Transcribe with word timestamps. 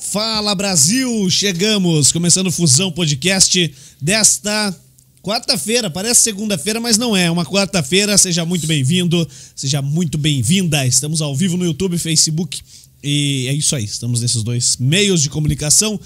Fala 0.00 0.54
Brasil, 0.54 1.28
chegamos, 1.28 2.12
começando 2.12 2.52
Fusão 2.52 2.90
Podcast 2.90 3.74
desta 4.00 4.74
quarta-feira, 5.20 5.90
parece 5.90 6.22
segunda-feira, 6.22 6.80
mas 6.80 6.96
não 6.96 7.16
é, 7.16 7.24
é 7.24 7.30
uma 7.30 7.44
quarta-feira. 7.44 8.16
Seja 8.16 8.44
muito 8.44 8.66
bem-vindo, 8.66 9.28
seja 9.54 9.82
muito 9.82 10.16
bem-vinda. 10.16 10.86
Estamos 10.86 11.20
ao 11.20 11.36
vivo 11.36 11.56
no 11.56 11.64
YouTube, 11.64 11.98
Facebook 11.98 12.60
e 13.02 13.46
é 13.48 13.52
isso 13.52 13.74
aí. 13.76 13.84
Estamos 13.84 14.22
nesses 14.22 14.42
dois 14.42 14.76
meios 14.78 15.20
de 15.20 15.28
comunicação. 15.28 16.00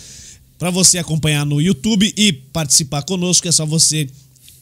Para 0.58 0.70
você 0.70 0.98
acompanhar 0.98 1.44
no 1.44 1.60
YouTube 1.60 2.12
e 2.16 2.32
participar 2.32 3.02
conosco, 3.02 3.46
é 3.46 3.52
só 3.52 3.66
você 3.66 4.08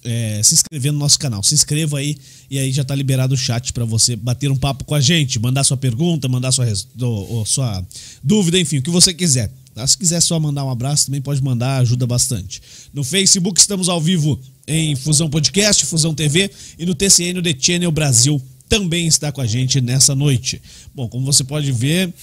é, 0.05 0.41
se 0.43 0.55
inscrever 0.55 0.93
no 0.93 0.99
nosso 0.99 1.19
canal. 1.19 1.43
Se 1.43 1.55
inscreva 1.55 1.99
aí 1.99 2.17
e 2.51 2.59
aí 2.59 2.73
já 2.73 2.85
tá 2.85 2.95
liberado 2.95 3.35
o 3.35 3.39
chat 3.39 3.73
para 3.73 3.85
você 3.85 4.17
bater 4.17 4.51
um 4.51 4.57
papo 4.57 4.85
com 4.85 4.95
a 4.95 5.01
gente, 5.01 5.39
mandar 5.39 5.65
sua 5.65 5.77
pergunta, 5.77 6.29
mandar 6.29 6.53
sua, 6.53 6.67
ou, 7.01 7.45
sua 7.45 7.85
dúvida, 8.23 8.59
enfim, 8.59 8.79
o 8.79 8.83
que 8.83 8.91
você 8.91 9.13
quiser. 9.13 9.51
Tá? 9.75 9.87
Se 9.87 9.97
quiser 9.97 10.21
só 10.21 10.39
mandar 10.41 10.65
um 10.65 10.71
abraço, 10.71 11.07
também 11.07 11.21
pode 11.21 11.43
mandar, 11.43 11.79
ajuda 11.79 12.07
bastante. 12.07 12.61
No 12.93 13.05
Facebook 13.05 13.61
estamos 13.61 13.89
ao 13.89 14.01
vivo 14.01 14.39
em 14.67 14.95
Fusão 14.97 15.29
Podcast, 15.29 15.87
Fusão 15.87 16.15
TV 16.15 16.51
e 16.79 16.87
no 16.87 16.95
TCN 16.95 17.43
The 17.43 17.57
Channel 17.59 17.93
Brasil 17.93 18.41
também 18.71 19.09
está 19.09 19.33
com 19.33 19.41
a 19.41 19.47
gente 19.47 19.81
nessa 19.81 20.15
noite. 20.15 20.63
Bom, 20.95 21.09
como 21.09 21.27
você 21.27 21.43
pode 21.43 21.73
ver, 21.73 22.15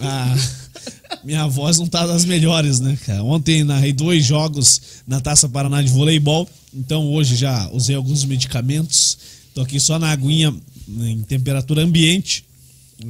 a 0.00 0.36
minha 1.22 1.46
voz 1.46 1.78
não 1.78 1.86
tá 1.86 2.06
das 2.06 2.24
melhores, 2.24 2.80
né, 2.80 2.98
cara? 3.04 3.22
Ontem 3.22 3.62
narrei 3.62 3.92
dois 3.92 4.24
jogos 4.24 4.80
na 5.06 5.20
Taça 5.20 5.46
Paraná 5.46 5.82
de 5.82 5.90
voleibol, 5.90 6.48
então 6.72 7.06
hoje 7.08 7.36
já 7.36 7.68
usei 7.70 7.96
alguns 7.96 8.24
medicamentos. 8.24 9.18
Tô 9.54 9.62
aqui 9.62 9.80
só 9.80 9.98
na 9.98 10.10
aguinha 10.10 10.54
em 10.88 11.22
temperatura 11.22 11.82
ambiente. 11.82 12.44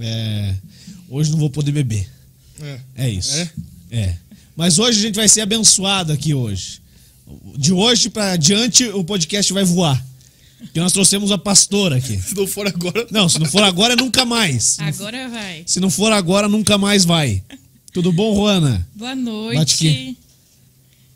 É, 0.01 0.55
hoje 1.09 1.31
não 1.31 1.39
vou 1.39 1.51
poder 1.51 1.73
beber. 1.73 2.09
É, 2.61 2.81
é 2.97 3.11
isso. 3.11 3.37
É? 3.37 3.51
é. 3.91 4.17
Mas 4.57 4.79
hoje 4.79 4.99
a 4.99 5.03
gente 5.03 5.17
vai 5.17 5.29
ser 5.29 5.43
abençoado 5.43 6.13
aqui 6.13 6.35
hoje. 6.35 6.81
De 7.57 7.73
hoje 7.73 8.11
para 8.11 8.37
diante 8.37 8.85
o 8.89 9.05
podcast 9.05 9.53
vai 9.53 9.65
voar. 9.65 10.05
Porque 10.59 10.81
nós 10.81 10.93
trouxemos 10.93 11.33
a 11.33 11.39
pastora 11.39 11.97
aqui. 11.97 12.21
Se 12.21 12.35
não 12.35 12.47
for 12.47 12.67
agora. 12.67 13.07
Não, 13.11 13.29
se 13.29 13.39
não 13.39 13.47
for 13.47 13.63
agora, 13.63 13.97
nunca 13.97 14.25
mais. 14.27 14.79
Agora 14.79 15.29
vai. 15.29 15.63
Se 15.65 15.81
não 15.81 15.89
for 15.89 16.13
agora, 16.13 16.49
nunca 16.49 16.77
mais 16.77 17.05
vai. 17.05 17.43
Tudo 17.93 18.13
bom, 18.13 18.35
Juana? 18.35 18.87
Boa 18.95 19.15
noite. 19.15 19.57
Bate 19.57 19.75
aqui. 19.75 20.17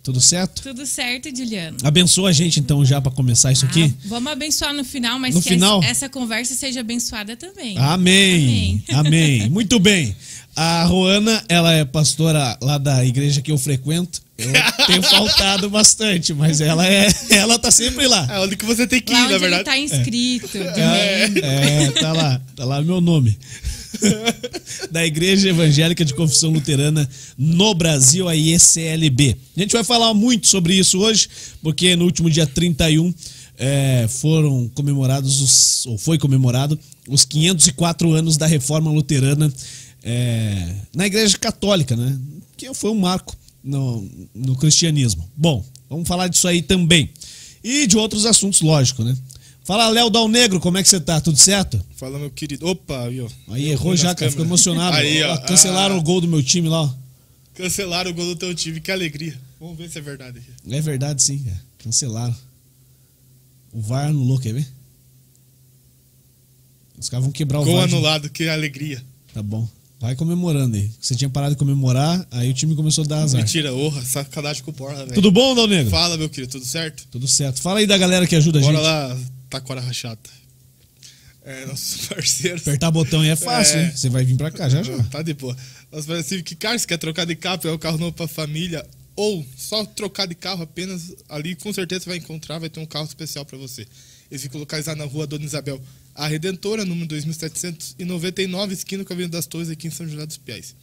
Tudo 0.05 0.21
certo? 0.21 0.61
Tudo 0.63 0.85
certo, 0.85 1.35
Juliano. 1.35 1.79
Abençoa 1.83 2.29
a 2.29 2.33
gente 2.33 2.61
então 2.61 2.85
já 2.85 3.01
para 3.01 3.11
começar 3.11 3.51
isso 3.51 3.65
ah, 3.65 3.69
aqui. 3.71 3.95
Vamos 4.05 4.31
abençoar 4.31 4.75
no 4.75 4.85
final, 4.85 5.19
mas 5.19 5.35
no 5.35 5.41
que 5.41 5.49
final? 5.49 5.83
essa 5.83 6.11
conversa 6.11 6.55
seja 6.55 6.81
abençoada 6.81 7.35
também. 7.39 7.79
Amém. 7.79 8.85
Amém. 8.91 9.07
Amém. 9.07 9.49
Muito 9.49 9.79
bem. 9.79 10.15
A 10.55 10.85
Roana, 10.85 11.43
ela 11.49 11.73
é 11.73 11.87
pastora 11.87 12.55
lá 12.61 12.77
da 12.77 13.03
igreja 13.03 13.41
que 13.41 13.51
eu 13.51 13.57
frequento. 13.57 14.21
Eu 14.37 14.53
tenho 14.87 15.03
faltado 15.09 15.71
bastante, 15.71 16.35
mas 16.35 16.61
ela 16.61 16.87
é, 16.87 17.09
ela 17.31 17.59
tá 17.59 17.71
sempre 17.71 18.07
lá. 18.07 18.29
É 18.31 18.41
onde 18.41 18.57
que 18.57 18.67
você 18.67 18.87
tem 18.87 19.01
que 19.01 19.11
ir, 19.11 19.17
lá 19.17 19.23
na 19.23 19.39
verdade. 19.39 19.55
Ele 19.55 19.65
tá 19.65 19.79
inscrito. 19.79 20.59
É, 20.59 21.31
é, 21.43 21.91
tá 21.93 22.13
lá, 22.13 22.41
tá 22.55 22.65
lá 22.67 22.83
meu 22.83 23.01
nome. 23.01 23.39
da 24.91 25.05
Igreja 25.05 25.49
Evangélica 25.49 26.05
de 26.05 26.15
Confissão 26.15 26.51
Luterana 26.51 27.09
no 27.37 27.75
Brasil, 27.75 28.29
a 28.29 28.35
IECLB. 28.35 29.37
A 29.57 29.61
gente 29.61 29.73
vai 29.73 29.85
falar 29.85 30.13
muito 30.15 30.47
sobre 30.47 30.75
isso 30.75 30.99
hoje, 30.99 31.29
porque 31.63 31.97
no 31.97 32.05
último 32.05 32.31
dia 32.31 32.47
31 32.47 33.13
é, 33.57 34.07
foram 34.09 34.69
comemorados, 34.75 35.41
os, 35.41 35.87
ou 35.87 35.99
foi 35.99 36.19
comemorado, 36.19 36.79
os 37.09 37.25
504 37.25 38.13
anos 38.13 38.37
da 38.37 38.47
Reforma 38.47 38.91
Luterana 38.91 39.53
é, 40.03 40.75
na 40.95 41.07
Igreja 41.07 41.39
Católica, 41.39 41.97
né? 41.97 42.19
Que 42.57 42.73
foi 42.75 42.91
um 42.91 42.99
marco 42.99 43.37
no, 43.63 44.09
no 44.35 44.57
cristianismo. 44.57 45.29
Bom, 45.37 45.65
vamos 45.89 46.07
falar 46.07 46.29
disso 46.29 46.47
aí 46.47 46.61
também. 46.63 47.11
E 47.63 47.87
de 47.87 47.97
outros 47.97 48.27
assuntos, 48.27 48.61
lógico, 48.61 49.03
né? 49.03 49.17
Fala, 49.65 49.89
Léo 49.89 50.11
Dal 50.11 50.29
Negro, 50.29 50.61
como 50.61 50.77
é 50.77 50.83
que 50.83 50.89
você 50.91 51.01
tá? 51.01 51.19
Tudo 51.23 51.39
certo? 51.39 51.83
Fala, 51.97 52.19
meu 52.19 52.31
querido. 52.31 52.67
Opa, 52.69 53.07
aí, 53.07 53.19
ó. 53.19 53.29
Aí 53.49 53.71
errou 53.71 53.97
já, 53.97 54.15
cara. 54.15 54.31
Ficou 54.31 54.45
emocionado. 54.45 54.95
Aí, 54.95 55.23
ó. 55.23 55.39
Cancelaram 55.39 55.95
ah, 55.95 55.99
o 55.99 56.03
gol 56.03 56.21
do 56.21 56.29
meu 56.29 56.43
time 56.43 56.69
lá, 56.69 56.83
ó. 56.83 56.95
Cancelaram 57.55 58.11
o 58.11 58.15
gol 58.15 58.27
do 58.27 58.37
teu 58.37 58.55
time, 58.55 58.79
que 58.79 58.93
alegria. 58.93 59.41
Vamos 59.59 59.79
ver 59.79 59.89
se 59.89 59.97
é 59.97 60.03
verdade. 60.03 60.43
É 60.69 60.81
verdade, 60.83 61.23
sim, 61.23 61.39
cara. 61.39 61.61
Cancelaram. 61.79 62.37
O 63.73 63.81
VAR 63.81 64.09
anulou, 64.09 64.39
quer 64.39 64.53
ver? 64.53 64.69
Os 66.99 67.09
caras 67.09 67.25
vão 67.25 67.33
quebrar 67.33 67.61
o 67.61 67.65
gol 67.65 67.77
VAR. 67.77 67.89
Gol 67.89 67.99
anulado, 67.99 68.29
que 68.29 68.47
alegria. 68.47 69.03
Tá 69.33 69.43
bom. 69.43 69.67
Vai 69.99 70.15
comemorando 70.15 70.77
aí. 70.77 70.91
Você 71.01 71.15
tinha 71.15 71.31
parado 71.31 71.55
de 71.55 71.59
comemorar, 71.59 72.27
aí 72.31 72.51
o 72.51 72.55
time 72.55 72.75
começou 72.75 73.05
a 73.05 73.07
dar 73.07 73.23
azar. 73.23 73.41
Mentira, 73.41 73.73
orra, 73.73 74.05
sacanagem 74.05 74.63
com 74.63 74.71
o 74.71 74.75
porra, 74.75 74.97
velho. 74.97 75.15
Tudo 75.15 75.31
bom, 75.31 75.55
Dal 75.55 75.67
Negro? 75.67 75.91
Fala, 75.91 76.19
meu 76.19 76.29
querido, 76.29 76.53
tudo 76.53 76.67
certo? 76.67 77.07
Tudo 77.11 77.27
certo. 77.27 77.63
Fala 77.63 77.79
aí 77.79 77.87
da 77.87 77.97
galera 77.97 78.27
que 78.27 78.37
ajuda 78.37 78.61
Bora 78.61 78.71
a 78.71 78.83
gente. 78.83 78.83
Bora 78.85 79.15
lá, 79.15 79.21
Taquara 79.55 79.81
Rachata. 79.81 80.31
É, 81.45 81.67
nossos 81.67 82.07
parceiros. 82.09 82.63
Apertar 82.63 82.91
botão 82.91 83.21
aí 83.21 83.29
é 83.29 83.37
fácil, 83.37 83.79
é... 83.79 83.85
hein? 83.85 83.93
Você 83.95 84.09
vai 84.09 84.25
vir 84.25 84.37
pra 84.37 84.51
cá 84.51 84.69
já 84.69 84.83
já. 84.83 85.01
Tá 85.05 85.23
de 85.23 85.35
boa. 85.35 85.57
Nosso 85.93 86.09
parceiro 86.09 86.29
Civic 86.29 86.57
Car, 86.57 86.79
se 86.79 86.87
quer 86.87 86.99
trocar 86.99 87.25
de 87.25 87.37
carro, 87.37 87.61
é 87.65 87.71
o 87.71 87.79
carro 87.79 87.99
novo 87.99 88.13
pra 88.13 88.27
família, 88.27 88.85
ou 89.15 89.47
só 89.57 89.85
trocar 89.85 90.27
de 90.27 90.35
carro 90.35 90.63
apenas 90.63 91.15
ali, 91.29 91.55
com 91.55 91.73
certeza 91.73 92.05
você 92.05 92.11
vai 92.11 92.19
encontrar, 92.19 92.59
vai 92.59 92.69
ter 92.69 92.81
um 92.81 92.87
carro 92.87 93.05
especial 93.05 93.45
para 93.45 93.57
você. 93.57 93.87
Eles 94.31 94.43
ficam 94.43 94.59
localizados 94.59 94.99
na 94.99 95.05
rua 95.05 95.27
Dona 95.27 95.45
Isabel, 95.45 95.81
a 96.15 96.27
Redentora, 96.27 96.85
número 96.85 97.07
2799, 97.09 98.75
esquina 98.75 99.05
com 99.05 99.13
a 99.13 99.15
Avenida 99.15 99.37
das 99.37 99.47
Torres, 99.47 99.69
aqui 99.71 99.87
em 99.87 99.91
São 99.91 100.09
José 100.09 100.27
dos 100.27 100.39
Piais. 100.39 100.75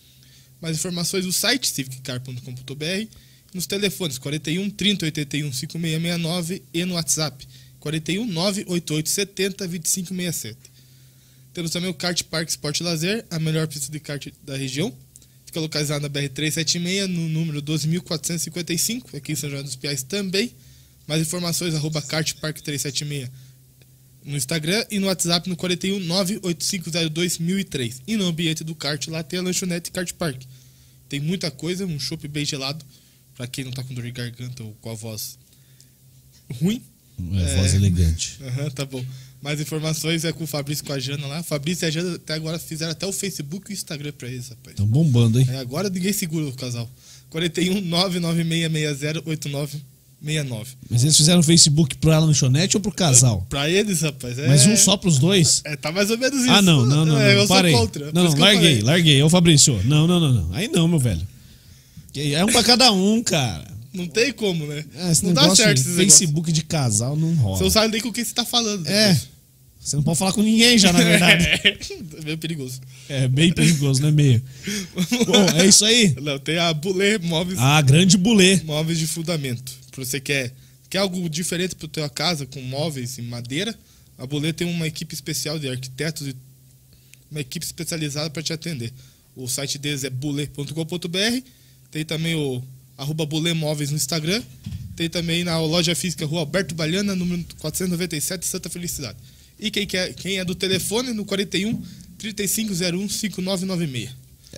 Mais 0.62 0.78
informações 0.78 1.26
no 1.26 1.34
site 1.34 1.68
civiccar.com.br, 1.68 3.08
nos 3.54 3.66
telefones 3.66 4.18
41 4.18 4.70
30 4.70 5.06
81 5.06 5.52
5669 5.52 6.64
e 6.74 6.86
no 6.86 6.94
WhatsApp 6.94 7.46
41 7.82 8.26
988 8.26 9.10
70 9.10 9.68
2567. 9.68 10.58
Temos 11.54 11.72
também 11.72 11.90
o 11.90 11.94
Kart 11.94 12.24
Park 12.24 12.48
Sport 12.48 12.80
Lazer, 12.80 13.26
a 13.30 13.38
melhor 13.38 13.68
pista 13.68 13.92
de 13.92 14.00
kart 14.00 14.26
da 14.44 14.56
região. 14.56 14.96
Fica 15.46 15.60
localizado 15.60 16.02
na 16.02 16.10
BR-376, 16.10 17.08
no 17.08 17.28
número 17.28 17.62
12.455, 17.62 19.18
aqui 19.18 19.34
em 19.34 19.36
São 19.36 19.50
João 19.50 19.62
dos 19.62 19.76
Piais 19.76 20.02
também. 20.02 20.54
Mais 21.06 21.22
informações, 21.22 21.76
arroba 21.76 22.02
kartpark376 22.02 23.30
no 24.24 24.38
Instagram 24.38 24.86
e 24.90 25.00
no 25.00 25.08
WhatsApp 25.08 25.50
no 25.50 25.58
41 25.58 26.00
98502 26.00 27.40
1003. 27.40 28.02
E 28.08 28.16
no 28.16 28.26
ambiente 28.26 28.64
do 28.64 28.76
kart 28.76 29.08
lá 29.08 29.24
tem 29.24 29.40
a 29.40 29.42
lanchonete 29.42 29.92
Kart 29.92 30.14
Park. 30.14 30.44
Tem 31.10 31.20
muita 31.20 31.52
coisa, 31.52 31.86
um 31.86 32.00
chopp 32.00 32.28
bem 32.28 32.46
gelado, 32.46 32.86
para 33.36 33.48
quem 33.48 33.66
não 33.66 33.72
tá 33.72 33.84
com 33.84 33.94
dor 33.94 34.04
de 34.04 34.12
garganta 34.12 34.64
ou 34.64 34.74
com 34.76 34.92
a 34.92 34.94
voz 34.94 35.38
ruim. 36.62 36.82
É, 37.34 37.56
voz 37.58 37.74
elegante. 37.74 38.38
Aham, 38.44 38.64
uhum, 38.64 38.70
tá 38.72 38.86
bom. 38.86 39.04
Mais 39.42 39.60
informações 39.60 40.24
é 40.24 40.32
com 40.32 40.44
o 40.44 40.48
Fabrício 40.48 40.84
e 40.84 40.86
com 40.86 40.94
a 40.94 41.00
Jana 41.00 41.26
lá. 41.26 41.42
Fabrício 41.42 41.86
e 41.86 41.88
a 41.88 41.92
Jana 41.92 42.16
até 42.16 42.34
agora 42.34 42.60
fizeram 42.60 42.92
até 42.92 43.08
o 43.08 43.12
Facebook 43.12 43.70
e 43.70 43.74
o 43.74 43.76
Instagram 43.76 44.12
pra 44.16 44.28
eles, 44.28 44.50
rapaz. 44.50 44.70
Estão 44.70 44.86
bombando, 44.86 45.40
hein? 45.40 45.48
É, 45.50 45.58
agora 45.58 45.90
ninguém 45.90 46.14
segura 46.14 46.46
o 46.46 46.54
casal. 46.54 46.88
41 47.32 47.82
99660 47.82 49.24
8969. 49.26 50.70
Mas 50.88 51.02
eles 51.02 51.18
fizeram 51.18 51.40
o 51.40 51.44
Facebook 51.44 51.98
Alan 52.06 52.28
Lanchonete 52.28 52.78
ou 52.78 52.82
pro 52.82 52.92
casal? 52.92 53.44
Pra 53.50 53.68
eles, 53.68 54.02
rapaz. 54.02 54.38
É... 54.38 54.48
Mas 54.48 54.68
um 54.68 54.78
só 54.78 54.96
pros 54.96 55.18
dois? 55.18 55.62
É, 55.66 55.76
tá 55.76 55.92
mais 55.92 56.12
ou 56.12 56.20
menos 56.20 56.40
isso. 56.44 56.52
Ah, 56.52 56.62
não, 56.62 56.86
não, 56.86 57.04
não. 57.04 57.18
É, 57.22 57.36
eu 57.36 57.48
parei. 57.48 57.72
sou 57.72 57.82
contra. 57.82 58.12
Não, 58.12 58.26
não, 58.26 58.38
larguei, 58.38 58.82
larguei. 58.82 59.24
Ô, 59.24 59.30
Fabrício. 59.30 59.82
Não, 59.86 60.06
não, 60.06 60.20
não, 60.20 60.34
não. 60.34 60.54
Aí 60.54 60.68
não, 60.68 60.88
meu 60.88 61.00
velho. 61.00 61.26
É 62.14 62.44
um 62.44 62.48
pra 62.48 62.64
cada 62.64 62.92
um, 62.92 63.24
cara. 63.24 63.71
Não 63.94 64.08
tem 64.08 64.32
como, 64.32 64.66
né? 64.66 64.86
É, 64.96 65.12
não 65.24 65.34
dá 65.34 65.54
certo 65.56 65.80
esse 65.80 65.96
Facebook 65.96 66.48
negócio. 66.48 66.54
de 66.54 66.64
casal 66.64 67.16
não 67.16 67.34
rola. 67.36 67.58
Você 67.58 67.64
não 67.64 67.72
sabe 67.72 67.92
nem 67.92 68.02
com 68.02 68.12
quem 68.12 68.24
você 68.24 68.34
tá 68.34 68.46
falando. 68.46 68.88
É. 68.88 69.20
Você 69.82 69.96
não 69.96 70.04
pode 70.04 70.20
falar 70.20 70.32
com 70.32 70.44
ninguém 70.44 70.78
já, 70.78 70.94
na 70.94 71.02
verdade. 71.02 71.46
é 71.66 72.24
meio 72.24 72.38
perigoso. 72.38 72.80
É, 73.10 73.28
bem 73.28 73.52
perigoso, 73.52 74.02
né? 74.02 74.12
Meio. 74.12 74.42
Bom, 75.26 75.60
é 75.60 75.66
isso 75.66 75.84
aí. 75.84 76.16
Não, 76.22 76.38
tem 76.38 76.60
a 76.60 76.72
Bulê 76.72 77.18
Móveis. 77.18 77.58
Ah, 77.60 77.82
grande 77.82 78.16
Bulê. 78.16 78.62
Móveis 78.64 79.00
de 79.00 79.08
fundamento. 79.08 79.72
Se 79.92 79.98
você 79.98 80.20
quer, 80.20 80.54
quer 80.88 81.00
algo 81.00 81.28
diferente 81.28 81.76
para 81.76 81.88
tua 81.88 82.10
casa, 82.10 82.46
com 82.46 82.62
móveis 82.62 83.18
em 83.18 83.24
madeira, 83.24 83.78
a 84.20 84.26
Bulê 84.28 84.54
tem 84.54 84.68
uma 84.68 84.86
equipe 84.86 85.16
especial 85.16 85.58
de 85.58 85.68
arquitetos 85.68 86.28
e 86.28 86.36
uma 87.32 87.42
equipe 87.42 87.66
especializada 87.66 88.30
para 88.30 88.44
te 88.44 88.54
atender. 88.54 88.94
O 89.36 89.48
site 89.48 89.80
deles 89.80 90.04
é 90.04 90.12
bulê.com.br. 90.12 91.42
Tem 91.90 92.06
também 92.06 92.36
o 92.36 92.62
arroba 93.02 93.26
Bulê 93.26 93.54
Móveis 93.54 93.90
no 93.90 93.98
Instagram. 93.98 94.42
Tem 94.96 95.10
também 95.10 95.44
na 95.44 95.60
loja 95.60 95.96
física 95.96 96.26
Rua 96.26 96.42
Alberto 96.42 96.76
Baliana, 96.76 97.16
número 97.16 97.44
497, 97.58 98.46
Santa 98.46 98.70
Felicidade. 98.70 99.18
E 99.60 99.72
quem, 99.72 99.88
quer, 99.88 100.14
quem 100.14 100.38
é 100.38 100.46
do 100.46 100.54
telefone, 100.54 101.12
no 101.14 101.26
41 101.26 101.82
3501 102.18 103.10
5996. 103.10 104.10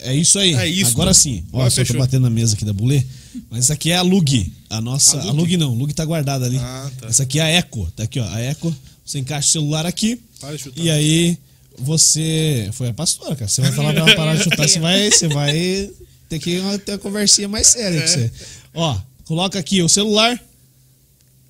É 0.02 0.14
isso 0.14 0.40
aí. 0.40 0.54
É 0.56 0.68
isso. 0.68 0.92
Agora 0.92 1.14
sim. 1.14 1.44
Ó, 1.54 1.70
só 1.70 1.84
tô 1.86 1.94
batendo 1.94 2.24
na 2.24 2.30
mesa 2.30 2.56
aqui 2.56 2.66
da 2.66 2.74
Bulê. 2.74 3.04
Mas 3.50 3.66
essa 3.66 3.74
aqui 3.74 3.92
é 3.92 3.96
a 3.96 4.02
Lug. 4.02 4.52
A 4.70 4.82
nossa. 4.82 5.18
A 5.18 5.26
Lug, 5.26 5.30
a 5.30 5.34
Lug 5.34 5.58
não, 5.58 5.72
a 5.72 5.76
Lug 5.76 5.94
tá 5.94 6.04
guardada 6.04 6.46
ali. 6.46 6.58
Ah, 6.58 6.92
tá. 7.00 7.08
Essa 7.08 7.24
aqui 7.24 7.40
é 7.40 7.44
a 7.44 7.48
Eco. 7.48 7.90
Tá 7.96 8.04
aqui, 8.04 8.20
ó. 8.20 8.28
A 8.28 8.40
Eco. 8.40 8.76
Você 9.06 9.20
encaixa 9.20 9.48
o 9.48 9.52
celular 9.52 9.86
aqui. 9.86 10.20
Para 10.40 10.58
de 10.58 10.64
chutar. 10.64 10.84
E 10.84 10.90
aí 10.90 11.38
você. 11.78 12.70
Foi 12.74 12.90
a 12.90 12.94
pastora, 12.94 13.36
cara. 13.36 13.48
Você 13.48 13.62
vai 13.62 13.72
falar 13.72 13.94
pra 13.94 14.02
ela 14.02 14.16
parar 14.16 14.36
de 14.36 14.44
chutar, 14.44 14.68
você 14.68 14.80
vai. 14.80 15.12
Você 15.12 15.28
vai 15.28 15.90
ter 16.40 16.40
que 16.40 16.80
ter 16.86 16.92
uma 16.94 16.98
conversinha 17.00 17.48
mais 17.48 17.68
séria 17.68 18.02
com 18.02 18.08
você. 18.08 18.32
Ó, 18.74 19.00
coloca 19.26 19.58
aqui 19.60 19.82
o 19.82 19.90
celular. 19.90 20.40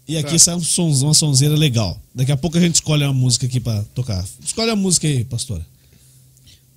E 0.08 0.18
aqui 0.18 0.34
Tá. 0.34 0.40
sai 0.40 0.56
um 0.56 0.62
sons, 0.64 1.02
uma 1.02 1.14
sonzeira 1.14 1.56
legal. 1.56 2.00
Daqui 2.14 2.32
a 2.32 2.38
pouco 2.38 2.58
a 2.58 2.60
gente 2.62 2.76
escolhe 2.76 3.04
uma 3.06 3.14
música 3.14 3.46
aqui 3.46 3.60
pra 3.60 3.82
tocar. 3.96 4.24
Escolhe 4.44 4.70
a 4.70 4.76
música 4.76 5.08
aí, 5.08 5.24
pastora. 5.24 5.66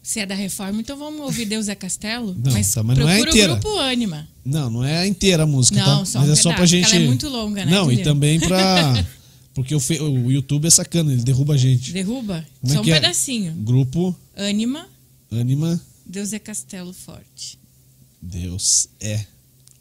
Se 0.01 0.21
é 0.21 0.27
da 0.27 0.37
reforma, 0.37 0.81
então 0.81 0.97
vamos 0.97 1.21
ouvir 1.23 1.45
Deus 1.47 1.67
é 1.67 1.75
Castelo? 1.75 2.33
Não, 2.39 2.53
mas 2.53 2.73
tá, 2.73 2.81
mas 2.85 2.97
não 2.97 3.09
é 3.09 3.15
procura 3.17 3.31
inteira. 3.31 3.53
o 3.55 3.57
grupo 3.57 3.77
Ânima. 3.79 4.29
Não, 4.45 4.71
não 4.71 4.85
é 4.85 5.05
inteira 5.09 5.43
a 5.43 5.47
música, 5.47 5.81
Não, 5.85 5.99
tá? 5.99 6.05
só 6.05 6.21
Mas 6.21 6.29
um 6.29 6.33
é 6.33 6.37
só 6.37 6.53
pra 6.55 6.65
gente. 6.67 6.83
porque 6.85 6.95
ela 6.97 7.05
é 7.05 7.09
muito 7.09 7.29
longa, 7.29 7.65
né, 7.67 7.73
Não, 7.73 7.91
e 7.91 8.03
também 8.05 8.39
pra. 8.39 9.05
Porque 9.53 9.75
o, 9.75 9.81
fe- 9.81 9.99
o 10.03 10.31
YouTube 10.31 10.67
é 10.67 10.71
sacana, 10.71 11.11
ele 11.11 11.23
derruba 11.23 11.55
a 11.55 11.57
gente. 11.57 11.91
Derruba? 11.91 12.47
Como 12.61 12.73
é 12.73 12.77
só 12.77 12.81
um 12.83 12.85
que 12.85 12.91
é? 12.93 13.01
pedacinho. 13.01 13.53
Grupo 13.55 14.15
Ânima, 14.37 14.87
Anima 15.33 15.81
Deus 16.05 16.33
é 16.35 16.39
Castelo 16.39 16.93
Forte. 16.93 17.59
Deus 18.21 18.89
é. 19.01 19.25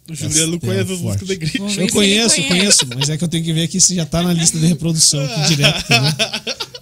O 0.10 0.14
Juliano 0.14 0.60
conhece 0.60 0.94
as 0.94 1.00
músicas 1.00 1.28
da 1.28 1.34
igreja. 1.34 1.58
Eu 1.82 1.90
conheço, 1.90 2.36
ele 2.40 2.48
conheço, 2.48 2.86
mas 2.96 3.10
é 3.10 3.18
que 3.18 3.24
eu 3.24 3.28
tenho 3.28 3.44
que 3.44 3.52
ver 3.54 3.64
aqui 3.64 3.82
se 3.82 3.96
já 3.96 4.06
tá 4.06 4.22
na 4.22 4.32
lista 4.34 4.60
de 4.60 4.68
reprodução 4.68 5.24
aqui 5.26 5.56
direto. 5.56 5.80
entendeu? 5.86 6.56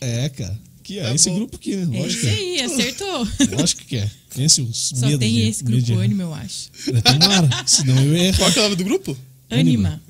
É, 0.00 0.28
cara. 0.30 0.58
Que 0.82 0.98
é 0.98 1.04
Tá 1.04 1.14
esse 1.14 1.28
bom. 1.30 1.36
grupo 1.36 1.54
aqui, 1.56 1.76
né? 1.76 1.96
É 1.96 2.00
Lógico 2.02 2.08
isso 2.08 2.20
que 2.20 2.26
é. 2.26 2.32
aí, 2.32 2.62
acertou. 2.62 3.28
Lógico 3.56 3.84
que 3.84 3.96
é. 3.98 4.10
Esse 4.36 4.60
os 4.62 4.88
Só 4.96 5.06
medo 5.06 5.18
tem 5.20 5.32
de- 5.32 5.40
esse 5.42 5.62
medo 5.64 5.76
grupo 5.76 5.92
errar. 5.92 6.02
Ânima, 6.04 6.22
eu 6.24 6.34
acho. 6.34 6.70
É, 6.88 7.00
Tomara, 7.02 7.64
senão 7.66 7.96
eu 8.02 8.16
ia 8.16 8.24
errar. 8.24 8.38
Qual 8.38 8.50
que 8.52 8.58
é 8.58 8.62
o 8.62 8.64
nome 8.64 8.76
do 8.76 8.84
grupo? 8.84 9.16
Ânima. 9.48 10.02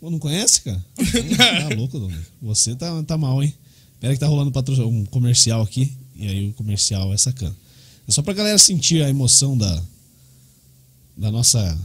Pô, 0.00 0.08
não 0.10 0.18
conhece, 0.18 0.62
cara? 0.62 0.82
Tá 1.68 1.74
louco, 1.76 1.98
Domingo. 1.98 2.22
Você 2.40 2.74
tá, 2.74 3.02
tá 3.02 3.18
mal, 3.18 3.42
hein? 3.42 3.52
Pera 4.00 4.14
que 4.14 4.20
tá 4.20 4.26
rolando 4.26 4.50
um 4.88 5.04
comercial 5.04 5.60
aqui. 5.60 5.92
E 6.16 6.26
aí 6.26 6.48
o 6.48 6.52
comercial 6.54 7.12
é 7.12 7.18
sacana. 7.18 7.54
É 8.08 8.12
só 8.12 8.22
pra 8.22 8.32
galera 8.32 8.56
sentir 8.56 9.02
a 9.02 9.10
emoção 9.10 9.54
da, 9.58 9.82
da 11.20 11.30
nossa 11.30 11.78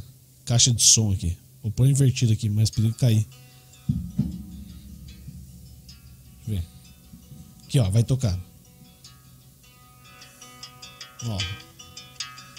caixa 0.46 0.72
de 0.72 0.82
som 0.82 1.12
aqui. 1.12 1.38
Vou 1.62 1.70
pôr 1.70 1.88
invertido 1.88 2.32
aqui, 2.32 2.48
mas 2.48 2.70
perigo 2.70 2.96
cair. 2.96 3.28
Deixa 6.38 6.48
eu 6.48 6.56
ver. 6.56 6.64
Aqui, 7.66 7.80
ó, 7.80 7.90
vai 7.90 8.04
tocar. 8.04 8.40
Ó. 11.26 11.38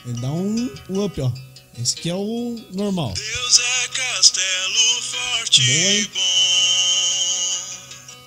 Ele 0.04 0.20
dá 0.20 0.30
um, 0.30 0.74
um 0.90 1.04
up, 1.04 1.18
ó. 1.18 1.32
Esse 1.78 1.98
aqui 1.98 2.10
é 2.10 2.14
o 2.14 2.62
normal. 2.72 3.14
Deus 3.14 3.58
é 3.58 3.88
castelo 3.88 5.02
forte 5.02 5.64
Boa, 5.64 5.92
hein? 5.92 6.10
bom. 6.12 6.95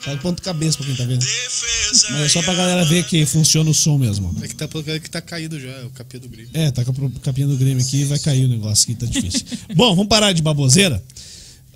Tá 0.09 0.15
de 0.15 0.21
ponto 0.21 0.41
cabeça 0.41 0.77
pra 0.77 0.87
quem 0.87 0.95
tá 0.95 1.03
vendo. 1.05 1.19
Defesa 1.19 2.07
Mas 2.11 2.21
é 2.21 2.29
só 2.29 2.41
pra 2.41 2.55
galera 2.55 2.83
ver 2.85 3.03
que 3.05 3.25
funciona 3.27 3.69
o 3.69 3.73
som 3.75 3.97
mesmo. 3.97 4.35
É 4.41 4.47
que 4.47 4.55
tá, 4.55 4.67
é 4.87 4.99
que 4.99 5.09
tá 5.09 5.21
caído 5.21 5.59
já, 5.59 5.69
é 5.69 5.83
o 5.83 5.91
capinha 5.91 6.21
do 6.21 6.29
Grêmio. 6.29 6.49
É, 6.53 6.71
tá 6.71 6.83
com 6.83 6.91
a 6.91 7.19
capinha 7.21 7.47
do 7.47 7.55
Grêmio 7.55 7.83
aqui 7.85 7.97
e 7.97 8.05
vai 8.05 8.17
cair 8.17 8.45
o 8.45 8.47
negócio 8.47 8.85
aqui, 8.85 8.95
tá 8.95 9.05
difícil. 9.05 9.45
Bom, 9.75 9.95
vamos 9.95 10.07
parar 10.07 10.33
de 10.33 10.41
baboseira? 10.41 11.03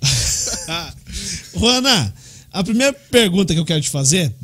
Juana, 1.56 2.12
a 2.52 2.64
primeira 2.64 2.92
pergunta 2.92 3.54
que 3.54 3.60
eu 3.60 3.64
quero 3.64 3.80
te 3.80 3.90
fazer 3.90 4.34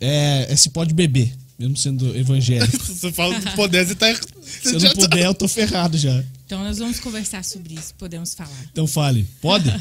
é, 0.00 0.46
é 0.50 0.56
se 0.56 0.68
pode 0.68 0.92
beber, 0.92 1.34
mesmo 1.58 1.78
sendo 1.78 2.14
evangélico. 2.14 2.84
se 2.84 2.92
você 3.00 3.12
fala 3.12 3.40
do 3.40 3.50
poder, 3.52 3.86
você 3.86 3.94
tá. 3.94 4.14
Se 4.62 4.74
eu 4.74 4.80
não 4.80 4.90
puder, 4.90 5.24
eu 5.24 5.34
tô 5.34 5.48
ferrado 5.48 5.96
já. 5.96 6.22
Então 6.44 6.62
nós 6.62 6.78
vamos 6.78 7.00
conversar 7.00 7.42
sobre 7.42 7.74
isso, 7.74 7.94
podemos 7.94 8.34
falar. 8.34 8.50
Então 8.70 8.86
fale, 8.86 9.26
pode? 9.40 9.72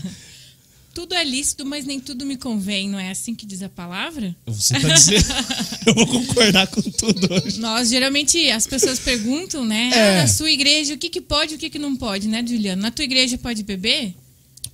Tudo 0.94 1.14
é 1.14 1.24
lícito, 1.24 1.66
mas 1.66 1.86
nem 1.86 2.00
tudo 2.00 2.26
me 2.26 2.36
convém, 2.36 2.90
não 2.90 3.00
é 3.00 3.12
assim 3.12 3.36
que 3.36 3.46
diz 3.46 3.62
a 3.62 3.70
palavra? 3.70 4.36
Você 4.46 4.80
tá 4.80 4.88
dizendo. 4.90 5.26
eu 5.86 5.94
vou 5.94 6.08
concordar 6.08 6.68
com 6.68 6.82
tudo 6.82 7.34
hoje. 7.34 7.60
Nós, 7.60 7.90
geralmente, 7.90 8.50
as 8.50 8.66
pessoas 8.66 9.00
perguntam, 9.00 9.64
né? 9.64 9.92
É. 9.94 10.10
Ah, 10.10 10.22
na 10.22 10.28
sua 10.28 10.52
igreja, 10.52 10.96
o 10.96 10.98
que, 10.98 11.10
que 11.10 11.22
pode 11.22 11.54
e 11.54 11.56
o 11.58 11.60
que, 11.60 11.70
que 11.70 11.80
não 11.80 11.96
pode, 11.96 12.28
né, 12.28 12.44
Juliano? 12.46 12.82
Na 12.82 12.92
tua 12.92 13.06
igreja 13.06 13.38
pode 13.38 13.64
beber? 13.64 14.16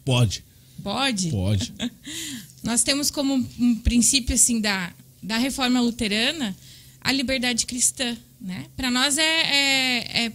Pode, 0.06 0.44
Pode. 0.82 1.30
pode. 1.30 1.74
Nós 2.64 2.84
temos 2.84 3.12
como 3.12 3.34
um 3.60 3.76
princípio, 3.76 4.36
assim, 4.36 4.62
da, 4.62 4.94
da 5.22 5.38
reforma 5.38 5.82
luterana 5.82 6.56
a 7.02 7.12
liberdade 7.12 7.68
cristã, 7.68 8.18
né? 8.42 8.66
Para 8.76 8.90
nós 8.90 9.16
é, 9.20 9.22
é, 9.22 10.26
é, 10.26 10.32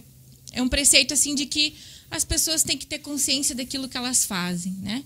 é 0.53 0.61
um 0.61 0.69
preceito, 0.69 1.13
assim, 1.13 1.35
de 1.35 1.45
que 1.45 1.75
as 2.09 2.23
pessoas 2.23 2.63
têm 2.63 2.77
que 2.77 2.85
ter 2.85 2.99
consciência 2.99 3.53
daquilo 3.53 3.89
que 3.89 3.97
elas 3.97 4.23
fazem, 4.25 4.71
né? 4.81 5.03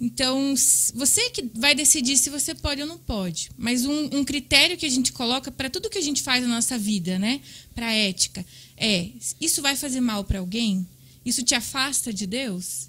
Então, 0.00 0.54
você 0.94 1.28
que 1.30 1.50
vai 1.54 1.74
decidir 1.74 2.16
se 2.16 2.30
você 2.30 2.54
pode 2.54 2.80
ou 2.80 2.86
não 2.86 2.98
pode. 2.98 3.50
Mas 3.58 3.84
um, 3.84 4.18
um 4.18 4.24
critério 4.24 4.76
que 4.76 4.86
a 4.86 4.90
gente 4.90 5.12
coloca 5.12 5.50
para 5.50 5.68
tudo 5.68 5.90
que 5.90 5.98
a 5.98 6.02
gente 6.02 6.22
faz 6.22 6.42
na 6.42 6.48
nossa 6.48 6.78
vida, 6.78 7.18
né? 7.18 7.40
Para 7.74 7.88
a 7.88 7.92
ética, 7.92 8.46
é: 8.76 9.08
isso 9.40 9.60
vai 9.60 9.74
fazer 9.74 10.00
mal 10.00 10.22
para 10.22 10.38
alguém? 10.38 10.86
Isso 11.24 11.42
te 11.42 11.54
afasta 11.54 12.12
de 12.12 12.26
Deus? 12.26 12.88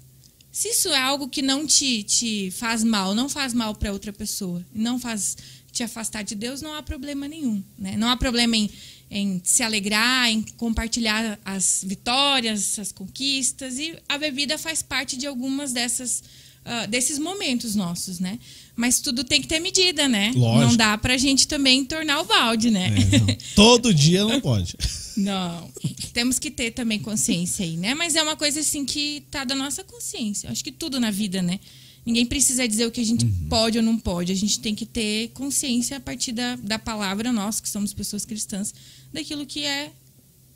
Se 0.52 0.68
isso 0.68 0.88
é 0.88 1.00
algo 1.00 1.28
que 1.28 1.42
não 1.42 1.66
te, 1.66 2.02
te 2.02 2.50
faz 2.52 2.82
mal, 2.82 3.14
não 3.14 3.28
faz 3.28 3.54
mal 3.54 3.74
para 3.74 3.92
outra 3.92 4.12
pessoa, 4.12 4.64
não 4.74 4.98
faz 4.98 5.36
te 5.70 5.82
afastar 5.82 6.22
de 6.22 6.34
Deus, 6.34 6.60
não 6.60 6.74
há 6.74 6.82
problema 6.82 7.28
nenhum. 7.28 7.62
Né? 7.78 7.96
Não 7.96 8.08
há 8.08 8.16
problema 8.16 8.56
em, 8.56 8.68
em 9.10 9.40
se 9.44 9.62
alegrar, 9.62 10.28
em 10.28 10.42
compartilhar 10.56 11.38
as 11.44 11.84
vitórias, 11.86 12.78
as 12.78 12.90
conquistas. 12.90 13.78
E 13.78 13.96
a 14.08 14.18
bebida 14.18 14.58
faz 14.58 14.82
parte 14.82 15.16
de 15.16 15.26
algumas 15.26 15.72
dessas 15.72 16.22
ah, 16.64 16.86
desses 16.86 17.18
momentos 17.18 17.74
nossos, 17.74 18.18
né? 18.20 18.38
Mas 18.76 19.00
tudo 19.00 19.24
tem 19.24 19.40
que 19.40 19.48
ter 19.48 19.60
medida, 19.60 20.08
né? 20.08 20.32
Lógico. 20.34 20.68
Não 20.68 20.76
dá 20.76 20.96
pra 20.98 21.16
gente 21.16 21.48
também 21.48 21.84
tornar 21.84 22.20
o 22.20 22.24
balde, 22.24 22.70
né? 22.70 22.88
É. 23.28 23.34
Todo 23.54 23.92
dia 23.92 24.24
não 24.24 24.40
pode. 24.40 24.74
Não. 25.16 25.70
Temos 26.12 26.38
que 26.38 26.50
ter 26.50 26.70
também 26.70 26.98
consciência 26.98 27.64
aí, 27.64 27.76
né? 27.76 27.94
Mas 27.94 28.14
é 28.16 28.22
uma 28.22 28.36
coisa 28.36 28.60
assim 28.60 28.84
que 28.84 29.22
tá 29.30 29.44
da 29.44 29.54
nossa 29.54 29.82
consciência. 29.84 30.50
Acho 30.50 30.62
que 30.64 30.72
tudo 30.72 30.98
na 31.00 31.10
vida, 31.10 31.42
né? 31.42 31.60
Ninguém 32.06 32.24
precisa 32.24 32.66
dizer 32.66 32.86
o 32.86 32.90
que 32.90 33.00
a 33.00 33.04
gente 33.04 33.24
Uhum. 33.24 33.46
pode 33.48 33.76
ou 33.78 33.84
não 33.84 33.98
pode. 33.98 34.32
A 34.32 34.34
gente 34.34 34.58
tem 34.60 34.74
que 34.74 34.86
ter 34.86 35.28
consciência 35.34 35.96
a 35.98 36.00
partir 36.00 36.32
da, 36.32 36.56
da 36.56 36.78
palavra, 36.78 37.32
nós 37.32 37.60
que 37.60 37.68
somos 37.68 37.92
pessoas 37.92 38.24
cristãs, 38.24 38.72
daquilo 39.12 39.44
que 39.44 39.64
é 39.64 39.90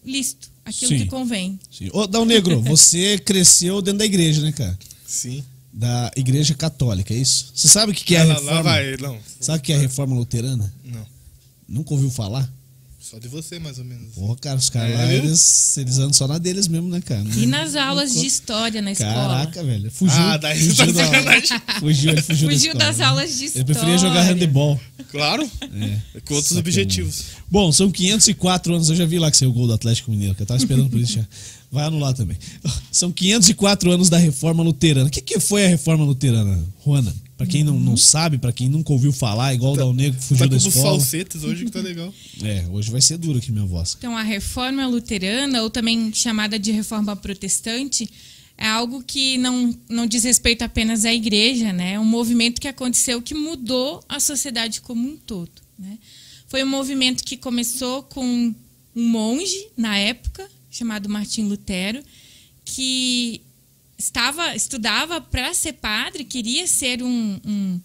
lícito, 0.05 0.51
aquilo 0.65 0.93
Sim. 0.93 0.99
que 0.99 1.06
convém. 1.06 1.59
Sim. 1.71 1.91
Ô, 1.93 2.06
Dal 2.06 2.25
Negro, 2.25 2.61
você 2.62 3.19
cresceu 3.19 3.83
dentro 3.83 3.99
da 3.99 4.05
igreja, 4.06 4.41
né, 4.41 4.53
cara? 4.53 4.79
Sim. 5.06 5.45
Da 5.76 6.09
igreja 6.15 6.55
católica, 6.55 7.12
é 7.12 7.17
isso? 7.17 7.50
Você 7.53 7.67
sabe 7.67 7.91
o 7.91 7.94
que 7.94 8.05
que 8.05 8.15
é 8.15 8.21
a 8.21 8.25
lá, 8.25 8.35
reforma? 8.35 8.53
lá 8.55 8.62
vai, 8.62 8.97
não. 8.97 9.19
Sabe 9.41 9.59
o 9.59 9.62
que 9.62 9.73
é 9.73 9.76
a 9.76 9.81
reforma 9.81 10.15
luterana? 10.15 10.73
Não. 10.85 11.05
Nunca 11.69 11.94
ouviu 11.94 12.11
falar? 12.11 12.49
Só 13.00 13.19
de 13.19 13.26
você, 13.29 13.59
mais 13.59 13.79
ou 13.79 13.85
menos. 13.85 14.15
Porra, 14.15 14.34
cara, 14.37 14.56
os 14.56 14.70
caras 14.70 14.94
lá, 14.96 15.10
É? 15.13 15.17
eles, 15.17 15.77
eles 15.77 15.98
andam 15.98 16.13
só 16.13 16.27
na 16.29 16.39
deles 16.39 16.69
mesmo, 16.69 16.89
né, 16.89 17.01
cara? 17.03 17.22
E 17.37 17.44
nas 17.44 17.75
aulas 17.75 18.15
de 18.15 18.25
história 18.25 18.81
na 18.81 18.93
escola. 18.93 19.13
Caraca, 19.13 19.63
velho. 19.65 19.91
Fugiu. 19.91 20.17
Ah, 20.17 20.37
daí 20.39 20.58
você 20.63 20.75
fugiu 20.75 20.87
tá 20.87 20.93
da 20.93 21.05
aula. 21.05 21.17
sacanagem. 21.19 21.63
Fugiu, 21.81 22.10
ele 22.13 22.22
fugiu, 22.22 22.48
da 22.48 22.55
Fugiu 22.55 22.72
escola, 22.72 22.84
das 22.87 22.98
né? 22.98 23.05
aulas 23.05 23.37
de 23.39 23.44
Ele 23.46 23.65
preferia 23.65 23.98
jogar 23.98 24.08
história. 24.20 24.32
handebol. 24.32 24.81
Claro. 25.10 25.43
É. 25.60 25.67
Com 26.25 26.34
outros 26.34 26.55
Sacanagem. 26.55 26.58
objetivos. 26.60 27.25
Bom, 27.51 27.70
são 27.72 27.91
504 27.91 28.75
anos. 28.75 28.89
Eu 28.91 28.96
já 28.96 29.05
vi 29.05 29.19
lá 29.19 29.31
que 29.31 29.37
saiu 29.37 29.51
o 29.51 29.53
gol 29.53 29.67
do 29.67 29.75
Atlético 29.75 30.10
Mineiro, 30.10 30.34
que 30.34 30.43
eu 30.43 30.46
tava 30.46 30.58
esperando 30.58 30.89
por 30.89 30.98
isso 31.01 31.15
já. 31.15 31.27
Vai 31.74 31.84
anular 31.86 32.14
também. 32.14 32.38
São 32.93 33.10
504 33.10 33.90
anos 33.90 34.08
da 34.08 34.16
reforma 34.16 34.62
luterana. 34.62 35.08
O 35.08 35.10
que, 35.10 35.20
que 35.20 35.40
foi 35.40 35.64
a 35.64 35.69
reforma 35.69 36.04
luterana, 36.04 36.64
Juana? 36.84 37.14
Pra 37.36 37.46
quem 37.48 37.64
não, 37.64 37.81
não 37.81 37.96
sabe, 37.96 38.38
pra 38.38 38.52
quem 38.52 38.69
nunca 38.69 38.93
ouviu 38.93 39.12
falar, 39.12 39.52
igual 39.52 39.72
o 39.72 39.76
Dal 39.76 39.93
Negro 39.93 40.16
que 40.20 40.24
fugiu 40.24 40.46
Tá 40.46 40.50
da 40.52 40.56
escola. 40.56 40.84
falsetes 40.84 41.43
hoje 41.43 41.64
que 41.64 41.70
tá 41.72 41.81
legal. 41.81 42.14
É, 42.44 42.64
hoje 42.70 42.90
vai 42.93 43.00
ser 43.00 43.19
duro 43.19 43.38
aqui 43.38 43.50
minha 43.50 43.64
voz. 43.66 43.96
Então, 43.98 44.16
a 44.16 44.22
reforma 44.22 44.86
luterana, 44.86 45.62
ou 45.62 45.69
também 45.69 46.12
chamada 46.14 46.58
de 46.58 46.70
reforma 46.70 47.16
protestante, 47.16 48.08
é 48.56 48.69
algo 48.69 49.02
que 49.04 49.36
não, 49.38 49.76
não 49.88 50.06
diz 50.06 50.22
respeito 50.22 50.62
apenas 50.62 51.04
à 51.04 51.12
igreja, 51.12 51.72
né? 51.72 51.94
É 51.94 52.00
um 52.00 52.04
movimento 52.04 52.60
que 52.60 52.69
aconteceu 52.69 53.20
que 53.20 53.34
mudou 53.34 54.00
a 54.08 54.20
sociedade 54.20 54.81
como 54.81 55.08
um 55.08 55.16
todo. 55.16 55.50
Né? 55.76 55.98
Foi 56.46 56.62
um 56.62 56.69
movimento 56.69 57.24
que 57.24 57.36
começou 57.36 58.04
com 58.04 58.24
um 58.94 59.08
monge, 59.08 59.66
na 59.76 59.98
época, 59.98 60.48
chamado 60.74 61.08
Martim 61.08 61.44
Lutero, 61.44 62.02
que 62.64 63.40
estava 63.96 64.56
estudava 64.56 65.20
para 65.20 65.54
ser 65.54 65.74
padre, 65.74 66.24
queria 66.24 66.66
ser 66.66 67.02
um, 67.02 67.40
um 67.44 67.81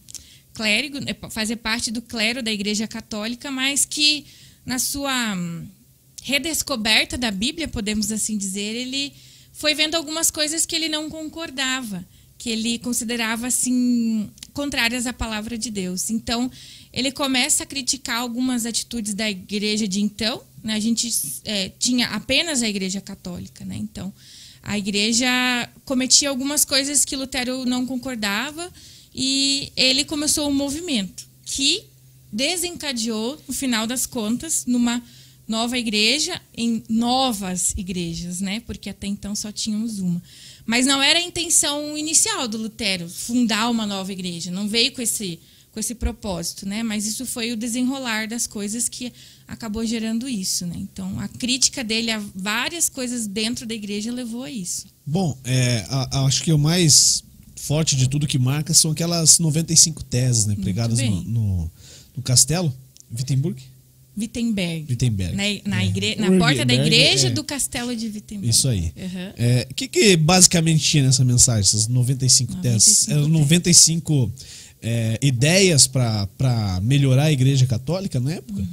clérigo, 0.53 0.97
eh, 1.05 1.15
fazer 1.29 1.57
parte 1.57 1.91
do 1.91 2.01
clero 2.01 2.41
da 2.41 2.51
Igreja 2.51 2.87
Católica, 2.87 3.51
mas 3.51 3.85
que 3.85 4.25
na 4.65 4.79
sua 4.79 5.35
hum, 5.35 5.67
redescoberta 6.23 7.17
da 7.17 7.29
Bíblia, 7.29 7.67
podemos 7.67 8.11
assim 8.11 8.37
dizer, 8.37 8.75
ele 8.75 9.13
foi 9.53 9.75
vendo 9.75 9.95
algumas 9.95 10.31
coisas 10.31 10.65
que 10.65 10.75
ele 10.75 10.89
não 10.89 11.09
concordava, 11.09 12.03
que 12.39 12.49
ele 12.49 12.79
considerava 12.79 13.47
assim 13.47 14.29
contrárias 14.53 15.05
à 15.05 15.13
palavra 15.13 15.57
de 15.57 15.69
Deus. 15.69 16.09
Então, 16.09 16.49
ele 16.91 17.11
começa 17.11 17.63
a 17.63 17.67
criticar 17.67 18.17
algumas 18.17 18.65
atitudes 18.65 19.13
da 19.13 19.29
igreja 19.29 19.87
de 19.87 20.01
então. 20.01 20.41
Né? 20.63 20.73
A 20.73 20.79
gente 20.79 21.09
eh, 21.45 21.71
tinha 21.79 22.07
apenas 22.09 22.61
a 22.61 22.69
igreja 22.69 23.01
católica, 23.01 23.63
né? 23.65 23.75
Então, 23.77 24.13
a 24.61 24.77
igreja 24.77 25.27
cometia 25.85 26.29
algumas 26.29 26.65
coisas 26.65 27.05
que 27.05 27.15
Lutero 27.15 27.65
não 27.65 27.85
concordava 27.85 28.71
e 29.13 29.71
ele 29.75 30.05
começou 30.05 30.49
um 30.49 30.53
movimento 30.53 31.27
que 31.45 31.83
desencadeou, 32.31 33.41
no 33.47 33.53
final 33.53 33.87
das 33.87 34.05
contas, 34.05 34.65
numa 34.65 35.01
nova 35.47 35.77
igreja 35.79 36.39
em 36.55 36.83
novas 36.87 37.73
igrejas, 37.75 38.39
né? 38.39 38.59
Porque 38.61 38.89
até 38.89 39.07
então 39.07 39.35
só 39.35 39.51
tínhamos 39.51 39.99
uma. 39.99 40.21
Mas 40.65 40.85
não 40.85 41.01
era 41.01 41.17
a 41.17 41.23
intenção 41.23 41.97
inicial 41.97 42.47
do 42.47 42.57
Lutero 42.57 43.09
fundar 43.09 43.69
uma 43.69 43.87
nova 43.87 44.11
igreja. 44.11 44.51
Não 44.51 44.67
veio 44.67 44.91
com 44.91 45.01
esse 45.01 45.39
com 45.71 45.79
esse 45.79 45.93
propósito, 45.95 46.67
né? 46.67 46.81
Mas 46.83 47.05
isso 47.05 47.25
foi 47.25 47.51
o 47.51 47.57
desenrolar 47.57 48.27
das 48.27 48.47
coisas 48.47 48.89
que 48.89 49.13
acabou 49.47 49.85
gerando 49.85 50.27
isso, 50.27 50.65
né? 50.65 50.75
Então 50.77 51.19
a 51.19 51.27
crítica 51.27 51.83
dele 51.83 52.11
a 52.11 52.21
várias 52.35 52.89
coisas 52.89 53.27
dentro 53.27 53.65
da 53.65 53.73
igreja 53.75 54.11
levou 54.11 54.43
a 54.43 54.51
isso. 54.51 54.87
Bom, 55.05 55.37
é, 55.43 55.85
a- 55.89 56.19
a- 56.19 56.25
acho 56.25 56.43
que 56.43 56.51
o 56.51 56.57
mais 56.57 57.23
forte 57.55 57.95
de 57.95 58.07
tudo 58.07 58.25
que 58.27 58.39
marca 58.39 58.73
são 58.73 58.91
aquelas 58.91 59.37
95 59.39 60.03
teses, 60.03 60.45
né? 60.45 60.55
Pregadas 60.55 60.99
no, 60.99 61.23
no, 61.23 61.71
no 62.17 62.23
castelo, 62.23 62.73
Wittenberg. 63.15 63.61
Wittenberg. 64.17 64.85
Wittenberg. 64.89 65.35
Na, 65.35 65.43
na, 65.77 65.83
É. 65.83 65.85
igre- 65.87 66.15
na 66.15 66.37
porta 66.37 66.65
da 66.65 66.73
igreja 66.73 67.27
é. 67.27 67.31
do 67.31 67.43
castelo 67.43 67.95
de 67.95 68.07
Wittenberg. 68.07 68.49
Isso 68.49 68.67
aí. 68.67 68.91
Uhum. 68.97 69.33
É, 69.37 69.67
O 69.69 69.73
que, 69.73 69.87
que 69.87 70.17
basicamente 70.17 70.83
tinha 70.83 71.03
nessa 71.03 71.23
mensagem, 71.23 71.61
essas 71.61 71.87
95, 71.87 72.55
teses? 72.57 73.07
95 73.07 73.11
Eram 73.11 73.23
teses. 73.23 73.39
95 73.39 74.33
é, 74.81 75.19
ideias 75.21 75.87
para 75.87 76.79
melhorar 76.81 77.25
a 77.25 77.31
igreja 77.31 77.65
católica 77.65 78.19
na 78.19 78.33
época? 78.33 78.65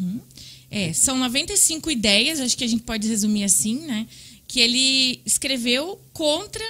É, 0.70 0.92
são 0.92 1.18
95 1.18 1.90
ideias, 1.90 2.40
acho 2.40 2.56
que 2.56 2.64
a 2.64 2.68
gente 2.68 2.82
pode 2.82 3.06
resumir 3.08 3.44
assim, 3.44 3.80
né? 3.80 4.06
Que 4.46 4.60
ele 4.60 5.20
escreveu 5.24 6.00
contra 6.12 6.64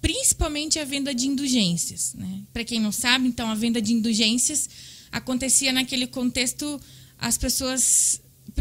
principalmente 0.00 0.78
a 0.78 0.84
venda 0.84 1.14
de 1.14 1.26
indulgências, 1.26 2.14
né? 2.14 2.40
Para 2.52 2.64
quem 2.64 2.78
não 2.78 2.92
sabe, 2.92 3.26
então 3.26 3.48
a 3.48 3.54
venda 3.54 3.80
de 3.80 3.92
indulgências 3.92 4.68
acontecia 5.10 5.72
naquele 5.72 6.06
contexto 6.06 6.80
as 7.18 7.38
pessoas 7.38 8.20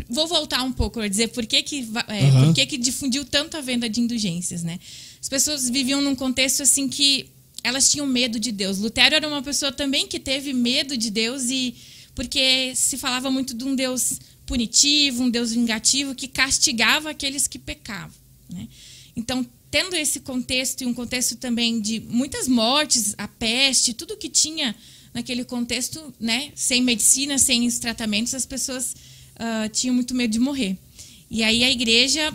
vou 0.09 0.27
voltar 0.27 0.63
um 0.63 0.71
pouco 0.71 0.99
a 0.99 1.07
dizer 1.07 1.29
por 1.29 1.45
que 1.45 1.61
que 1.61 1.87
é, 2.07 2.25
Aham. 2.25 2.45
por 2.45 2.53
que 2.55 2.65
que 2.65 2.77
difundiu 2.77 3.25
tanto 3.25 3.57
a 3.57 3.61
venda 3.61 3.89
de 3.89 3.99
indulgências, 3.99 4.63
né? 4.63 4.79
As 5.21 5.27
pessoas 5.27 5.69
viviam 5.69 6.01
num 6.01 6.15
contexto 6.15 6.63
assim 6.63 6.87
que 6.87 7.29
elas 7.63 7.89
tinham 7.89 8.05
medo 8.05 8.39
de 8.39 8.51
Deus. 8.51 8.77
Lutero 8.77 9.15
era 9.15 9.27
uma 9.27 9.41
pessoa 9.41 9.71
também 9.71 10.07
que 10.07 10.19
teve 10.19 10.53
medo 10.53 10.97
de 10.97 11.09
Deus 11.09 11.49
e 11.49 11.75
porque 12.13 12.75
se 12.75 12.97
falava 12.97 13.31
muito 13.31 13.53
de 13.53 13.63
um 13.63 13.75
Deus 13.75 14.19
punitivo, 14.45 15.23
um 15.23 15.29
Deus 15.29 15.53
vingativo 15.53 16.13
que 16.13 16.27
castigava 16.27 17.09
aqueles 17.09 17.47
que 17.47 17.57
pecavam, 17.57 18.15
né? 18.49 18.67
Então, 19.15 19.45
tendo 19.71 19.95
esse 19.95 20.19
contexto 20.19 20.81
e 20.81 20.85
um 20.85 20.93
contexto 20.93 21.35
também 21.37 21.79
de 21.79 21.99
muitas 22.01 22.47
mortes, 22.47 23.15
a 23.17 23.27
peste, 23.27 23.93
tudo 23.93 24.17
que 24.17 24.29
tinha 24.29 24.75
naquele 25.13 25.43
contexto, 25.45 26.13
né, 26.19 26.51
sem 26.55 26.81
medicina, 26.81 27.37
sem 27.37 27.67
os 27.67 27.79
tratamentos, 27.79 28.33
as 28.33 28.45
pessoas 28.45 28.95
ah, 29.35 29.69
tinham 29.69 29.95
muito 29.95 30.13
medo 30.13 30.31
de 30.31 30.39
morrer. 30.39 30.77
E 31.29 31.43
aí 31.43 31.63
a 31.63 31.71
igreja 31.71 32.33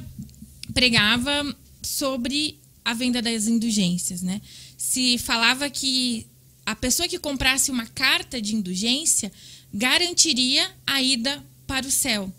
pregava 0.73 1.56
sobre 1.82 2.58
a 2.85 2.94
venda 2.94 3.20
das 3.20 3.47
indulgências, 3.47 4.23
né? 4.23 4.40
Se 4.88 5.18
falava 5.18 5.68
que 5.68 6.26
a 6.64 6.75
pessoa 6.75 7.07
que 7.07 7.18
comprasse 7.18 7.71
uma 7.71 7.87
carta 7.88 8.40
de 8.40 8.54
indulgência 8.54 9.30
garantiria 9.71 10.66
a 10.87 11.02
ida 11.02 11.45
para 11.66 11.87
o 11.87 11.90
céu. 11.90 12.33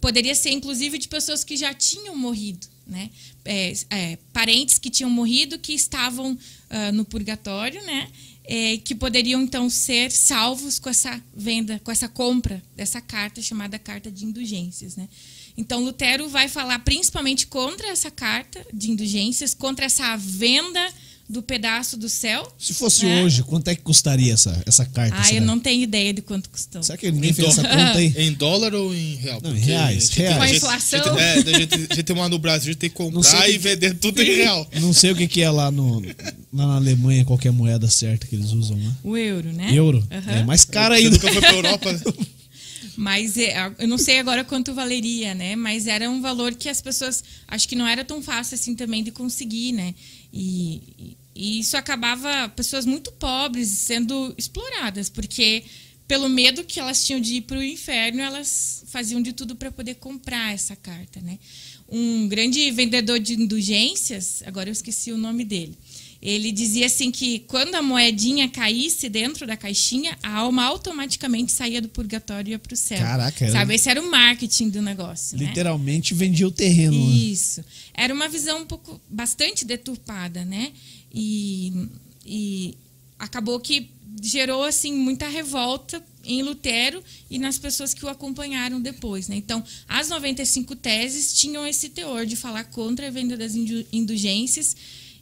Poderia 0.00 0.32
ser, 0.36 0.50
inclusive, 0.50 0.98
de 0.98 1.08
pessoas 1.08 1.42
que 1.42 1.56
já 1.56 1.74
tinham 1.74 2.14
morrido, 2.14 2.64
né? 2.86 3.10
É, 3.44 3.72
é, 3.90 4.18
parentes 4.32 4.78
que 4.78 4.88
tinham 4.88 5.10
morrido, 5.10 5.58
que 5.58 5.72
estavam 5.72 6.38
ah, 6.70 6.92
no 6.92 7.04
purgatório, 7.04 7.84
né? 7.84 8.08
É, 8.44 8.76
que 8.76 8.94
poderiam 8.94 9.42
então 9.42 9.68
ser 9.68 10.12
salvos 10.12 10.78
com 10.78 10.88
essa 10.88 11.20
venda, 11.34 11.80
com 11.82 11.90
essa 11.90 12.08
compra 12.08 12.62
dessa 12.76 13.00
carta 13.00 13.42
chamada 13.42 13.80
carta 13.80 14.12
de 14.12 14.24
indulgências, 14.24 14.94
né? 14.94 15.08
Então 15.56 15.82
Lutero 15.82 16.28
vai 16.28 16.46
falar 16.46 16.78
principalmente 16.80 17.48
contra 17.48 17.88
essa 17.88 18.12
carta 18.12 18.64
de 18.72 18.92
indulgências, 18.92 19.54
contra 19.54 19.86
essa 19.86 20.16
venda 20.16 20.88
do 21.28 21.42
pedaço 21.42 21.96
do 21.96 22.08
céu. 22.08 22.50
Se 22.58 22.72
fosse 22.72 23.04
É. 23.06 23.22
hoje, 23.24 23.42
quanto 23.42 23.68
é 23.68 23.74
que 23.74 23.82
custaria 23.82 24.32
essa, 24.34 24.62
essa 24.64 24.84
carta? 24.84 25.16
Ah, 25.18 25.24
será? 25.24 25.36
eu 25.38 25.42
não 25.46 25.58
tenho 25.58 25.82
ideia 25.82 26.12
de 26.14 26.22
quanto 26.22 26.48
custou. 26.48 26.82
Será 26.82 26.96
que 26.96 27.10
ninguém 27.10 27.30
Em 27.30 27.34
fez 27.34 27.48
essa 27.48 27.62
conta 27.62 27.98
aí? 27.98 28.14
Em 28.16 28.32
dólar 28.32 28.74
ou 28.74 28.94
em 28.94 29.16
real? 29.16 29.40
Não, 29.42 29.54
em 29.56 29.58
reais, 29.58 30.08
reais. 30.10 30.36
Com 30.36 30.42
a 30.42 30.46
gente- 30.46 30.56
inflação. 30.58 31.18
É, 31.18 31.32
a 31.34 31.36
gente, 31.58 31.74
a 31.74 31.78
gente 31.78 32.02
tem 32.02 32.14
uma 32.16 32.28
no 32.28 32.38
Brasil, 32.38 32.70
a 32.70 32.72
gente 32.72 32.78
tem 32.80 32.90
que 32.90 32.98
Não 33.02 33.10
comprar 33.10 33.40
sei 33.42 33.50
e 33.50 33.52
que- 33.54 33.58
vender 33.58 33.94
tudo 33.98 34.22
em 34.22 34.36
real. 34.36 34.68
Não 34.80 34.92
sei 34.92 35.10
o 35.10 35.16
que, 35.16 35.26
que 35.26 35.42
é 35.42 35.50
lá, 35.50 35.70
no, 35.70 36.00
lá 36.00 36.66
na 36.68 36.76
Alemanha, 36.76 37.24
qual 37.24 37.38
que 37.38 37.48
é 37.48 37.50
a 37.50 37.52
moeda 37.52 37.88
certa 37.90 38.26
que 38.26 38.36
eles 38.36 38.52
usam 38.52 38.78
lá. 38.82 38.92
O 39.02 39.16
euro, 39.16 39.52
né? 39.52 39.70
Euro. 39.72 40.06
É 40.10 40.44
mais 40.44 40.64
caro 40.64 40.94
Você 40.94 41.00
ainda. 41.02 41.10
nunca 41.16 41.32
foi 41.32 41.40
pra 41.40 41.52
Europa? 41.52 41.92
né? 41.92 42.00
Mas 42.98 43.36
é, 43.36 43.54
eu 43.78 43.86
não 43.86 43.98
sei 43.98 44.18
agora 44.18 44.42
quanto 44.42 44.72
valeria, 44.72 45.34
né? 45.34 45.54
Mas 45.54 45.86
era 45.86 46.08
um 46.08 46.22
valor 46.22 46.54
que 46.54 46.66
as 46.66 46.80
pessoas 46.80 47.22
acho 47.46 47.68
que 47.68 47.76
não 47.76 47.86
era 47.86 48.02
tão 48.04 48.22
fácil 48.22 48.54
assim 48.54 48.74
também 48.74 49.04
de 49.04 49.10
conseguir, 49.10 49.72
né? 49.72 49.94
E, 50.38 51.16
e- 51.34 51.60
isso 51.60 51.76
acabava 51.76 52.48
pessoas 52.50 52.84
muito 52.84 53.10
pobres 53.12 53.68
sendo 53.68 54.34
exploradas, 54.36 55.08
porque 55.08 55.64
pelo 56.06 56.28
medo 56.28 56.62
que 56.62 56.78
elas 56.78 57.04
tinham 57.04 57.20
de 57.20 57.36
ir 57.36 57.40
para 57.42 57.58
o 57.58 57.62
inferno, 57.62 58.20
elas 58.20 58.84
faziam 58.88 59.20
de 59.20 59.32
tudo 59.32 59.56
para 59.56 59.72
poder 59.72 59.94
comprar 59.94 60.52
essa 60.54 60.76
carta, 60.76 61.20
né? 61.20 61.38
Um 61.88 62.28
grande 62.28 62.70
vendedor 62.70 63.18
de 63.18 63.34
indulgências, 63.34 64.42
agora 64.44 64.68
eu 64.68 64.72
esqueci 64.72 65.10
o 65.10 65.16
nome 65.18 65.44
dele. 65.44 65.76
Ele 66.22 66.50
dizia 66.50 66.86
assim 66.86 67.10
que 67.10 67.40
quando 67.40 67.74
a 67.74 67.82
moedinha 67.82 68.48
caísse 68.48 69.08
dentro 69.08 69.46
da 69.46 69.56
caixinha, 69.56 70.16
a 70.22 70.36
alma 70.38 70.64
automaticamente 70.64 71.52
saía 71.52 71.80
do 71.80 71.88
purgatório 71.88 72.48
e 72.48 72.52
ia 72.52 72.58
para 72.58 72.72
o 72.74 72.76
céu. 72.76 72.98
Caraca, 72.98 73.44
era- 73.44 73.52
Sabe? 73.52 73.74
Esse 73.74 73.88
era 73.90 74.00
o 74.00 74.10
marketing 74.10 74.70
do 74.70 74.80
negócio. 74.82 75.36
né? 75.38 75.44
Literalmente 75.46 76.14
vendia 76.14 76.48
o 76.48 76.50
terreno. 76.50 76.92
né? 76.98 77.14
Isso. 77.16 77.62
Era 77.94 78.12
uma 78.14 78.28
visão 78.28 78.62
um 78.62 78.66
pouco 78.66 79.00
bastante 79.08 79.64
deturpada, 79.64 80.44
né? 80.44 80.72
E, 81.14 81.88
e 82.24 82.74
acabou 83.18 83.60
que 83.60 83.90
gerou 84.22 84.64
assim 84.64 84.92
muita 84.94 85.28
revolta 85.28 86.02
em 86.24 86.42
Lutero 86.42 87.02
e 87.30 87.38
nas 87.38 87.58
pessoas 87.58 87.92
que 87.94 88.04
o 88.04 88.08
acompanharam 88.08 88.80
depois, 88.80 89.28
né? 89.28 89.36
Então, 89.36 89.62
as 89.86 90.08
95 90.08 90.74
teses 90.74 91.34
tinham 91.34 91.66
esse 91.66 91.90
teor 91.90 92.24
de 92.26 92.34
falar 92.34 92.64
contra 92.64 93.06
a 93.06 93.10
venda 93.10 93.36
das 93.36 93.54
indu- 93.54 93.86
indulgências 93.92 94.74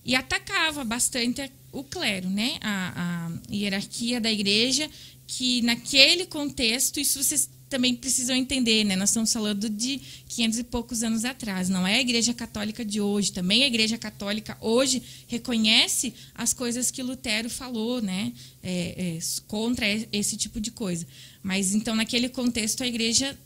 e 0.05 0.15
atacava 0.15 0.85
bastante 0.85 1.51
o 1.73 1.83
clero, 1.83 2.29
né? 2.29 2.59
A, 2.61 3.31
a 3.49 3.53
hierarquia 3.53 4.21
da 4.21 4.31
igreja, 4.31 4.89
que 5.27 5.63
naquele 5.63 6.27
contexto, 6.27 7.01
isso 7.01 7.23
vocês 7.23 7.49
também 7.69 7.97
precisam 7.97 8.37
entender, 8.37 8.85
né? 8.85 8.95
Nós 8.95 9.09
estamos 9.09 9.33
falando 9.33 9.69
de 9.69 10.01
500 10.29 10.59
e 10.61 10.65
poucos 10.65 11.03
anos 11.03 11.25
atrás. 11.25 11.69
Não 11.69 11.85
é 11.85 11.97
a 11.97 12.01
igreja 12.01 12.33
católica 12.33 12.85
de 12.85 13.01
hoje. 13.01 13.33
Também 13.33 13.65
a 13.65 13.67
igreja 13.67 13.99
católica 13.99 14.57
hoje 14.61 15.03
reconhece 15.27 16.15
as 16.35 16.53
coisas 16.53 16.91
que 16.91 17.03
Lutero 17.03 17.51
falou, 17.51 18.01
né? 18.01 18.33
É, 18.63 19.17
é, 19.17 19.19
contra 19.49 19.87
esse 20.13 20.37
tipo 20.37 20.61
de 20.61 20.71
coisa. 20.71 21.05
Mas 21.43 21.75
então, 21.75 21.97
naquele 21.97 22.29
contexto, 22.29 22.85
a 22.85 22.87
igreja 22.87 23.37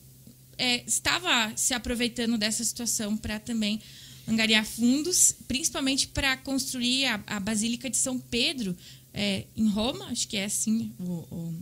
é, 0.58 0.82
estava 0.86 1.52
se 1.56 1.72
aproveitando 1.72 2.36
dessa 2.36 2.62
situação 2.64 3.16
para 3.16 3.38
também 3.38 3.80
angariar 4.28 4.64
fundos, 4.64 5.34
principalmente 5.48 6.08
para 6.08 6.36
construir 6.36 7.06
a, 7.06 7.20
a 7.26 7.40
Basílica 7.40 7.88
de 7.88 7.96
São 7.96 8.18
Pedro 8.18 8.76
é, 9.14 9.44
em 9.56 9.66
Roma, 9.68 10.04
acho 10.06 10.28
que 10.28 10.36
é 10.36 10.44
assim 10.44 10.92
o, 10.98 11.12
o- 11.34 11.54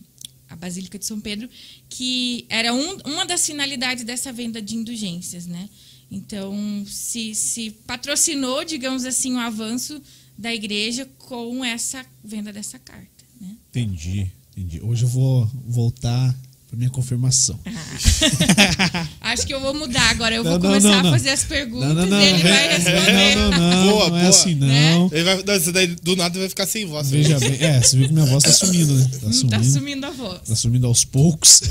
a 0.49 0.55
Basílica 0.57 0.99
de 0.99 1.05
São 1.07 1.21
Pedro, 1.21 1.49
que 1.89 2.45
era 2.49 2.73
um- 2.75 2.99
uma 3.05 3.25
das 3.27 3.45
finalidades 3.47 4.05
dessa 4.05 4.33
venda 4.33 4.61
de 4.63 4.77
indulgências, 4.77 5.47
né? 5.47 5.69
Então 6.11 6.85
se, 6.87 7.35
se 7.35 7.71
patrocinou, 7.87 8.65
digamos 8.65 9.05
assim, 9.05 9.35
o 9.35 9.39
avanço 9.39 10.01
da 10.39 10.55
igreja 10.55 11.09
com 11.19 11.65
essa 11.65 12.05
venda 12.23 12.53
dessa 12.53 12.79
carta, 12.79 13.25
né? 13.41 13.57
Entendi, 13.71 14.31
entendi. 14.57 14.81
Hoje 14.83 15.05
eu 15.05 15.09
vou 15.09 15.47
voltar 15.67 16.35
para 16.69 16.77
minha 16.77 16.91
confirmação. 16.91 17.59
Acho 19.21 19.47
que 19.47 19.55
eu 19.55 19.61
vou 19.61 19.73
mudar 19.75 20.11
agora. 20.11 20.35
Eu 20.35 20.43
Não, 20.45 20.53
vou 20.53 20.61
não, 20.61 20.69
começar 20.69 20.89
não, 20.97 21.03
não. 21.05 21.09
a 21.11 21.13
fazer 21.13 21.31
as 21.31 21.45
perguntas 21.45 21.89
Não, 21.89 21.95
não, 21.95 22.07
não. 22.07 22.21
e 22.21 22.25
ele 22.27 22.43
vai 22.43 22.69
responder. 22.77 23.35
Não, 23.37 23.51
não, 23.51 23.59
não. 23.59 23.87
Boa, 23.93 24.09
não 24.11 24.17
é 24.17 24.21
boa. 24.21 24.29
assim, 24.31 24.55
não. 24.57 24.67
Né? 24.67 25.09
Ele 25.13 25.25
vai, 25.25 25.37
não, 25.37 25.73
daí, 25.73 25.87
do 26.03 26.17
nada 26.17 26.39
vai 26.39 26.49
ficar 26.49 26.67
sem 26.67 26.85
voz. 26.87 27.09
Veja 27.11 27.39
bem. 27.39 27.57
É, 27.61 27.81
você 27.81 27.97
viu 27.97 28.09
que 28.09 28.13
minha 28.13 28.27
voz 28.27 28.43
tá 28.43 28.53
sumindo, 28.53 28.95
né? 28.95 29.05
Tá 29.13 29.19
Tá 29.27 29.33
sumindo. 29.33 29.65
sumindo 29.65 30.07
a 30.07 30.11
voz. 30.11 30.41
Tá 30.49 30.57
sumindo 30.57 30.87
aos 30.87 31.05
poucos. 31.05 31.63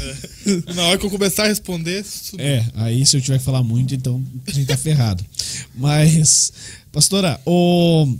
Na 0.73 0.83
hora 0.83 0.97
que 0.97 1.05
eu 1.05 1.09
começar 1.11 1.43
a 1.43 1.47
responder, 1.47 2.05
É, 2.37 2.63
aí 2.75 3.05
se 3.05 3.17
eu 3.17 3.21
tiver 3.21 3.37
que 3.39 3.43
falar 3.45 3.63
muito, 3.63 3.93
então 3.93 4.23
a 4.47 4.51
gente 4.51 4.67
tá 4.67 4.77
ferrado. 4.77 5.25
Mas, 5.75 6.53
pastora, 6.91 7.39
o, 7.45 8.15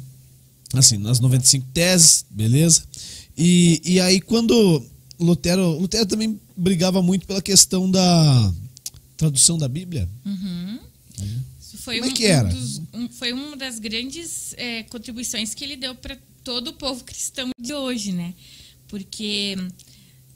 assim, 0.74 0.98
nas 0.98 1.20
95 1.22 1.66
teses, 1.74 2.26
beleza? 2.30 2.84
E, 3.38 3.82
e 3.86 4.00
aí 4.00 4.20
quando 4.22 4.86
Lutero, 5.20 5.80
Lutero 5.80 6.06
também 6.06 6.40
brigava 6.56 7.02
muito 7.02 7.26
pela 7.26 7.42
questão 7.42 7.90
da 7.90 8.54
tradução 9.18 9.58
da 9.58 9.68
Bíblia. 9.68 10.10
Isso 11.60 11.78
foi 11.78 12.00
Como 12.00 12.10
é 12.10 12.14
um- 12.14 12.16
que 12.16 12.26
era? 12.26 12.48
um 12.48 12.52
dos- 12.52 12.82
um- 12.94 13.10
foi 13.10 13.32
uma 13.34 13.56
das 13.56 13.80
grandes 13.80 14.54
é, 14.58 14.84
contribuições 14.84 15.54
que 15.54 15.64
ele 15.64 15.76
deu 15.76 15.96
para 15.96 16.18
todo 16.44 16.70
o 16.70 16.74
povo 16.74 17.04
cristão 17.04 17.50
de 17.60 17.74
hoje, 17.74 18.12
né? 18.12 18.34
Porque 18.88 19.56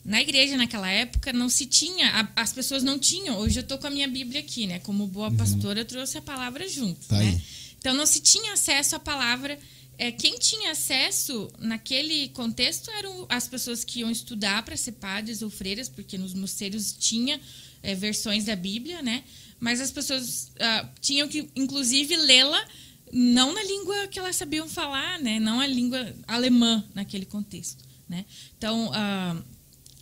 na 0.04 0.22
igreja 0.22 0.58
naquela 0.58 0.90
época 0.90 1.32
não 1.34 1.50
se 1.50 1.66
tinha, 1.66 2.30
as 2.36 2.52
pessoas 2.54 2.82
não 2.84 2.98
tinham. 2.98 3.38
Hoje 3.38 3.60
eu 3.60 3.64
tô 3.64 3.78
com 3.78 3.88
a 3.88 3.90
minha 3.92 4.08
Bíblia 4.08 4.40
aqui, 4.40 4.66
né? 4.66 4.80
Como 4.80 5.06
boa 5.08 5.30
pastora, 5.32 5.82
eu 5.82 5.86
trouxe 5.86 6.18
a 6.18 6.22
palavra 6.22 6.68
junto, 6.68 7.00
Uhum. 7.02 7.08
Tá 7.10 7.18
né? 7.18 7.30
aí. 7.30 7.42
Então 7.78 7.94
não 7.94 8.06
se 8.06 8.20
tinha 8.20 8.54
acesso 8.54 8.96
à 8.96 9.00
palavra. 9.00 9.58
É, 10.00 10.14
quem 10.14 10.40
tinha 10.40 10.72
acesso 10.72 11.52
naquele 11.60 12.30
contexto 12.30 12.90
eram 12.92 13.26
as 13.28 13.50
pessoas 13.50 13.84
que 13.84 14.00
iam 14.00 14.10
estudar 14.10 14.64
para 14.64 14.78
ser 14.78 14.94
padres 14.94 15.42
ou 15.42 15.50
freiras, 15.50 15.90
porque 15.90 16.18
nos 16.18 16.34
mosteiros 16.34 16.94
tinha 16.94 17.38
é, 17.84 17.94
versões 17.94 18.46
da 18.46 18.56
Bíblia, 18.56 19.02
né? 19.02 19.26
Mas 19.60 19.82
as 19.82 19.92
pessoas 19.92 20.54
ah, 20.58 20.90
tinham 21.02 21.28
que, 21.28 21.50
inclusive, 21.54 22.16
lê-la 22.16 22.66
não 23.12 23.54
na 23.54 23.62
língua 23.62 24.08
que 24.08 24.18
elas 24.18 24.38
sabiam 24.38 24.70
falar, 24.70 25.20
né? 25.20 25.38
Não 25.38 25.60
a 25.60 25.68
língua 25.68 26.16
alemã 26.26 26.82
naquele 26.96 27.26
contexto, 27.26 27.84
né? 28.08 28.24
Então, 28.58 28.90
ah, 28.94 29.36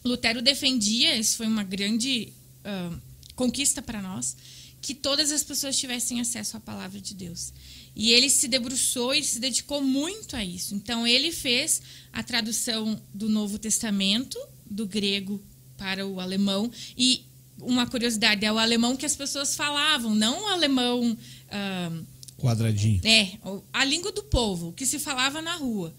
Lutero 0.05 0.43
defendia, 0.43 1.15
isso 1.17 1.37
foi 1.37 1.47
uma 1.47 1.63
grande 1.63 2.31
ah, 2.63 2.95
conquista 3.33 3.81
para 3.81 3.99
nós, 3.99 4.37
que 4.79 4.93
todas 4.93 5.31
as 5.31 5.43
pessoas 5.43 5.75
tivessem 5.75 6.21
acesso 6.21 6.55
à 6.55 6.59
palavra 6.59 7.01
de 7.01 7.15
Deus. 7.15 7.51
E 7.99 8.13
ele 8.13 8.29
se 8.29 8.47
debruçou 8.47 9.11
e 9.11 9.23
se 9.23 9.39
dedicou 9.39 9.81
muito 9.81 10.35
a 10.35 10.45
isso. 10.45 10.75
Então, 10.75 11.07
ele 11.07 11.31
fez 11.31 11.81
a 12.13 12.21
tradução 12.21 13.01
do 13.11 13.27
Novo 13.27 13.57
Testamento, 13.57 14.37
do 14.69 14.85
grego 14.85 15.43
para 15.75 16.05
o 16.05 16.19
alemão. 16.19 16.71
E 16.95 17.25
uma 17.59 17.87
curiosidade, 17.87 18.45
é 18.45 18.53
o 18.53 18.59
alemão 18.59 18.95
que 18.95 19.03
as 19.03 19.15
pessoas 19.15 19.55
falavam, 19.55 20.13
não 20.13 20.43
o 20.43 20.45
alemão. 20.45 21.17
ah, 21.49 21.91
Quadradinho. 22.37 23.01
é, 23.03 23.31
a 23.73 23.83
língua 23.83 24.11
do 24.11 24.21
povo, 24.21 24.73
que 24.73 24.85
se 24.85 24.99
falava 24.99 25.41
na 25.41 25.55
rua. 25.55 25.91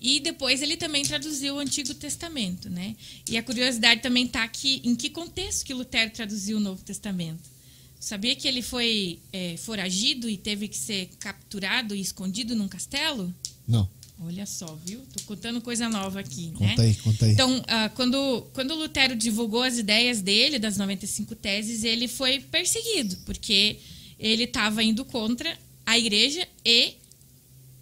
E 0.00 0.18
depois 0.18 0.60
ele 0.62 0.76
também 0.76 1.04
traduziu 1.04 1.54
o 1.54 1.58
Antigo 1.60 1.94
Testamento, 1.94 2.68
né? 2.68 2.96
E 3.30 3.36
a 3.36 3.42
curiosidade 3.42 4.02
também 4.02 4.26
está 4.26 4.42
aqui, 4.42 4.80
em 4.82 4.96
que 4.96 5.10
contexto 5.10 5.64
que 5.64 5.72
Lutero 5.72 6.10
traduziu 6.10 6.56
o 6.56 6.60
Novo 6.60 6.82
Testamento? 6.82 7.55
Sabia 7.98 8.36
que 8.36 8.46
ele 8.46 8.62
foi 8.62 9.18
é, 9.32 9.56
foragido 9.56 10.28
e 10.28 10.36
teve 10.36 10.68
que 10.68 10.76
ser 10.76 11.10
capturado 11.18 11.94
e 11.94 12.00
escondido 12.00 12.54
num 12.54 12.68
castelo? 12.68 13.34
Não. 13.66 13.88
Olha 14.18 14.46
só, 14.46 14.78
viu? 14.84 15.00
Tô 15.12 15.22
contando 15.24 15.60
coisa 15.60 15.88
nova 15.88 16.20
aqui, 16.20 16.50
Conta 16.54 16.82
né? 16.82 16.88
aí, 16.88 16.94
conta 16.94 17.26
aí. 17.26 17.32
Então, 17.32 17.64
ah, 17.66 17.90
quando, 17.90 18.46
quando 18.54 18.74
Lutero 18.74 19.14
divulgou 19.14 19.62
as 19.62 19.76
ideias 19.76 20.22
dele, 20.22 20.58
das 20.58 20.78
95 20.78 21.34
teses, 21.34 21.84
ele 21.84 22.08
foi 22.08 22.40
perseguido, 22.40 23.16
porque 23.26 23.78
ele 24.18 24.44
estava 24.44 24.82
indo 24.82 25.04
contra 25.04 25.58
a 25.84 25.98
igreja 25.98 26.48
e 26.64 26.94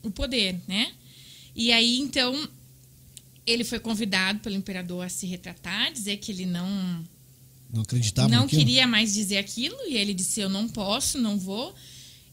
o 0.03 0.11
poder, 0.11 0.61
né? 0.67 0.93
E 1.55 1.71
aí, 1.71 2.01
então, 2.01 2.49
ele 3.47 3.63
foi 3.63 3.79
convidado 3.79 4.41
pelo 4.41 4.57
imperador 4.57 5.05
a 5.05 5.09
se 5.09 5.27
retratar, 5.27 5.93
dizer 5.93 6.17
que 6.17 6.33
ele 6.33 6.47
não 6.47 7.05
Não 7.75 7.83
acreditava 7.83 8.29
não 8.29 8.43
naquilo? 8.43 8.61
queria 8.61 8.87
mais 8.87 9.13
dizer 9.13 9.37
aquilo 9.37 9.77
e 9.89 9.97
ele 9.97 10.15
disse 10.15 10.41
eu 10.41 10.49
não 10.49 10.69
posso, 10.69 11.19
não 11.19 11.37
vou. 11.37 11.75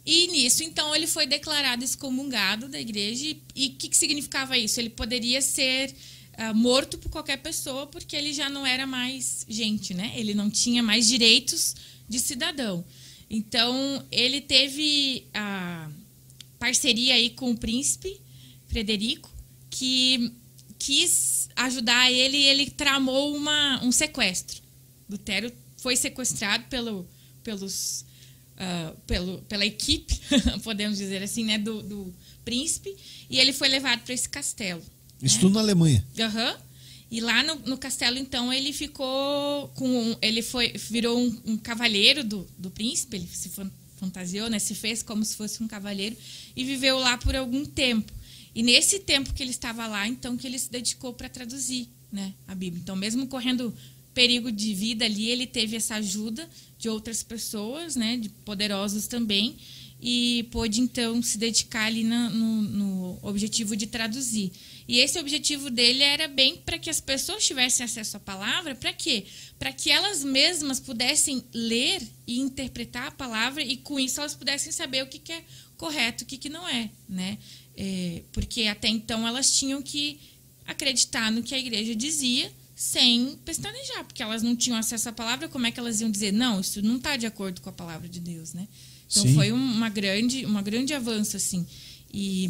E 0.06 0.28
nisso 0.28 0.64
então 0.64 0.96
ele 0.96 1.08
foi 1.08 1.26
declarado 1.26 1.84
excomungado 1.84 2.70
da 2.70 2.80
igreja 2.80 3.36
e 3.56 3.68
o 3.68 3.72
que, 3.72 3.90
que 3.90 3.98
significava 3.98 4.56
isso? 4.56 4.80
Ele 4.80 4.92
poderia 4.92 5.42
ser 5.42 5.96
ah, 6.38 6.54
morto 6.54 7.00
por 7.00 7.10
qualquer 7.10 7.38
pessoa 7.38 7.88
porque 7.88 8.16
ele 8.16 8.34
já 8.34 8.50
não 8.50 8.64
era 8.66 8.86
mais 8.86 9.44
gente, 9.50 9.96
né? 9.96 10.14
Ele 10.16 10.36
não 10.36 10.48
tinha 10.48 10.84
mais 10.84 11.08
direitos 11.08 11.76
de 12.08 12.20
cidadão. 12.20 12.86
Então 13.28 14.06
ele 14.12 14.42
teve 14.42 15.26
a 15.34 15.90
parceria 16.60 17.16
aí 17.16 17.32
com 17.32 17.50
o 17.50 17.58
príncipe 17.58 18.22
Frederico 18.68 19.32
que 19.72 20.32
quis 20.78 21.50
ajudar 21.56 22.12
ele 22.12 22.38
e 22.38 22.46
ele 22.46 22.70
tramou 22.70 23.36
uma, 23.36 23.84
um 23.84 23.92
sequestro. 23.92 24.61
Lutero 25.12 25.52
foi 25.78 25.96
sequestrado 25.96 26.64
pelo, 26.70 27.08
pelos, 27.44 28.06
ah, 28.58 28.94
pelo, 29.06 29.42
pela 29.44 29.66
equipe, 29.66 30.20
podemos 30.64 30.98
dizer 30.98 31.22
assim, 31.22 31.44
né, 31.44 31.58
do, 31.58 31.84
do 31.84 32.14
príncipe, 32.46 32.96
e 33.30 33.38
ele 33.40 33.52
foi 33.54 33.68
levado 33.68 34.02
para 34.02 34.14
esse 34.14 34.30
castelo. 34.30 34.82
Isso 35.22 35.36
né? 35.36 35.42
tudo 35.42 35.54
na 35.56 35.60
Alemanha. 35.60 36.06
Aham. 36.20 36.58
E 37.12 37.20
lá 37.20 37.44
no, 37.44 37.56
no 37.68 37.78
castelo, 37.78 38.18
então, 38.18 38.54
ele 38.54 38.72
ficou 38.72 39.68
com. 39.76 39.86
um- 39.88 40.16
ele 40.22 40.42
foi, 40.42 40.72
virou 40.72 41.20
um, 41.20 41.42
um 41.46 41.58
cavalheiro 41.58 42.24
do, 42.24 42.48
do 42.58 42.72
príncipe, 42.72 43.18
ele 43.18 43.28
se 43.28 43.50
fan- 43.50 43.70
fantasiou, 43.98 44.50
né? 44.50 44.60
Se 44.60 44.74
fez 44.74 45.04
como 45.04 45.24
se 45.26 45.36
fosse 45.36 45.62
um 45.62 45.68
cavalheiro 45.68 46.16
e 46.56 46.64
viveu 46.64 46.98
lá 46.98 47.18
por 47.18 47.36
algum 47.36 47.66
tempo. 47.66 48.14
E 48.56 48.64
nesse 48.64 49.00
tempo 49.00 49.34
que 49.34 49.44
ele 49.44 49.52
estava 49.52 49.88
lá, 49.88 50.08
então, 50.08 50.38
que 50.38 50.48
ele 50.48 50.58
se 50.58 50.72
dedicou 50.72 51.14
para 51.14 51.28
traduzir 51.28 51.90
né, 52.12 52.34
a 52.48 52.56
Bíblia. 52.56 52.82
Então, 52.82 52.96
mesmo 52.96 53.28
correndo 53.28 53.74
perigo 54.14 54.52
de 54.52 54.74
vida 54.74 55.06
ali, 55.06 55.30
ele 55.30 55.48
teve 55.48 55.76
essa 55.76 55.96
ajuda 55.96 56.50
de 56.78 56.90
outras 56.90 57.24
pessoas, 57.24 57.96
né? 57.96 58.18
De 58.18 58.30
poderosos 58.30 59.08
também. 59.08 59.56
E 60.04 60.48
pôde, 60.52 60.82
então, 60.82 61.22
se 61.22 61.38
dedicar 61.38 61.86
ali 61.86 62.04
na- 62.04 62.30
no, 62.30 62.62
no 62.64 63.20
objetivo 63.22 63.76
de 63.76 63.86
traduzir. 63.86 64.52
E 64.88 64.98
esse 64.98 65.20
objetivo 65.20 65.70
dele 65.70 66.02
era 66.02 66.28
bem 66.28 66.58
para 66.58 66.80
que 66.80 66.90
as 66.90 67.00
pessoas 67.00 67.46
tivessem 67.46 67.84
acesso 67.84 68.18
à 68.18 68.20
palavra, 68.20 68.74
para 68.74 68.92
quê? 68.92 69.26
Para 69.60 69.72
que 69.72 69.92
elas 69.92 70.24
mesmas 70.24 70.80
pudessem 70.80 71.44
ler 71.54 72.02
e 72.26 72.40
interpretar 72.40 73.08
a 73.08 73.12
palavra 73.12 73.64
e 73.64 73.78
com 73.78 74.00
isso 74.00 74.20
elas 74.20 74.34
pudessem 74.34 74.72
saber 74.72 75.04
o 75.04 75.08
que, 75.08 75.20
que 75.20 75.32
é 75.32 75.44
correto 75.78 76.24
o 76.24 76.28
que, 76.28 76.38
que 76.38 76.50
não 76.50 76.68
é, 76.68 76.90
né? 77.08 77.38
É, 77.78 78.24
porque 78.32 78.64
até 78.64 78.88
então 78.88 79.28
elas 79.28 79.56
tinham 79.58 79.82
que 79.82 80.20
acreditar 80.66 81.32
no 81.32 81.44
que 81.44 81.56
a 81.56 81.60
igreja 81.60 81.96
dizia 81.96 82.52
sem 82.82 83.38
pestanejar, 83.46 84.04
porque 84.06 84.24
elas 84.24 84.42
não 84.42 84.56
tinham 84.56 84.76
acesso 84.76 85.08
à 85.08 85.12
palavra, 85.12 85.48
como 85.48 85.68
é 85.68 85.72
que 85.72 85.80
elas 85.80 86.02
iam 86.02 86.10
dizer, 86.10 86.34
não, 86.34 86.60
isso 86.60 86.82
não 86.82 86.96
está 86.96 87.16
de 87.16 87.28
acordo 87.28 87.62
com 87.62 87.70
a 87.70 87.72
palavra 87.72 88.10
de 88.10 88.20
Deus, 88.20 88.54
né? 88.54 88.68
Então 89.08 89.22
Sim. 89.22 89.36
foi 89.36 89.52
um- 89.52 89.56
uma 89.74 89.88
grande, 89.88 90.44
uma 90.48 90.64
grande 90.64 90.92
avanço, 90.92 91.38
assim. 91.38 91.64
E, 92.12 92.50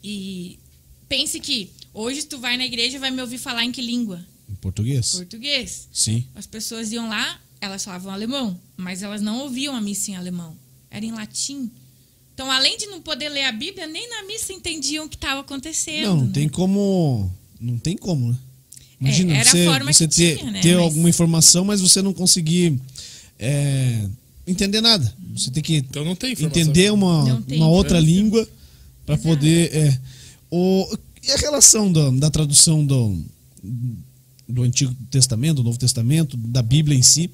e 0.00 0.60
pense 1.08 1.40
que 1.40 1.70
hoje 1.92 2.22
tu 2.22 2.38
vai 2.38 2.56
na 2.56 2.64
igreja 2.64 2.96
e 2.98 3.00
vai 3.00 3.10
me 3.10 3.20
ouvir 3.20 3.36
falar 3.38 3.64
em 3.64 3.72
que 3.72 3.82
língua? 3.82 4.24
Em 4.48 4.54
português? 4.54 5.10
Português. 5.10 5.88
Sim. 5.92 6.24
As 6.36 6.46
pessoas 6.46 6.92
iam 6.92 7.08
lá, 7.08 7.40
elas 7.60 7.84
falavam 7.84 8.12
alemão, 8.12 8.60
mas 8.76 9.02
elas 9.02 9.20
não 9.20 9.40
ouviam 9.40 9.74
a 9.74 9.80
missa 9.80 10.12
em 10.12 10.14
alemão. 10.14 10.56
Era 10.88 11.04
em 11.04 11.10
latim. 11.10 11.68
Então, 12.32 12.48
além 12.48 12.78
de 12.78 12.86
não 12.86 13.02
poder 13.02 13.28
ler 13.28 13.42
a 13.46 13.52
Bíblia, 13.52 13.88
nem 13.88 14.08
na 14.08 14.22
missa 14.22 14.52
entendiam 14.52 15.06
o 15.06 15.08
que 15.08 15.16
estava 15.16 15.40
acontecendo. 15.40 16.04
Não, 16.06 16.16
não 16.18 16.26
né? 16.26 16.32
tem 16.32 16.48
como. 16.48 17.28
Não 17.60 17.76
tem 17.76 17.96
como, 17.96 18.30
né? 18.30 18.38
Imagina 19.02 19.32
É, 19.34 19.36
era 19.38 19.48
a 19.48 19.52
você, 19.52 19.64
forma 19.66 19.92
você 19.92 20.08
que 20.08 20.14
ter, 20.14 20.38
tinha, 20.38 20.50
né? 20.50 20.60
ter 20.60 20.74
Mas- 20.76 20.84
alguma 20.84 21.08
informação, 21.10 21.64
mas 21.64 21.80
você 21.80 22.00
não 22.00 22.12
conseguir 22.14 22.78
é, 23.38 24.06
entender 24.46 24.80
nada. 24.80 25.12
Você 25.34 25.50
tem 25.50 25.62
que 25.62 25.76
Então 25.76 26.04
não 26.04 26.14
tem 26.14 26.32
informação. 26.32 26.62
entender 26.62 26.92
uma, 26.92 27.24
Não 27.24 27.42
tem 27.42 27.58
uma 27.58 27.68
outra 27.68 27.98
língua 27.98 28.48
para 29.04 29.18
poder. 29.18 29.74
É, 29.74 29.98
o, 30.50 30.86
e 31.26 31.30
a 31.32 31.36
relação 31.36 31.92
da, 31.92 32.10
da 32.10 32.30
tradução 32.30 32.84
do, 32.86 33.20
do 34.48 34.62
Antigo 34.62 34.94
Testamento, 35.10 35.56
do 35.56 35.64
Novo 35.64 35.78
Testamento, 35.78 36.36
da 36.36 36.62
Bíblia 36.62 36.96
em 36.96 37.02
si, 37.02 37.30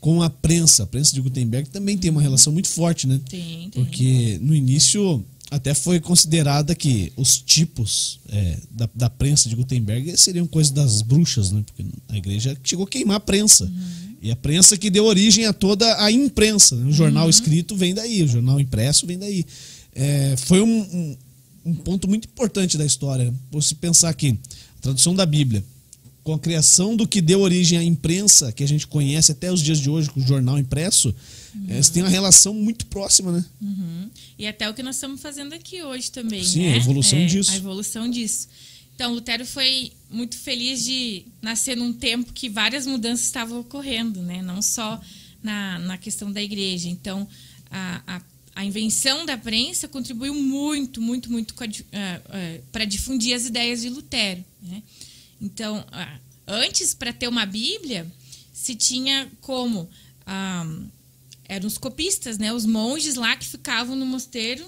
com 0.00 0.22
a 0.22 0.30
prensa. 0.30 0.84
A 0.84 0.86
prensa 0.86 1.12
de 1.14 1.20
Gutenberg 1.20 1.68
também 1.70 1.96
tem 1.98 2.10
uma 2.10 2.22
relação 2.22 2.52
muito 2.52 2.68
forte, 2.68 3.06
né? 3.06 3.20
Tem, 3.28 3.68
tem. 3.70 3.70
Porque 3.70 4.38
no 4.40 4.54
início 4.54 5.24
até 5.50 5.72
foi 5.74 5.98
considerada 5.98 6.74
que 6.74 7.12
os 7.16 7.38
tipos 7.38 8.20
é, 8.28 8.58
da, 8.70 8.88
da 8.94 9.10
prensa 9.10 9.48
de 9.48 9.56
Gutenberg 9.56 10.16
seriam 10.16 10.46
coisas 10.46 10.70
das 10.72 11.00
bruxas, 11.02 11.50
né? 11.50 11.62
Porque 11.64 11.84
a 12.08 12.16
igreja 12.16 12.56
chegou 12.62 12.84
a 12.84 12.88
queimar 12.88 13.16
a 13.16 13.20
prensa. 13.20 13.64
Uhum. 13.64 14.16
E 14.20 14.30
a 14.30 14.36
prensa 14.36 14.76
que 14.76 14.90
deu 14.90 15.04
origem 15.04 15.46
a 15.46 15.52
toda 15.52 16.02
a 16.02 16.10
imprensa. 16.12 16.74
né? 16.76 16.86
O 16.88 16.92
jornal 16.92 17.24
Uhum. 17.24 17.30
escrito 17.30 17.76
vem 17.76 17.94
daí, 17.94 18.22
o 18.22 18.28
jornal 18.28 18.60
impresso 18.60 19.06
vem 19.06 19.18
daí. 19.18 19.44
É, 19.94 20.34
foi 20.36 20.60
um, 20.60 20.66
um, 20.80 21.16
um 21.66 21.74
ponto 21.74 22.06
muito 22.08 22.26
importante 22.26 22.76
da 22.76 22.84
história. 22.84 23.26
né? 23.30 23.34
Você 23.52 23.74
pensar 23.74 24.12
que 24.14 24.30
a 24.78 24.80
tradução 24.82 25.14
da 25.14 25.24
Bíblia, 25.24 25.64
com 26.28 26.34
a 26.34 26.38
criação 26.38 26.94
do 26.94 27.08
que 27.08 27.22
deu 27.22 27.40
origem 27.40 27.78
à 27.78 27.82
imprensa, 27.82 28.52
que 28.52 28.62
a 28.62 28.68
gente 28.68 28.86
conhece 28.86 29.32
até 29.32 29.50
os 29.50 29.62
dias 29.62 29.80
de 29.80 29.88
hoje, 29.88 30.10
com 30.10 30.20
o 30.20 30.26
jornal 30.26 30.58
impresso, 30.58 31.14
é, 31.66 31.80
você 31.82 31.90
tem 31.90 32.02
uma 32.02 32.10
relação 32.10 32.52
muito 32.52 32.84
próxima, 32.84 33.32
né? 33.32 33.42
Uhum. 33.62 34.10
E 34.38 34.46
até 34.46 34.68
o 34.68 34.74
que 34.74 34.82
nós 34.82 34.96
estamos 34.96 35.22
fazendo 35.22 35.54
aqui 35.54 35.82
hoje 35.82 36.10
também. 36.10 36.44
Sim, 36.44 36.64
né? 36.64 36.74
a 36.74 36.76
evolução 36.76 37.18
É, 37.18 37.24
disso. 37.24 37.50
A 37.50 37.56
evolução 37.56 38.10
disso. 38.10 38.46
Então, 38.94 39.14
Lutero 39.14 39.46
foi 39.46 39.90
muito 40.10 40.36
feliz 40.36 40.84
de 40.84 41.24
nascer 41.40 41.74
num 41.78 41.94
tempo 41.94 42.30
que 42.30 42.50
várias 42.50 42.86
mudanças 42.86 43.24
estavam 43.24 43.60
ocorrendo, 43.60 44.20
né? 44.20 44.42
não 44.42 44.60
só 44.60 45.00
na, 45.42 45.78
na 45.78 45.96
questão 45.96 46.30
da 46.30 46.42
igreja. 46.42 46.90
Então, 46.90 47.26
a, 47.70 48.02
a, 48.06 48.22
a 48.54 48.64
invenção 48.66 49.24
da 49.24 49.38
prensa 49.38 49.88
contribuiu 49.88 50.34
muito, 50.34 51.00
muito, 51.00 51.32
muito 51.32 51.54
para 52.70 52.84
difundir 52.84 53.34
as 53.34 53.46
ideias 53.46 53.80
de 53.80 53.88
Lutero. 53.88 54.44
Né? 54.62 54.82
Então, 55.40 55.84
ah, 55.92 56.18
antes, 56.46 56.94
para 56.94 57.12
ter 57.12 57.28
uma 57.28 57.46
Bíblia, 57.46 58.10
se 58.52 58.74
tinha 58.74 59.30
como. 59.40 59.88
ah, 60.26 60.66
eram 61.50 61.66
os 61.66 61.78
copistas, 61.78 62.36
né? 62.36 62.52
Os 62.52 62.66
monges 62.66 63.14
lá 63.14 63.34
que 63.34 63.46
ficavam 63.46 63.96
no 63.96 64.04
mosteiro 64.04 64.64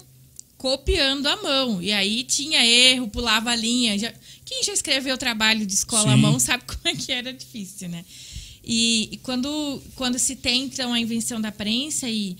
copiando 0.57 1.27
à 1.27 1.35
mão. 1.41 1.81
E 1.81 1.91
aí 1.91 2.23
tinha 2.23 2.65
erro, 2.65 3.07
pulava 3.07 3.51
a 3.51 3.55
linha. 3.55 3.97
Já, 3.99 4.11
quem 4.45 4.63
já 4.63 4.73
escreveu 4.73 5.17
trabalho 5.17 5.65
de 5.65 5.73
escola 5.73 6.11
à 6.13 6.15
Sim. 6.15 6.21
mão 6.21 6.39
sabe 6.39 6.63
como 6.67 6.79
é 6.85 6.95
que 6.95 7.11
era 7.11 7.31
difícil, 7.31 7.87
né? 7.89 8.03
E, 8.63 9.09
e 9.11 9.17
quando, 9.17 9.81
quando 9.95 10.17
se 10.19 10.35
tem, 10.35 10.63
então, 10.65 10.93
a 10.93 10.99
invenção 10.99 11.39
da 11.41 11.51
prensa, 11.51 12.07
e 12.09 12.37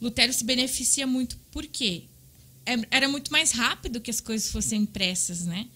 Lutero 0.00 0.32
se 0.32 0.44
beneficia 0.44 1.06
muito. 1.06 1.36
Por 1.50 1.64
quê? 1.66 2.04
É- 2.64 2.86
Era 2.90 3.08
muito 3.08 3.30
mais 3.32 3.52
rápido 3.52 4.00
que 4.00 4.10
as 4.10 4.20
coisas 4.20 4.50
fossem 4.50 4.82
impressas, 4.82 5.44
né? 5.44 5.66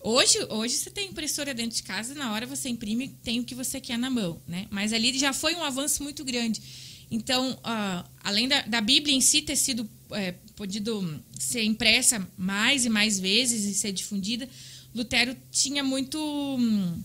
Hoje, 0.00 0.38
hoje 0.48 0.74
você 0.74 0.90
tem 0.90 1.08
impressora 1.08 1.52
dentro 1.52 1.76
de 1.76 1.82
casa, 1.82 2.14
na 2.14 2.32
hora 2.32 2.46
você 2.46 2.68
imprime 2.68 3.08
tem 3.22 3.40
o 3.40 3.44
que 3.44 3.54
você 3.54 3.80
quer 3.80 3.98
na 3.98 4.08
mão, 4.08 4.40
né? 4.46 4.66
Mas 4.70 4.92
ali 4.92 5.16
já 5.18 5.32
foi 5.32 5.54
um 5.54 5.64
avanço 5.64 6.02
muito 6.02 6.24
grande. 6.24 6.62
Então, 7.10 7.58
ah, 7.64 8.04
além 8.22 8.46
da, 8.46 8.62
da 8.62 8.80
Bíblia 8.80 9.14
em 9.14 9.20
si 9.20 9.42
ter 9.42 9.56
sido 9.56 9.88
é, 10.12 10.32
podido 10.54 11.22
ser 11.38 11.62
impressa 11.62 12.26
mais 12.36 12.84
e 12.84 12.88
mais 12.88 13.18
vezes 13.18 13.64
e 13.64 13.74
ser 13.74 13.92
difundida, 13.92 14.48
Lutero 14.94 15.36
tinha 15.50 15.82
muito 15.82 16.18
hum, 16.18 17.02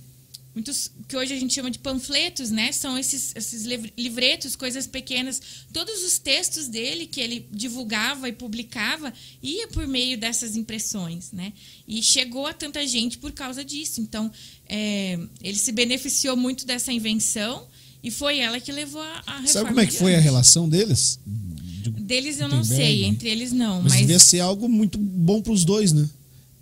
muitos 0.55 0.91
que 1.07 1.15
hoje 1.17 1.33
a 1.33 1.39
gente 1.39 1.53
chama 1.53 1.71
de 1.71 1.79
panfletos, 1.79 2.51
né? 2.51 2.71
São 2.71 2.97
esses, 2.97 3.33
esses 3.35 3.63
liv- 3.63 3.91
livretos, 3.97 4.55
coisas 4.55 4.85
pequenas. 4.85 5.41
Todos 5.71 6.03
os 6.03 6.17
textos 6.19 6.67
dele 6.67 7.07
que 7.07 7.19
ele 7.19 7.47
divulgava 7.51 8.29
e 8.29 8.33
publicava 8.33 9.11
ia 9.41 9.67
por 9.67 9.87
meio 9.87 10.17
dessas 10.17 10.55
impressões, 10.55 11.31
né? 11.31 11.53
E 11.87 12.01
chegou 12.03 12.45
a 12.45 12.53
tanta 12.53 12.85
gente 12.85 13.17
por 13.17 13.31
causa 13.31 13.63
disso. 13.65 13.99
Então, 14.01 14.31
é, 14.67 15.19
ele 15.41 15.57
se 15.57 15.71
beneficiou 15.71 16.37
muito 16.37 16.65
dessa 16.65 16.91
invenção 16.93 17.67
e 18.03 18.11
foi 18.11 18.39
ela 18.39 18.59
que 18.59 18.71
levou 18.71 19.01
a, 19.01 19.05
a 19.25 19.31
reforma. 19.39 19.47
Sabe 19.47 19.67
como 19.69 19.79
é 19.79 19.85
que 19.87 19.93
foi 19.93 20.15
a 20.15 20.19
relação 20.19 20.69
deles? 20.69 21.19
De- 21.25 21.89
Deles 22.03 22.39
eu 22.39 22.47
não 22.47 22.63
sei, 22.63 23.03
entre 23.05 23.29
eles 23.29 23.51
não, 23.51 23.81
Mas, 23.81 23.93
mas, 23.93 24.01
devia 24.01 24.19
ser 24.19 24.39
algo 24.39 24.69
muito 24.69 24.97
bom 24.97 25.41
para 25.41 25.51
os 25.51 25.65
dois, 25.65 25.91
né? 25.91 26.07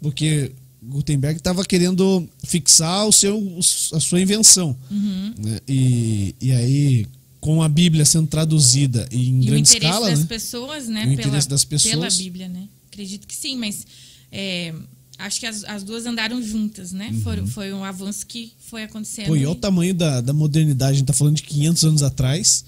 Porque 0.02 0.52
Gutenberg 0.82 1.38
estava 1.38 1.64
querendo 1.64 2.28
fixar 2.44 3.08
o 3.08 3.12
seu, 3.12 3.60
a 3.94 4.00
sua 4.00 4.20
invenção. 4.20 4.76
Uhum. 4.90 5.34
né? 5.38 5.60
E, 5.68 6.36
e 6.42 6.52
aí, 6.52 7.06
com 7.40 7.62
a 7.62 7.70
Bíblia 7.70 8.06
sendo 8.06 8.28
traduzida 8.28 9.08
em 9.12 9.42
e 9.42 9.42
o 9.42 9.46
grande 9.46 9.70
interesse 9.70 9.86
escala, 9.86 10.10
das 10.10 10.20
né? 10.20 10.26
pessoas, 10.26 10.88
né? 10.88 11.06
E 11.06 11.10
o 11.10 11.14
interesse 11.14 11.48
das 11.48 11.64
pessoas. 11.64 11.94
Pela 11.94 12.10
Bíblia, 12.10 12.50
né? 12.50 12.68
Acredito 12.88 13.28
que 13.28 13.36
sim, 13.36 13.58
mas 13.58 13.86
é, 14.32 14.74
acho 15.18 15.40
que 15.40 15.46
as, 15.46 15.64
as 15.64 15.84
duas 15.84 16.06
andaram 16.06 16.42
juntas, 16.42 16.92
né? 16.92 17.14
Foi, 17.24 17.46
foi 17.48 17.74
um 17.74 17.84
avanço 17.84 18.26
que 18.26 18.54
foi 18.60 18.84
acontecendo. 18.84 19.28
Uhum. 19.28 19.32
Pô, 19.32 19.36
e 19.38 19.46
olha 19.46 19.52
o 19.52 19.56
tamanho 19.56 19.94
da, 19.94 20.22
da 20.22 20.34
modernidade. 20.34 20.92
A 20.92 20.98
gente 20.98 21.06
tá 21.06 21.14
falando 21.14 21.36
de 21.36 21.44
500 21.44 21.84
anos 21.86 22.04
atrás. 22.04 22.66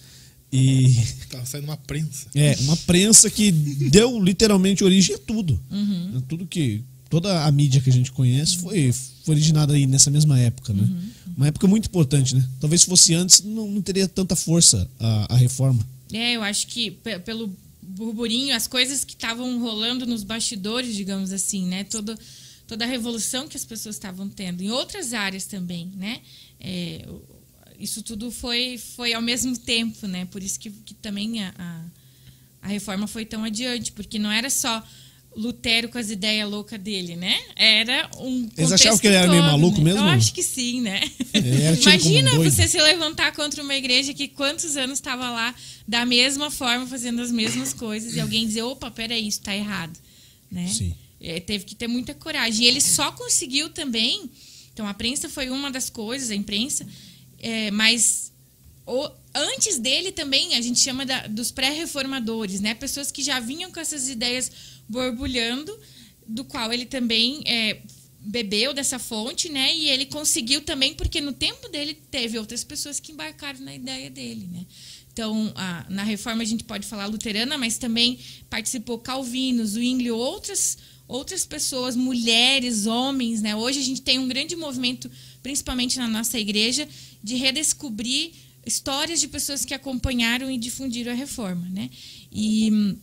E 0.52 0.96
Tava 1.30 1.46
saindo 1.46 1.66
uma 1.66 1.78
prensa. 1.78 2.28
é 2.36 2.56
uma 2.62 2.78
prensa 2.78 3.30
que 3.30 3.52
deu 3.52 4.20
literalmente 4.20 4.84
origem 4.84 5.16
a 5.16 5.20
tudo. 5.20 5.60
Uhum. 5.72 6.12
Né? 6.14 6.24
Tudo 6.28 6.46
que. 6.46 6.84
Toda 7.14 7.46
a 7.46 7.52
mídia 7.52 7.80
que 7.80 7.92
a 7.92 7.94
gente 7.94 8.12
conhece 8.12 8.58
foi, 8.58 8.92
foi 8.92 9.36
originada 9.36 9.76
aí 9.76 9.86
nessa 9.86 10.10
mesma 10.10 10.40
época, 10.40 10.74
né? 10.74 10.82
Uhum. 10.82 11.10
Uma 11.38 11.48
época 11.48 11.68
muito 11.68 11.86
importante, 11.86 12.34
né? 12.34 12.44
Talvez 12.60 12.82
se 12.82 12.88
fosse 12.88 13.14
antes, 13.14 13.44
não, 13.44 13.70
não 13.70 13.84
teria 13.84 14.08
tanta 14.08 14.36
força 14.36 14.90
a, 15.00 15.36
a 15.36 15.38
reforma. 15.38 15.88
É, 16.12 16.34
eu 16.36 16.42
acho 16.42 16.66
que 16.66 16.90
pe- 16.90 17.20
pelo 17.20 17.56
burburinho, 17.84 18.56
as 18.56 18.66
coisas 18.66 19.04
que 19.04 19.14
estavam 19.14 19.60
rolando 19.60 20.08
nos 20.08 20.24
bastidores, 20.24 20.96
digamos 20.96 21.32
assim, 21.32 21.68
né? 21.68 21.84
Todo, 21.84 22.18
toda 22.66 22.84
a 22.84 22.88
revolução 22.88 23.48
que 23.48 23.58
as 23.58 23.64
pessoas 23.64 23.94
estavam 23.96 24.28
tendo, 24.28 24.64
em 24.64 24.72
outras 24.72 25.14
áreas 25.14 25.46
também, 25.46 25.92
né? 25.96 26.20
É, 26.60 27.08
isso 27.80 28.02
tudo 28.02 28.32
foi, 28.32 28.80
foi 28.80 29.14
ao 29.14 29.22
mesmo 29.22 29.56
tempo, 29.56 30.08
né? 30.08 30.26
Por 30.26 30.42
isso 30.42 30.60
que, 30.60 30.72
que 30.72 30.96
também 30.96 31.44
a, 31.44 31.54
a, 31.60 31.82
a 32.64 32.68
reforma 32.70 33.06
foi 33.06 33.24
tão 33.24 33.44
adiante, 33.44 33.92
porque 33.92 34.18
não 34.18 34.32
era 34.32 34.50
só 34.50 34.84
Lutero 35.36 35.90
com 35.90 35.98
as 35.98 36.10
ideias 36.10 36.50
loucas 36.50 36.80
dele, 36.80 37.16
né? 37.16 37.40
Era 37.56 38.10
um. 38.20 38.50
Eles 38.58 38.72
achavam 38.72 39.00
que 39.00 39.08
ele 39.08 39.16
era 39.16 39.28
meio 39.28 39.42
maluco 39.44 39.78
né? 39.80 39.86
mesmo? 39.86 40.00
Eu 40.02 40.10
acho 40.10 40.34
que 40.34 40.44
sim, 40.44 40.82
né? 40.82 41.02
Um 41.34 41.74
Imagina 41.82 42.32
doido. 42.32 42.52
você 42.52 42.68
se 42.68 42.80
levantar 42.80 43.34
contra 43.36 43.64
uma 43.64 43.76
igreja 43.76 44.14
que 44.14 44.28
quantos 44.28 44.78
anos 44.78 45.00
estava 45.00 45.30
lá 45.32 45.56
da 45.88 46.06
mesma 46.06 46.52
forma, 46.52 46.86
fazendo 46.86 47.22
as 47.22 47.32
mesmas 47.32 47.74
coisas, 47.74 48.16
e 48.16 48.20
alguém 48.20 48.46
dizer, 48.48 48.62
opa, 48.64 48.92
peraí, 48.92 49.28
isso 49.28 49.40
está 49.40 49.56
errado. 49.56 49.98
Né? 50.52 50.68
Sim. 50.68 50.94
É, 51.20 51.40
teve 51.40 51.64
que 51.66 51.74
ter 51.74 51.88
muita 51.88 52.14
coragem. 52.14 52.66
E 52.66 52.68
ele 52.68 52.82
só 52.82 53.12
conseguiu 53.12 53.70
também. 53.70 54.30
Então, 54.74 54.88
a 54.88 54.94
prensa 54.94 55.30
foi 55.30 55.50
uma 55.50 55.72
das 55.72 55.90
coisas, 55.90 56.30
a 56.32 56.36
imprensa, 56.36 56.86
é, 57.40 57.72
mas 57.72 58.32
o- 58.86 59.10
antes 59.34 59.78
dele 59.80 60.12
também, 60.12 60.56
a 60.56 60.62
gente 60.62 60.80
chama 60.80 61.06
da- 61.06 61.28
dos 61.28 61.50
pré-reformadores, 61.52 62.60
né? 62.60 62.74
Pessoas 62.74 63.12
que 63.12 63.24
já 63.24 63.40
vinham 63.40 63.72
com 63.72 63.80
essas 63.80 64.10
ideias 64.10 64.52
borbulhando, 64.88 65.78
do 66.28 66.44
qual 66.44 66.72
ele 66.72 66.86
também 66.86 67.42
é, 67.46 67.82
bebeu 68.20 68.74
dessa 68.74 68.98
fonte, 69.00 69.50
né? 69.50 69.76
E 69.76 69.90
ele 69.90 70.06
conseguiu 70.06 70.62
também, 70.62 70.94
porque 70.94 71.20
no 71.20 71.34
tempo 71.34 71.68
dele 71.70 71.94
teve 72.10 72.38
outras 72.38 72.64
pessoas 72.64 73.00
que 73.00 73.12
embarcaram 73.12 73.60
na 73.60 73.76
ideia 73.76 74.10
dele, 74.10 74.48
né? 74.52 74.66
Então, 75.12 75.52
a- 75.56 75.86
na 75.90 76.04
reforma 76.04 76.42
a 76.42 76.46
gente 76.46 76.64
pode 76.64 76.88
falar 76.88 77.06
luterana, 77.06 77.58
mas 77.58 77.78
também 77.78 78.18
participou 78.50 78.98
Calvino, 78.98 79.66
Zwingli, 79.66 80.10
outras 80.12 80.78
outras 81.06 81.46
pessoas, 81.46 81.96
mulheres, 81.96 82.88
homens, 82.88 83.42
né? 83.42 83.56
Hoje 83.56 83.78
a 83.80 83.84
gente 83.84 84.02
tem 84.02 84.18
um 84.18 84.28
grande 84.28 84.56
movimento, 84.56 85.12
principalmente 85.44 86.00
na 86.00 86.08
nossa 86.08 86.40
igreja, 86.40 86.88
de 87.22 87.36
redescobrir 87.36 88.32
histórias 88.66 89.20
de 89.20 89.28
pessoas 89.28 89.66
que 89.66 89.74
acompanharam 89.74 90.50
e 90.50 90.58
difundiram 90.58 91.12
a 91.12 91.16
reforma, 91.16 91.68
né? 91.70 91.90
E 92.32 92.72
hum, 92.72 92.98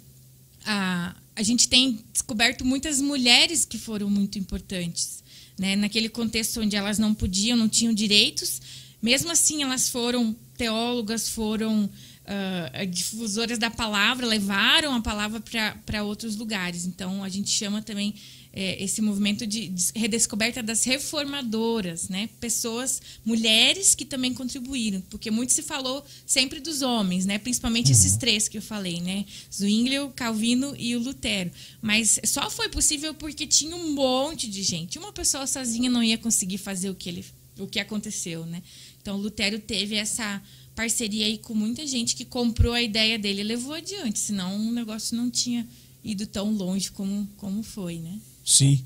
a, 0.64 1.14
a 1.40 1.42
gente 1.42 1.68
tem 1.68 2.04
descoberto 2.12 2.66
muitas 2.66 3.00
mulheres 3.00 3.64
que 3.64 3.78
foram 3.78 4.10
muito 4.10 4.38
importantes, 4.38 5.24
né? 5.58 5.74
Naquele 5.74 6.10
contexto 6.10 6.60
onde 6.60 6.76
elas 6.76 6.98
não 6.98 7.14
podiam, 7.14 7.56
não 7.56 7.66
tinham 7.66 7.94
direitos, 7.94 8.60
mesmo 9.02 9.30
assim 9.30 9.62
elas 9.62 9.88
foram 9.88 10.36
teólogas, 10.58 11.30
foram 11.30 11.88
ah, 12.26 12.84
difusoras 12.84 13.58
da 13.58 13.70
palavra, 13.70 14.26
levaram 14.26 14.94
a 14.94 15.00
palavra 15.00 15.42
para 15.86 16.04
outros 16.04 16.36
lugares. 16.36 16.84
Então 16.84 17.24
a 17.24 17.28
gente 17.30 17.48
chama 17.48 17.80
também 17.80 18.14
eh, 18.52 18.82
esse 18.82 19.00
movimento 19.00 19.46
de, 19.46 19.68
de 19.68 19.92
redescoberta 19.94 20.62
das 20.62 20.82
reformadoras, 20.84 22.08
né? 22.08 22.28
Pessoas, 22.40 23.00
mulheres 23.24 23.94
que 23.94 24.04
também 24.04 24.34
contribuíram, 24.34 25.00
porque 25.08 25.30
muito 25.30 25.52
se 25.52 25.62
falou 25.62 26.04
sempre 26.26 26.58
dos 26.58 26.82
homens, 26.82 27.26
né? 27.26 27.38
Principalmente 27.38 27.92
esses 27.92 28.16
três 28.16 28.48
que 28.48 28.58
eu 28.58 28.62
falei, 28.62 29.00
né? 29.00 29.24
Zwingli, 29.52 30.00
o 30.00 30.10
Calvino 30.10 30.74
e 30.76 30.96
o 30.96 31.00
Lutero. 31.00 31.50
Mas 31.80 32.18
só 32.24 32.50
foi 32.50 32.68
possível 32.68 33.14
porque 33.14 33.46
tinha 33.46 33.76
um 33.76 33.92
monte 33.92 34.48
de 34.48 34.62
gente. 34.62 34.98
Uma 34.98 35.12
pessoa 35.12 35.46
sozinha 35.46 35.88
não 35.88 36.02
ia 36.02 36.18
conseguir 36.18 36.58
fazer 36.58 36.90
o 36.90 36.94
que 36.94 37.08
ele, 37.08 37.24
o 37.58 37.66
que 37.66 37.78
aconteceu, 37.78 38.44
né? 38.46 38.62
Então 39.00 39.16
Lutero 39.16 39.58
teve 39.60 39.94
essa 39.94 40.42
parceria 40.74 41.26
aí 41.26 41.38
com 41.38 41.54
muita 41.54 41.86
gente 41.86 42.16
que 42.16 42.24
comprou 42.24 42.72
a 42.72 42.82
ideia 42.82 43.18
dele 43.18 43.42
e 43.42 43.44
levou 43.44 43.74
adiante, 43.74 44.18
senão 44.18 44.56
o 44.56 44.72
negócio 44.72 45.16
não 45.16 45.30
tinha 45.30 45.68
ido 46.02 46.26
tão 46.26 46.50
longe 46.50 46.90
como, 46.90 47.28
como 47.36 47.62
foi, 47.62 47.98
né? 47.98 48.18
Sim. 48.44 48.82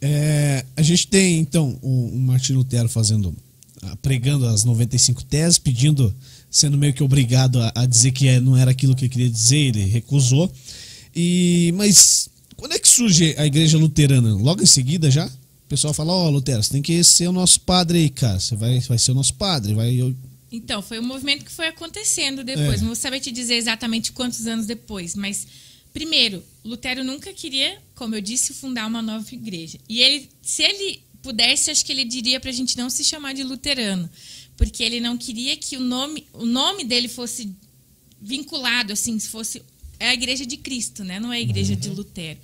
É, 0.00 0.64
a 0.76 0.82
gente 0.82 1.06
tem, 1.08 1.38
então, 1.38 1.78
o, 1.82 2.08
o 2.14 2.18
Martin 2.18 2.52
Lutero 2.52 2.88
fazendo, 2.88 3.34
ah, 3.82 3.96
pregando 3.96 4.46
as 4.46 4.62
95 4.64 5.24
teses, 5.24 5.58
pedindo, 5.58 6.14
sendo 6.50 6.76
meio 6.76 6.92
que 6.92 7.02
obrigado 7.02 7.60
a, 7.60 7.72
a 7.74 7.86
dizer 7.86 8.12
que 8.12 8.28
é- 8.28 8.40
não 8.40 8.56
era 8.56 8.70
aquilo 8.70 8.94
que 8.94 9.04
ele 9.06 9.12
queria 9.12 9.30
dizer, 9.30 9.56
ele 9.56 9.84
recusou. 9.84 10.52
E, 11.14 11.72
mas 11.76 12.28
quando 12.56 12.72
é 12.72 12.78
que 12.78 12.88
surge 12.88 13.34
a 13.38 13.46
igreja 13.46 13.78
luterana? 13.78 14.34
Logo 14.34 14.62
em 14.62 14.66
seguida 14.66 15.10
já? 15.10 15.26
O 15.26 15.68
pessoal 15.68 15.92
fala, 15.94 16.12
ó, 16.12 16.28
Lutero, 16.28 16.62
você 16.62 16.70
tem 16.70 16.82
que 16.82 17.02
ser 17.02 17.26
o 17.28 17.32
nosso 17.32 17.60
padre 17.60 17.98
aí, 17.98 18.10
cara. 18.10 18.38
Você 18.38 18.54
vai, 18.54 18.78
vai 18.80 18.98
ser 18.98 19.10
o 19.12 19.14
nosso 19.14 19.34
padre. 19.34 19.74
Vai, 19.74 19.94
eu- 19.94 20.14
Então, 20.52 20.80
foi 20.82 21.00
um 21.00 21.06
movimento 21.06 21.44
que 21.44 21.50
foi 21.50 21.66
acontecendo 21.68 22.44
depois. 22.44 22.74
É. 22.74 22.78
Não 22.78 22.86
vou 22.88 22.94
saber 22.94 23.18
te 23.18 23.32
dizer 23.32 23.54
exatamente 23.54 24.12
quantos 24.12 24.46
anos 24.46 24.66
depois, 24.66 25.14
mas 25.16 25.46
primeiro, 25.96 26.44
Lutero 26.62 27.02
nunca 27.02 27.32
queria, 27.32 27.82
como 27.94 28.14
eu 28.14 28.20
disse, 28.20 28.52
fundar 28.52 28.86
uma 28.86 29.00
nova 29.00 29.26
igreja. 29.34 29.78
E 29.88 30.02
ele, 30.02 30.28
se 30.42 30.62
ele 30.62 31.00
pudesse, 31.22 31.70
acho 31.70 31.82
que 31.86 31.90
ele 31.90 32.04
diria 32.04 32.38
para 32.38 32.50
a 32.50 32.52
gente 32.52 32.76
não 32.76 32.90
se 32.90 33.02
chamar 33.02 33.32
de 33.32 33.42
luterano, 33.42 34.10
porque 34.58 34.82
ele 34.82 35.00
não 35.00 35.16
queria 35.16 35.56
que 35.56 35.74
o 35.74 35.80
nome, 35.80 36.26
o 36.34 36.44
nome 36.44 36.84
dele 36.84 37.08
fosse 37.08 37.50
vinculado, 38.20 38.92
assim, 38.92 39.18
se 39.18 39.28
fosse 39.28 39.62
é 39.98 40.08
a 40.08 40.12
igreja 40.14 40.44
de 40.44 40.58
Cristo, 40.58 41.02
né? 41.02 41.18
Não 41.18 41.32
é 41.32 41.38
a 41.38 41.40
igreja 41.40 41.74
de 41.74 41.88
Lutero. 41.88 42.38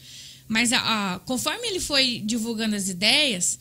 Mas 0.48 0.72
a- 0.72 0.80
a- 1.16 1.18
conforme 1.18 1.68
ele 1.68 1.80
foi 1.80 2.22
divulgando 2.24 2.74
as 2.74 2.88
ideias, 2.88 3.58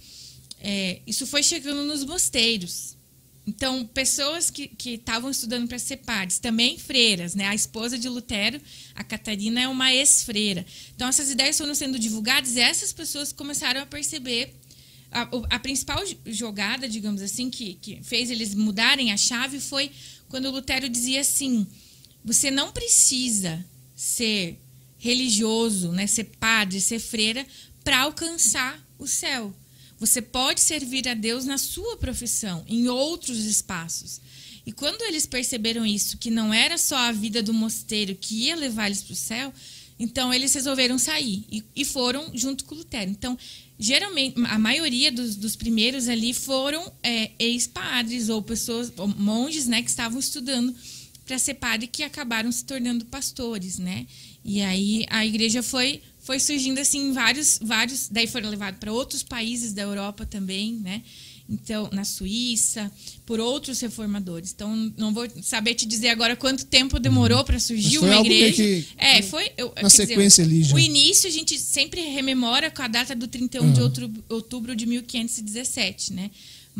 é, 0.61 1.01
isso 1.05 1.27
foi 1.27 1.43
chegando 1.43 1.83
nos 1.85 2.05
mosteiros. 2.05 2.95
Então, 3.45 3.85
pessoas 3.87 4.51
que 4.51 4.71
estavam 4.85 5.29
estudando 5.31 5.67
para 5.67 5.79
ser 5.79 5.97
padres, 5.97 6.37
também 6.37 6.77
freiras, 6.77 7.33
né? 7.33 7.47
A 7.47 7.55
esposa 7.55 7.97
de 7.97 8.07
Lutero, 8.07 8.61
a 8.93 9.03
Catarina, 9.03 9.61
é 9.61 9.67
uma 9.67 9.91
ex-freira. 9.91 10.65
Então, 10.95 11.07
essas 11.07 11.31
ideias 11.31 11.57
foram 11.57 11.73
sendo 11.73 11.97
divulgadas 11.97 12.55
e 12.55 12.59
essas 12.59 12.93
pessoas 12.93 13.31
começaram 13.31 13.81
a 13.81 13.85
perceber. 13.85 14.53
A, 15.11 15.27
a 15.49 15.59
principal 15.59 16.01
jogada, 16.25 16.87
digamos 16.87 17.21
assim, 17.21 17.49
que, 17.49 17.73
que 17.75 18.01
fez 18.03 18.29
eles 18.29 18.53
mudarem 18.53 19.11
a 19.11 19.17
chave 19.17 19.59
foi 19.59 19.91
quando 20.29 20.51
Lutero 20.51 20.87
dizia 20.87 21.21
assim: 21.21 21.67
você 22.23 22.51
não 22.51 22.71
precisa 22.71 23.65
ser 23.95 24.57
religioso, 24.99 25.91
né, 25.91 26.05
ser 26.05 26.25
padre, 26.39 26.79
ser 26.79 26.99
freira, 26.99 27.45
para 27.83 28.01
alcançar 28.01 28.79
o 28.99 29.07
céu. 29.07 29.53
Você 30.01 30.19
pode 30.19 30.61
servir 30.61 31.07
a 31.07 31.13
Deus 31.13 31.45
na 31.45 31.59
sua 31.59 31.95
profissão, 31.95 32.65
em 32.67 32.87
outros 32.87 33.45
espaços. 33.45 34.19
E 34.65 34.71
quando 34.71 34.99
eles 35.03 35.27
perceberam 35.27 35.85
isso, 35.85 36.17
que 36.17 36.31
não 36.31 36.51
era 36.51 36.75
só 36.75 36.95
a 36.95 37.11
vida 37.11 37.43
do 37.43 37.53
mosteiro 37.53 38.15
que 38.15 38.45
ia 38.45 38.55
levar 38.55 38.87
eles 38.87 39.03
para 39.03 39.13
o 39.13 39.15
céu, 39.15 39.53
então 39.99 40.33
eles 40.33 40.51
resolveram 40.55 40.97
sair 40.97 41.45
e, 41.51 41.63
e, 41.75 41.85
foram 41.85 42.31
junto 42.33 42.65
com 42.65 42.73
o 42.73 42.79
Lutero. 42.79 43.11
Então, 43.11 43.37
geralmente, 43.77 44.41
a 44.45 44.57
maioria 44.57 45.11
dos, 45.11 45.35
dos 45.35 45.55
primeiros 45.55 46.09
ali 46.09 46.33
foram 46.33 46.91
é, 47.03 47.29
ex-padres 47.37 48.27
ou 48.27 48.41
pessoas, 48.41 48.91
ou 48.97 49.07
monges, 49.07 49.67
né, 49.67 49.83
que 49.83 49.89
estavam 49.89 50.19
estudando 50.19 50.75
para 51.27 51.37
ser 51.37 51.53
padre 51.53 51.85
que 51.85 52.01
acabaram 52.01 52.51
se 52.51 52.65
tornando 52.65 53.05
pastores, 53.05 53.77
né? 53.77 54.07
E 54.43 54.63
aí 54.63 55.05
a 55.11 55.23
igreja 55.23 55.61
foi 55.61 56.01
foi 56.21 56.39
surgindo 56.39 56.79
assim 56.79 57.11
vários 57.13 57.59
vários, 57.61 58.07
daí 58.09 58.27
foram 58.27 58.49
levados 58.49 58.79
para 58.79 58.91
outros 58.91 59.23
países 59.23 59.73
da 59.73 59.81
Europa 59.81 60.25
também, 60.25 60.73
né? 60.73 61.01
Então, 61.49 61.89
na 61.91 62.05
Suíça, 62.05 62.89
por 63.25 63.37
outros 63.41 63.81
reformadores. 63.81 64.53
Então, 64.55 64.93
não 64.97 65.13
vou 65.13 65.27
saber 65.41 65.75
te 65.75 65.85
dizer 65.85 66.07
agora 66.07 66.33
quanto 66.33 66.65
tempo 66.65 66.97
demorou 66.97 67.43
para 67.43 67.59
surgir 67.59 67.97
foi 67.97 68.07
uma 68.07 68.21
igreja. 68.21 68.55
que 68.55 68.87
é, 68.97 69.21
foi. 69.21 69.51
Eu, 69.57 69.73
na 69.81 69.89
sequência 69.89 70.45
ali 70.45 70.63
já. 70.63 70.73
O 70.73 70.79
início 70.79 71.27
a 71.27 71.31
gente 71.31 71.59
sempre 71.59 72.01
rememora 72.07 72.71
com 72.71 72.81
a 72.81 72.87
data 72.87 73.13
do 73.13 73.27
31 73.27 73.73
de 73.73 73.81
outubro, 73.81 74.23
outubro 74.29 74.75
de 74.75 74.85
1517, 74.85 76.13
né? 76.13 76.31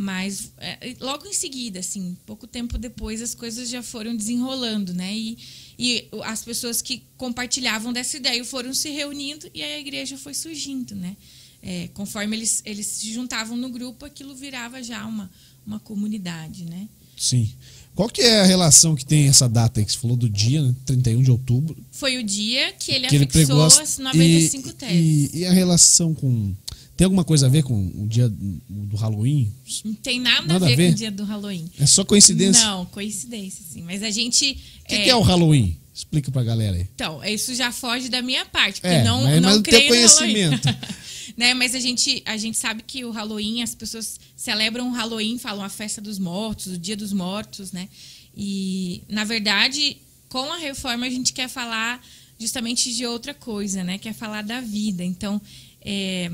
Mas 0.02 0.52
é, 0.58 0.96
logo 1.00 1.28
em 1.28 1.34
seguida, 1.34 1.80
assim, 1.80 2.18
pouco 2.26 2.48
tempo 2.48 2.76
depois, 2.76 3.22
as 3.22 3.36
coisas 3.36 3.70
já 3.70 3.84
foram 3.84 4.16
desenrolando, 4.16 4.96
né? 4.96 5.16
E, 5.16 5.38
e 5.78 6.08
as 6.24 6.44
pessoas 6.44 6.82
que 6.82 7.04
compartilhavam 7.18 7.94
dessa 7.94 8.18
ideia 8.18 8.44
foram 8.44 8.74
se 8.74 8.90
reunindo 8.90 9.48
e 9.54 9.62
a 9.62 9.80
igreja 9.80 10.18
foi 10.18 10.34
surgindo, 10.34 10.96
né? 10.96 11.16
É, 11.62 11.88
conforme 11.94 12.36
eles, 12.36 12.64
eles 12.66 12.88
se 12.88 13.14
juntavam 13.14 13.56
no 13.56 13.70
grupo, 13.70 14.04
aquilo 14.04 14.34
virava 14.34 14.82
já 14.82 15.06
uma, 15.06 15.30
uma 15.68 15.80
comunidade, 15.80 16.66
né? 16.66 16.90
Sim. 17.16 17.54
Qual 17.94 18.10
que 18.10 18.22
é 18.24 18.42
a 18.42 18.46
relação 18.46 18.96
que 18.96 19.06
tem 19.06 19.28
essa 19.28 19.48
data 19.48 19.80
aí 19.80 19.86
que 19.86 19.92
você 19.92 20.00
falou 20.00 20.18
do 20.18 20.28
dia, 20.28 20.64
né? 20.64 20.74
31 20.84 21.22
de 21.22 21.30
outubro? 21.30 21.78
Foi 21.92 22.18
o 22.18 22.24
dia 22.24 22.74
que 22.74 22.92
ele 22.92 23.08
que 23.08 23.16
ele 23.18 23.26
afixou 23.26 23.46
pregou 23.46 23.64
as, 23.66 23.78
as 23.78 23.98
95 24.00 24.68
e, 24.68 24.74
teses. 24.74 25.34
E, 25.34 25.38
e 25.38 25.46
a 25.46 25.52
relação 25.52 26.16
com... 26.16 26.56
Tem 27.02 27.06
alguma 27.06 27.24
coisa 27.24 27.48
a 27.48 27.50
ver 27.50 27.64
com 27.64 27.74
o 27.96 28.08
dia 28.08 28.30
do 28.30 28.96
Halloween? 28.96 29.52
Não 29.84 29.96
tem 29.96 30.20
nada, 30.20 30.46
Nada 30.46 30.66
a, 30.66 30.68
ver 30.68 30.74
a 30.74 30.78
ver? 30.78 30.88
com 30.90 30.94
o 30.94 30.96
dia 30.98 31.10
do 31.10 31.24
Halloween. 31.24 31.68
É 31.80 31.88
só 31.88 32.06
coincidência? 32.06 32.64
Não, 32.64 32.86
coincidência, 32.86 33.66
sim. 33.68 33.82
Mas 33.82 34.04
a 34.04 34.12
gente. 34.12 34.52
O 34.84 34.88
que, 34.88 35.00
que 35.06 35.10
é 35.10 35.16
o 35.16 35.22
Halloween? 35.22 35.76
Explica 35.92 36.32
pra 36.32 36.44
galera 36.44 36.78
aí. 36.78 36.88
Então, 36.94 37.24
isso 37.24 37.56
já 37.56 37.72
foge 37.72 38.08
da 38.08 38.22
minha 38.22 38.46
parte, 38.46 38.82
porque 38.82 38.94
É, 38.98 39.04
não, 39.04 39.24
mas- 39.24 39.42
não 39.42 39.50
mas 39.50 39.62
creio 39.64 39.88
conhecimento. 39.88 40.68
né? 41.36 41.56
Mas 41.56 41.74
a 41.74 41.80
gente, 41.80 42.22
a 42.24 42.38
gente 42.38 42.56
sabe 42.60 42.84
que 42.86 43.04
o 43.04 43.10
Halloween, 43.10 43.64
as 43.64 43.74
pessoas 43.74 44.20
celebram 44.36 44.88
o 44.88 44.94
Halloween, 44.94 45.40
falam 45.40 45.66
a 45.66 45.70
festa 45.70 46.00
dos 46.00 46.20
mortos, 46.20 46.68
o 46.74 46.78
dia 46.78 46.96
dos 46.96 47.12
mortos, 47.12 47.72
né? 47.72 47.90
E, 48.38 49.02
na 49.10 49.24
verdade, 49.24 49.98
com 50.30 50.54
a 50.54 50.58
reforma 50.58 51.08
a 51.08 51.10
gente 51.10 51.34
quer 51.34 51.50
falar 51.50 52.00
justamente 52.40 52.94
de 52.94 53.08
outra 53.08 53.34
coisa, 53.34 53.84
né? 53.84 53.98
Quer 53.98 54.14
falar 54.14 54.44
da 54.44 54.62
vida. 54.62 55.04
Então, 55.04 55.42
é, 55.84 56.32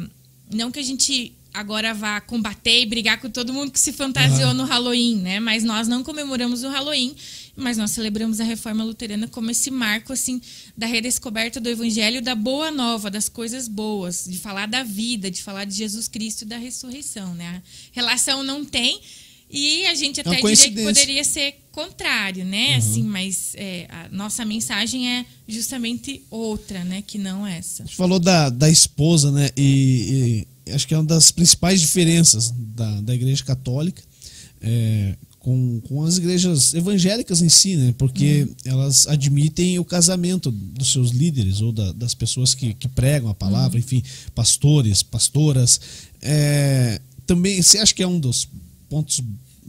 não 0.51 0.71
que 0.71 0.79
a 0.79 0.83
gente 0.83 1.33
agora 1.53 1.93
vá 1.93 2.21
combater 2.21 2.81
e 2.81 2.85
brigar 2.85 3.19
com 3.19 3.29
todo 3.29 3.53
mundo 3.53 3.71
que 3.71 3.79
se 3.79 3.91
fantasiou 3.91 4.53
no 4.53 4.63
Halloween, 4.63 5.17
né? 5.17 5.39
Mas 5.39 5.63
nós 5.63 5.87
não 5.87 6.03
comemoramos 6.03 6.63
o 6.63 6.69
Halloween, 6.69 7.15
mas 7.55 7.77
nós 7.77 7.91
celebramos 7.91 8.39
a 8.39 8.43
reforma 8.43 8.83
luterana 8.83 9.27
como 9.27 9.49
esse 9.49 9.71
marco 9.71 10.13
assim 10.13 10.39
da 10.77 10.85
redescoberta 10.85 11.59
do 11.59 11.67
evangelho, 11.67 12.21
da 12.21 12.35
boa 12.35 12.69
nova, 12.69 13.09
das 13.09 13.27
coisas 13.27 13.67
boas, 13.67 14.25
de 14.27 14.37
falar 14.37 14.67
da 14.67 14.83
vida, 14.83 15.31
de 15.31 15.41
falar 15.41 15.65
de 15.65 15.73
Jesus 15.73 16.07
Cristo 16.07 16.43
e 16.43 16.45
da 16.45 16.57
ressurreição, 16.57 17.33
né? 17.33 17.63
A 17.91 17.95
relação 17.95 18.43
não 18.43 18.63
tem 18.63 19.01
e 19.49 19.85
a 19.85 19.95
gente 19.95 20.19
até 20.19 20.29
diria 20.31 20.41
que 20.57 20.83
poderia 20.93 21.23
ser 21.23 21.55
contrário, 21.71 22.43
né? 22.43 22.75
Assim, 22.75 23.03
mas 23.03 23.51
é, 23.55 23.87
a 23.89 24.09
nossa 24.09 24.43
mensagem 24.43 25.07
é 25.09 25.25
justamente 25.47 26.21
outra, 26.29 26.83
né? 26.83 27.03
Que 27.05 27.17
não 27.17 27.45
essa. 27.47 27.85
Você 27.85 27.93
falou 27.95 28.19
da, 28.19 28.49
da 28.49 28.69
esposa, 28.69 29.31
né? 29.31 29.49
E, 29.55 30.45
e 30.65 30.71
acho 30.71 30.87
que 30.87 30.93
é 30.93 30.97
uma 30.97 31.05
das 31.05 31.31
principais 31.31 31.79
diferenças 31.79 32.51
da, 32.51 32.99
da 33.01 33.15
igreja 33.15 33.43
católica 33.43 34.01
é, 34.59 35.15
com, 35.39 35.79
com 35.87 36.03
as 36.03 36.17
igrejas 36.17 36.73
evangélicas 36.73 37.41
em 37.41 37.47
si, 37.47 37.75
né? 37.77 37.93
Porque 37.97 38.49
elas 38.65 39.07
admitem 39.07 39.79
o 39.79 39.85
casamento 39.85 40.51
dos 40.51 40.91
seus 40.91 41.11
líderes 41.11 41.61
ou 41.61 41.71
da- 41.71 41.93
das 41.93 42.13
pessoas 42.13 42.53
que, 42.53 42.73
que 42.73 42.87
pregam 42.89 43.29
a 43.29 43.33
palavra, 43.35 43.79
enfim, 43.79 44.03
pastores, 44.35 45.03
pastoras. 45.03 45.79
É, 46.21 46.99
também, 47.25 47.61
você 47.61 47.77
acha 47.77 47.93
que 47.93 48.03
é 48.03 48.07
um 48.07 48.19
dos 48.19 48.47
pontos 48.89 49.21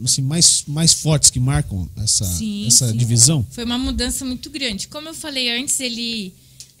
assim, 0.03 0.21
mais, 0.21 0.63
mais 0.67 0.93
fortes 0.93 1.29
que 1.29 1.39
marcam 1.39 1.89
essa, 1.97 2.25
Sim, 2.25 2.67
essa 2.67 2.89
sim. 2.89 2.97
divisão? 2.97 3.45
Foi 3.51 3.63
uma 3.63 3.77
mudança 3.77 4.23
muito 4.25 4.49
grande. 4.49 4.87
Como 4.87 5.09
eu 5.09 5.13
falei 5.13 5.49
antes, 5.59 5.79
ele, 5.79 6.33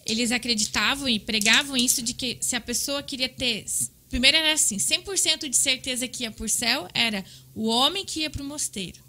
eles 0.05 0.31
acreditavam 0.31 1.07
e 1.09 1.19
pregavam 1.19 1.75
isso 1.75 2.01
de 2.01 2.13
que 2.13 2.37
se 2.41 2.55
a 2.55 2.61
pessoa 2.61 3.03
queria 3.03 3.27
ter. 3.29 3.65
Primeiro 4.09 4.37
era 4.37 4.53
assim: 4.53 4.77
100% 4.77 5.49
de 5.49 5.57
certeza 5.57 6.07
que 6.07 6.23
ia 6.23 6.31
para 6.31 6.45
o 6.45 6.49
céu 6.49 6.87
era 6.93 7.23
o 7.53 7.67
homem 7.67 8.05
que 8.05 8.21
ia 8.21 8.29
para 8.29 8.41
o 8.41 8.45
mosteiro. 8.45 8.99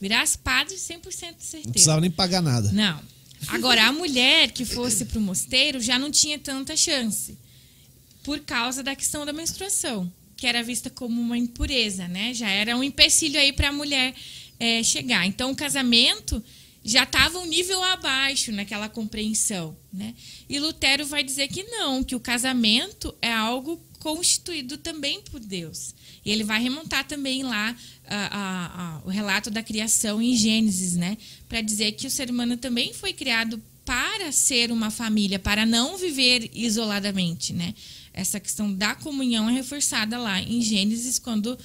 Virasse 0.00 0.36
padre, 0.38 0.74
100% 0.76 0.98
de 1.00 1.04
Não 1.04 1.10
certeza. 1.40 1.70
precisava 1.70 2.00
nem 2.00 2.10
pagar 2.10 2.42
nada. 2.42 2.72
Não. 2.72 3.00
Agora, 3.48 3.86
a 3.86 3.92
mulher 3.92 4.50
que 4.50 4.64
fosse 4.66 5.04
para 5.06 5.18
o 5.18 5.22
mosteiro 5.22 5.80
já 5.80 5.98
não 5.98 6.10
tinha 6.10 6.38
tanta 6.38 6.76
chance. 6.76 7.38
Por 8.22 8.40
causa 8.40 8.82
da 8.82 8.94
questão 8.94 9.24
da 9.24 9.32
menstruação, 9.32 10.10
que 10.40 10.46
era 10.46 10.62
vista 10.62 10.88
como 10.88 11.20
uma 11.20 11.36
impureza, 11.36 12.08
né? 12.08 12.32
Já 12.32 12.48
era 12.48 12.74
um 12.74 12.82
empecilho 12.82 13.38
aí 13.38 13.52
para 13.52 13.68
a 13.68 13.72
mulher 13.72 14.14
eh, 14.58 14.82
chegar. 14.82 15.26
Então, 15.26 15.50
o 15.50 15.54
casamento 15.54 16.42
já 16.82 17.02
estava 17.02 17.38
um 17.38 17.44
nível 17.44 17.82
abaixo 17.84 18.50
naquela 18.50 18.88
compreensão, 18.88 19.76
né? 19.92 20.14
E 20.48 20.58
Lutero 20.58 21.04
vai 21.04 21.22
dizer 21.22 21.48
que 21.48 21.62
não, 21.64 22.02
que 22.02 22.16
o 22.16 22.20
casamento 22.20 23.14
é 23.20 23.30
algo 23.30 23.78
constituído 23.98 24.78
também 24.78 25.20
por 25.30 25.40
Deus. 25.40 25.94
E 26.24 26.30
ele 26.30 26.42
vai 26.42 26.58
remontar 26.62 27.06
também 27.06 27.42
lá 27.42 27.76
a- 28.06 28.16
a- 28.38 28.82
a- 28.82 29.02
o 29.04 29.10
relato 29.10 29.50
da 29.50 29.62
criação 29.62 30.22
em 30.22 30.34
Gênesis, 30.34 30.96
né? 30.96 31.18
Para 31.50 31.60
dizer 31.60 31.92
que 31.92 32.06
o 32.06 32.10
ser 32.10 32.30
humano 32.30 32.56
também 32.56 32.94
foi 32.94 33.12
criado 33.12 33.62
para 33.84 34.32
ser 34.32 34.72
uma 34.72 34.90
família, 34.90 35.38
para 35.38 35.66
não 35.66 35.98
viver 35.98 36.50
isoladamente, 36.54 37.52
né? 37.52 37.74
Essa 38.12 38.40
questão 38.40 38.72
da 38.72 38.94
comunhão 38.94 39.48
é 39.48 39.52
reforçada 39.52 40.18
lá 40.18 40.40
em 40.40 40.60
Gênesis, 40.60 41.18
quando 41.18 41.56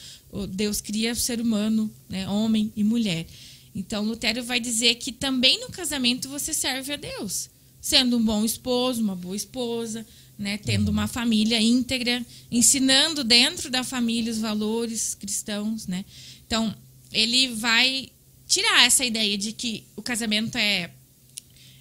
Deus 0.50 0.80
cria 0.80 1.12
o 1.12 1.16
ser 1.16 1.42
humano, 1.42 1.92
né? 2.08 2.28
homem 2.30 2.72
e 2.76 2.84
mulher. 2.84 3.26
Então, 3.74 4.04
Lutero 4.04 4.44
vai 4.44 4.60
dizer 4.60 4.96
que 4.96 5.12
também 5.12 5.60
no 5.60 5.70
casamento 5.70 6.30
você 6.30 6.54
serve 6.54 6.94
a 6.94 6.98
Deus, 6.98 7.50
sendo 7.82 8.18
um 8.18 8.24
bom 8.24 8.46
esposo, 8.46 9.02
uma 9.02 9.16
boa 9.16 9.36
esposa, 9.36 10.06
né? 10.38 10.58
tendo 10.58 10.90
uma 10.90 11.08
família 11.08 11.60
íntegra, 11.60 12.26
ensinando 12.52 13.24
dentro 13.24 13.70
da 13.70 13.84
família 13.84 14.32
os 14.32 14.40
valores 14.40 15.14
cristãos. 15.16 15.88
Né? 15.88 16.06
Então, 16.46 16.74
ele 17.12 17.50
vai 17.56 18.10
tirar 18.48 18.86
essa 18.86 19.04
ideia 19.04 19.38
de 19.38 19.52
que 19.52 19.84
o 19.96 20.02
casamento 20.02 20.58
é, 20.58 20.92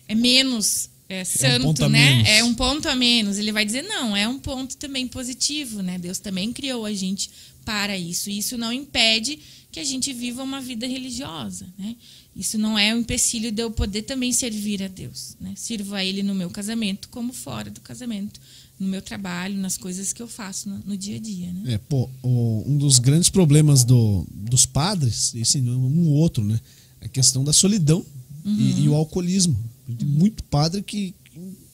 é 0.09 0.15
menos 0.15 0.91
é, 1.09 1.25
santo, 1.25 1.63
ponto 1.65 1.85
a 1.85 1.89
né? 1.89 2.23
É 2.39 2.45
um 2.45 2.55
ponto 2.55 2.89
a 2.89 2.95
menos. 2.95 3.39
Ele 3.39 3.53
vai 3.53 3.65
dizer, 3.65 3.83
não, 3.83 4.17
é 4.17 4.27
um 4.29 4.39
ponto 4.39 4.77
também 4.77 5.07
positivo, 5.07 5.83
né? 5.83 5.99
Deus 5.99 6.19
também 6.19 6.53
criou 6.53 6.85
a 6.87 6.93
gente 6.93 7.31
para 7.65 7.97
isso. 7.97 8.31
E 8.31 8.39
isso 8.39 8.57
não 8.59 8.73
impede 8.73 9.39
que 9.71 9.81
a 9.81 9.85
gente 9.85 10.13
viva 10.13 10.43
uma 10.43 10.61
vida 10.61 10.87
religiosa, 10.87 11.67
né? 11.79 11.97
Isso 12.37 12.59
não 12.59 12.79
é 12.79 12.95
um 12.95 12.99
empecilho 12.99 13.53
de 13.53 13.63
eu 13.63 13.71
poder 13.71 14.03
também 14.03 14.33
servir 14.33 14.83
a 14.83 14.89
Deus, 14.89 15.37
né? 15.41 15.53
Sirvo 15.57 15.95
a 15.95 16.05
Ele 16.05 16.23
no 16.23 16.35
meu 16.35 16.51
casamento 16.51 17.09
como 17.09 17.33
fora 17.33 17.71
do 17.71 17.81
casamento, 17.81 18.41
no 18.79 18.89
meu 18.89 19.01
trabalho, 19.01 19.57
nas 19.57 19.77
coisas 19.77 20.13
que 20.13 20.21
eu 20.21 20.27
faço 20.27 20.69
no, 20.69 20.79
no 20.87 20.97
dia 20.97 21.17
a 21.17 21.21
dia, 21.21 21.53
né? 21.53 21.75
É, 21.75 21.79
pô, 21.79 22.09
o- 22.23 22.65
um 22.67 22.77
dos 22.77 22.99
grandes 22.99 23.29
problemas 23.31 23.85
do, 23.85 24.27
dos 24.31 24.67
padres, 24.67 25.33
esse 25.35 25.59
um 25.61 26.09
outro, 26.11 26.43
né? 26.45 26.61
É 27.01 27.07
a 27.07 27.09
questão 27.09 27.45
da 27.45 27.53
solidão 27.53 28.05
e, 28.45 28.83
e 28.83 28.89
o 28.89 28.95
alcoolismo. 28.95 29.57
Muito 30.05 30.43
padre 30.45 30.83
que 30.83 31.15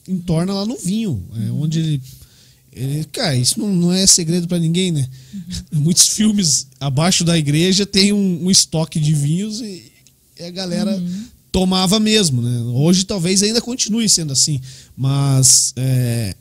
entorna 0.07 0.53
lá 0.53 0.65
no 0.65 0.77
vinho, 0.77 1.23
é, 1.35 1.51
onde 1.51 1.79
ele, 1.79 2.01
ele- 2.73 3.05
Cara, 3.05 3.35
isso 3.35 3.59
não, 3.59 3.73
não 3.73 3.91
é 3.91 4.05
segredo 4.07 4.47
pra 4.47 4.57
ninguém, 4.59 4.91
né? 4.91 5.07
Muitos 5.71 6.07
filmes 6.09 6.67
abaixo 6.79 7.23
da 7.23 7.37
igreja 7.37 7.85
tem 7.85 8.11
um, 8.11 8.45
um 8.45 8.51
estoque 8.51 8.99
de 8.99 9.13
vinhos 9.13 9.61
e, 9.61 9.91
e 10.39 10.43
a 10.43 10.51
galera 10.51 11.01
tomava 11.51 11.99
mesmo, 11.99 12.41
né? 12.41 12.61
Hoje 12.73 13.05
talvez 13.05 13.43
ainda 13.43 13.61
continue 13.61 14.07
sendo 14.09 14.31
assim, 14.33 14.59
mas 14.97 15.73
é, 15.75 16.35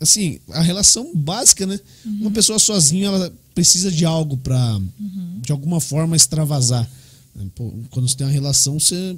assim, 0.00 0.38
a 0.50 0.60
relação 0.62 1.14
básica, 1.14 1.66
né? 1.66 1.78
Uma 2.04 2.30
pessoa 2.30 2.58
sozinha, 2.58 3.06
ela 3.08 3.32
precisa 3.54 3.90
de 3.92 4.04
algo 4.04 4.36
pra 4.38 4.80
de 5.42 5.52
alguma 5.52 5.80
forma 5.80 6.16
extravasar. 6.16 6.90
Pô, 7.54 7.72
quando 7.90 8.08
você 8.08 8.16
tem 8.16 8.26
uma 8.26 8.32
relação, 8.32 8.80
você 8.80 9.16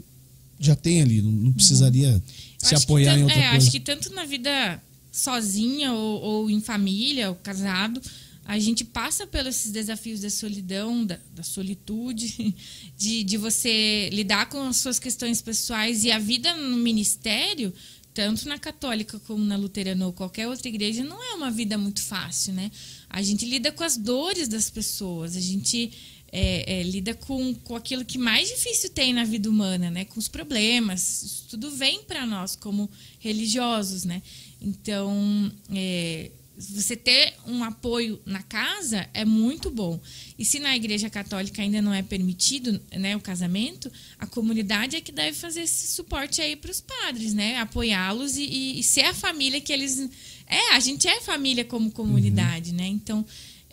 já 0.58 0.74
tem 0.76 1.02
ali, 1.02 1.20
não, 1.22 1.30
não 1.30 1.52
precisaria 1.52 2.08
Eu 2.10 2.22
se 2.58 2.74
acho 2.74 2.84
apoiar 2.84 3.12
tan- 3.14 3.18
em 3.20 3.22
outra 3.24 3.38
é, 3.38 3.50
coisa. 3.50 3.56
acho 3.58 3.70
que 3.70 3.80
tanto 3.80 4.12
na 4.14 4.24
vida 4.24 4.82
sozinha 5.12 5.92
ou, 5.92 6.20
ou 6.22 6.50
em 6.50 6.60
família, 6.60 7.30
ou 7.30 7.34
casado, 7.36 8.00
a 8.44 8.58
gente 8.58 8.84
passa 8.84 9.26
pelos 9.26 9.66
desafios 9.66 10.20
da 10.20 10.30
solidão, 10.30 11.04
da, 11.04 11.18
da 11.34 11.42
solitude, 11.42 12.54
de, 12.96 13.24
de 13.24 13.36
você 13.36 14.08
lidar 14.12 14.48
com 14.48 14.60
as 14.68 14.76
suas 14.76 14.98
questões 14.98 15.42
pessoais 15.42 16.04
e 16.04 16.10
a 16.12 16.18
vida 16.18 16.54
no 16.54 16.76
ministério, 16.76 17.72
tanto 18.14 18.48
na 18.48 18.58
católica 18.58 19.18
como 19.26 19.44
na 19.44 19.56
luterana 19.56 20.06
ou 20.06 20.12
qualquer 20.12 20.48
outra 20.48 20.68
igreja, 20.68 21.04
não 21.04 21.22
é 21.22 21.34
uma 21.34 21.50
vida 21.50 21.76
muito 21.76 22.00
fácil, 22.00 22.54
né? 22.54 22.70
A 23.10 23.20
gente 23.20 23.44
lida 23.44 23.70
com 23.72 23.84
as 23.84 23.96
dores 23.96 24.48
das 24.48 24.70
pessoas, 24.70 25.36
a 25.36 25.40
gente 25.40 25.92
é, 26.32 26.80
é, 26.80 26.82
lida 26.82 27.14
com, 27.14 27.54
com 27.54 27.76
aquilo 27.76 28.04
que 28.04 28.18
mais 28.18 28.48
difícil 28.48 28.90
tem 28.90 29.12
na 29.12 29.24
vida 29.24 29.48
humana, 29.48 29.90
né? 29.90 30.04
Com 30.04 30.18
os 30.18 30.28
problemas. 30.28 31.22
Isso 31.22 31.44
tudo 31.50 31.70
vem 31.70 32.02
para 32.02 32.26
nós 32.26 32.56
como 32.56 32.90
religiosos, 33.20 34.04
né? 34.04 34.22
Então, 34.60 35.52
é, 35.70 36.30
você 36.58 36.96
ter 36.96 37.34
um 37.46 37.62
apoio 37.62 38.18
na 38.24 38.42
casa 38.42 39.08
é 39.12 39.24
muito 39.24 39.70
bom. 39.70 40.00
E 40.38 40.44
se 40.44 40.58
na 40.58 40.74
igreja 40.74 41.08
católica 41.10 41.60
ainda 41.62 41.80
não 41.82 41.92
é 41.92 42.02
permitido 42.02 42.80
né, 42.92 43.14
o 43.14 43.20
casamento, 43.20 43.92
a 44.18 44.26
comunidade 44.26 44.96
é 44.96 45.00
que 45.00 45.12
deve 45.12 45.36
fazer 45.36 45.62
esse 45.62 45.88
suporte 45.88 46.40
aí 46.40 46.56
para 46.56 46.70
os 46.70 46.80
padres, 46.80 47.34
né? 47.34 47.58
Apoiá-los 47.58 48.36
e, 48.36 48.42
e- 48.44 48.80
e 48.80 48.82
ser 48.82 49.02
a 49.04 49.14
família 49.14 49.60
que 49.60 49.72
eles. 49.72 50.08
É, 50.46 50.72
a 50.74 50.80
gente 50.80 51.06
é 51.06 51.20
família 51.20 51.64
como 51.64 51.90
comunidade, 51.90 52.72
né? 52.72 52.86
Então. 52.86 53.24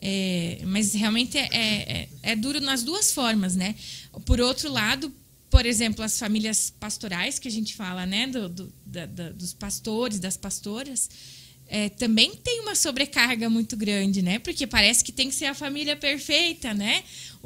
É, 0.05 0.59
mas 0.65 0.93
realmente 0.93 1.37
é, 1.37 1.47
é, 1.53 2.09
é 2.21 2.35
duro 2.35 2.59
nas 2.59 2.83
duas 2.83 3.13
formas, 3.13 3.55
né? 3.55 3.73
Por 4.25 4.41
outro 4.41 4.69
lado, 4.69 5.13
por 5.49 5.65
exemplo, 5.65 6.03
as 6.03 6.19
famílias 6.19 6.73
pastorais 6.77 7.39
que 7.39 7.47
a 7.47 7.51
gente 7.51 7.73
fala, 7.73 8.05
né, 8.05 8.27
do, 8.27 8.49
do- 8.49 8.73
da- 8.85 9.05
da- 9.05 9.29
dos 9.29 9.53
pastores, 9.53 10.19
das 10.19 10.35
pastoras, 10.35 11.09
é, 11.67 11.87
também 11.87 12.35
tem 12.35 12.59
uma 12.59 12.75
sobrecarga 12.75 13.49
muito 13.49 13.77
grande, 13.77 14.21
né? 14.21 14.39
Porque 14.39 14.67
parece 14.67 15.03
que 15.05 15.11
tem 15.13 15.29
que 15.29 15.35
ser 15.35 15.45
a 15.45 15.53
família 15.53 15.95
perfeita, 15.95 16.73
né? 16.73 17.01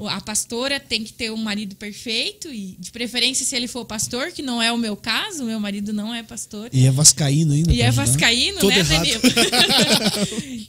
A 0.06 0.22
pastora 0.22 0.80
tem 0.80 1.04
que 1.04 1.12
ter 1.12 1.32
um 1.32 1.38
marido 1.38 1.76
perfeito 1.76 2.54
e, 2.54 2.76
de 2.78 2.92
preferência, 2.92 3.44
se 3.44 3.56
ele 3.56 3.68
for 3.68 3.84
pastor, 3.84 4.32
que 4.32 4.44
não 4.44 4.62
é 4.62 4.72
o 4.72 4.78
meu 4.78 4.96
caso, 4.96 5.44
meu 5.44 5.60
marido 5.60 5.92
não 5.92 6.14
é 6.14 6.22
pastor. 6.22 6.70
E 6.72 6.86
é 6.86 6.92
vascaíno 6.92 7.54
ainda. 7.54 7.74
E 7.74 7.82
é 7.82 7.88
ajudar. 7.88 8.06
vascaíno, 8.06 8.60
Tudo 8.60 8.70
né, 8.70 8.80
errado. 8.80 8.90
Danilo? 8.92 9.22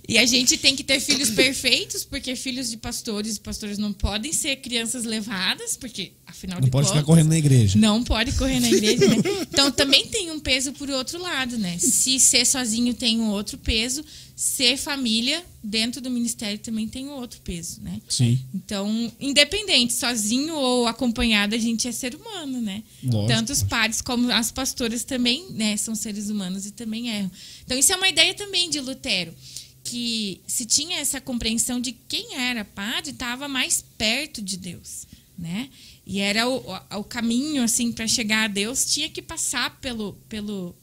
e 0.08 0.16
a 0.16 0.24
gente 0.24 0.56
tem 0.56 0.74
que 0.74 0.82
ter 0.82 0.98
filhos 0.98 1.28
perfeitos, 1.30 2.04
porque 2.04 2.34
filhos 2.34 2.70
de 2.70 2.78
pastores 2.78 3.36
e 3.36 3.40
pastores 3.40 3.76
não 3.76 3.92
podem 3.92 4.32
ser 4.32 4.56
crianças 4.56 5.04
levadas, 5.04 5.76
porque, 5.76 6.12
afinal 6.26 6.56
Não 6.58 6.64
de 6.64 6.70
pode 6.70 6.86
contas... 6.86 6.98
ficar 6.98 7.06
correndo 7.06 7.28
na 7.28 7.36
igreja. 7.36 7.78
Não 7.78 8.02
pode 8.02 8.32
correr 8.32 8.60
na 8.60 8.70
igreja, 8.70 9.08
né? 9.08 9.16
Então 9.52 9.70
também 9.70 10.06
tem 10.06 10.30
um 10.30 10.40
peso 10.40 10.72
por 10.72 10.88
outro 10.88 11.20
lado, 11.20 11.58
né? 11.58 11.76
Se 11.78 12.18
ser 12.18 12.46
sozinho 12.46 12.94
tem 12.94 13.20
um 13.20 13.28
outro 13.28 13.58
peso, 13.58 14.02
ser 14.38 14.76
família 14.76 15.44
dentro 15.64 16.00
do 16.00 16.08
ministério 16.08 16.60
também 16.60 16.86
tem 16.86 17.08
outro 17.08 17.40
peso, 17.40 17.80
né? 17.82 18.00
Sim. 18.08 18.38
Então, 18.54 19.12
independente, 19.18 19.92
sozinho 19.94 20.54
ou 20.54 20.86
acompanhado, 20.86 21.56
a 21.56 21.58
gente 21.58 21.88
é 21.88 21.90
ser 21.90 22.14
humano, 22.14 22.60
né? 22.60 22.84
Lógico, 23.02 23.26
Tanto 23.26 23.52
os 23.52 23.64
padres 23.64 24.00
como 24.00 24.30
as 24.30 24.52
pastoras 24.52 25.02
também, 25.02 25.44
né, 25.50 25.76
são 25.76 25.92
seres 25.96 26.30
humanos 26.30 26.66
e 26.66 26.70
também 26.70 27.08
erram. 27.08 27.28
Então, 27.64 27.76
isso 27.76 27.92
é 27.92 27.96
uma 27.96 28.08
ideia 28.08 28.32
também 28.32 28.70
de 28.70 28.78
Lutero, 28.78 29.34
que 29.82 30.40
se 30.46 30.64
tinha 30.64 30.98
essa 30.98 31.20
compreensão 31.20 31.80
de 31.80 31.90
quem 31.90 32.36
era 32.36 32.64
padre 32.64 33.10
estava 33.10 33.48
mais 33.48 33.84
perto 33.98 34.40
de 34.40 34.56
Deus, 34.56 35.08
né? 35.36 35.68
E 36.06 36.20
era 36.20 36.48
o, 36.48 36.58
o, 36.58 36.98
o 36.98 37.02
caminho 37.02 37.64
assim 37.64 37.90
para 37.90 38.06
chegar 38.06 38.44
a 38.44 38.48
Deus 38.48 38.86
tinha 38.86 39.08
que 39.08 39.20
passar 39.20 39.80
pelo 39.80 40.12
pelo 40.28 40.76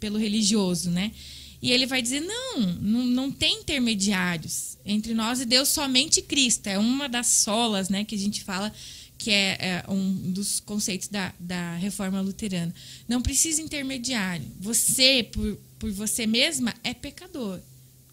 pelo 0.00 0.18
religioso, 0.18 0.90
né? 0.90 1.12
E 1.62 1.70
ele 1.72 1.86
vai 1.86 2.00
dizer: 2.00 2.20
não, 2.20 2.60
não, 2.60 3.04
não 3.04 3.30
tem 3.30 3.60
intermediários 3.60 4.78
entre 4.84 5.14
nós 5.14 5.40
e 5.40 5.44
Deus, 5.44 5.68
somente 5.68 6.22
Cristo. 6.22 6.66
É 6.66 6.78
uma 6.78 7.08
das 7.08 7.26
solas 7.26 7.88
né, 7.88 8.04
que 8.04 8.14
a 8.14 8.18
gente 8.18 8.42
fala, 8.42 8.72
que 9.18 9.30
é, 9.30 9.58
é 9.60 9.84
um 9.88 10.32
dos 10.32 10.60
conceitos 10.60 11.08
da, 11.08 11.32
da 11.38 11.76
reforma 11.76 12.20
luterana. 12.20 12.74
Não 13.06 13.20
precisa 13.20 13.60
intermediário. 13.60 14.46
Você, 14.58 15.28
por, 15.30 15.58
por 15.78 15.90
você 15.92 16.26
mesma, 16.26 16.74
é 16.82 16.94
pecador. 16.94 17.60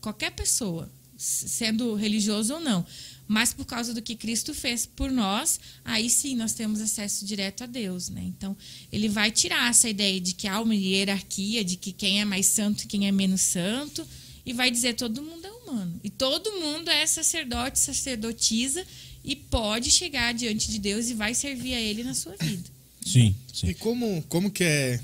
Qualquer 0.02 0.32
pessoa, 0.32 0.90
sendo 1.18 1.96
religioso 1.96 2.56
ou 2.56 2.60
não. 2.60 2.86
Mas 3.28 3.52
por 3.54 3.66
causa 3.66 3.94
do 3.94 4.02
que 4.02 4.16
Cristo 4.16 4.54
fez 4.54 4.86
por 4.86 5.12
nós, 5.12 5.60
aí 5.84 6.10
sim 6.10 6.36
nós 6.36 6.54
temos 6.54 6.80
acesso 6.80 7.26
direto 7.26 7.64
a 7.64 7.68
Deus, 7.68 8.08
né? 8.10 8.22
Então, 8.26 8.56
ele 8.92 9.10
vai 9.10 9.32
tirar 9.32 9.70
essa 9.70 9.90
ideia 9.90 10.20
de 10.22 10.34
que 10.34 10.48
há 10.48 10.62
uma 10.62 10.74
hierarquia, 10.76 11.64
de 11.64 11.76
que 11.76 11.92
quem 11.92 12.22
é 12.22 12.26
mais 12.26 12.46
santo 12.46 12.84
e 12.84 12.88
quem 12.88 13.06
é 13.08 13.12
menos 13.12 13.42
santo, 13.42 14.08
e 14.46 14.54
vai 14.54 14.72
dizer 14.72 14.94
todo 14.96 15.22
mundo 15.22 15.46
é 15.46 15.52
humano. 15.52 16.00
E 16.04 16.10
todo 16.10 16.50
mundo 16.54 16.90
é 16.90 17.06
sacerdote, 17.06 17.80
sacerdotisa 17.80 18.84
e 19.26 19.36
pode 19.36 19.92
chegar 19.92 20.34
diante 20.34 20.72
de 20.72 20.80
Deus 20.80 21.10
e 21.10 21.14
vai 21.14 21.34
servir 21.34 21.74
a 21.74 21.82
ele 21.82 22.04
na 22.04 22.14
sua 22.14 22.34
vida. 22.40 22.64
Sim, 23.06 23.36
E 23.54 23.58
sim. 23.68 23.74
como, 23.74 24.24
como 24.30 24.50
que 24.50 24.64
é 24.64 25.00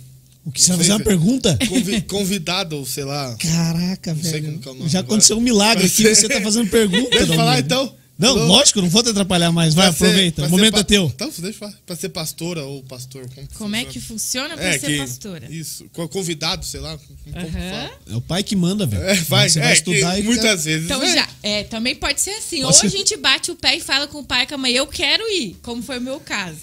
O 0.45 0.51
que 0.51 0.61
você 0.61 0.69
vai 0.69 0.77
fazer 0.77 0.91
uma 0.93 0.99
pergunta? 1.01 1.57
convi- 1.67 2.01
convidado, 2.03 2.77
ou 2.77 2.85
sei 2.85 3.03
lá. 3.03 3.35
Caraca, 3.35 4.15
sei 4.15 4.31
velho. 4.31 4.45
como 4.45 4.59
que 4.59 4.67
é 4.67 4.71
o 4.71 4.75
nome 4.75 4.89
Já 4.89 4.99
agora. 4.99 5.13
aconteceu 5.13 5.37
um 5.37 5.41
milagre 5.41 5.85
aqui, 5.87 6.03
você 6.15 6.29
tá 6.29 6.39
fazendo 6.41 6.69
pergunta. 6.69 7.09
Deixa 7.09 7.25
eu 7.33 7.35
falar 7.35 7.59
então. 7.59 7.93
Não, 8.23 8.35
Não. 8.35 8.47
lógico, 8.47 8.81
não 8.81 8.89
vou 8.89 9.03
te 9.03 9.09
atrapalhar 9.09 9.51
mais. 9.51 9.73
Vai, 9.73 9.87
Pra 9.87 9.93
ser- 9.97 10.05
aproveita. 10.05 10.41
pra 10.41 10.47
o 10.47 10.49
momento 10.51 10.73
pa- 10.73 10.79
é 10.79 10.83
teu. 10.83 11.05
Então, 11.13 11.27
deixa 11.29 11.47
eu 11.47 11.53
falar. 11.53 11.73
Pra 11.85 11.95
ser 11.95 12.09
pastora 12.09 12.63
ou 12.63 12.81
pastor. 12.83 13.29
Como, 13.33 13.47
que 13.47 13.55
Como 13.57 13.75
é 13.75 13.85
que 13.85 13.99
funciona? 13.99 14.55
para 14.55 14.65
É, 14.65 14.79
ser 14.79 14.87
que- 14.87 14.97
pastora? 14.97 15.47
Isso. 15.51 15.85
Co- 15.93 16.07
Convidado, 16.07 16.65
sei 16.65 16.79
lá. 16.79 16.97
Como 16.97 17.37
Aham. 17.37 17.51
fala. 17.51 17.99
É 18.11 18.15
o 18.15 18.21
pai 18.21 18.43
que 18.43 18.55
manda, 18.55 18.85
velho. 18.85 19.03
É, 19.03 19.15
vai, 19.15 19.49
Você 19.49 19.59
é, 19.59 19.63
vai 19.63 19.71
que 19.73 19.77
estudar 19.79 20.19
e 20.19 20.23
muitas 20.23 20.65
vezes. 20.65 20.85
Então 20.85 21.01
é. 21.03 21.13
já, 21.13 21.29
é, 21.43 21.63
também 21.63 21.95
pode 21.95 22.21
ser 22.21 22.31
assim. 22.31 22.57
Pode 22.61 22.65
ou 22.67 22.73
ser. 22.73 22.87
a 22.87 22.89
gente 22.89 23.15
bate 23.17 23.51
o 23.51 23.55
pé 23.55 23.75
e 23.77 23.81
fala 23.81 24.07
com 24.07 24.19
o 24.19 24.23
pai 24.23 24.43
e 24.43 24.47
com 24.47 24.55
a 24.55 24.57
mãe, 24.57 24.71
eu 24.73 24.87
quero 24.87 25.23
ir, 25.31 25.55
como 25.61 25.81
foi 25.83 25.97
o 25.97 26.01
meu 26.01 26.19
caso. 26.19 26.57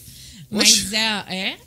Mas 0.51 0.71
Oxe. 0.73 0.97
é, 0.97 1.25
é. 1.37 1.59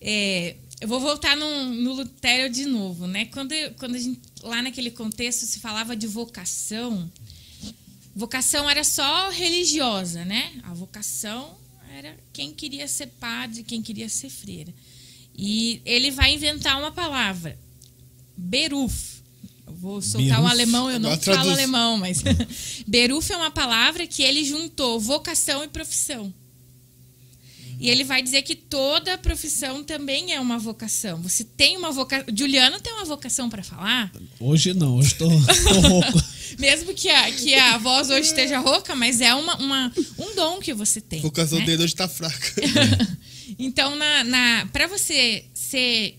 É, 0.00 0.54
eu 0.80 0.88
vou 0.88 1.00
voltar 1.00 1.36
no, 1.36 1.70
no 1.70 1.94
Lutério 1.94 2.50
de 2.50 2.64
novo, 2.66 3.06
né? 3.06 3.26
Quando, 3.26 3.52
quando 3.78 3.94
a 3.94 3.98
gente, 3.98 4.20
lá 4.42 4.60
naquele 4.62 4.90
contexto 4.90 5.46
se 5.46 5.58
falava 5.58 5.96
de 5.96 6.06
vocação, 6.06 7.10
vocação 8.16 8.68
era 8.68 8.82
só 8.82 9.28
religiosa, 9.30 10.24
né? 10.24 10.50
A 10.62 10.72
vocação 10.72 11.54
era 11.94 12.16
quem 12.32 12.52
queria 12.52 12.88
ser 12.88 13.08
padre, 13.20 13.62
quem 13.62 13.82
queria 13.82 14.08
ser 14.08 14.30
freira. 14.30 14.72
E 15.36 15.82
ele 15.84 16.10
vai 16.10 16.32
inventar 16.34 16.78
uma 16.78 16.90
palavra, 16.90 17.58
beruf. 18.36 19.16
Eu 19.66 19.74
vou 19.74 20.00
soltar 20.00 20.38
um 20.38 20.42
Beruf. 20.44 20.50
alemão, 20.50 20.90
eu 20.90 20.98
não 20.98 21.10
Agora 21.10 21.22
falo 21.24 21.36
traduz. 21.36 21.52
alemão, 21.58 21.96
mas 21.98 22.22
beruf 22.88 23.30
é 23.32 23.36
uma 23.36 23.50
palavra 23.50 24.06
que 24.06 24.22
ele 24.22 24.42
juntou 24.44 24.98
vocação 24.98 25.62
e 25.62 25.68
profissão. 25.68 26.32
E 27.78 27.90
ele 27.90 28.04
vai 28.04 28.22
dizer 28.22 28.40
que 28.40 28.54
toda 28.54 29.18
profissão 29.18 29.84
também 29.84 30.32
é 30.32 30.40
uma 30.40 30.58
vocação. 30.58 31.20
Você 31.20 31.44
tem 31.44 31.76
uma 31.76 31.90
vocação. 31.92 32.24
Juliano 32.34 32.80
tem 32.80 32.94
uma 32.94 33.04
vocação 33.04 33.50
para 33.50 33.62
falar, 33.62 34.10
Hoje 34.40 34.72
não, 34.72 34.96
hoje 34.96 35.14
tô 35.16 35.28
rouco. 35.28 36.22
mesmo 36.58 36.94
que 36.94 37.08
a, 37.08 37.30
que 37.32 37.54
a 37.54 37.78
voz 37.78 38.10
hoje 38.10 38.28
esteja 38.28 38.58
rouca, 38.58 38.94
mas 38.94 39.20
é 39.20 39.34
uma, 39.34 39.56
uma- 39.56 39.92
um 40.18 40.34
dom 40.34 40.58
que 40.60 40.72
você 40.74 41.00
tem. 41.00 41.18
A 41.20 41.22
vocação 41.22 41.58
né? 41.58 41.64
dele 41.66 41.84
hoje 41.84 41.94
tá 41.94 42.08
fraca. 42.08 42.52
Então, 43.58 43.94
na, 43.94 44.24
na, 44.24 44.66
para 44.72 44.88
você 44.88 45.44
ser 45.54 46.18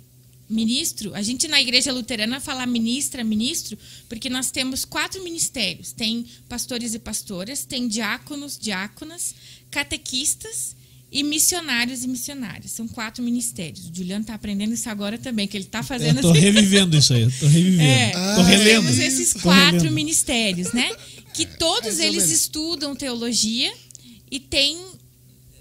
ministro, 0.50 1.14
a 1.14 1.22
gente 1.22 1.46
na 1.48 1.60
igreja 1.62 1.92
luterana 1.92 2.40
fala 2.40 2.66
ministra, 2.66 3.22
ministro, 3.22 3.78
porque 4.08 4.30
nós 4.30 4.50
temos 4.50 4.86
quatro 4.86 5.22
ministérios. 5.24 5.92
Tem 5.92 6.26
pastores 6.48 6.94
e 6.94 7.00
pastoras, 7.00 7.66
tem 7.66 7.86
diáconos, 7.88 8.58
diáconas, 8.58 9.36
catequistas 9.70 10.77
e 11.12 11.24
missionários 11.24 12.04
e 12.04 12.08
missionárias. 12.08 12.72
São 12.72 12.88
quatro 12.88 13.24
ministérios. 13.24 13.90
O 13.90 13.96
Juliano 13.96 14.22
está 14.22 14.34
aprendendo 14.34 14.74
isso 14.74 14.90
agora 14.90 15.18
também, 15.18 15.48
que 15.48 15.56
ele 15.56 15.66
está 15.66 15.82
fazendo 15.82 16.22
tô 16.22 16.32
assim. 16.32 16.40
revivendo 16.40 16.98
isso 16.98 17.14
aí, 17.14 17.32
tô 17.40 17.48
revivendo. 17.48 17.82
É, 17.90 18.36
tô 18.36 18.42
relendo. 18.42 18.84
Temos 18.84 19.00
esses 19.00 19.34
Tô 19.34 19.40
quatro 19.40 19.78
relendo. 19.78 19.94
ministérios, 19.94 20.74
né? 20.74 20.90
Que 21.34 21.46
todos 21.46 21.98
ou 22.00 22.04
eles 22.04 22.30
estudam 22.30 22.96
teologia 22.96 23.74
e 24.30 24.40
tem. 24.40 24.78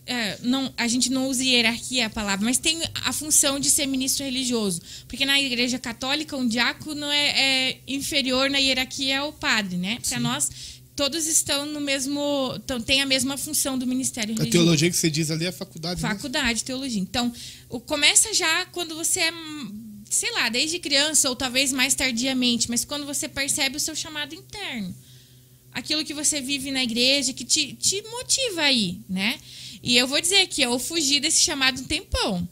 é, 0.07 0.39
não, 0.43 0.73
a 0.77 0.89
gente 0.89 1.11
não 1.11 1.29
usa 1.29 1.45
hierarquia 1.45 2.07
a 2.07 2.11
palavra, 2.11 2.45
mas 2.45 2.59
tem 2.59 2.81
a 3.05 3.13
função 3.13 3.61
de 3.61 3.71
ser 3.71 3.87
ministro 3.87 4.25
religioso. 4.25 4.81
Porque 5.07 5.25
na 5.25 5.41
igreja 5.41 5.79
católica, 5.79 6.37
um 6.37 6.49
diácono 6.49 7.07
é, 7.07 7.29
é 7.71 7.79
inferior 7.87 8.51
na 8.51 8.59
hierarquia 8.59 9.21
ao 9.21 9.33
padre, 9.33 9.77
né? 9.77 9.99
Para 10.09 10.19
nós, 10.19 10.51
todos 10.97 11.27
estão 11.27 11.67
no 11.67 11.81
mesmo. 11.81 12.55
Então, 12.57 12.81
tem 12.81 13.03
a 13.03 13.07
mesma 13.07 13.37
função 13.37 13.79
do 13.79 13.87
ministério 13.87 14.35
A 14.35 14.39
religioso. 14.39 14.51
teologia 14.65 14.91
que 14.91 14.97
você 14.97 15.11
diz 15.11 15.31
ali 15.31 15.45
é 15.45 15.49
a 15.49 15.53
faculdade. 15.53 16.03
né? 16.03 16.09
Faculdade 16.09 16.61
de 16.61 16.65
teologia. 16.65 17.01
Então, 17.01 17.33
o, 17.69 17.79
começa 17.79 18.33
já 18.33 18.65
quando 18.67 18.95
você 18.95 19.21
é, 19.21 19.33
sei 20.11 20.33
lá, 20.33 20.49
desde 20.49 20.79
criança 20.79 21.29
ou 21.29 21.37
talvez 21.37 21.71
mais 21.73 21.95
tardiamente, 21.95 22.69
mas 22.71 22.85
quando 22.85 23.05
você 23.05 23.29
percebe 23.29 23.77
o 23.77 23.81
seu 23.81 23.95
chamado 23.95 24.35
interno. 24.35 24.95
Aquilo 25.71 26.03
que 26.05 26.15
você 26.15 26.41
vive 26.41 26.71
na 26.71 26.83
igreja, 26.83 27.35
que 27.35 27.45
te, 27.45 27.75
te 27.75 28.03
motiva 28.11 28.63
aí, 28.63 28.99
né? 29.09 29.39
E 29.83 29.95
eu 29.99 30.09
vou 30.09 30.19
dizer 30.21 30.47
que 30.47 30.63
eu 30.63 30.79
fugi 30.79 31.21
desse 31.21 31.43
chamado 31.43 31.79
um 31.81 31.85
tempão. 31.85 32.49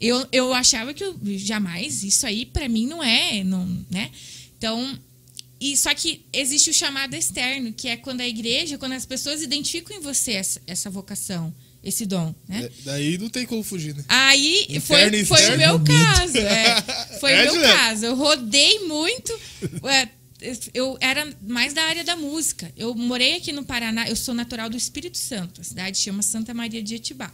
Eu, 0.00 0.26
eu 0.32 0.54
achava 0.54 0.94
que 0.94 1.04
eu 1.04 1.14
jamais, 1.36 2.02
isso 2.02 2.26
aí 2.26 2.46
pra 2.46 2.68
mim 2.68 2.86
não 2.86 3.02
é, 3.02 3.44
não, 3.44 3.66
né? 3.90 4.10
Então, 4.56 4.98
e 5.60 5.76
só 5.76 5.94
que 5.94 6.24
existe 6.32 6.70
o 6.70 6.74
chamado 6.74 7.14
externo, 7.14 7.72
que 7.72 7.88
é 7.88 7.96
quando 7.96 8.20
a 8.20 8.28
igreja, 8.28 8.76
quando 8.78 8.92
as 8.92 9.06
pessoas 9.06 9.42
identificam 9.42 9.96
em 9.96 10.00
você 10.00 10.32
essa, 10.32 10.60
essa 10.66 10.90
vocação, 10.90 11.54
esse 11.82 12.04
dom, 12.04 12.34
né? 12.48 12.64
É, 12.64 12.70
Daí 12.84 13.16
não 13.18 13.28
tem 13.30 13.46
como 13.46 13.62
fugir, 13.62 13.94
né? 13.94 14.04
Aí 14.08 14.66
Interno 14.68 15.24
foi, 15.26 15.38
foi 15.38 15.54
o 15.54 15.58
meu 15.58 15.80
caso. 15.84 16.36
é. 16.38 16.82
foi 17.20 17.32
É, 17.32 17.40
o 17.40 17.44
meu 17.44 17.54
Juliana? 17.54 17.74
caso. 17.74 18.06
Eu 18.06 18.14
rodei 18.16 18.80
muito. 18.80 19.32
eu 20.74 20.98
era 21.00 21.26
mais 21.42 21.72
da 21.72 21.82
área 21.84 22.04
da 22.04 22.16
música. 22.16 22.70
Eu 22.76 22.94
morei 22.94 23.36
aqui 23.36 23.52
no 23.52 23.64
Paraná, 23.64 24.08
eu 24.08 24.16
sou 24.16 24.34
natural 24.34 24.68
do 24.68 24.76
Espírito 24.76 25.16
Santo. 25.16 25.60
A 25.60 25.64
cidade 25.64 25.98
chama 25.98 26.22
Santa 26.22 26.52
Maria 26.52 26.82
de 26.82 26.96
Etibá. 26.96 27.32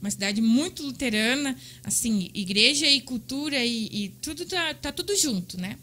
Uma 0.00 0.10
cidade 0.10 0.40
muito 0.40 0.82
luterana, 0.82 1.54
assim, 1.84 2.30
igreja 2.32 2.86
e 2.88 3.02
cultura 3.02 3.62
e, 3.62 3.86
e 3.92 4.08
tudo 4.22 4.46
tá, 4.46 4.72
tá 4.74 4.90
tudo 4.90 5.14
junto, 5.14 5.60
né? 5.60 5.76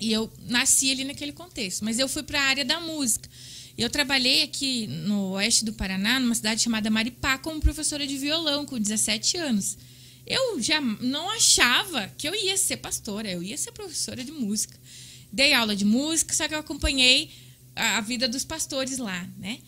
E 0.00 0.12
eu 0.12 0.30
nasci 0.46 0.90
ali 0.90 1.04
naquele 1.04 1.32
contexto. 1.32 1.84
Mas 1.84 1.98
eu 1.98 2.08
fui 2.08 2.22
para 2.22 2.40
a 2.40 2.44
área 2.44 2.64
da 2.64 2.80
música. 2.80 3.28
Eu 3.76 3.88
trabalhei 3.88 4.42
aqui 4.42 4.86
no 4.86 5.30
oeste 5.32 5.64
do 5.64 5.72
Paraná, 5.72 6.18
numa 6.18 6.34
cidade 6.34 6.62
chamada 6.62 6.90
Maripá, 6.90 7.38
como 7.38 7.60
professora 7.60 8.06
de 8.06 8.16
violão, 8.16 8.66
com 8.66 8.78
17 8.78 9.36
anos. 9.36 9.78
Eu 10.26 10.60
já 10.60 10.80
não 10.80 11.30
achava 11.30 12.08
que 12.18 12.28
eu 12.28 12.34
ia 12.34 12.56
ser 12.56 12.78
pastora, 12.78 13.30
eu 13.30 13.42
ia 13.42 13.56
ser 13.56 13.72
professora 13.72 14.22
de 14.22 14.32
música. 14.32 14.76
Dei 15.32 15.52
aula 15.52 15.76
de 15.76 15.84
música, 15.84 16.34
só 16.34 16.48
que 16.48 16.54
eu 16.54 16.58
acompanhei 16.58 17.30
a 17.74 17.98
a 17.98 18.00
vida 18.00 18.28
dos 18.28 18.44
pastores 18.44 18.98
lá, 18.98 19.28
né? 19.38 19.60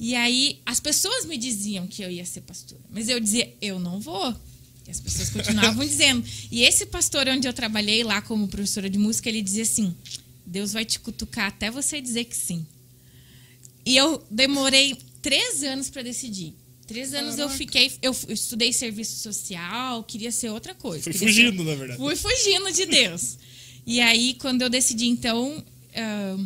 E 0.00 0.14
aí 0.14 0.60
as 0.64 0.80
pessoas 0.80 1.26
me 1.26 1.36
diziam 1.36 1.86
que 1.86 2.02
eu 2.02 2.10
ia 2.10 2.24
ser 2.24 2.40
pastora, 2.42 2.80
mas 2.90 3.08
eu 3.08 3.20
dizia, 3.20 3.54
eu 3.60 3.78
não 3.78 4.00
vou. 4.00 4.34
E 4.88 4.90
as 4.90 4.98
pessoas 4.98 5.28
continuavam 5.28 5.84
dizendo. 5.86 6.26
E 6.50 6.62
esse 6.62 6.86
pastor 6.86 7.28
onde 7.28 7.46
eu 7.46 7.52
trabalhei 7.52 8.02
lá 8.02 8.22
como 8.22 8.48
professora 8.48 8.88
de 8.88 8.98
música, 8.98 9.28
ele 9.28 9.42
dizia 9.42 9.62
assim: 9.62 9.94
Deus 10.46 10.72
vai 10.72 10.84
te 10.84 10.98
cutucar 10.98 11.46
até 11.48 11.70
você 11.70 12.00
dizer 12.00 12.24
que 12.24 12.36
sim. 12.36 12.66
E 13.84 13.96
eu 13.96 14.22
demorei 14.30 14.96
três 15.22 15.62
anos 15.62 15.88
para 15.90 16.02
decidir. 16.02 16.54
Três 16.86 17.12
anos 17.12 17.38
eu 17.38 17.50
fiquei. 17.50 17.92
Eu 18.00 18.16
estudei 18.30 18.72
serviço 18.72 19.16
social, 19.22 20.02
queria 20.04 20.32
ser 20.32 20.48
outra 20.50 20.74
coisa. 20.74 21.04
Fui 21.04 21.12
queria 21.12 21.28
ser- 21.28 21.34
fugindo, 21.34 21.62
na 21.64 21.74
verdade. 21.74 21.98
Fui 22.00 22.16
fugindo 22.16 22.72
de 22.72 22.86
Deus. 22.86 23.36
E 23.86 24.00
aí, 24.00 24.34
quando 24.40 24.62
eu 24.62 24.70
decidi, 24.70 25.06
então, 25.06 25.62
ah, 25.94 26.38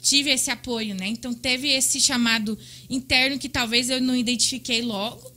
tive 0.00 0.30
esse 0.30 0.50
apoio, 0.50 0.94
né? 0.96 1.06
Então, 1.08 1.32
teve 1.32 1.68
esse 1.68 2.00
chamado 2.00 2.58
interno 2.90 3.38
que 3.38 3.48
talvez 3.48 3.88
eu 3.88 4.00
não 4.00 4.16
identifiquei 4.16 4.82
logo, 4.82 5.32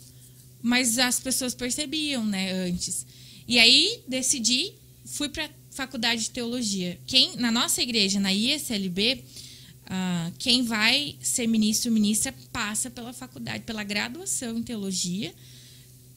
mas 0.67 0.99
as 0.99 1.17
pessoas 1.19 1.53
percebiam, 1.55 2.25
né, 2.25 2.51
antes. 2.51 3.05
E 3.47 3.57
aí, 3.57 4.01
decidi, 4.07 4.73
fui 5.05 5.29
para 5.29 5.49
faculdade 5.71 6.23
de 6.23 6.29
teologia. 6.31 6.99
Quem, 7.07 7.35
na 7.37 7.51
nossa 7.51 7.81
igreja, 7.81 8.19
na 8.19 8.33
ISLB, 8.33 9.23
ah, 9.85 10.29
quem 10.37 10.63
vai 10.63 11.15
ser 11.21 11.47
ministro 11.47 11.89
ministra 11.91 12.33
passa 12.51 12.89
pela 12.89 13.13
faculdade, 13.13 13.63
pela 13.63 13.83
graduação 13.83 14.57
em 14.57 14.63
teologia. 14.63 15.33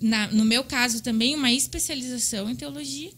Na- 0.00 0.28
no 0.32 0.44
meu 0.44 0.64
caso, 0.64 1.00
também 1.02 1.36
uma 1.36 1.52
especialização 1.52 2.50
em 2.50 2.56
teologia 2.56 3.12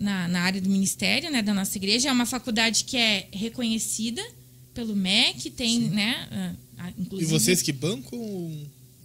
na, 0.00 0.26
na 0.26 0.40
área 0.40 0.60
do 0.60 0.68
ministério 0.68 1.30
né, 1.30 1.40
da 1.42 1.54
nossa 1.54 1.76
igreja. 1.78 2.08
É 2.08 2.12
uma 2.12 2.26
faculdade 2.26 2.82
que 2.84 2.96
é 2.96 3.28
reconhecida 3.32 4.24
pelo 4.74 4.96
MEC, 4.96 5.50
tem, 5.50 5.78
né? 5.90 6.28
ah, 6.32 6.54
ah, 6.78 6.90
E 6.96 7.02
inclusive, 7.02 7.30
vocês 7.30 7.62
que 7.62 7.70
bancam 7.72 8.18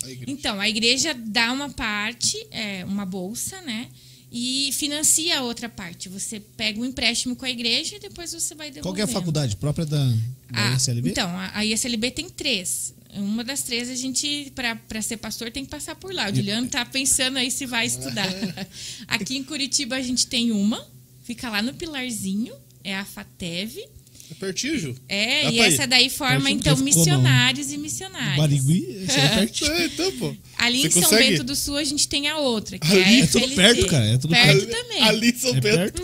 a 0.04 0.10
então, 0.28 0.60
a 0.60 0.70
igreja 0.70 1.14
dá 1.14 1.52
uma 1.52 1.70
parte, 1.70 2.38
é, 2.52 2.86
uma 2.86 3.06
bolsa, 3.06 3.62
né? 3.62 3.88
E 4.32 4.70
financia 4.74 5.40
a 5.40 5.42
outra 5.42 5.68
parte. 5.68 6.08
Você 6.08 6.40
pega 6.40 6.80
um 6.80 6.86
empréstimo 6.86 7.36
com 7.36 7.46
a 7.46 7.50
igreja 7.50 7.96
e 7.96 8.00
depois 8.00 8.32
você 8.32 8.54
vai 8.54 8.70
devolver. 8.70 8.84
Qual 8.84 8.94
que 8.94 9.02
é 9.02 9.04
a 9.04 9.08
faculdade 9.08 9.56
própria 9.56 9.86
da, 9.86 10.06
da 10.06 10.16
Ah, 10.54 10.76
ISLB? 10.76 11.10
Então, 11.10 11.28
a, 11.30 11.58
a 11.58 11.66
ISLB 11.66 12.12
tem 12.12 12.30
três. 12.30 12.94
Uma 13.16 13.44
das 13.44 13.64
três, 13.64 13.90
a 13.90 13.96
gente, 13.96 14.54
para 14.56 15.02
ser 15.02 15.18
pastor, 15.18 15.50
tem 15.52 15.66
que 15.66 15.72
passar 15.72 15.96
por 15.96 16.14
lá. 16.14 16.30
O 16.30 16.36
Juliano 16.36 16.68
tá 16.68 16.86
pensando 16.86 17.38
aí 17.38 17.50
se 17.50 17.66
vai 17.66 17.88
estudar. 17.88 18.30
Aqui 19.08 19.36
em 19.36 19.44
Curitiba 19.44 19.96
a 19.96 20.02
gente 20.02 20.28
tem 20.28 20.52
uma, 20.52 20.88
fica 21.24 21.50
lá 21.50 21.64
no 21.64 21.74
Pilarzinho, 21.74 22.54
é 22.84 22.96
a 22.96 23.04
FATEV. 23.04 23.84
É 24.32 24.34
pertinho, 24.36 24.78
Ju? 24.80 24.96
É, 25.08 25.44
Dá 25.44 25.52
e 25.52 25.56
pra 25.58 25.68
ir. 25.70 25.74
essa 25.74 25.88
daí 25.88 26.10
forma, 26.10 26.36
Pertinho, 26.42 26.60
então, 26.60 26.76
porque 26.76 26.92
ficou 26.92 27.06
no- 27.06 27.12
missionários 27.18 27.72
e 27.72 27.78
missionárias. 27.78 28.38
Barigui, 28.38 29.04
isso 29.04 29.12
aí 29.20 29.26
é 29.26 29.30
pertinho. 29.36 29.72
É, 29.72 29.86
então, 29.86 30.12
pô. 30.18 30.36
Ali 30.58 30.82
Você 30.82 30.88
em 30.88 30.92
São 30.92 31.02
consegue? 31.04 31.30
Bento 31.32 31.44
do 31.44 31.56
Sul 31.56 31.78
a 31.78 31.84
gente 31.84 32.08
tem 32.08 32.28
a 32.28 32.38
outra, 32.38 32.78
que 32.78 32.88
Ali? 32.92 33.00
é 33.02 33.22
a 33.22 33.24
É 33.24 33.28
tudo 33.28 33.50
perto, 33.56 33.88
cara, 33.88 34.06
é 34.06 34.18
tudo 34.18 34.32
perto 34.32 34.50
Ali- 34.50 34.66
também. 34.68 35.02
Ali 35.04 35.30
em 35.32 35.36
São 35.36 35.56
É 35.56 35.62
Pedro. 35.62 36.04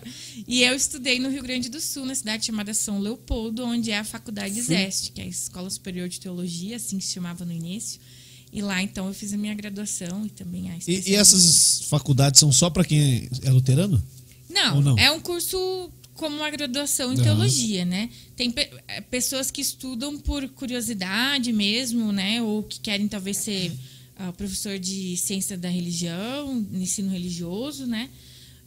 e 0.48 0.62
eu 0.62 0.74
estudei 0.74 1.18
no 1.18 1.28
Rio 1.28 1.42
Grande 1.42 1.68
do 1.68 1.80
Sul, 1.80 2.06
na 2.06 2.14
cidade 2.14 2.46
chamada 2.46 2.72
São 2.72 2.98
Leopoldo, 2.98 3.64
onde 3.64 3.90
é 3.90 3.98
a 3.98 4.04
Faculdade 4.04 4.60
Zeste, 4.62 5.12
que 5.12 5.20
é 5.20 5.24
a 5.24 5.28
Escola 5.28 5.68
Superior 5.68 6.08
de 6.08 6.18
Teologia, 6.20 6.76
assim 6.76 6.98
que 6.98 7.04
se 7.04 7.12
chamava 7.12 7.44
no 7.44 7.52
início. 7.52 8.00
E 8.52 8.62
lá, 8.62 8.82
então, 8.82 9.06
eu 9.08 9.12
fiz 9.12 9.34
a 9.34 9.36
minha 9.36 9.52
graduação 9.54 10.24
e 10.24 10.30
também 10.30 10.70
a 10.70 10.74
E, 10.74 10.78
especialização. 10.78 11.12
e 11.12 11.16
essas 11.16 11.82
faculdades 11.90 12.40
são 12.40 12.50
só 12.50 12.70
para 12.70 12.84
quem 12.84 13.28
é 13.42 13.50
luterano? 13.50 14.02
Não, 14.48 14.76
Ou 14.76 14.80
não? 14.82 14.98
é 14.98 15.10
um 15.10 15.20
curso 15.20 15.90
como 16.16 16.36
uma 16.36 16.50
graduação 16.50 17.12
em 17.12 17.16
Aham. 17.16 17.22
teologia, 17.22 17.84
né? 17.84 18.10
Tem 18.34 18.50
pe- 18.50 18.70
eh, 18.88 19.00
pessoas 19.02 19.50
que 19.50 19.60
estudam 19.60 20.18
por 20.18 20.48
curiosidade 20.50 21.52
mesmo, 21.52 22.10
né? 22.12 22.42
Ou 22.42 22.62
que 22.62 22.80
querem 22.80 23.06
talvez 23.08 23.36
ser 23.38 23.72
ah, 24.16 24.32
professor 24.32 24.78
de 24.78 25.16
ciência 25.16 25.56
da 25.56 25.68
religião, 25.68 26.66
ensino 26.72 27.10
religioso, 27.10 27.86
né? 27.86 28.08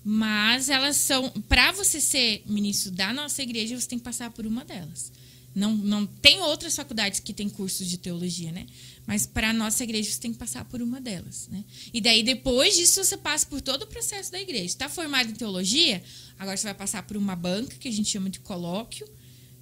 Mas 0.04 0.70
elas 0.70 0.95
são, 0.95 1.30
para 1.50 1.72
você 1.74 2.00
ser 2.00 2.41
ministro 2.45 2.91
da 2.91 3.12
nossa 3.12 3.41
igreja, 3.43 3.80
você 3.80 3.88
tem 3.88 3.97
que 4.00 4.04
passar 4.06 4.30
por 4.32 4.45
uma 4.45 4.64
delas. 4.64 5.12
Não, 5.54 5.76
não 5.76 6.06
tem 6.06 6.39
outras 6.41 6.76
faculdades 6.76 7.20
que 7.20 7.34
têm 7.34 7.50
cursos 7.50 7.88
de 7.88 7.97
teologia, 7.97 8.52
né? 8.52 8.68
Mas 9.06 9.26
para 9.26 9.50
a 9.50 9.54
nossa 9.54 9.84
igreja 9.84 10.12
você 10.12 10.20
tem 10.20 10.32
que 10.32 10.38
passar 10.38 10.64
por 10.66 10.82
uma 10.82 11.02
delas, 11.02 11.47
né? 11.52 11.66
E 11.93 12.00
daí 12.00 12.22
depois 12.22 12.76
disso 12.76 13.04
você 13.04 13.18
passa 13.18 13.45
por 13.45 13.60
todo 13.60 13.84
o 13.84 13.88
processo 13.88 14.32
da 14.32 14.39
igreja. 14.39 14.66
Está 14.66 14.88
formado 14.88 15.32
em 15.32 15.34
teologia, 15.34 16.04
agora 16.38 16.56
você 16.56 16.66
vai 16.66 16.76
passar 16.76 17.04
por 17.04 17.18
uma 17.18 17.36
banca 17.36 17.76
que 17.78 17.88
a 17.88 17.91
gente 17.91 18.10
chama 18.10 18.30
de 18.30 18.39
colóquio. 18.39 19.08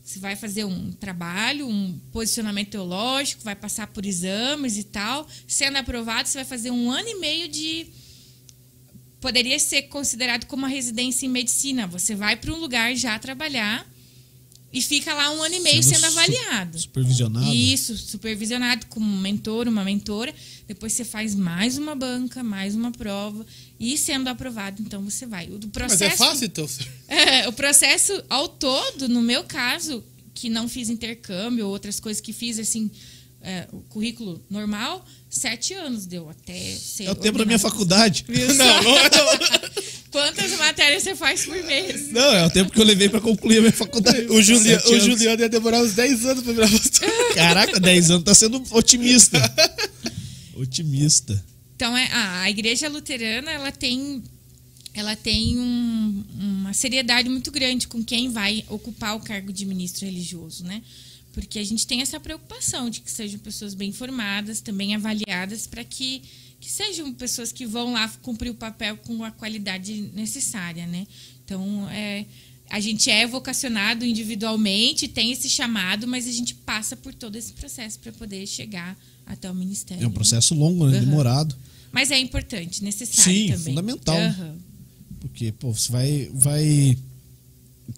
Você 0.04 0.20
vai 0.20 0.36
fazer 0.36 0.64
um 0.64 0.92
trabalho, 0.92 1.68
um 1.68 2.00
posicionamento 2.12 2.70
teológico, 2.70 3.44
vai 3.44 3.56
passar 3.56 3.88
por 3.88 4.06
exames 4.06 4.78
e 4.78 4.84
tal. 4.84 5.28
Sendo 5.48 5.78
aprovado, 5.78 6.30
você 6.30 6.38
vai 6.38 6.46
fazer 6.46 6.72
um 6.72 6.90
ano 6.90 7.10
e 7.10 7.16
meio 7.16 7.48
de 7.48 7.88
poderia 9.20 9.60
ser 9.60 9.84
considerado 9.84 10.46
como 10.46 10.64
uma 10.64 10.70
residência 10.70 11.26
em 11.26 11.30
medicina. 11.30 11.88
Você 11.88 12.16
vai 12.16 12.38
para 12.38 12.54
um 12.54 12.58
lugar 12.58 12.96
já 12.96 13.18
trabalhar 13.20 13.86
e 14.72 14.82
fica 14.82 15.14
lá 15.14 15.32
um 15.32 15.42
ano 15.42 15.56
e 15.56 15.60
meio 15.62 15.82
sendo, 15.82 16.00
su- 16.02 16.06
avaliado. 16.08 16.78
Supervisionado? 16.80 17.54
Isso, 17.54 17.96
supervisionado 17.98 18.86
com 18.88 19.00
um 19.00 19.18
mentor, 19.22 19.68
uma 19.68 19.84
mentora. 19.84 20.34
Depois 20.68 20.94
você 20.94 21.06
faz 21.06 21.34
mais 21.34 21.78
uma 21.78 21.96
banca, 21.96 22.44
mais 22.44 22.76
uma 22.76 22.92
prova. 22.92 23.46
E 23.80 23.98
sendo 23.98 24.28
aprovado, 24.28 24.82
então 24.82 25.02
você 25.04 25.26
vai. 25.26 25.48
O 25.48 25.58
do 25.58 25.68
Mas 25.68 25.74
processo, 25.74 26.04
é 26.24 26.28
fácil, 26.28 26.46
então. 26.46 26.70
é, 27.08 27.48
o 27.48 27.54
processo 27.54 28.22
ao 28.30 28.50
todo, 28.50 29.08
no 29.08 29.22
meu 29.22 29.44
caso, 29.46 30.04
que 30.34 30.50
não 30.50 30.68
fiz 30.68 30.90
intercâmbio 30.90 31.66
ou 31.66 31.72
outras 31.72 32.00
coisas 32.00 32.20
que 32.20 32.34
fiz 32.34 32.60
assim, 32.60 32.92
é, 33.42 33.68
o 33.72 33.78
currículo 33.84 34.44
normal, 34.50 35.06
sete 35.30 35.74
anos 35.74 36.06
deu 36.06 36.30
até 36.30 36.60
ser. 36.76 37.06
É 37.06 37.12
o 37.12 37.16
tempo 37.16 37.38
da 37.38 37.46
minha 37.46 37.60
faculdade. 37.60 38.26
Viu? 38.28 38.54
Não, 38.54 38.84
não 38.84 38.98
é 38.98 39.10
não. 39.10 39.78
Quantas 40.12 40.58
matérias 40.58 41.04
você 41.04 41.16
faz 41.16 41.46
por 41.46 41.62
mês? 41.64 42.12
Não, 42.12 42.34
é 42.34 42.46
o 42.46 42.50
tempo 42.50 42.72
que 42.72 42.80
eu 42.80 42.86
levei 42.86 43.10
para 43.10 43.20
concluir 43.22 43.58
a 43.58 43.62
minha 43.62 43.74
faculdade. 43.74 44.26
O, 44.30 44.42
Julia, 44.42 44.82
o. 44.88 45.00
Juliano 45.00 45.42
ia 45.42 45.50
demorar 45.50 45.82
uns 45.82 45.94
10 45.94 46.26
anos 46.26 46.44
pra 46.44 46.54
virar 46.54 46.70
pastor. 46.72 47.10
Caraca, 47.36 47.80
10 47.80 48.12
anos 48.12 48.24
tá 48.24 48.34
sendo 48.34 48.64
otimista. 48.72 49.38
Otimista. 50.56 51.44
Então, 51.76 51.96
é, 51.96 52.08
a, 52.12 52.42
a 52.42 52.50
igreja 52.50 52.90
luterana, 52.90 53.52
ela 53.52 53.72
tem, 53.72 54.24
ela 54.94 55.16
tem 55.16 55.60
um- 55.60 56.24
uma 56.40 56.74
seriedade 56.74 57.30
muito 57.30 57.52
grande 57.52 57.88
com 57.88 58.04
quem 58.04 58.32
vai 58.32 58.64
ocupar 58.70 59.16
o 59.16 59.20
cargo 59.20 59.54
de 59.54 59.66
ministro 59.66 60.06
religioso, 60.06 60.64
né? 60.64 60.82
Porque 61.34 61.60
a 61.60 61.64
gente 61.64 61.86
tem 61.86 62.02
essa 62.02 62.20
preocupação 62.20 62.90
de 62.90 63.02
que 63.02 63.12
sejam 63.12 63.38
pessoas 63.40 63.76
bem 63.76 63.92
formadas, 63.92 64.60
também 64.60 64.96
avaliadas, 64.96 65.68
para 65.68 65.84
que, 65.84 66.24
que 66.60 66.70
sejam 66.70 67.14
pessoas 67.14 67.52
que 67.52 67.66
vão 67.66 67.94
lá 67.94 68.08
cumprir 68.22 68.50
o 68.50 68.56
papel 68.56 68.98
com 68.98 69.24
a 69.24 69.32
qualidade 69.32 70.12
necessária, 70.14 70.88
né? 70.88 71.06
Então, 71.44 71.88
é, 71.90 72.26
a 72.70 72.80
gente 72.80 73.10
é 73.10 73.26
vocacionado 73.26 74.06
individualmente, 74.06 75.08
tem 75.08 75.32
esse 75.32 75.50
chamado, 75.50 76.08
mas 76.08 76.28
a 76.28 76.32
gente 76.32 76.54
passa 76.56 76.96
por 76.96 77.14
todo 77.14 77.36
esse 77.36 77.54
processo 77.54 78.00
para 78.00 78.12
poder 78.12 78.46
chegar 78.48 78.98
até 79.26 79.50
o 79.50 79.56
ministério. 79.56 80.04
É 80.04 80.08
um 80.08 80.12
processo 80.12 80.54
longo, 80.54 80.88
né? 80.88 80.98
Aham. 80.98 81.06
Demorado. 81.06 81.56
Mas 81.92 82.12
é 82.12 82.20
importante, 82.20 82.84
necessário 82.84 83.34
Sim, 83.34 83.48
também. 83.48 83.66
fundamental. 83.66 84.18
Aham. 84.18 84.56
Porque, 85.20 85.52
pô, 85.52 85.74
você 85.74 85.92
vai, 85.92 86.30
vai 86.34 86.98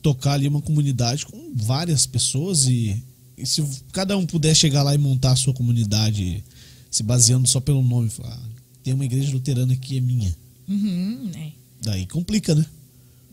tocar 0.02 0.34
ali 0.34 0.48
uma 0.48 0.62
comunidade 0.62 1.26
com 1.26 1.54
várias 1.56 2.06
pessoas 2.06 2.68
e, 2.68 3.04
e 3.38 3.46
se 3.46 3.64
cada 3.92 4.18
um 4.18 4.26
puder 4.26 4.56
chegar 4.56 4.84
lá 4.84 4.94
e 4.94 4.98
montar 4.98 5.32
a 5.32 5.36
sua 5.36 5.54
comunidade 5.54 6.44
se 6.90 7.04
baseando 7.04 7.48
só 7.48 7.60
pelo 7.60 7.84
nome, 7.84 8.10
falar, 8.10 8.40
tem 8.84 8.94
uma 8.94 9.06
igreja 9.06 9.32
luterana 9.32 9.76
que 9.76 9.98
é 9.98 10.02
minha. 10.02 10.36
Uhum, 10.68 11.32
né? 11.34 11.54
Daí 11.82 12.06
complica, 12.06 12.54
né? 12.54 12.66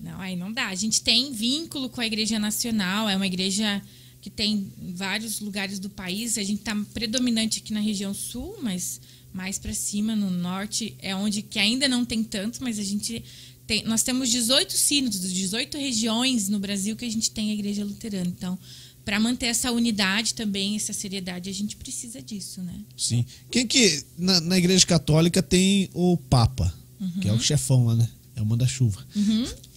Não, 0.01 0.21
aí 0.21 0.37
não 0.37 0.53
dá. 0.53 0.69
A 0.69 0.75
gente 0.75 1.03
tem 1.03 1.33
vínculo 1.33 1.89
com 1.89 2.01
a 2.01 2.07
Igreja 2.07 2.39
Nacional, 2.39 3.09
é 3.09 3.17
uma 3.17 3.27
igreja 3.27 3.83
que 4.21 4.31
tem 4.31 4.71
em 4.81 4.93
vários 4.93 5.41
lugares 5.41 5.79
do 5.79 5.89
país. 5.89 6.37
A 6.37 6.43
gente 6.43 6.61
está 6.61 6.77
predominante 6.93 7.61
aqui 7.61 7.73
na 7.73 7.81
região 7.81 8.13
sul, 8.13 8.57
mas 8.63 9.01
mais 9.33 9.59
para 9.59 9.75
cima, 9.75 10.17
no 10.17 10.31
norte, 10.31 10.95
é 10.99 11.15
onde 11.15 11.43
que 11.43 11.59
ainda 11.59 11.87
não 11.87 12.05
tem 12.05 12.25
tanto, 12.25 12.63
mas 12.63 12.79
a 12.79 12.83
gente 12.83 13.23
tem, 13.67 13.85
nós 13.85 14.03
temos 14.03 14.31
18 14.31 14.73
sínodos, 14.73 15.33
18 15.33 15.77
regiões 15.77 16.49
no 16.49 16.59
Brasil 16.59 16.97
que 16.97 17.05
a 17.05 17.11
gente 17.11 17.31
tem 17.31 17.51
a 17.51 17.55
igreja 17.55 17.85
luterana. 17.85 18.33
Então, 18.37 18.59
para 19.07 19.19
manter 19.21 19.47
essa 19.47 19.71
unidade 19.71 20.35
também, 20.35 20.75
essa 20.77 20.93
seriedade, 20.93 21.49
a 21.49 21.53
gente 21.55 21.77
precisa 21.77 22.21
disso, 22.21 22.61
né? 22.61 22.75
Sim. 22.97 23.25
Quem 23.51 23.67
que. 23.67 24.03
Na, 24.19 24.41
na 24.41 24.59
igreja 24.59 24.85
católica 24.85 25.41
tem 25.43 25.89
o 25.95 26.17
Papa, 26.17 26.75
que 27.23 27.29
é 27.29 27.33
o 27.33 27.41
chefão 27.41 27.87
lá, 27.87 27.95
né? 27.95 28.09
É 28.35 28.43
o 28.43 28.45
manda-chuva. 28.47 29.03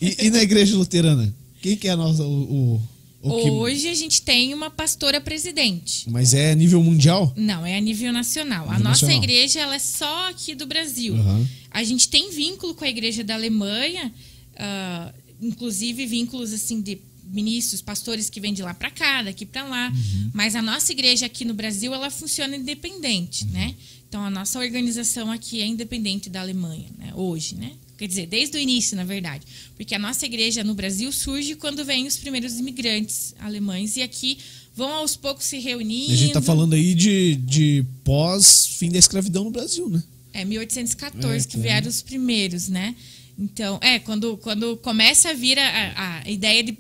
E, 0.02 0.26
e 0.26 0.30
na 0.32 0.42
igreja 0.42 0.76
luterana? 0.76 1.34
Quem 1.62 1.78
que 1.78 1.88
é 1.88 1.92
a 1.92 1.96
nossa. 1.96 2.24
O, 2.24 2.82
o, 3.22 3.30
o 3.30 3.42
que- 3.44 3.50
Hoje 3.52 3.88
a 3.88 3.94
gente 3.94 4.22
tem 4.24 4.52
uma 4.54 4.70
pastora 4.72 5.22
presidente. 5.22 6.10
Mas 6.10 6.34
é 6.34 6.56
nível 6.56 6.82
mundial? 6.84 7.32
Não, 7.38 7.64
é 7.66 7.78
a 7.78 7.82
nível 7.82 8.12
nacional. 8.12 8.66
a 8.68 8.72
Nível 8.78 8.84
nossa 8.90 9.06
nacional. 9.06 9.18
igreja 9.24 9.60
ela 9.60 9.76
é 9.76 9.80
só 9.80 10.30
aqui 10.30 10.56
do 10.56 10.66
Brasil. 10.66 11.16
Aham. 11.16 11.48
A 11.70 11.84
gente 11.84 12.10
tem 12.10 12.32
vínculo 12.32 12.74
com 12.74 12.84
a 12.84 12.90
igreja 12.90 13.24
da 13.24 13.36
Alemanha, 13.36 14.12
ah, 14.58 15.14
inclusive 15.42 16.06
vínculos 16.08 16.52
assim 16.52 16.82
de 16.82 17.00
ministros, 17.30 17.82
pastores 17.82 18.30
que 18.30 18.40
vêm 18.40 18.54
de 18.54 18.62
lá 18.62 18.74
para 18.74 18.90
cá, 18.92 19.22
daqui 19.24 19.46
para 19.46 19.64
lá. 19.64 19.90
Uhum. 19.90 20.32
Mas 20.34 20.56
a 20.56 20.62
nossa 20.62 20.92
igreja 20.92 21.26
aqui 21.26 21.46
no 21.46 21.54
Brasil 21.54 21.94
ela 21.94 22.10
funciona 22.10 22.56
independente, 22.56 23.44
Uhum. 23.46 23.52
né? 23.52 23.76
Então 24.08 24.24
a 24.24 24.30
nossa 24.30 24.58
organização 24.60 25.32
aqui 25.32 25.62
é 25.62 25.68
independente 25.68 26.30
da 26.30 26.42
Alemanha, 26.42 26.88
né? 26.98 27.12
Hoje, 27.16 27.56
né? 27.56 27.74
Quer 27.98 28.08
dizer, 28.08 28.28
desde 28.28 28.58
o 28.58 28.60
início, 28.60 28.96
na 28.96 29.04
verdade. 29.04 29.46
Porque 29.76 29.94
a 29.94 30.00
nossa 30.00 30.26
igreja 30.26 30.64
no 30.64 30.74
Brasil 30.74 31.12
surge 31.12 31.56
quando 31.56 31.84
vêm 31.86 32.08
os 32.08 32.18
primeiros 32.18 32.58
imigrantes 32.58 33.36
alemães 33.40 33.98
e 33.98 34.02
aqui 34.02 34.38
vão 34.74 34.90
aos 34.94 35.16
poucos 35.18 35.46
se 35.46 35.60
reunindo. 35.60 36.14
A 36.14 36.16
gente 36.16 36.34
tá 36.34 36.42
falando 36.42 36.74
aí 36.74 36.96
de, 36.96 37.36
de 37.36 37.86
pós-fim 38.06 38.90
da 38.90 38.98
escravidão 38.98 39.44
no 39.44 39.52
Brasil, 39.52 39.90
né? 39.90 40.02
É, 40.34 40.46
1814 40.46 41.36
É, 41.36 41.48
que 41.48 41.54
claro. 41.56 41.62
vieram 41.64 41.88
os 41.90 42.02
primeiros, 42.02 42.68
né? 42.70 42.96
Então, 43.38 43.78
é, 43.82 44.00
quando, 44.00 44.38
quando 44.38 44.78
começa 44.78 45.30
a 45.30 45.34
vir 45.34 45.58
a, 45.60 46.22
a 46.24 46.30
ideia 46.30 46.64
de, 46.64 46.78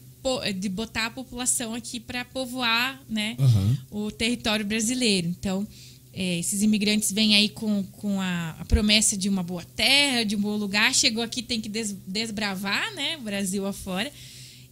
de 0.59 0.69
botar 0.69 1.07
a 1.07 1.09
população 1.09 1.73
aqui 1.73 1.99
para 1.99 2.23
povoar, 2.25 3.01
né? 3.09 3.35
Aham. 3.39 3.77
O 3.91 4.11
território 4.11 4.65
brasileiro. 4.65 5.27
Então, 5.27 5.67
é, 6.13 6.39
esses 6.39 6.61
imigrantes 6.61 7.11
vêm 7.11 7.35
aí 7.35 7.49
com, 7.49 7.83
com 7.83 8.19
a, 8.19 8.51
a 8.59 8.65
promessa 8.65 9.15
de 9.15 9.29
uma 9.29 9.43
boa 9.43 9.63
terra, 9.63 10.23
de 10.23 10.35
um 10.35 10.41
bom 10.41 10.55
lugar. 10.57 10.93
Chegou 10.93 11.23
aqui, 11.23 11.41
tem 11.41 11.61
que 11.61 11.69
des- 11.69 11.95
desbravar, 12.07 12.93
né? 12.95 13.17
Brasil 13.17 13.65
afora. 13.65 14.11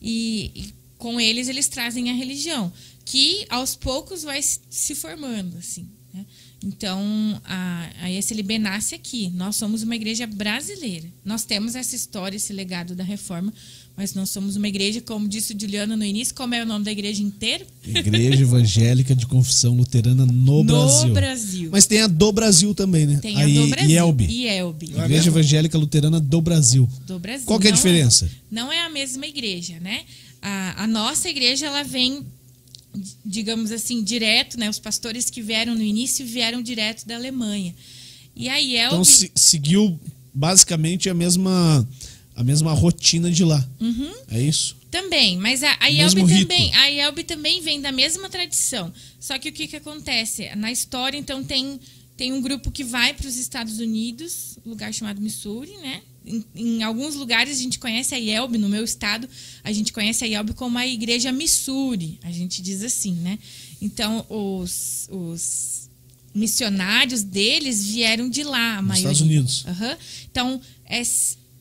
E, 0.01 0.51
e 0.55 0.73
com 0.97 1.19
eles, 1.19 1.47
eles 1.47 1.67
trazem 1.67 2.09
a 2.09 2.13
religião, 2.13 2.71
que 3.05 3.45
aos 3.49 3.75
poucos 3.75 4.23
vai 4.23 4.41
se 4.41 4.59
se 4.69 4.95
formando, 4.95 5.57
assim. 5.57 5.87
né? 6.13 6.25
Então, 6.63 7.39
a, 7.45 7.89
a 8.01 8.11
SLB 8.11 8.57
nasce 8.57 8.95
aqui. 8.95 9.29
Nós 9.29 9.55
somos 9.55 9.83
uma 9.83 9.95
igreja 9.95 10.25
brasileira. 10.25 11.07
Nós 11.23 11.45
temos 11.45 11.75
essa 11.75 11.95
história, 11.95 12.35
esse 12.35 12.51
legado 12.51 12.95
da 12.95 13.03
reforma, 13.03 13.53
mas 13.97 14.13
nós 14.13 14.29
somos 14.29 14.55
uma 14.55 14.67
igreja, 14.67 15.01
como 15.01 15.27
disse 15.27 15.55
o 15.55 15.59
Juliano 15.59 15.97
no 15.97 16.05
início, 16.05 16.35
como 16.35 16.53
é 16.53 16.61
o 16.61 16.65
nome 16.67 16.85
da 16.85 16.91
igreja 16.91 17.23
inteira? 17.23 17.65
Igreja 17.83 18.43
Evangélica 18.43 19.15
de 19.15 19.25
Confissão 19.25 19.75
Luterana 19.75 20.23
no, 20.23 20.63
Brasil. 20.63 21.13
Brasil. 21.13 21.69
Mas 21.71 21.87
tem 21.87 22.01
a 22.01 22.07
do 22.07 22.31
Brasil 22.31 22.75
também, 22.75 23.07
né? 23.07 23.17
Tem 23.19 23.35
a 23.35 23.39
Aí, 23.39 23.55
do 23.55 23.67
Brasil. 23.67 23.89
IELB. 23.89 24.25
IELB. 24.29 24.83
Igreja? 24.85 25.29
Evangélica 25.29 25.77
Luterana 25.79 26.19
do 26.19 26.39
Brasil. 26.41 26.87
do 27.07 27.17
Brasil. 27.17 27.47
Qual 27.47 27.59
que 27.59 27.65
é 27.65 27.69
a 27.69 27.73
Não 27.73 27.75
diferença? 27.77 28.29
não 28.51 28.71
é 28.71 28.85
a 28.85 28.89
mesma 28.89 29.25
igreja, 29.25 29.79
né? 29.79 30.01
A, 30.41 30.83
a 30.83 30.87
nossa 30.87 31.27
igreja, 31.27 31.65
ela 31.65 31.81
vem, 31.83 32.23
digamos 33.25 33.71
assim, 33.71 34.03
direto, 34.03 34.59
né? 34.59 34.69
Os 34.69 34.77
pastores 34.79 35.29
que 35.31 35.41
vieram 35.41 35.73
no 35.73 35.81
início 35.81 36.23
vieram 36.25 36.61
direto 36.61 37.05
da 37.07 37.15
Alemanha. 37.15 37.73
E 38.35 38.47
a 38.47 38.61
IELB... 38.61 38.93
Então 38.93 39.03
se- 39.03 39.31
seguiu 39.35 39.99
basicamente 40.31 41.09
a 41.09 41.13
mesma 41.15 41.87
a 42.37 42.43
mesma 42.43 42.71
rotina 42.71 43.31
de 43.31 43.43
lá. 43.43 43.67
Uhum. 43.81 44.13
É 44.29 44.39
isso? 44.39 44.77
Também, 44.91 45.37
mas 45.37 45.63
a, 45.63 45.75
a 45.79 45.87
IELB 45.89 46.21
também, 46.21 46.73
a 46.75 46.87
IELB 46.87 47.23
também 47.23 47.61
vem 47.61 47.81
da 47.81 47.91
mesma 47.91 48.29
tradição. 48.29 48.93
Só 49.19 49.39
que 49.39 49.49
o 49.49 49.51
que, 49.51 49.67
que 49.67 49.75
acontece? 49.75 50.47
Na 50.55 50.71
história, 50.71 51.17
então, 51.17 51.43
tem, 51.43 51.79
tem 52.15 52.31
um 52.31 52.39
grupo 52.39 52.69
que 52.69 52.83
vai 52.83 53.11
para 53.11 53.27
os 53.27 53.37
Estados 53.37 53.79
Unidos, 53.79 54.59
um 54.63 54.69
lugar 54.69 54.93
chamado 54.93 55.19
Missouri, 55.19 55.75
né? 55.77 56.01
Em, 56.23 56.45
em 56.55 56.83
alguns 56.83 57.15
lugares 57.15 57.57
a 57.57 57.61
gente 57.61 57.79
conhece 57.79 58.13
a 58.13 58.19
IELB, 58.19 58.59
no 58.59 58.69
meu 58.69 58.83
estado, 58.83 59.27
a 59.63 59.71
gente 59.71 59.91
conhece 59.91 60.23
a 60.23 60.27
IELB 60.27 60.53
como 60.53 60.77
a 60.77 60.85
Igreja 60.85 61.31
Missouri, 61.31 62.19
a 62.21 62.31
gente 62.31 62.61
diz 62.61 62.83
assim, 62.83 63.13
né? 63.13 63.39
Então, 63.81 64.23
os, 64.29 65.09
os 65.09 65.89
missionários 66.35 67.23
deles 67.23 67.83
vieram 67.83 68.29
de 68.29 68.43
lá, 68.43 68.77
a 68.77 68.81
maioria. 68.83 69.11
Estados 69.11 69.21
Unidos. 69.21 69.65
Aham. 69.65 69.97
Então, 70.29 70.61
é 70.85 71.01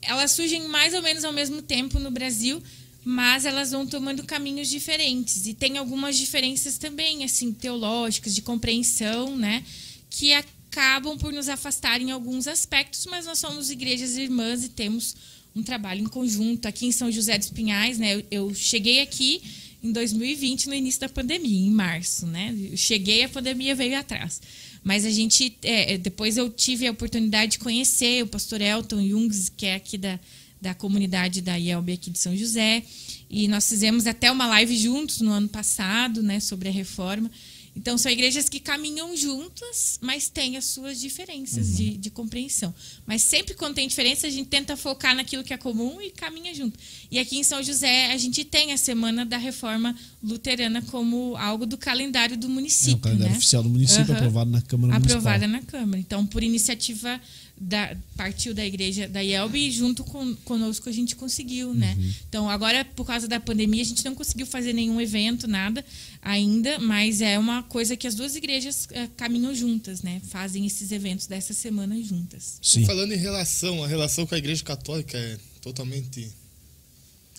elas 0.06 0.32
surgem 0.32 0.68
mais 0.68 0.94
ou 0.94 1.02
menos 1.02 1.24
ao 1.24 1.32
mesmo 1.32 1.60
tempo 1.60 1.98
no 1.98 2.10
Brasil, 2.10 2.62
mas 3.04 3.44
elas 3.44 3.70
vão 3.70 3.86
tomando 3.86 4.24
caminhos 4.24 4.68
diferentes. 4.68 5.46
E 5.46 5.54
tem 5.54 5.78
algumas 5.78 6.16
diferenças 6.16 6.78
também, 6.78 7.24
assim, 7.24 7.52
teológicas, 7.52 8.34
de 8.34 8.42
compreensão, 8.42 9.36
né? 9.36 9.64
Que 10.10 10.32
acabam 10.32 11.16
por 11.16 11.32
nos 11.32 11.48
afastar 11.48 12.00
em 12.00 12.10
alguns 12.10 12.46
aspectos, 12.48 13.06
mas 13.06 13.26
nós 13.26 13.38
somos 13.38 13.70
igrejas 13.70 14.16
irmãs 14.16 14.64
e 14.64 14.68
temos 14.68 15.14
um 15.54 15.62
trabalho 15.62 16.02
em 16.02 16.06
conjunto. 16.06 16.66
Aqui 16.66 16.86
em 16.86 16.92
São 16.92 17.10
José 17.10 17.38
dos 17.38 17.50
Pinhais, 17.50 17.98
né? 17.98 18.22
Eu, 18.30 18.54
cheguei 18.54 19.00
aqui 19.00 19.40
em 19.82 19.92
2020, 19.92 20.66
no 20.66 20.74
início 20.74 21.00
da 21.00 21.08
pandemia, 21.08 21.66
em 21.66 21.70
março, 21.70 22.26
né? 22.26 22.54
Eu 22.72 22.76
cheguei, 22.76 23.22
a 23.24 23.28
pandemia 23.28 23.74
veio 23.74 23.98
atrás. 23.98 24.40
Mas 24.86 25.04
a 25.04 25.10
gente, 25.10 25.58
é, 25.64 25.98
depois 25.98 26.36
eu 26.36 26.48
tive 26.48 26.86
a 26.86 26.92
oportunidade 26.92 27.52
de 27.52 27.58
conhecer 27.58 28.22
o 28.22 28.26
pastor 28.28 28.60
Elton 28.60 29.04
Jungs, 29.04 29.48
que 29.48 29.66
é 29.66 29.74
aqui 29.74 29.98
da, 29.98 30.16
da 30.62 30.74
comunidade 30.74 31.40
da 31.40 31.56
IELB 31.56 31.94
aqui 31.94 32.08
de 32.08 32.20
São 32.20 32.36
José. 32.36 32.84
E 33.28 33.48
nós 33.48 33.68
fizemos 33.68 34.06
até 34.06 34.30
uma 34.30 34.46
live 34.46 34.76
juntos 34.76 35.20
no 35.20 35.32
ano 35.32 35.48
passado, 35.48 36.22
né, 36.22 36.38
sobre 36.38 36.68
a 36.68 36.70
reforma. 36.70 37.28
Então, 37.76 37.98
são 37.98 38.10
igrejas 38.10 38.48
que 38.48 38.58
caminham 38.58 39.14
juntas, 39.14 39.98
mas 40.00 40.28
têm 40.30 40.56
as 40.56 40.64
suas 40.64 40.98
diferenças 40.98 41.76
de, 41.76 41.96
de 41.98 42.10
compreensão. 42.10 42.74
Mas 43.06 43.20
sempre 43.20 43.52
quando 43.54 43.74
tem 43.74 43.86
diferença, 43.86 44.26
a 44.26 44.30
gente 44.30 44.48
tenta 44.48 44.76
focar 44.78 45.14
naquilo 45.14 45.44
que 45.44 45.52
é 45.52 45.58
comum 45.58 46.00
e 46.00 46.10
caminha 46.10 46.54
junto. 46.54 46.78
E 47.10 47.18
aqui 47.18 47.36
em 47.36 47.44
São 47.44 47.62
José, 47.62 48.12
a 48.12 48.16
gente 48.16 48.44
tem 48.44 48.72
a 48.72 48.78
Semana 48.78 49.26
da 49.26 49.36
Reforma 49.36 49.94
Luterana 50.22 50.80
como 50.82 51.36
algo 51.36 51.66
do 51.66 51.76
calendário 51.76 52.36
do 52.36 52.46
É 52.46 52.50
o 52.50 52.52
município. 52.52 52.98
calendário 52.98 53.32
né? 53.32 53.36
oficial 53.38 53.62
do 53.62 53.68
município, 53.68 54.04
Aham. 54.04 54.16
aprovado 54.16 54.50
na 54.50 54.62
Câmara 54.62 54.96
aprovada 54.96 55.46
Municipal. 55.46 55.60
na 55.76 55.80
Câmara. 55.80 56.00
Então, 56.00 56.26
por 56.26 56.42
iniciativa 56.42 57.20
da 57.58 57.96
partiu 58.16 58.52
da 58.52 58.64
igreja 58.64 59.08
da 59.08 59.20
IELB 59.20 59.56
e 59.56 59.70
junto 59.70 60.04
com, 60.04 60.34
conosco 60.36 60.88
a 60.88 60.92
gente 60.92 61.16
conseguiu, 61.16 61.72
né? 61.72 61.94
Uhum. 61.98 62.12
Então, 62.28 62.50
agora 62.50 62.84
por 62.84 63.06
causa 63.06 63.26
da 63.26 63.40
pandemia 63.40 63.82
a 63.82 63.84
gente 63.86 64.04
não 64.04 64.14
conseguiu 64.14 64.46
fazer 64.46 64.72
nenhum 64.72 65.00
evento, 65.00 65.48
nada 65.48 65.84
ainda, 66.20 66.78
mas 66.78 67.20
é 67.20 67.38
uma 67.38 67.62
coisa 67.62 67.96
que 67.96 68.06
as 68.06 68.14
duas 68.14 68.36
igrejas 68.36 68.88
eh, 68.90 69.08
caminham 69.16 69.54
juntas, 69.54 70.02
né? 70.02 70.20
Fazem 70.28 70.66
esses 70.66 70.92
eventos 70.92 71.26
dessa 71.26 71.54
semana 71.54 72.00
juntas. 72.02 72.58
Sim. 72.60 72.84
Falando 72.84 73.12
em 73.12 73.18
relação, 73.18 73.82
a 73.82 73.86
relação 73.86 74.26
com 74.26 74.34
a 74.34 74.38
igreja 74.38 74.62
católica 74.62 75.16
é 75.16 75.38
totalmente. 75.60 76.30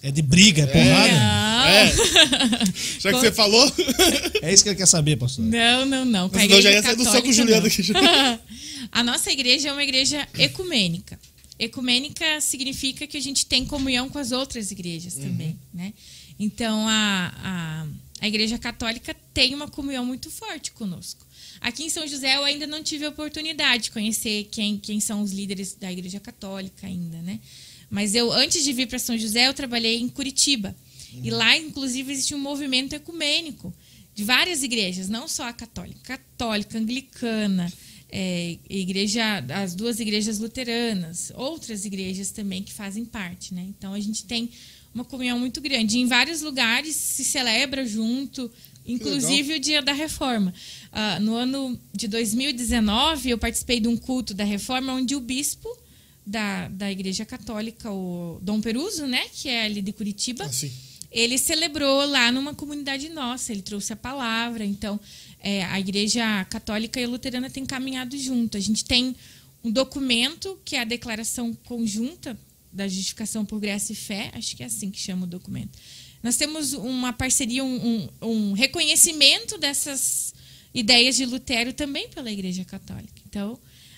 É 0.04 0.12
de 0.12 0.22
briga, 0.22 0.64
é 0.64 0.68
porrada? 0.68 1.12
Não, 1.12 1.68
É. 1.68 1.92
Já 3.00 3.12
que 3.12 3.20
você 3.20 3.32
falou, 3.32 3.72
É 4.42 4.54
isso 4.54 4.64
que 4.64 4.70
ele 4.70 4.76
quer 4.76 4.86
saber, 4.86 5.18
pastor. 5.18 5.44
não, 5.44 5.86
não, 5.86 6.06
não. 6.06 6.30
Com 6.30 6.38
a 6.38 6.42
já 6.42 6.46
ia 6.46 6.60
igreja 6.60 6.82
sair 6.82 6.96
do 6.96 7.04
soco 7.04 7.24
com 7.24 7.30
o 7.30 7.34
católica, 7.34 7.34
Juliano 7.34 7.68
aqui. 7.68 8.42
A 8.92 9.04
nossa 9.04 9.32
igreja 9.32 9.70
é 9.70 9.72
uma 9.72 9.84
igreja 9.84 10.28
ecumênica. 10.38 11.20
Ecumênica 11.60 12.40
significa 12.40 13.08
que 13.08 13.18
a 13.18 13.22
gente 13.22 13.46
tem 13.46 13.66
comunhão 13.66 14.10
com 14.10 14.20
as 14.20 14.32
outras 14.32 14.72
igrejas 14.72 15.16
também, 15.16 15.58
né? 15.74 15.92
Então, 16.40 16.88
a, 16.88 17.34
a, 17.44 17.88
a 18.22 18.28
igreja 18.28 18.58
católica 18.60 19.16
tem 19.34 19.56
uma 19.56 19.68
comunhão 19.68 20.06
muito 20.06 20.30
forte 20.30 20.72
conosco. 20.72 21.26
Aqui 21.60 21.84
em 21.84 21.90
São 21.90 22.08
José 22.08 22.36
eu 22.36 22.44
ainda 22.44 22.68
não 22.68 22.84
tive 22.84 23.06
a 23.06 23.10
oportunidade 23.10 23.86
de 23.86 23.92
conhecer 23.92 24.48
quem, 24.52 24.78
quem 24.78 25.00
são 25.00 25.24
os 25.24 25.32
líderes 25.32 25.76
da 25.76 25.92
igreja 25.92 26.20
católica 26.20 26.86
ainda, 26.86 27.18
né? 27.24 27.40
Mas 27.90 28.16
eu, 28.16 28.32
antes 28.32 28.64
de 28.64 28.74
vir 28.74 28.88
para 28.88 29.00
São 29.00 29.18
José, 29.18 29.48
eu 29.48 29.54
trabalhei 29.54 29.98
em 29.98 30.10
Curitiba. 30.10 30.76
E 31.24 31.30
lá, 31.30 31.58
inclusive, 31.58 32.12
existe 32.12 32.36
um 32.36 32.40
movimento 32.40 32.94
ecumênico 32.94 33.74
de 34.14 34.24
várias 34.24 34.64
igrejas, 34.64 35.10
não 35.10 35.28
só 35.28 35.48
a 35.48 35.54
católica, 35.54 36.00
católica, 36.04 36.78
anglicana, 36.78 37.72
é, 38.10 38.58
igreja, 38.70 39.44
as 39.54 39.76
duas 39.76 40.00
igrejas 40.00 40.40
luteranas, 40.40 41.32
outras 41.36 41.86
igrejas 41.86 42.32
também 42.32 42.64
que 42.64 42.74
fazem 42.74 43.06
parte, 43.06 43.54
né? 43.54 43.66
Então 43.68 43.94
a 43.94 44.00
gente 44.00 44.26
tem 44.26 44.50
uma 44.94 45.04
comunhão 45.04 45.38
muito 45.40 45.62
grande. 45.62 46.00
Em 46.00 46.08
vários 46.08 46.42
lugares 46.42 46.96
se 46.96 47.24
celebra 47.24 47.86
junto, 47.86 48.52
inclusive 48.86 49.56
o 49.56 49.60
dia 49.60 49.82
da 49.82 49.94
reforma. 49.94 50.54
Ah, 50.92 51.20
no 51.20 51.36
ano 51.36 51.80
de 51.94 52.08
2019, 52.08 53.30
eu 53.30 53.38
participei 53.38 53.80
de 53.80 53.88
um 53.88 53.98
culto 53.98 54.34
da 54.34 54.44
reforma 54.44 54.94
onde 54.94 55.16
o 55.16 55.20
bispo 55.20 55.70
da, 56.28 56.68
da 56.68 56.92
Igreja 56.92 57.26
Católica, 57.26 57.90
o 57.90 58.40
Dom 58.42 58.60
Peruso, 58.60 59.08
né? 59.08 59.24
Que 59.34 59.48
é 59.48 59.64
ali 59.64 59.82
de 59.82 59.94
Curitiba. 59.94 60.44
Assim. 60.44 60.72
Ele 61.10 61.38
celebrou 61.38 62.06
lá 62.06 62.32
numa 62.32 62.54
comunidade 62.54 63.08
nossa, 63.08 63.54
ele 63.54 63.62
trouxe 63.62 63.94
a 63.94 63.96
palavra. 63.96 64.66
Então, 64.66 65.00
é, 65.40 65.64
a 65.64 65.80
Igreja 65.80 66.44
Católica 66.46 67.00
e 67.00 67.06
a 67.06 67.08
Luterana 67.08 67.50
têm 67.50 67.66
caminhado 67.66 68.18
junto. 68.18 68.58
A 68.58 68.60
gente 68.60 68.84
tem 68.84 69.16
um 69.64 69.72
documento 69.72 70.60
que 70.66 70.76
é 70.76 70.82
a 70.82 70.84
declaração 70.84 71.54
conjunta 71.64 72.38
da 72.74 72.88
justificação 72.88 73.46
por 73.46 73.60
graça 73.60 73.94
e 73.94 73.96
fé, 73.96 74.30
acho 74.34 74.56
que 74.56 74.62
é 74.62 74.66
assim 74.66 74.92
que 74.92 75.00
chama 75.00 75.24
o 75.24 75.28
documento. 75.28 75.80
Nós 76.22 76.36
temos 76.36 76.74
uma 76.74 77.14
parceria, 77.14 77.64
um, 77.64 78.10
um, 78.22 78.28
um 78.28 78.54
reconhecimento 78.54 79.58
dessas 79.58 80.34
ideias 80.74 81.16
de 81.16 81.26
Lutero 81.26 81.72
também 81.72 82.10
pela 82.10 82.30
Igreja 82.30 82.66
Católica. 82.66 83.22
Então, 83.26 83.58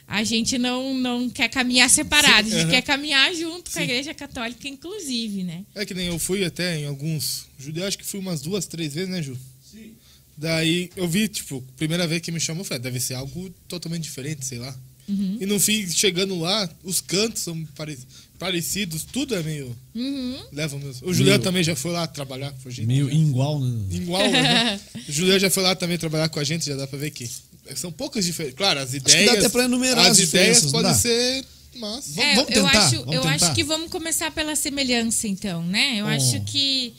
a 0.09 0.23
gente 0.23 0.57
não, 0.57 0.93
não 0.93 1.29
quer 1.29 1.47
caminhar 1.49 1.87
separado, 1.89 2.47
a 2.53 2.59
gente 2.61 2.69
quer 2.71 2.81
caminhar 2.81 3.33
junto 3.35 3.69
com 3.71 3.77
a 3.77 3.81
Sim. 3.81 3.83
Igreja 3.83 4.13
Católica, 4.13 4.67
inclusive, 4.67 5.43
né? 5.43 5.63
É 5.75 5.85
que 5.85 5.93
nem 5.93 6.07
eu 6.07 6.17
fui 6.17 6.43
até 6.43 6.79
em 6.79 6.85
alguns 6.87 7.45
judeus, 7.59 7.87
acho 7.89 7.97
que 7.99 8.05
fui 8.05 8.19
umas 8.19 8.41
duas, 8.41 8.65
três 8.65 8.93
vezes, 8.93 9.09
né, 9.09 9.21
Ju? 9.21 9.37
Sim. 9.71 9.91
Daí 10.35 10.89
eu 10.95 11.07
vi, 11.07 11.27
tipo, 11.27 11.63
primeira 11.77 12.07
vez 12.07 12.21
que 12.21 12.31
me 12.31 12.39
chamou, 12.39 12.61
eu 12.61 12.65
falei, 12.65 12.81
deve 12.81 12.99
ser 12.99 13.13
algo 13.13 13.49
totalmente 13.67 14.03
diferente, 14.03 14.45
sei 14.45 14.57
lá. 14.57 14.75
Uhum. 15.07 15.37
E 15.41 15.45
no 15.45 15.59
fim, 15.59 15.87
chegando 15.89 16.39
lá, 16.39 16.69
os 16.83 17.01
cantos 17.01 17.41
são 17.41 17.65
pare- 17.75 17.97
parecidos, 18.37 19.03
tudo 19.03 19.35
é 19.35 19.43
meio. 19.43 19.75
Uhum. 19.93 20.39
Leva 20.51 20.77
mesmo. 20.77 21.07
O 21.07 21.13
Julião 21.13 21.33
Meio- 21.35 21.43
também 21.43 21.63
já 21.63 21.75
foi 21.75 21.91
lá 21.91 22.07
trabalhar 22.07 22.51
com 22.51 22.69
a 22.69 22.71
gente. 22.71 22.85
Meio 22.85 23.11
igual, 23.11 23.59
né? 23.59 23.85
Igual, 23.91 24.31
né? 24.31 24.79
O 25.09 25.11
Julião 25.11 25.37
já 25.39 25.49
foi 25.49 25.63
lá 25.63 25.75
também 25.75 25.97
trabalhar 25.97 26.29
com 26.29 26.39
a 26.39 26.43
gente, 26.43 26.65
já 26.65 26.75
dá 26.75 26.85
pra 26.87 26.97
ver 26.97 27.09
que 27.11 27.27
são 27.75 27.91
poucas 27.91 28.25
diferenças. 28.25 28.57
Claro, 28.57 28.79
as 28.79 28.91
que 28.91 28.97
ideias. 28.97 29.25
dá 29.25 29.33
até 29.39 29.49
pra 29.49 29.63
enumerar 29.65 30.05
as 30.05 30.19
As 30.19 30.19
ideias 30.19 30.61
podem 30.65 30.91
dá? 30.91 30.93
ser. 30.93 31.45
Mas. 31.75 32.07
Vamos- 32.13 32.17
É, 32.17 32.35
vamos 32.35 32.49
eu 32.55 32.63
tentar, 32.65 32.79
acho, 32.85 32.95
vamos 32.97 33.15
eu 33.15 33.21
tentar. 33.21 33.35
acho 33.35 33.53
que 33.55 33.63
vamos 33.63 33.89
começar 33.89 34.31
pela 34.31 34.55
semelhança, 34.55 35.27
então, 35.27 35.63
né? 35.65 35.97
Eu 36.01 36.05
Oh. 36.05 36.09
acho 36.09 36.41
que 36.41 36.93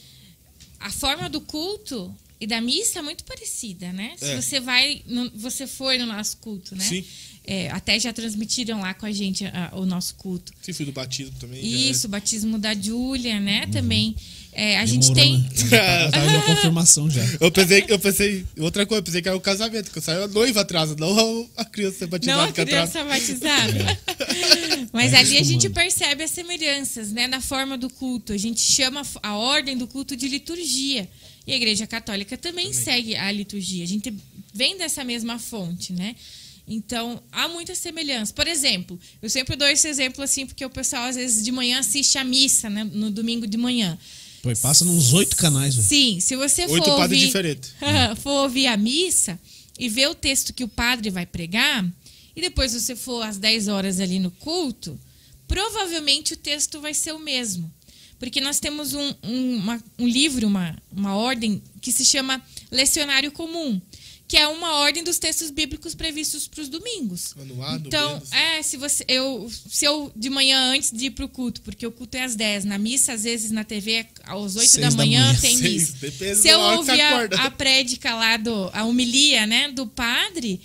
a 0.78 0.90
forma 0.90 1.28
do 1.28 1.40
culto 1.40 2.14
e 2.40 2.46
da 2.46 2.60
missa 2.60 3.00
é 3.00 3.02
muito 3.02 3.24
parecida, 3.24 3.92
né? 3.92 4.12
Se 4.16 4.24
É. 4.24 4.40
você 4.40 4.60
vai, 4.60 5.02
no- 5.06 5.30
você 5.34 5.66
foi 5.66 5.98
no 5.98 6.06
nosso 6.06 6.36
culto, 6.38 6.74
né? 6.74 6.84
Sim. 6.84 7.04
É, 7.44 7.68
até 7.70 7.98
já 7.98 8.12
transmitiram 8.12 8.80
lá 8.80 8.94
com 8.94 9.06
a 9.06 9.10
gente 9.12 9.44
a- 9.46 9.72
o 9.74 9.84
nosso 9.84 10.14
culto. 10.14 10.52
Sim, 10.62 10.72
fui 10.72 10.86
do 10.86 10.92
batismo 10.92 11.34
também. 11.40 11.64
Isso, 11.90 12.06
o 12.06 12.10
batismo 12.10 12.58
da 12.58 12.74
Júlia, 12.74 13.40
né? 13.40 13.64
Uhum. 13.64 13.70
Também. 13.72 14.14
É, 14.52 14.78
a 14.78 14.86
gente 14.86 15.12
Demorou, 15.12 15.14
tem. 15.14 15.38
né? 15.70 16.10
Tá- 16.10 16.10
tá 16.10 16.42
confirmação 16.46 17.08
já. 17.08 17.22
é. 17.22 17.38
Eu 17.40 17.52
pensei, 17.52 17.84
eu 17.88 17.98
pensei, 17.98 18.46
outra 18.58 18.84
coisa, 18.84 18.98
eu 19.00 19.04
pensei 19.04 19.22
que 19.22 19.28
era 19.28 19.36
o 19.36 19.40
casamento, 19.40 19.90
que 19.90 19.98
eu 19.98 20.02
saí 20.02 20.22
a 20.22 20.26
noiva 20.26 20.60
atrás, 20.62 20.94
não 20.96 21.48
a 21.56 21.64
criança 21.64 21.98
ser 21.98 22.04
Não 22.04 22.10
batizada 22.10 22.42
a 22.44 22.52
criança 22.52 23.04
batizada. 23.04 24.00
Mas 24.92 25.12
É 25.12 25.18
ali 25.18 25.38
a 25.38 25.42
gente 25.42 25.68
percebe 25.68 26.24
as 26.24 26.30
semelhanças, 26.30 27.12
né, 27.12 27.26
na 27.26 27.40
forma 27.40 27.78
do 27.78 27.88
culto. 27.88 28.32
A 28.32 28.36
gente 28.36 28.60
chama 28.60 29.02
a 29.22 29.36
ordem 29.36 29.76
do 29.76 29.86
culto 29.86 30.16
de 30.16 30.28
liturgia. 30.28 31.08
E 31.46 31.52
a 31.52 31.56
Igreja 31.56 31.86
Católica 31.86 32.36
também, 32.36 32.72
segue 32.72 33.16
a 33.16 33.30
liturgia. 33.32 33.82
A 33.82 33.86
gente 33.86 34.12
vem 34.52 34.76
dessa 34.76 35.02
mesma 35.04 35.38
fonte, 35.38 35.92
né? 35.92 36.14
Então, 36.68 37.20
há 37.32 37.48
muita 37.48 37.74
semelhança. 37.74 38.32
Por 38.32 38.46
exemplo, 38.46 38.98
eu 39.20 39.28
sempre 39.28 39.56
dou 39.56 39.66
esse 39.66 39.88
exemplo 39.88 40.22
assim, 40.22 40.46
porque 40.46 40.64
o 40.64 40.70
pessoal 40.70 41.04
às 41.04 41.16
vezes 41.16 41.44
de 41.44 41.50
manhã 41.50 41.80
assiste 41.80 42.16
a 42.18 42.22
missa, 42.22 42.70
né, 42.70 42.84
no 42.84 43.10
domingo 43.10 43.46
de 43.46 43.56
manhã. 43.56 43.98
Pô, 44.42 44.50
passa 44.62 44.84
nos 44.84 45.12
oito 45.12 45.36
canais, 45.36 45.74
velho. 45.74 45.86
Sim, 45.88 46.18
se 46.20 46.34
você 46.36 46.66
for 46.66 46.74
Oito 46.74 46.84
padres 46.96 47.18
ouvir, 47.20 47.26
diferentes. 47.26 47.74
for 48.22 48.42
ouvir 48.44 48.66
a 48.66 48.76
missa 48.76 49.38
e 49.78 49.88
ver 49.88 50.08
o 50.08 50.14
texto 50.14 50.52
que 50.54 50.64
o 50.64 50.68
padre 50.68 51.10
vai 51.10 51.26
pregar, 51.26 51.84
e 52.34 52.40
depois 52.40 52.72
você 52.72 52.94
for 52.96 53.22
às 53.22 53.36
10 53.38 53.68
horas 53.68 54.00
ali 54.00 54.18
no 54.18 54.30
culto, 54.30 54.98
provavelmente 55.48 56.34
o 56.34 56.36
texto 56.36 56.80
vai 56.80 56.94
ser 56.94 57.12
o 57.12 57.18
mesmo. 57.18 57.70
Porque 58.18 58.40
nós 58.40 58.60
temos 58.60 58.92
um, 58.94 59.14
um, 59.22 59.56
uma- 59.56 59.82
um 59.98 60.06
livro, 60.06 60.46
uma, 60.46 60.76
uma 60.92 61.14
ordem, 61.16 61.62
que 61.80 61.90
se 61.90 62.04
chama 62.04 62.40
Lecionário 62.70 63.32
Comum, 63.32 63.80
que 64.30 64.36
é 64.36 64.46
uma 64.46 64.74
ordem 64.76 65.02
dos 65.02 65.18
textos 65.18 65.50
bíblicos 65.50 65.92
previstos 65.92 66.46
para 66.46 66.60
os 66.62 66.68
domingos. 66.68 67.34
Anuado, 67.36 67.88
Então, 67.88 68.22
é, 68.30 68.62
se 68.62 68.76
você 68.76 69.04
eu 69.08 69.50
se 69.68 69.84
eu 69.84 70.12
de 70.14 70.30
manhã 70.30 70.72
antes 70.72 70.92
de 70.92 71.06
ir 71.06 71.10
pro 71.10 71.28
culto, 71.28 71.60
porque 71.62 71.84
o 71.84 71.90
culto 71.90 72.16
é 72.16 72.22
às 72.22 72.36
10, 72.36 72.64
na 72.64 72.78
missa 72.78 73.12
às 73.12 73.24
vezes 73.24 73.50
na 73.50 73.64
TV 73.64 74.06
às 74.22 74.54
8 74.54 74.68
Seis 74.68 74.72
da 74.84 74.88
da 74.90 74.96
manhã, 74.96 75.26
manhã. 75.26 75.40
tem 75.40 75.56
Seis, 75.56 75.94
missa. 76.00 76.34
Se 76.36 76.48
eu 76.48 76.60
ouvir 76.60 77.00
a, 77.00 77.24
a 77.46 77.50
prédica 77.50 78.14
lá 78.14 78.36
do 78.36 78.70
a 78.72 78.84
homilia, 78.84 79.46
né, 79.48 79.68
do 79.72 79.84
padre, 79.84 80.60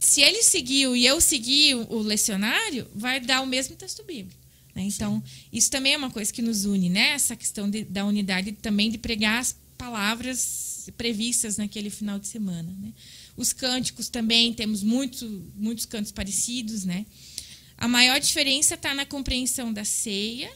se 0.00 0.22
ele 0.22 0.42
seguiu 0.42 0.96
e 0.96 1.04
eu 1.04 1.20
segui 1.20 1.74
o, 1.74 1.86
o 1.96 1.98
lecionário, 2.02 2.86
vai 2.94 3.20
dar 3.20 3.42
o 3.42 3.46
mesmo 3.46 3.76
texto 3.76 4.02
bíblico. 4.04 4.40
né? 4.74 4.84
Então, 4.84 5.22
isso 5.52 5.70
também 5.70 5.92
é 5.92 5.98
uma 5.98 6.10
coisa 6.10 6.32
que 6.32 6.40
nos 6.40 6.64
une, 6.64 6.88
né? 6.88 7.10
Essa 7.10 7.36
questão 7.36 7.68
de- 7.68 7.84
da 7.84 8.06
unidade 8.06 8.52
também 8.52 8.90
de 8.90 8.96
pregar 8.96 9.40
as 9.40 9.54
palavras 9.76 10.73
previstas 10.92 11.56
naquele 11.56 11.90
final 11.90 12.18
de 12.18 12.26
semana. 12.26 12.74
Né? 12.80 12.92
Os 13.36 13.52
cânticos 13.52 14.08
também, 14.08 14.52
temos 14.52 14.82
muito, 14.82 15.52
muitos 15.56 15.86
cantos 15.86 16.12
parecidos. 16.12 16.84
Né? 16.84 17.06
A 17.76 17.88
maior 17.88 18.18
diferença 18.20 18.74
está 18.74 18.94
na 18.94 19.04
compreensão 19.04 19.72
da 19.72 19.84
ceia 19.84 20.50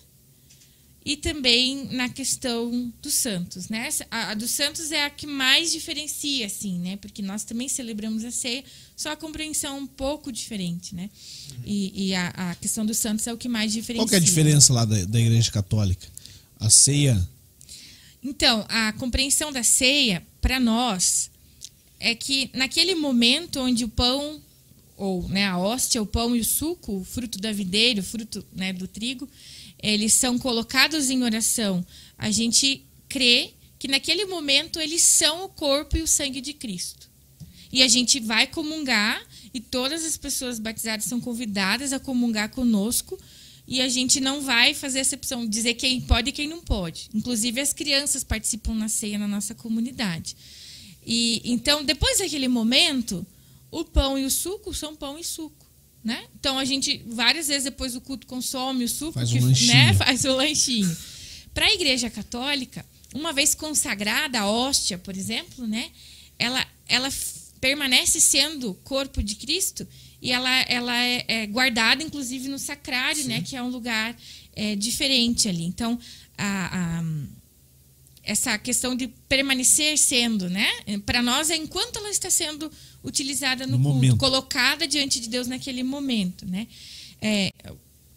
e 1.08 1.16
também 1.16 1.86
na 1.92 2.08
questão 2.10 2.92
dos 3.00 3.14
santos, 3.14 3.70
né? 3.70 3.88
A, 4.10 4.32
a 4.32 4.34
dos 4.34 4.50
santos 4.50 4.92
é 4.92 5.06
a 5.06 5.10
que 5.10 5.26
mais 5.26 5.72
diferencia, 5.72 6.44
assim, 6.44 6.78
né? 6.78 6.98
Porque 6.98 7.22
nós 7.22 7.44
também 7.44 7.66
celebramos 7.66 8.26
a 8.26 8.30
ceia, 8.30 8.62
só 8.94 9.12
a 9.12 9.16
compreensão 9.16 9.76
é 9.76 9.80
um 9.80 9.86
pouco 9.86 10.30
diferente, 10.30 10.94
né? 10.94 11.08
E, 11.64 12.08
e 12.08 12.14
a, 12.14 12.28
a 12.28 12.54
questão 12.56 12.84
dos 12.84 12.98
santos 12.98 13.26
é 13.26 13.32
o 13.32 13.38
que 13.38 13.48
mais 13.48 13.72
diferencia. 13.72 14.06
Qual 14.06 14.14
é 14.14 14.22
a 14.22 14.24
diferença 14.24 14.72
lá 14.72 14.84
da, 14.84 15.02
da 15.06 15.18
igreja 15.18 15.50
católica? 15.50 16.06
A 16.60 16.68
ceia. 16.68 17.26
Então, 18.28 18.66
a 18.68 18.92
compreensão 18.92 19.50
da 19.50 19.62
ceia, 19.62 20.22
para 20.38 20.60
nós, 20.60 21.30
é 21.98 22.14
que 22.14 22.50
naquele 22.52 22.94
momento 22.94 23.58
onde 23.58 23.86
o 23.86 23.88
pão, 23.88 24.42
ou 24.98 25.26
né, 25.30 25.46
a 25.46 25.56
hóstia, 25.56 26.02
o 26.02 26.06
pão 26.06 26.36
e 26.36 26.40
o 26.40 26.44
suco, 26.44 26.98
o 26.98 27.04
fruto 27.04 27.38
da 27.38 27.50
videira, 27.52 28.00
o 28.00 28.04
fruto 28.04 28.44
né, 28.52 28.70
do 28.70 28.86
trigo, 28.86 29.26
eles 29.82 30.12
são 30.12 30.38
colocados 30.38 31.08
em 31.08 31.24
oração. 31.24 31.82
A 32.18 32.30
gente 32.30 32.84
crê 33.08 33.54
que 33.78 33.88
naquele 33.88 34.26
momento 34.26 34.78
eles 34.78 35.00
são 35.00 35.46
o 35.46 35.48
corpo 35.48 35.96
e 35.96 36.02
o 36.02 36.06
sangue 36.06 36.42
de 36.42 36.52
Cristo. 36.52 37.08
E 37.72 37.82
a 37.82 37.88
gente 37.88 38.20
vai 38.20 38.46
comungar 38.46 39.22
e 39.54 39.58
todas 39.58 40.04
as 40.04 40.18
pessoas 40.18 40.58
batizadas 40.58 41.06
são 41.06 41.18
convidadas 41.18 41.94
a 41.94 41.98
comungar 41.98 42.50
conosco. 42.50 43.18
E 43.70 43.82
a 43.82 43.88
gente 43.88 44.18
não 44.18 44.40
vai 44.40 44.72
fazer 44.72 45.00
exceção, 45.00 45.46
dizer 45.46 45.74
quem 45.74 46.00
pode 46.00 46.30
e 46.30 46.32
quem 46.32 46.48
não 46.48 46.62
pode. 46.62 47.10
Inclusive 47.14 47.60
as 47.60 47.74
crianças 47.74 48.24
participam 48.24 48.74
na 48.74 48.88
ceia 48.88 49.18
na 49.18 49.28
nossa 49.28 49.54
comunidade. 49.54 50.34
E 51.06 51.42
então, 51.44 51.84
depois 51.84 52.18
daquele 52.18 52.48
momento, 52.48 53.26
o 53.70 53.84
pão 53.84 54.18
e 54.18 54.24
o 54.24 54.30
suco 54.30 54.72
são 54.72 54.96
pão 54.96 55.18
e 55.18 55.22
suco. 55.22 55.66
Né? 56.02 56.24
Então 56.40 56.58
a 56.58 56.64
gente 56.64 57.04
várias 57.08 57.48
vezes 57.48 57.64
depois 57.64 57.92
do 57.92 58.00
culto 58.00 58.26
consome 58.26 58.84
o 58.84 58.88
suco, 58.88 59.12
Faz 59.12 59.30
um 59.32 59.52
que, 59.52 59.66
né, 59.66 59.92
faz 59.98 60.24
o 60.24 60.34
lanchinho. 60.34 60.96
Para 61.52 61.66
a 61.66 61.74
Igreja 61.74 62.08
Católica, 62.08 62.86
uma 63.14 63.34
vez 63.34 63.54
consagrada 63.54 64.40
a 64.40 64.50
hóstia, 64.50 64.96
por 64.96 65.14
exemplo, 65.14 65.66
né, 65.66 65.90
ela, 66.38 66.66
ela 66.88 67.10
permanece 67.60 68.18
sendo 68.18 68.72
corpo 68.84 69.22
de 69.22 69.34
Cristo 69.34 69.86
e 70.20 70.32
ela, 70.32 70.50
ela 70.62 70.96
é, 70.96 71.24
é 71.28 71.46
guardada, 71.46 72.02
inclusive, 72.02 72.48
no 72.48 72.58
sacrário, 72.58 73.24
né, 73.26 73.40
que 73.40 73.54
é 73.56 73.62
um 73.62 73.68
lugar 73.68 74.16
é, 74.54 74.74
diferente 74.74 75.48
ali. 75.48 75.64
Então, 75.64 75.98
a- 76.36 76.98
a, 77.00 77.04
essa 78.24 78.58
questão 78.58 78.94
de 78.94 79.08
permanecer 79.28 79.96
sendo, 79.96 80.50
né? 80.50 80.68
Para 81.06 81.22
nós 81.22 81.48
é 81.50 81.56
enquanto 81.56 81.96
ela 81.98 82.10
está 82.10 82.28
sendo 82.28 82.70
utilizada 83.02 83.66
no, 83.66 83.78
No 83.78 83.82
culto, 83.84 83.94
momento. 83.94 84.16
colocada 84.18 84.86
diante 84.86 85.18
de 85.20 85.28
Deus 85.28 85.46
naquele 85.46 85.82
momento, 85.82 86.44
né? 86.44 86.66
É, 87.22 87.50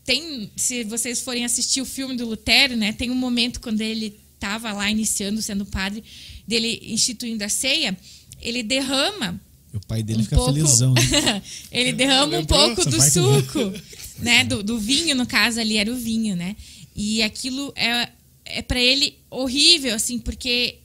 tem, 0.04 0.52
se 0.56 0.84
vocês 0.84 1.22
forem 1.22 1.46
assistir 1.46 1.80
o 1.82 1.86
filme 1.86 2.18
do 2.18 2.26
Lutero, 2.26 2.76
né? 2.76 2.92
Tem 2.92 3.10
um 3.10 3.16
momento 3.16 3.62
quando 3.62 3.80
ele 3.82 4.20
estava 4.34 4.74
lá 4.74 4.90
iniciando, 4.92 5.42
sendo 5.42 5.66
padre, 5.66 6.04
dele 6.46 6.82
instituindo 6.84 7.44
a 7.44 7.50
ceia, 7.50 7.98
ele 8.42 8.64
derrama 8.64 9.40
O 9.74 9.80
pai 9.88 10.04
dele 10.04 10.20
um 10.22 10.24
fica 10.24 10.36
pouco, 10.36 10.54
felizão. 10.54 10.94
né? 10.94 11.42
ele 11.72 11.94
derrama 11.94 12.38
um 12.38 12.46
pouco 12.46 12.82
Essa 12.82 12.90
do 12.90 12.98
parte 12.98 13.12
suco, 13.14 13.74
né? 14.20 14.44
Do, 14.44 14.62
do 14.62 14.78
vinho, 14.80 15.16
no 15.16 15.26
caso 15.26 15.60
ali 15.60 15.78
era 15.78 15.92
o 15.92 15.96
vinho, 15.96 16.36
né? 16.36 16.56
E 16.96 17.24
aquilo 17.24 17.72
é, 17.76 18.10
é 18.46 18.62
para 18.62 18.80
ele 18.80 19.16
horrível, 19.30 19.96
assim, 19.96 20.20
porque 20.20 20.80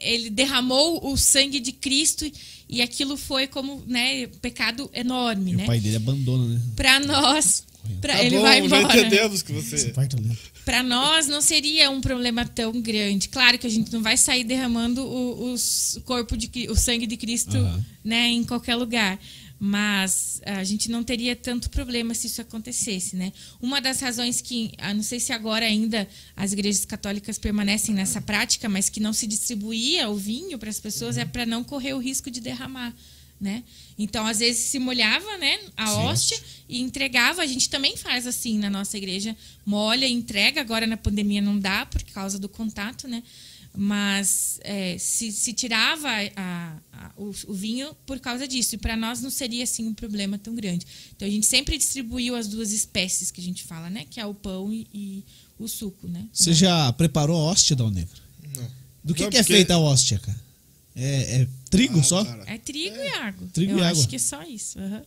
ele 0.00 0.30
derramou 0.30 1.12
o 1.12 1.16
sangue 1.16 1.60
de 1.60 1.70
Cristo 1.72 2.28
e 2.68 2.82
aquilo 2.82 3.16
foi 3.16 3.46
como, 3.46 3.82
né, 3.86 4.26
pecado 4.42 4.90
enorme, 4.92 5.52
E 5.52 5.56
né? 5.56 5.62
o 5.62 5.66
pai 5.66 5.78
dele 5.78 5.96
abandona, 5.96 6.44
né? 6.54 6.60
Para 6.74 6.98
nós, 7.00 7.62
pra, 8.00 8.14
Tá 8.14 8.24
ele 8.24 8.36
bom, 8.36 8.42
vai 8.42 8.68
já 8.68 8.78
embora. 8.80 8.98
entendemos 8.98 9.42
que 9.42 9.52
Essa 9.52 9.76
você. 9.78 9.88
parte 9.90 10.16
eu 10.16 10.22
lembro. 10.22 10.38
Para 10.64 10.82
nós 10.82 11.26
não 11.26 11.40
seria 11.42 11.90
um 11.90 12.00
problema 12.00 12.46
tão 12.46 12.80
grande. 12.80 13.28
Claro 13.28 13.58
que 13.58 13.66
a 13.66 13.70
gente 13.70 13.92
não 13.92 14.02
vai 14.02 14.16
sair 14.16 14.44
derramando 14.44 15.02
o, 15.04 15.52
os- 15.52 16.00
corpo 16.04 16.36
de 16.36 16.70
o 16.70 16.74
sangue 16.76 17.06
de 17.06 17.16
Cristo, 17.16 17.56
Aham. 17.56 17.84
né, 18.02 18.28
em 18.28 18.42
qualquer 18.44 18.74
lugar. 18.76 19.18
Mas 19.58 20.40
a 20.44 20.64
gente 20.64 20.90
não 20.90 21.02
teria 21.04 21.34
tanto 21.36 21.70
problema 21.70 22.12
se 22.12 22.26
isso 22.26 22.40
acontecesse, 22.40 23.14
né? 23.16 23.32
Uma 23.62 23.80
das 23.80 24.00
razões 24.00 24.40
que, 24.40 24.72
ah, 24.78 24.92
não 24.92 25.02
sei 25.02 25.20
se 25.20 25.32
agora 25.32 25.64
ainda 25.64 26.08
as 26.36 26.52
igrejas 26.52 26.84
católicas 26.84 27.38
permanecem 27.38 27.94
nessa 27.94 28.20
prática, 28.20 28.68
mas 28.68 28.88
que 28.90 29.00
não 29.00 29.12
se 29.12 29.26
distribuía 29.26 30.08
o 30.10 30.16
vinho 30.16 30.58
para 30.58 30.68
as 30.68 30.80
pessoas 30.80 31.16
é 31.16 31.24
para 31.24 31.46
não 31.46 31.62
correr 31.64 31.94
o 31.94 31.98
risco 31.98 32.30
de 32.30 32.40
derramar, 32.40 32.92
né? 33.40 33.62
Então, 33.98 34.26
às 34.26 34.40
vezes 34.40 34.64
se 34.70 34.78
molhava, 34.78 35.36
né, 35.38 35.58
a 35.76 35.86
Sim. 35.86 35.92
hóstia 35.98 36.38
e 36.68 36.80
entregava. 36.80 37.42
A 37.42 37.46
gente 37.46 37.68
também 37.70 37.96
faz 37.96 38.26
assim 38.26 38.58
na 38.58 38.68
nossa 38.68 38.96
igreja, 38.98 39.36
molha, 39.64 40.06
e 40.06 40.12
entrega. 40.12 40.60
Agora 40.60 40.86
na 40.86 40.96
pandemia 40.96 41.40
não 41.40 41.58
dá 41.58 41.86
por 41.86 42.02
causa 42.04 42.38
do 42.38 42.48
contato, 42.48 43.06
né? 43.06 43.22
Mas 43.76 44.60
é, 44.62 44.96
se, 44.98 45.32
se 45.32 45.52
tirava 45.52 46.08
a- 46.36 46.76
a- 46.92 47.10
o, 47.16 47.32
o 47.48 47.52
vinho 47.52 47.94
por 48.06 48.20
causa 48.20 48.46
disso. 48.46 48.76
E 48.76 48.78
para 48.78 48.96
nós 48.96 49.20
não 49.20 49.30
seria 49.30 49.64
assim 49.64 49.84
um 49.86 49.92
problema 49.94 50.38
tão 50.38 50.54
grande. 50.54 50.86
Então 51.16 51.26
a 51.26 51.30
gente 51.30 51.46
sempre 51.46 51.76
distribuiu 51.76 52.36
as 52.36 52.46
duas 52.46 52.70
espécies 52.72 53.30
que 53.32 53.40
a 53.40 53.44
gente 53.44 53.64
fala, 53.64 53.90
né? 53.90 54.06
Que 54.08 54.20
é 54.20 54.26
o 54.26 54.32
pão 54.34 54.72
e, 54.72 54.86
e 54.94 55.24
o 55.58 55.66
suco, 55.66 56.06
né? 56.06 56.24
Você 56.32 56.54
já 56.54 56.92
preparou 56.92 57.36
a 57.36 57.50
hóstia, 57.50 57.74
Dal 57.74 57.90
Negro? 57.90 58.20
Não. 58.56 58.70
Do 59.02 59.12
que, 59.14 59.22
Não, 59.24 59.30
que 59.30 59.36
é 59.38 59.40
porque- 59.42 59.54
feita 59.54 59.74
a 59.74 59.78
hóstia, 59.78 60.18
cara? 60.20 60.43
É, 60.96 61.42
é 61.42 61.48
trigo 61.70 61.98
Ah, 61.98 62.02
só? 62.02 62.24
cara. 62.24 62.44
É 62.46 62.58
trigo 62.58 62.96
e 62.96 63.08
água. 63.08 63.48
Trigo 63.52 63.72
Eu 63.72 63.78
e 63.78 63.82
acho 63.82 63.90
água. 64.00 64.06
que 64.06 64.16
é 64.16 64.18
só 64.18 64.42
isso. 64.44 64.78
aham. 64.78 65.02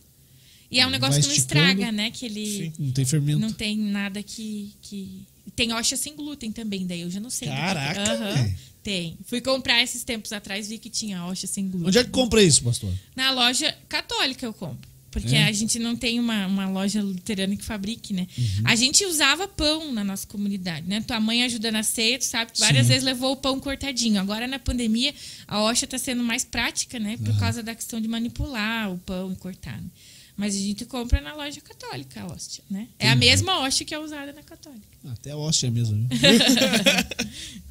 E 0.70 0.78
é 0.80 0.86
um 0.86 0.90
Vai 0.90 0.98
negócio 1.00 1.20
que 1.22 1.26
não 1.28 1.34
esticando. 1.34 1.60
estraga, 1.70 1.92
né? 1.92 2.10
Que 2.10 2.26
ele 2.26 2.72
Não 2.78 2.90
tem 2.92 3.04
fermento. 3.06 3.38
não 3.38 3.52
tem 3.52 3.76
nada 3.78 4.22
que. 4.22 4.72
que... 4.82 5.22
Tem 5.56 5.72
hóstia 5.72 5.96
sem 5.96 6.14
glúten 6.14 6.52
também, 6.52 6.86
daí 6.86 7.00
eu 7.00 7.10
já 7.10 7.18
não 7.18 7.30
sei. 7.30 7.48
Caraca, 7.48 8.00
Aham, 8.02 8.34
velho. 8.34 8.54
Tem. 8.82 9.18
Fui 9.26 9.40
comprar 9.40 9.82
esses 9.82 10.04
tempos 10.04 10.30
atrás 10.32 10.68
vi 10.68 10.78
que 10.78 10.88
tinha 10.90 11.24
hóstia 11.24 11.48
sem 11.48 11.68
glúten. 11.68 11.88
Onde 11.88 11.98
é 11.98 12.04
que 12.04 12.10
compra 12.10 12.42
isso, 12.42 12.62
pastor? 12.62 12.92
Na 13.16 13.30
loja 13.32 13.74
católica 13.88 14.44
eu 14.46 14.52
compro. 14.52 14.87
Porque 15.10 15.34
É? 15.34 15.44
a 15.44 15.52
gente 15.52 15.78
não 15.78 15.96
tem 15.96 16.20
uma, 16.20 16.46
uma 16.46 16.68
loja 16.68 17.02
luterana 17.02 17.56
que 17.56 17.64
fabrique, 17.64 18.12
né? 18.12 18.26
Uhum. 18.36 18.62
A 18.64 18.76
gente 18.76 19.04
usava 19.06 19.48
pão 19.48 19.92
na 19.92 20.04
nossa 20.04 20.26
comunidade, 20.26 20.86
né? 20.86 21.00
Tua 21.00 21.18
mãe 21.18 21.42
ajuda 21.44 21.72
na 21.72 21.82
ceia, 21.82 22.18
tu 22.18 22.24
sabe, 22.24 22.52
que 22.52 22.60
várias 22.60 22.86
Sim. 22.86 22.92
vezes 22.92 23.04
levou 23.04 23.32
o 23.32 23.36
pão 23.36 23.58
cortadinho. 23.58 24.20
Agora, 24.20 24.46
na 24.46 24.58
pandemia, 24.58 25.14
a 25.46 25.60
hóstia 25.62 25.86
está 25.86 25.98
sendo 25.98 26.22
mais 26.22 26.44
prática, 26.44 26.98
né? 26.98 27.16
Por 27.24 27.36
causa 27.38 27.62
da 27.62 27.74
questão 27.74 28.00
de 28.00 28.06
manipular 28.08 28.92
o 28.92 28.98
pão 28.98 29.32
e 29.32 29.36
cortar. 29.36 29.80
né? 29.80 29.88
Mas 30.36 30.54
a 30.54 30.58
gente 30.58 30.84
compra 30.84 31.20
na 31.20 31.34
loja 31.34 31.60
católica 31.60 32.22
a 32.22 32.26
hóstia, 32.26 32.62
né? 32.70 32.86
É 32.96 33.08
a 33.08 33.16
mesma 33.16 33.58
hóstia 33.60 33.84
que 33.84 33.92
é 33.92 33.98
usada 33.98 34.32
na 34.32 34.42
católica. 34.42 34.86
Até 35.10 35.32
a 35.32 35.36
hóstia 35.36 35.68
mesmo. 35.70 36.06
viu? 36.08 36.18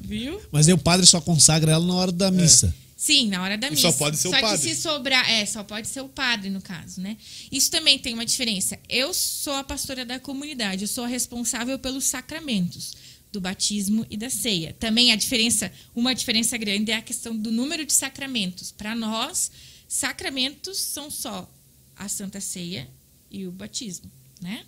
Viu? 0.00 0.40
Mas 0.52 0.68
aí 0.68 0.74
o 0.74 0.78
padre 0.78 1.06
só 1.06 1.20
consagra 1.20 1.72
ela 1.72 1.86
na 1.86 1.94
hora 1.94 2.12
da 2.12 2.30
missa. 2.30 2.74
Sim, 3.00 3.28
na 3.28 3.40
hora 3.44 3.56
da 3.56 3.68
E 3.68 3.70
missa. 3.70 3.92
só 3.92 3.96
pode 3.96 4.16
ser 4.18 4.26
o 4.26 4.30
só 4.32 4.40
padre. 4.40 4.58
que 4.68 4.74
se 4.74 4.82
sobrar, 4.82 5.30
é, 5.30 5.46
só 5.46 5.62
pode 5.62 5.86
ser 5.86 6.00
o 6.00 6.08
padre 6.08 6.50
no 6.50 6.60
caso, 6.60 7.00
né? 7.00 7.16
Isso 7.50 7.70
também 7.70 7.96
tem 7.96 8.12
uma 8.12 8.26
diferença. 8.26 8.76
Eu 8.88 9.14
sou 9.14 9.52
a 9.54 9.62
pastora 9.62 10.04
da 10.04 10.18
comunidade, 10.18 10.82
eu 10.82 10.88
sou 10.88 11.04
a 11.04 11.06
responsável 11.06 11.78
pelos 11.78 12.04
sacramentos 12.06 12.94
do 13.30 13.40
batismo 13.40 14.04
e 14.10 14.16
da 14.16 14.28
ceia. 14.28 14.74
Também 14.80 15.12
a 15.12 15.16
diferença, 15.16 15.72
uma 15.94 16.12
diferença 16.12 16.56
grande 16.56 16.90
é 16.90 16.96
a 16.96 17.00
questão 17.02 17.36
do 17.36 17.52
número 17.52 17.86
de 17.86 17.92
sacramentos. 17.92 18.72
Para 18.72 18.96
nós, 18.96 19.48
sacramentos 19.86 20.76
são 20.78 21.08
só 21.08 21.48
a 21.96 22.08
Santa 22.08 22.40
Ceia 22.40 22.88
e 23.30 23.46
o 23.46 23.52
batismo, 23.52 24.10
né? 24.40 24.64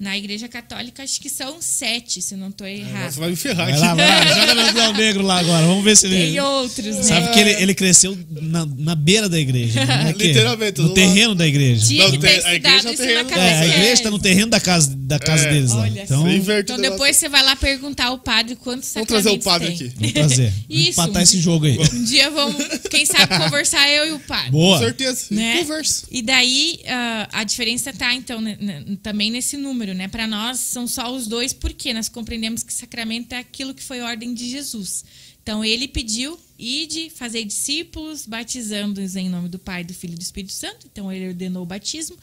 Na 0.00 0.16
Igreja 0.16 0.46
Católica, 0.48 1.02
acho 1.02 1.20
que 1.20 1.28
são 1.28 1.56
sete, 1.60 2.22
se 2.22 2.36
não 2.36 2.50
estou 2.50 2.66
errado. 2.66 3.10
Você 3.12 3.18
vai 3.18 3.30
me 3.30 3.36
ferrar 3.36 3.66
Vai 3.66 3.72
aqui. 3.72 3.80
lá, 3.80 3.94
vai 3.94 4.06
lá, 4.06 4.26
joga 4.34 4.54
no 4.54 4.72
Dal 4.72 4.92
Negro 4.94 5.22
lá 5.24 5.40
agora. 5.40 5.66
Vamos 5.66 5.82
ver 5.84 5.96
se 5.96 6.06
ele. 6.06 6.16
Tem 6.16 6.40
outros, 6.40 6.96
né? 6.96 7.02
Sabe 7.02 7.32
que 7.32 7.40
ele, 7.40 7.50
ele 7.62 7.74
cresceu 7.74 8.16
na, 8.40 8.64
na 8.64 8.94
beira 8.94 9.28
da 9.28 9.38
igreja. 9.40 9.84
Né? 9.84 10.12
Que- 10.12 10.28
Literalmente, 10.28 10.80
No 10.80 10.94
terreno 10.94 11.34
da 11.34 11.46
igreja. 11.48 11.84
Tinha 11.84 12.10
que 12.12 12.18
ter 12.18 12.44
a 12.46 12.54
igreja 12.54 12.88
é 12.90 12.92
isso 12.92 13.02
na 13.04 13.24
cabeça. 13.24 13.40
É, 13.40 13.58
a 13.60 13.66
igreja 13.66 14.02
tá 14.04 14.10
no 14.12 14.18
terreno 14.20 14.50
da 14.50 14.60
casa, 14.60 14.94
da 14.96 15.18
casa 15.18 15.48
É. 15.48 15.52
deles 15.52 15.72
lá. 15.72 15.80
Olha 15.82 16.02
Então, 16.04 16.30
Então 16.30 16.80
depois 16.80 17.16
você 17.16 17.28
vai 17.28 17.42
lá 17.42 17.56
perguntar 17.56 18.06
ao 18.06 18.18
padre 18.18 18.54
quantos 18.54 18.92
Vamos 18.94 19.08
trazer 19.08 19.30
o 19.30 19.38
padre 19.40 19.66
tem. 19.76 19.88
aqui. 19.88 19.94
vamos 19.98 20.12
trazer. 20.12 20.52
Isso. 20.70 20.90
Empatar 21.00 21.22
esse 21.24 21.40
jogo 21.40 21.66
aí. 21.66 21.76
Um 21.92 22.04
dia 22.04 22.30
vamos, 22.30 22.56
quem 22.88 23.04
sabe, 23.04 23.36
conversar 23.36 23.88
eu 23.90 24.06
e 24.06 24.12
o 24.12 24.20
padre. 24.20 24.52
Boa. 24.52 24.78
Com 24.78 24.84
certeza. 24.84 25.26
Né? 25.32 25.58
Conversa. 25.58 26.06
E 26.10 26.22
daí 26.22 26.78
ah, 26.86 27.28
a 27.32 27.42
diferença 27.44 27.92
tá 27.92 28.14
então 28.14 28.40
né, 28.40 28.56
também 29.02 29.30
nesse 29.30 29.56
número, 29.56 29.87
né? 29.94 30.08
Para 30.08 30.26
nós 30.26 30.58
são 30.60 30.86
só 30.86 31.14
os 31.14 31.26
dois, 31.26 31.52
porque 31.52 31.92
nós 31.92 32.08
compreendemos 32.08 32.62
que 32.62 32.72
sacramento 32.72 33.32
é 33.32 33.38
aquilo 33.38 33.74
que 33.74 33.82
foi 33.82 34.00
ordem 34.00 34.32
de 34.34 34.48
Jesus. 34.50 35.04
Então 35.42 35.64
ele 35.64 35.88
pediu 35.88 36.38
ide 36.58 37.08
fazer 37.10 37.44
discípulos, 37.44 38.26
batizando-os 38.26 39.14
em 39.16 39.28
nome 39.28 39.48
do 39.48 39.58
Pai, 39.58 39.84
do 39.84 39.94
Filho 39.94 40.14
e 40.14 40.16
do 40.16 40.22
Espírito 40.22 40.52
Santo. 40.52 40.86
Então 40.92 41.10
ele 41.12 41.28
ordenou 41.28 41.62
o 41.62 41.66
batismo 41.66 42.16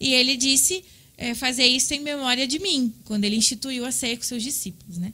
e 0.00 0.12
ele 0.14 0.36
disse 0.36 0.82
eh, 1.18 1.34
fazer 1.34 1.64
isso 1.66 1.92
em 1.94 2.00
memória 2.00 2.46
de 2.46 2.58
mim, 2.58 2.92
quando 3.04 3.24
ele 3.24 3.36
instituiu 3.36 3.84
a 3.84 3.92
ceia 3.92 4.16
com 4.16 4.22
seus 4.22 4.42
discípulos, 4.42 4.96
né? 4.98 5.12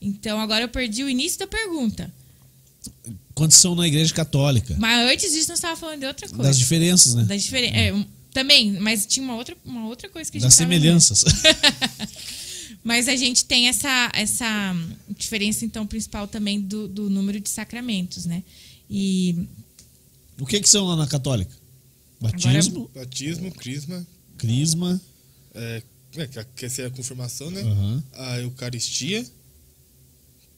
Então 0.00 0.40
agora 0.40 0.64
eu 0.64 0.68
perdi 0.68 1.02
o 1.04 1.08
início 1.10 1.38
da 1.40 1.46
pergunta. 1.46 2.10
Quantos 3.34 3.58
são 3.58 3.74
na 3.74 3.86
igreja 3.86 4.12
católica? 4.14 4.76
Mas 4.78 5.10
antes 5.10 5.32
disso 5.32 5.48
nós 5.48 5.58
estávamos 5.58 5.80
falando 5.80 6.00
de 6.00 6.06
outra 6.06 6.28
coisa. 6.28 6.42
Das 6.42 6.58
diferenças, 6.58 7.14
né? 7.14 7.24
Das 7.24 7.42
diferen- 7.42 7.72
é, 7.74 7.92
também, 8.32 8.72
mas 8.80 9.06
tinha 9.06 9.24
uma 9.24 9.34
outra, 9.36 9.56
uma 9.64 9.86
outra 9.86 10.08
coisa 10.08 10.30
que 10.30 10.38
a 10.38 10.40
gente 10.40 10.48
Das 10.48 10.54
semelhanças. 10.54 11.24
Mas 12.82 13.08
a 13.08 13.16
gente 13.16 13.44
tem 13.44 13.68
essa, 13.68 14.10
essa 14.14 14.74
diferença, 15.10 15.66
então, 15.66 15.86
principal 15.86 16.26
também 16.26 16.58
do, 16.60 16.88
do 16.88 17.10
número 17.10 17.38
de 17.38 17.50
sacramentos, 17.50 18.24
né? 18.24 18.42
E 18.88 19.46
o 20.38 20.46
que 20.46 20.58
que 20.60 20.68
são 20.68 20.86
lá 20.86 20.96
na 20.96 21.06
católica? 21.06 21.54
Batismo, 22.18 22.90
Batismo, 22.94 23.52
crisma. 23.52 24.06
crisma, 24.38 25.00
É, 25.54 25.82
é, 26.16 26.26
que- 26.26 26.64
essa 26.64 26.80
é 26.82 26.86
a 26.86 26.90
confirmação, 26.90 27.50
né? 27.50 27.60
Aham. 27.60 28.02
A 28.14 28.38
Eucaristia. 28.40 29.26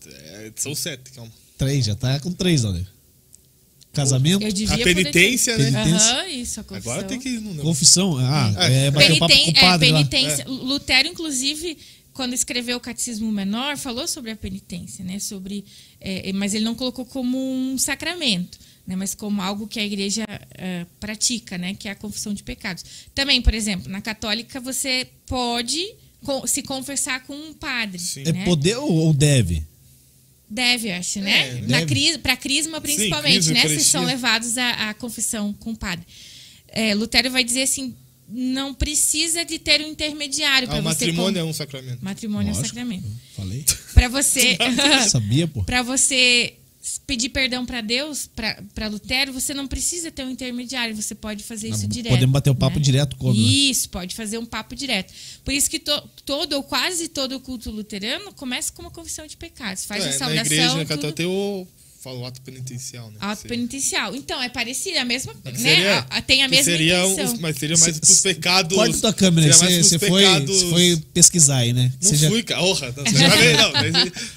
É, 0.07 0.53
são 0.57 0.75
sete, 0.77 1.11
calma. 1.13 1.33
três, 1.59 1.85
já 1.87 1.97
tá 1.97 2.21
com 2.21 2.31
três, 2.33 2.65
olha. 2.65 2.87
Casamento, 3.93 4.43
eu 4.45 4.53
devia 4.53 4.75
A 4.75 4.79
poder 4.79 4.95
ter- 4.95 5.03
penitência, 5.13 5.59
né? 5.59 5.65
Penitência. 5.71 6.13
Aham, 6.13 6.29
isso, 6.29 6.61
a 6.61 6.65
confissão. 6.65 6.93
Agora 6.93 7.07
tem 7.09 7.19
que 7.21 7.29
ir 7.29 7.41
no 7.41 7.63
confissão. 7.63 8.17
Ah, 8.19 8.55
É. 8.71 8.87
é, 8.87 8.91
bater 8.91 9.13
o 9.13 9.19
papo 9.19 9.33
com 9.35 9.39
Peniten- 9.41 9.63
o 9.63 9.67
padre 9.67 9.89
é, 9.89 9.93
lá. 9.93 9.99
penitência. 10.05 10.45
Lutero, 10.49 11.09
inclusive, 11.09 11.77
quando 12.15 12.33
escreveu 12.33 12.79
o 12.79 12.81
Catecismo 12.81 13.31
Menor, 13.31 13.77
falou 13.77 14.09
sobre 14.09 14.31
a 14.31 14.37
penitência, 14.37 15.05
né? 15.05 15.19
Sobre, 15.19 15.65
é, 16.01 16.33
mas 16.33 16.55
ele 16.55 16.65
não 16.65 16.75
colocou 16.75 17.05
como 17.05 17.37
um 17.39 17.77
sacramento, 17.77 18.59
né? 18.87 18.97
Mas 18.97 19.15
como 19.15 19.43
algo 19.43 19.67
que 19.69 19.79
a 19.79 19.85
igreja 19.85 20.25
é, 20.57 20.87
pratica, 20.99 21.59
né? 21.59 21.75
Que 21.75 21.87
é 21.89 21.91
a 21.91 21.95
confissão 21.95 22.33
de 22.33 22.43
pecados. 22.43 22.85
Também, 23.15 23.43
por 23.43 23.53
exemplo, 23.53 23.91
na 23.91 24.01
católica 24.01 24.59
você 24.59 25.07
pode 25.27 25.85
se 26.47 26.63
confessar 26.63 27.25
com 27.25 27.35
um 27.35 27.53
padre. 27.53 27.99
Sim. 27.99 28.23
É 28.25 28.33
né? 28.33 28.45
poder 28.45 28.77
ou 28.77 28.91
ou 28.91 29.13
deve? 29.13 29.65
Deve, 30.53 30.89
eu 30.91 30.95
acho, 30.97 31.19
né? 31.21 31.49
É, 31.49 31.61
Na 31.67 31.87
cris, 31.87 32.17
para 32.19 32.37
crisma, 32.37 32.79
principalmente, 32.81 33.35
crisma, 33.47 33.55
né? 33.55 33.63
Vocês 33.63 33.87
são 33.87 34.05
levados 34.05 34.59
à, 34.59 34.91
à 34.91 34.95
confissão 34.95 35.53
com 35.55 35.71
o 35.73 35.77
padre. 35.77 36.05
É, 36.69 36.95
Lutero 36.95 37.31
vai 37.31 37.43
dizer 37.43 37.63
assim: 37.63 37.95
não 38.29 38.75
precisa 38.75 39.45
de 39.47 39.59
ter 39.59 39.81
um 39.81 39.89
intermediário 39.89 40.69
Ah, 40.69 40.73
para 40.73 40.81
o 40.81 40.83
você. 40.83 41.07
matrimônio 41.07 41.39
é 41.39 41.43
com- 41.43 41.49
um 41.49 41.53
sacramento. 41.55 41.99
Matrimônio 42.05 42.49
é 42.51 42.53
um 42.53 42.57
Lógico. 42.57 42.69
sacramento. 42.69 43.07
Falei. 43.35 43.65
Para 43.95 44.09
você, 44.09 44.59
Sabia, 45.09 45.49
pô. 45.49 45.65
para 45.65 45.83
você 45.83 46.55
pedir 47.07 47.29
perdão 47.29 47.65
para 47.65 47.81
Deus, 47.81 48.29
para 48.75 48.89
Lutero, 48.89 49.33
você 49.33 49.55
não 49.55 49.67
precisa 49.69 50.11
ter 50.11 50.25
um 50.25 50.31
intermediário. 50.31 50.95
Você 50.97 51.15
pode 51.15 51.45
fazer 51.45 51.69
isso 51.69 51.83
Não, 51.83 51.89
direto. 51.89 52.13
podemos 52.13 52.33
bater 52.33 52.51
o 52.51 52.55
papo 52.55 52.77
né? 52.79 52.83
direto 52.85 53.17
como, 53.17 53.33
né? 53.35 53.41
Isso, 53.41 53.89
pode 53.89 54.15
fazer 54.15 54.39
um 54.39 54.45
papo 54.47 54.75
direto. 54.75 55.13
Por 55.45 55.55
isso 55.55 55.71
que 55.71 55.79
to- 55.79 56.09
todo 56.25 56.55
ou 56.55 56.63
quase 56.63 57.09
todo 57.09 57.37
o 57.37 57.41
culto 57.41 57.71
luterano 57.71 58.33
começa 58.35 58.73
com 58.73 58.83
uma 58.83 58.91
confissão 58.91 59.27
de 59.27 59.37
pecados. 59.37 59.85
Faz 59.85 60.03
É, 60.05 60.09
a 60.09 60.11
na 60.11 60.19
saudação. 60.19 60.45
igreja, 60.47 60.67
na 60.69 60.79
tudo. 60.81 60.89
católica, 60.89 61.13
tem 61.17 61.27
o, 61.27 61.67
fala 62.03 62.19
o 62.19 62.27
ato 62.27 62.41
penitencial, 62.43 63.11
né? 63.11 63.17
Auto 63.21 63.43
penitencial. 63.47 64.15
Então, 64.17 64.43
é 64.43 64.49
parecido, 64.49 64.97
é 64.97 65.01
a 65.01 65.05
mesma, 65.05 65.33
né? 65.45 65.55
Seria- 65.55 65.99
A- 66.11 66.19
a- 66.19 66.23
tem 66.23 66.43
a 66.43 66.49
mesma 66.49 66.65
seria 66.65 67.05
intenção. 67.07 67.35
os- 67.35 67.41
mas 67.41 67.57
seria 67.57 67.77
mais 67.79 67.95
Cê- 67.95 68.01
pros 68.01 68.21
pecados. 68.21 68.77
Corta 68.77 68.99
tua 68.99 69.13
câmera 69.13 69.47
aí, 69.47 69.83
você 69.83 69.99
foi, 69.99 70.25
você 70.47 70.67
foi 70.71 71.03
pesquisar 71.15 71.59
aí, 71.59 71.73
né? 71.73 71.93
Não 72.03 72.11
Você 72.11 72.17
já- 72.17 72.29
fui, 72.29 72.43
cara. 72.43 72.61
Orra, 72.63 72.93
não, 72.97 73.05
você 73.05 73.17
já 73.19 73.29
veio, 73.37 73.57
não. 73.57 73.73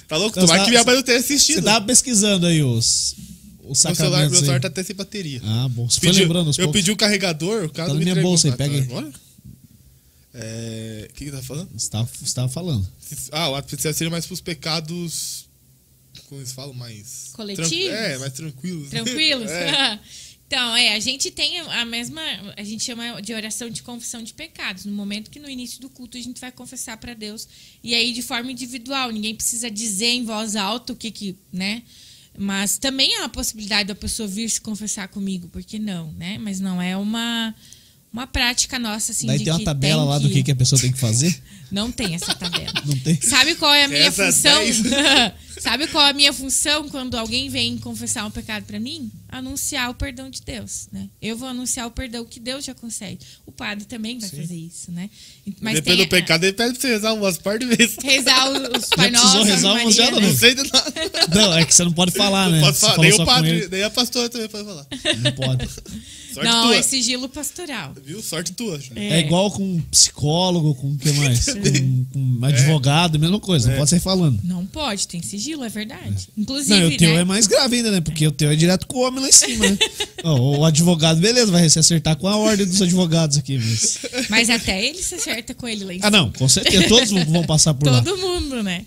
Tá 0.07 0.18
louco? 0.18 0.39
Não, 0.39 0.45
Tomara 0.45 0.59
você 0.61 0.66
que 0.66 0.72
minha 0.72 0.84
tá- 0.84 0.91
mãe 0.91 0.95
não 0.95 1.03
tenha 1.03 1.20
Você 1.20 1.34
assistido. 1.34 1.63
tava 1.63 1.86
pesquisando 1.86 2.45
aí 2.45 2.61
os, 2.63 3.16
os 3.63 3.84
Meu 3.84 3.95
celular, 3.95 4.30
meu 4.30 4.36
celular 4.39 4.53
aí. 4.55 4.59
tá 4.61 4.68
até 4.68 4.84
sem 4.84 4.95
bateria. 4.95 5.41
Ah, 5.43 5.68
bom. 5.68 5.89
Você 5.89 5.99
foi 5.99 6.09
Pediu- 6.09 6.24
lembrando 6.24 6.49
os 6.51 6.57
eu 6.59 6.66
poucos. 6.66 6.80
pedi 6.82 6.91
o 6.91 6.95
carregador, 6.95 7.66
o 7.66 7.70
cara 7.70 7.88
Tá 7.88 7.93
não 7.93 7.93
na 7.95 7.99
me 7.99 8.05
minha 8.05 8.11
entregou. 8.11 8.32
bolsa 8.32 8.47
aí, 8.47 8.53
Ah, 8.53 8.57
tá, 8.57 8.63
pega 8.63 8.76
aí. 8.76 8.82
agora? 8.84 9.11
É, 10.34 11.07
O 11.09 11.13
que 11.13 11.26
que 11.26 11.32
tá 11.32 11.41
falando? 11.41 11.70
Você 11.76 11.89
tava, 11.89 12.09
você 12.22 12.34
tava 12.34 12.49
falando. 12.49 12.86
Ah, 13.32 13.49
o 13.49 13.55
ato 13.55 13.68
penitencial 13.70 13.93
seria 13.93 14.11
mais 14.11 14.26
pros 14.26 14.41
pecados. 14.41 15.45
Como 16.36 16.42
eles 16.42 16.52
falam? 16.52 16.74
Mais. 16.74 17.30
Coletivos? 17.32 17.70
tran- 17.70 17.96
É, 17.96 18.18
mais 18.18 18.34
tranquilos. 18.34 18.90
Tranquilos? 18.90 19.50
É. 19.56 20.00
então, 20.46 20.76
é, 20.76 20.96
a 20.96 21.00
gente 21.00 21.32
tem 21.32 21.60
a 21.60 21.86
mesma. 21.86 22.22
A 22.58 22.64
gente 22.64 22.84
chama 22.84 23.22
de 23.22 23.34
oração 23.34 23.70
de 23.70 23.82
confissão 23.82 24.22
de 24.22 24.34
pecados. 24.34 24.84
No 24.86 24.92
momento 24.92 25.32
que 25.32 25.40
no 25.40 25.50
início 25.50 25.80
do 25.80 25.90
culto 25.90 26.18
a 26.18 26.22
gente 26.22 26.42
vai 26.42 26.52
confessar 26.52 26.98
para 26.98 27.14
Deus. 27.14 27.48
E 27.82 27.96
aí 27.96 28.12
de 28.12 28.22
forma 28.22 28.52
individual. 28.52 29.12
Ninguém 29.12 29.34
precisa 29.34 29.72
dizer 29.72 30.08
em 30.08 30.26
voz 30.26 30.56
alta 30.58 30.92
o 30.92 30.96
que 30.96 31.10
que. 31.10 31.36
né? 31.54 31.84
Mas 32.38 32.78
também 32.78 33.16
há 33.18 33.24
a 33.26 33.30
possibilidade 33.30 33.88
da 33.88 33.96
pessoa 33.96 34.28
vir 34.28 34.50
se 34.50 34.60
confessar 34.60 35.08
comigo, 35.08 35.48
por 35.48 35.64
que 35.64 35.80
não, 35.80 36.12
né? 36.12 36.38
Mas 36.38 36.60
não 36.60 36.82
é 36.82 36.98
uma. 36.98 37.56
uma 38.12 38.28
prática 38.28 38.78
nossa, 38.78 39.14
assim, 39.14 39.26
Daí 39.26 39.38
de 39.38 39.46
tem 39.46 39.54
uma 39.54 39.60
que 39.60 39.66
tabela 39.66 40.02
tem 40.02 40.10
lá 40.10 40.20
do 40.20 40.30
que, 40.30 40.44
que 40.44 40.52
a 40.52 40.56
pessoa 40.56 40.82
tem 40.82 40.92
que 40.92 41.00
fazer. 41.00 41.34
Não 41.72 41.92
tem 41.94 42.14
essa 42.14 42.36
tabela. 42.36 42.74
Não 42.86 42.98
tem? 43.00 43.20
Sabe 43.22 43.56
qual 43.56 43.74
é 43.74 43.86
a 43.86 43.88
minha 43.88 44.02
Essa 44.02 44.26
função? 44.32 44.62
Sabe 45.60 45.88
qual 45.88 46.06
é 46.06 46.10
a 46.10 46.14
minha 46.14 46.34
função 46.34 46.89
quando 46.89 47.16
alguém 47.16 47.49
vem 47.49 47.78
confessar 47.78 48.26
um 48.26 48.32
pecado 48.32 48.66
pra 48.66 48.80
mim? 48.80 49.12
Anunciar 49.30 49.89
o 49.89 49.93
perdão 49.95 50.30
de 50.30 50.41
Deus, 50.41 50.88
né? 50.91 51.10
Eu 51.22 51.38
vou 51.38 51.47
anunciar 51.47 51.88
o 51.88 51.91
perdão 51.91 52.24
que 52.26 52.39
Deus 52.39 52.64
já 52.66 52.74
concede. 52.74 53.20
O 53.45 53.51
padre 53.51 53.86
também 53.86 54.20
vai 54.20 54.30
fazer 54.30 54.56
isso, 54.56 54.91
né? 54.91 55.10
Mas 55.62 55.76
Depende 55.76 55.97
tem 55.97 56.06
do 56.06 56.10
pecado, 56.10 56.43
ele 56.43 56.53
pede 56.53 56.74
pra 56.74 56.82
você 56.82 56.88
rezar 56.88 57.14
umas 57.14 57.38
par 57.38 57.58
de 57.60 57.66
vezes. 57.66 57.97
rezar 58.01 58.49
os, 58.49 58.89
Pai 58.95 59.12
Nosso, 59.12 59.43
rezar 59.43 59.74
umas 59.74 59.95
já, 59.95 60.03
Maria, 60.06 60.20
não? 60.22 60.30
Não 60.30 60.38
sei 60.38 60.56
de 60.56 60.64
nada. 60.64 60.93
Não, 61.34 61.58
é 61.58 61.66
que 61.66 61.74
você 61.76 61.84
não 61.84 61.91
pode 61.93 62.12
falar, 62.16 62.49
né? 62.49 62.60
Não 62.60 62.66
pode 62.66 62.78
Você 62.78 62.86
falar. 62.86 62.97
Nem 63.01 63.14
o 63.14 63.26
padre, 63.26 63.68
nem 63.70 63.84
a 63.84 63.89
pastora 63.89 64.30
também 64.30 64.47
pode 64.47 64.66
falar. 64.66 64.88
Não 65.22 65.32
pode. 65.34 65.68
Sorte 66.36 66.49
Não, 66.49 66.64
tua. 66.66 66.76
é 66.76 66.82
sigilo 66.82 67.30
pastoral. 67.30 67.93
Viu? 68.03 68.22
Sorte 68.22 68.51
tua. 68.51 68.78
Júlio. 68.78 69.01
É. 69.01 69.22
igual 69.22 69.49
com 69.51 69.80
psicólogo, 69.89 70.76
com 70.76 70.91
o 70.91 70.97
que 70.97 71.10
mais? 71.14 71.45
Com, 71.45 72.06
com 72.12 72.45
advogado, 72.45 73.18
mesma 73.18 73.39
coisa. 73.39 73.70
Não 73.70 73.78
pode 73.78 73.89
sair 73.89 74.01
falando. 74.01 74.41
Não 74.43 74.66
pode, 74.66 75.08
tem 75.08 75.22
sigilo, 75.46 75.64
é 75.64 75.70
verdade. 75.70 76.28
Inclusive, 76.36 76.80
Não, 76.80 76.88
o 76.88 76.98
teu 76.98 77.14
né? 77.14 77.22
é 77.22 77.24
mais 77.24 77.46
grave 77.48 77.76
ainda, 77.78 77.91
né? 77.91 78.02
Porque 78.02 78.28
o 78.28 78.32
teu 78.32 78.50
é 78.50 78.56
direto 78.56 78.88
com 78.88 78.98
o 78.98 79.02
homem 79.02 79.22
lá 79.22 79.30
em 79.30 79.32
cima, 79.32 79.70
né? 79.70 79.78
Ó, 80.24 80.60
o 80.60 80.66
advogado, 80.66 81.20
beleza, 81.20 81.52
vai 81.52 81.70
se 81.70 81.78
acertar 81.78 82.16
com 82.16 82.28
a 82.28 82.36
ordem 82.36 82.66
dos 82.66 82.82
advogados 82.82 83.38
aqui, 83.38 83.58
mas... 83.58 84.00
Mas 84.30 84.50
até 84.50 84.84
ele 84.84 85.02
se 85.02 85.16
acerta 85.16 85.54
com 85.54 85.68
ele 85.68 85.84
lá 85.86 85.93
em 85.93 86.00
Ah, 86.02 86.10
não, 86.10 86.32
com 86.32 86.50
certeza. 86.50 86.88
Todos 86.88 87.12
vão- 87.12 87.46
passar 87.46 87.74
por 87.76 87.88
lá. 87.89 88.02
Todo 88.02 88.18
mundo, 88.18 88.64
né? 88.64 88.86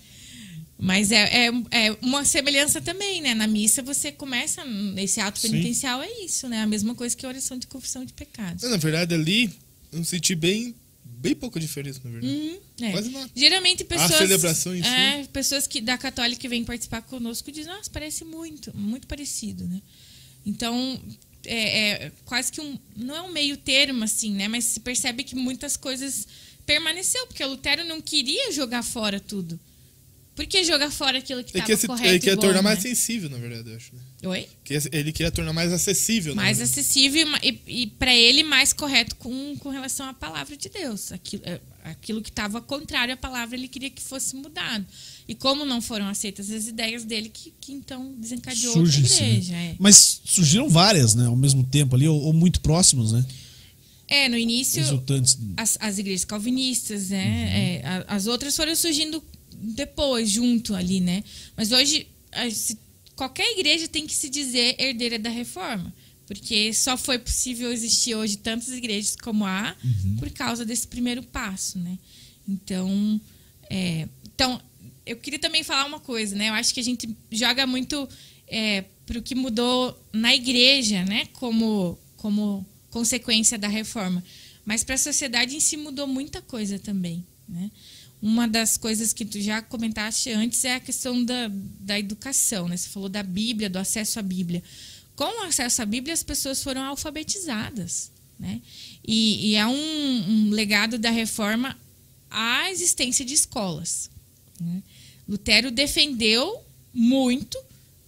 Mas 0.77 1.11
é, 1.11 1.47
é, 1.47 1.51
é 1.71 1.97
uma 2.01 2.23
semelhança 2.23 2.79
também, 2.81 3.21
né? 3.21 3.33
Na 3.33 3.47
missa 3.47 3.81
você 3.81 4.11
começa, 4.11 4.61
esse 4.97 5.19
ato 5.19 5.39
Sim. 5.39 5.49
penitencial 5.51 6.01
é 6.01 6.09
isso, 6.23 6.47
né? 6.47 6.61
A 6.61 6.67
mesma 6.67 6.95
coisa 6.95 7.15
que 7.15 7.25
a 7.25 7.29
oração 7.29 7.57
de 7.57 7.67
confissão 7.67 8.05
de 8.05 8.13
pecados. 8.13 8.63
Na 8.69 8.77
verdade, 8.77 9.13
ali, 9.13 9.49
eu 9.91 10.03
senti 10.05 10.35
bem, 10.35 10.73
bem 11.19 11.35
pouca 11.35 11.59
diferença, 11.59 11.99
na 12.03 12.09
verdade. 12.11 12.33
Uhum, 12.33 12.59
é. 12.81 12.91
Quase 12.91 13.09
nada. 13.09 13.29
Geralmente 13.35 13.83
pessoas. 13.83 14.15
celebração 14.17 14.75
em 14.75 14.81
si. 14.81 14.87
é, 14.89 15.25
pessoas 15.31 15.67
que, 15.67 15.81
da 15.81 15.97
católica 15.97 16.39
que 16.39 16.47
vêm 16.47 16.63
participar 16.63 17.01
conosco 17.01 17.51
dizem, 17.51 17.73
nossa, 17.73 17.89
parece 17.89 18.23
muito, 18.25 18.75
muito 18.75 19.05
parecido, 19.07 19.67
né? 19.67 19.81
Então, 20.45 21.01
é, 21.45 22.05
é 22.05 22.11
quase 22.25 22.51
que 22.51 22.61
um. 22.61 22.77
Não 22.95 23.15
é 23.15 23.21
um 23.21 23.31
meio 23.31 23.57
termo, 23.57 24.03
assim, 24.03 24.33
né? 24.33 24.47
Mas 24.47 24.63
se 24.65 24.79
percebe 24.79 25.23
que 25.23 25.35
muitas 25.35 25.75
coisas 25.77 26.27
permaneceu, 26.65 27.25
porque 27.27 27.43
o 27.43 27.49
Lutero 27.49 27.83
não 27.83 27.99
queria 28.01 28.51
jogar 28.51 28.83
fora 28.83 29.19
tudo. 29.19 29.59
Por 30.35 30.45
que 30.45 30.63
jogar 30.63 30.89
fora 30.89 31.17
aquilo 31.17 31.43
que 31.43 31.51
Ele 31.57 31.59
estava 31.63 31.77
se- 31.79 31.87
correto? 31.87 32.07
ele 32.07 32.15
e 32.17 32.19
queria 32.19 32.35
bom, 32.35 32.41
tornar 32.43 32.61
mais 32.61 32.77
né? 32.81 32.89
sensível, 32.89 33.29
na 33.29 33.37
verdade, 33.37 33.69
eu 33.69 33.75
acho. 33.75 33.93
Né? 33.93 34.01
Oi? 34.23 34.47
Queria- 34.65 34.89
Ele 34.91 35.11
queria 35.13 35.31
tornar 35.31 35.53
mais 35.53 35.71
acessível. 35.71 36.35
na 36.35 36.41
mais 36.43 36.57
verdade. 36.57 36.79
acessível 36.79 37.25
e 37.41 37.59
e, 37.83 37.87
para 37.87 38.13
ele 38.13 38.43
mais 38.43 38.73
correto 38.73 39.15
com, 39.15 39.55
com 39.57 39.69
relação 39.69 40.07
à 40.07 40.13
palavra 40.13 40.57
de 40.57 40.67
Deus. 40.67 41.11
Aquilo, 41.13 41.43
é, 41.45 41.61
aquilo 41.85 42.21
que 42.21 42.29
estava 42.29 42.61
contrário 42.61 43.13
à 43.13 43.17
palavra, 43.17 43.55
ele 43.55 43.67
queria 43.69 43.89
que 43.89 44.01
fosse 44.01 44.35
mudado. 44.35 44.85
E 45.27 45.33
como 45.35 45.63
não 45.63 45.81
foram 45.81 46.07
aceitas 46.07 46.49
as 46.51 46.67
ideias 46.67 47.05
dele, 47.05 47.29
que, 47.29 47.53
que 47.61 47.71
então 47.71 48.13
desencadeou 48.17 48.73
Surge 48.73 49.07
sim, 49.07 49.21
né? 49.23 49.29
igreja. 49.29 49.55
É. 49.55 49.75
Mas 49.79 50.21
surgiram 50.25 50.67
várias, 50.67 51.15
né? 51.15 51.25
Ao 51.27 51.35
mesmo 51.35 51.63
tempo 51.63 51.95
ali, 51.95 52.07
ou, 52.07 52.19
ou 52.21 52.33
muito 52.33 52.59
próximos, 52.61 53.13
né? 53.13 53.25
É, 54.07 54.27
no 54.27 54.37
início, 54.37 54.81
Resultantes. 54.81 55.37
as, 55.55 55.77
as 55.79 55.97
igrejas 55.99 56.25
calvinistas, 56.25 57.09
né? 57.09 57.79
É, 57.81 57.85
a- 57.87 58.05
as 58.15 58.27
outras 58.27 58.55
foram 58.55 58.75
surgindo 58.75 59.23
depois, 59.55 60.29
junto 60.29 60.73
ali, 60.75 60.99
né? 60.99 61.23
Mas 61.55 61.71
hoje, 61.71 62.07
a- 62.31 62.49
se- 62.49 62.77
qualquer 63.19 63.51
igreja 63.51 63.85
tem 63.85 64.07
que 64.07 64.15
se 64.15 64.29
dizer 64.29 64.77
herdeira 64.79 65.19
da 65.19 65.29
reforma. 65.29 65.93
Porque 66.25 66.73
só 66.73 66.95
foi 66.95 67.19
possível 67.19 67.69
existir 67.69 68.15
hoje 68.15 68.37
tantas 68.37 68.69
igrejas 68.69 69.17
como 69.17 69.45
há 69.45 69.75
por 70.17 70.29
causa 70.29 70.63
desse 70.63 70.87
primeiro 70.87 71.21
passo, 71.23 71.77
né? 71.77 71.97
Então, 72.47 73.19
é, 73.69 74.07
então, 74.23 74.61
eu 75.05 75.17
queria 75.17 75.39
também 75.39 75.63
falar 75.63 75.85
uma 75.85 75.99
coisa, 75.99 76.33
né? 76.33 76.47
Eu 76.47 76.53
acho 76.53 76.73
que 76.73 76.79
a 76.79 76.83
gente 76.83 77.09
joga 77.29 77.67
muito 77.67 78.07
é, 78.47 78.85
para 79.05 79.19
o 79.19 79.21
que 79.21 79.35
mudou 79.35 79.99
na 80.13 80.33
igreja, 80.33 81.03
né? 81.03 81.27
Como, 81.33 81.99
como 82.15 82.65
consequência 82.89 83.57
da 83.57 83.67
reforma. 83.67 84.23
Mas 84.63 84.83
para 84.83 84.95
a 84.95 84.99
sociedade 84.99 85.57
em 85.57 85.59
si 85.59 85.75
mudou 85.75 86.07
muita 86.07 86.41
coisa 86.41 86.79
também, 86.79 87.25
né? 87.49 87.69
Uma 88.21 88.47
das 88.47 88.77
coisas 88.77 89.13
que 89.13 89.23
tu 89.23 89.39
já 89.39 89.61
comentaste 89.61 90.29
antes 90.31 90.65
é 90.65 90.75
a 90.75 90.79
questão 90.79 91.23
da, 91.23 91.49
da 91.79 91.97
educação, 91.97 92.67
né? 92.67 92.75
Você 92.75 92.89
falou 92.89 93.07
da 93.07 93.23
Bíblia, 93.23 93.69
do 93.69 93.79
acesso 93.79 94.19
à 94.19 94.21
Bíblia. 94.21 94.61
Com 95.15 95.41
o 95.41 95.43
acesso 95.43 95.81
à 95.81 95.85
Bíblia, 95.85 96.13
as 96.13 96.23
pessoas 96.23 96.61
foram 96.61 96.83
alfabetizadas, 96.83 98.11
né? 98.37 98.61
E, 99.07 99.51
e 99.51 99.55
é 99.55 99.65
um, 99.65 100.29
um 100.29 100.49
legado 100.49 100.97
da 100.97 101.09
reforma 101.09 101.77
a 102.29 102.69
existência 102.69 103.25
de 103.25 103.33
escolas. 103.33 104.09
né? 104.59 104.83
Lutero 105.27 105.71
defendeu 105.71 106.63
muito 106.93 107.57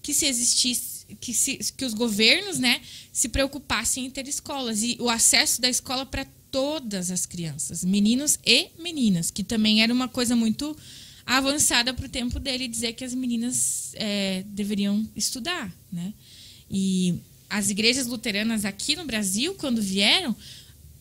que 0.01 0.13
se 0.13 0.25
existisse, 0.25 1.05
que, 1.19 1.33
se, 1.33 1.57
que 1.77 1.85
os 1.85 1.93
governos, 1.93 2.57
né, 2.57 2.81
se 3.13 3.29
preocupassem 3.29 4.05
em 4.05 4.09
ter 4.09 4.27
escolas 4.27 4.81
e 4.81 4.97
o 4.99 5.09
acesso 5.09 5.61
da 5.61 5.69
escola 5.69 6.05
para 6.05 6.25
todas 6.51 7.09
as 7.09 7.25
crianças, 7.25 7.83
meninos 7.83 8.37
e 8.45 8.69
meninas, 8.77 9.31
que 9.31 9.43
também 9.43 9.81
era 9.81 9.93
uma 9.93 10.07
coisa 10.07 10.35
muito 10.35 10.75
avançada 11.25 11.93
para 11.93 12.05
o 12.05 12.09
tempo 12.09 12.39
dele 12.39 12.67
dizer 12.67 12.93
que 12.93 13.03
as 13.03 13.13
meninas 13.13 13.93
é, 13.95 14.43
deveriam 14.47 15.07
estudar, 15.15 15.73
né? 15.91 16.13
E 16.69 17.15
as 17.49 17.69
igrejas 17.69 18.07
luteranas 18.07 18.65
aqui 18.65 18.95
no 18.95 19.05
Brasil, 19.05 19.55
quando 19.55 19.81
vieram, 19.81 20.35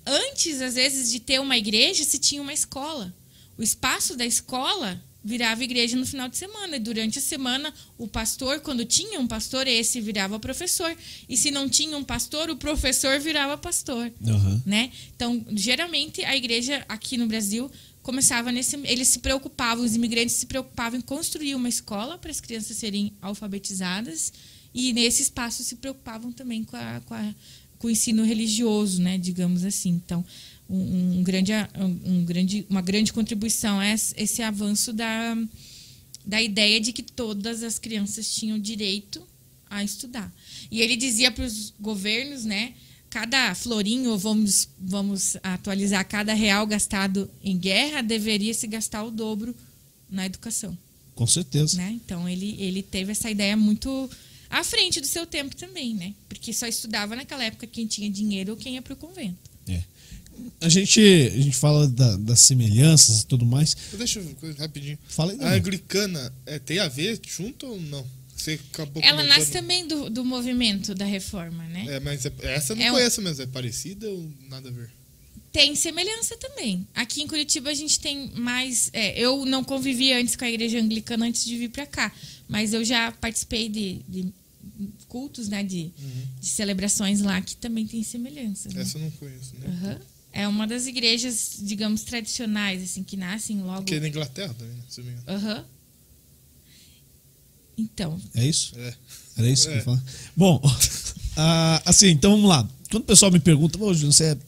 antes, 0.07 0.61
às 0.61 0.75
vezes, 0.75 1.11
de 1.11 1.21
ter 1.21 1.41
uma 1.41 1.57
igreja, 1.57 2.05
se 2.05 2.19
tinha 2.19 2.43
uma 2.43 2.53
escola. 2.53 3.15
O 3.57 3.63
espaço 3.63 4.17
da 4.17 4.27
escola 4.27 5.03
virava 5.23 5.63
igreja 5.63 5.97
no 5.97 6.07
final 6.07 6.29
de 6.29 6.37
semana. 6.37 6.77
E 6.77 6.81
durante 6.81 7.19
a 7.19 7.23
semana, 7.23 7.73
o 7.99 8.09
pastor, 8.09 8.61
quando 8.61 8.85
tinha 8.85 9.21
um 9.21 9.27
pastor, 9.27 9.67
esse 9.67 10.01
virava 10.01 10.39
professor. 10.41 10.97
E 11.29 11.37
se 11.37 11.51
não 11.51 11.69
tinha 11.69 11.97
um 11.97 12.05
pastor, 12.05 12.49
o 12.51 12.57
professor 12.57 13.21
virava 13.21 13.59
pastor. 13.59 14.13
Aham. 14.27 14.63
Né? 14.65 14.91
Então, 15.15 15.45
geralmente, 15.53 16.25
a 16.25 16.37
igreja 16.37 16.85
aqui 16.89 17.17
no 17.17 17.27
Brasil 17.27 17.71
começava 18.03 18.51
nesse. 18.51 18.77
Eles 18.85 19.09
se 19.09 19.19
preocupavam, 19.19 19.85
os 19.85 19.95
imigrantes 19.95 20.37
se 20.37 20.47
preocupavam 20.47 20.99
em 20.99 21.03
construir 21.03 21.55
uma 21.55 21.69
escola 21.69 22.17
para 22.17 22.31
as 22.31 22.41
crianças 22.41 22.77
serem 22.79 23.13
alfabetizadas. 23.21 24.33
E 24.73 24.93
nesse 24.93 25.23
espaço 25.23 25.65
se 25.65 25.77
preocupavam 25.77 26.31
também 26.33 26.63
com, 26.63 26.77
a, 26.77 27.01
com, 27.05 27.13
a- 27.13 27.35
com 27.81 27.89
o 27.89 27.91
ensino 27.91 28.23
religioso, 28.25 29.03
né? 29.03 29.19
digamos 29.19 29.65
assim. 29.65 29.91
Então, 30.05 30.25
um, 30.69 31.19
um 31.19 31.23
grande, 31.25 31.51
um, 32.05 32.25
grande, 32.25 32.65
uma 32.71 32.81
grande 32.83 33.13
contribuição 33.13 33.83
é 33.83 33.95
esse- 33.95 34.15
esse 34.17 34.43
avanço 34.43 34.93
da, 34.93 35.37
da 36.25 36.41
ideia 36.41 36.81
de 36.81 36.93
que 36.93 37.03
todas 37.03 37.63
as 37.65 37.79
crianças 37.79 38.33
tinham 38.33 38.59
direito 38.59 39.21
a 39.69 39.83
estudar. 39.83 40.33
E 40.71 40.81
ele 40.81 40.95
dizia 40.97 41.31
para 41.33 41.45
os 41.45 41.73
governos, 41.81 42.45
né? 42.45 42.75
Cada 43.09 43.53
florinho, 43.57 44.17
vamos, 44.17 44.69
vamos 44.79 45.37
atualizar, 45.43 46.07
cada 46.07 46.33
real 46.35 46.65
gastado 46.67 47.29
em 47.43 47.59
guerra 47.59 48.03
deveria 48.03 48.55
se 48.55 48.67
gastar 48.69 49.03
o 49.03 49.11
dobro 49.11 49.57
na 50.09 50.27
educação. 50.27 50.77
Com 51.17 51.27
certeza. 51.27 51.77
Né? 51.77 51.99
Então 52.05 52.29
ele, 52.29 52.57
ele 52.61 52.83
teve 52.83 53.11
essa 53.11 53.29
ideia 53.31 53.57
muito 53.57 54.09
à 54.51 54.63
frente 54.65 55.01
do 55.01 55.07
seu 55.07 55.25
tempo 55.25 55.55
também, 55.57 55.95
né? 55.95 56.13
Porque 56.29 56.53
só 56.53 56.67
estudava 56.67 57.15
naquela 57.17 57.45
época 57.45 57.67
quem 57.67 57.87
tinha 57.87 58.11
dinheiro 58.11 58.53
ou 58.53 58.57
quem 58.59 58.75
ia 58.75 58.83
para 58.83 58.93
o 58.93 58.97
convento. 58.97 59.39
É. 59.69 59.83
A 60.61 60.69
gente, 60.69 61.01
a 61.01 61.41
gente 61.43 61.57
fala 61.57 61.87
da- 61.87 62.17
das 62.17 62.41
semelhanças 62.43 63.21
e 63.23 63.27
tudo 63.27 63.45
mais. 63.47 63.77
Deixa 63.93 64.19
eu 64.21 64.55
rapidinho. 64.59 64.99
Fala 65.09 65.33
aí, 65.33 65.39
A 65.41 65.53
anglicana 65.55 66.33
é, 66.47 66.59
tem 66.59 66.79
a 66.79 66.89
ver 66.89 67.21
junto 67.29 67.67
ou 67.67 67.81
não? 67.81 68.07
Você 68.35 68.59
acabou 68.73 69.03
Ela 69.03 69.19
comentando. 69.19 69.39
nasce 69.39 69.53
também 69.53 69.87
do, 69.87 70.09
do 70.09 70.25
movimento 70.25 70.95
da 70.95 71.05
reforma, 71.05 71.63
né? 71.65 71.85
É, 71.89 72.01
mas 72.01 72.25
é- 72.25 72.33
essa 72.43 72.73
eu 72.73 72.77
não 72.77 72.85
É 72.85 72.91
um- 72.91 72.95
conheço 72.95 73.21
mesmo. 73.21 73.43
É 73.43 73.47
parecida 73.47 74.09
ou 74.09 74.31
nada 74.49 74.71
a 74.71 74.73
ver? 74.73 74.91
Tem 75.53 75.75
semelhança 75.77 76.37
também. 76.39 76.87
Aqui 76.95 77.21
em 77.23 77.27
Curitiba 77.27 77.69
a 77.71 77.75
gente 77.75 78.01
tem 78.01 78.31
mais. 78.35 78.89
é, 78.95 79.19
eu 79.21 79.45
não 79.45 79.63
convivi 79.63 80.11
antes 80.13 80.37
com 80.37 80.45
a 80.45 80.49
igreja 80.51 80.79
anglicana 80.81 81.27
antes 81.27 81.45
de 81.45 81.55
vir 81.59 81.69
para 81.69 81.85
cá, 81.85 82.11
mas 82.49 82.73
eu 82.73 82.83
já 82.85 83.13
participei 83.13 83.69
de, 83.69 84.01
de 84.09 84.33
cultos, 85.09 85.49
né, 85.49 85.63
de, 85.63 85.91
de 86.41 86.47
celebrações 86.49 87.21
lá 87.21 87.41
que 87.41 87.57
também 87.57 87.87
tem 87.87 88.03
semelhanças. 88.03 88.73
né? 88.75 88.83
Essa 88.83 88.99
eu 88.99 89.03
não 89.03 89.11
conheço, 89.13 89.55
né? 89.59 89.67
Aham. 89.69 90.01
É 90.33 90.47
uma 90.47 90.65
das 90.67 90.87
igrejas, 90.87 91.57
digamos, 91.61 92.03
tradicionais, 92.05 92.83
assim, 92.83 93.03
que 93.03 93.17
nascem 93.17 93.61
logo. 93.63 93.83
Que 93.83 93.97
é 93.97 94.01
na 94.01 94.09
Inglaterra 94.09 94.55
também, 94.55 94.75
né? 94.77 94.83
se 94.89 95.01
eu 95.01 95.05
não 95.05 95.13
me 95.13 95.19
engano. 95.21 95.39
Aham. 95.39 95.65
Então, 97.77 98.21
É 98.35 98.47
isso? 98.47 98.73
É. 98.79 98.95
Era 99.39 99.49
isso 99.51 99.63
que 99.65 99.69
eu 99.71 99.75
É. 99.75 99.79
ia 99.79 99.85
falar? 99.85 100.05
Bom, 100.37 100.61
ah, 101.37 101.83
assim, 101.87 102.09
então 102.09 102.33
vamos 102.33 102.49
lá. 102.49 102.69
Quando 102.91 103.03
o 103.03 103.07
pessoal 103.07 103.31
me 103.33 103.41
pergunta, 103.41 103.79
Ô, 103.83 103.93
Júlio, 103.95 104.13
você 104.13 104.25
é, 104.25 104.39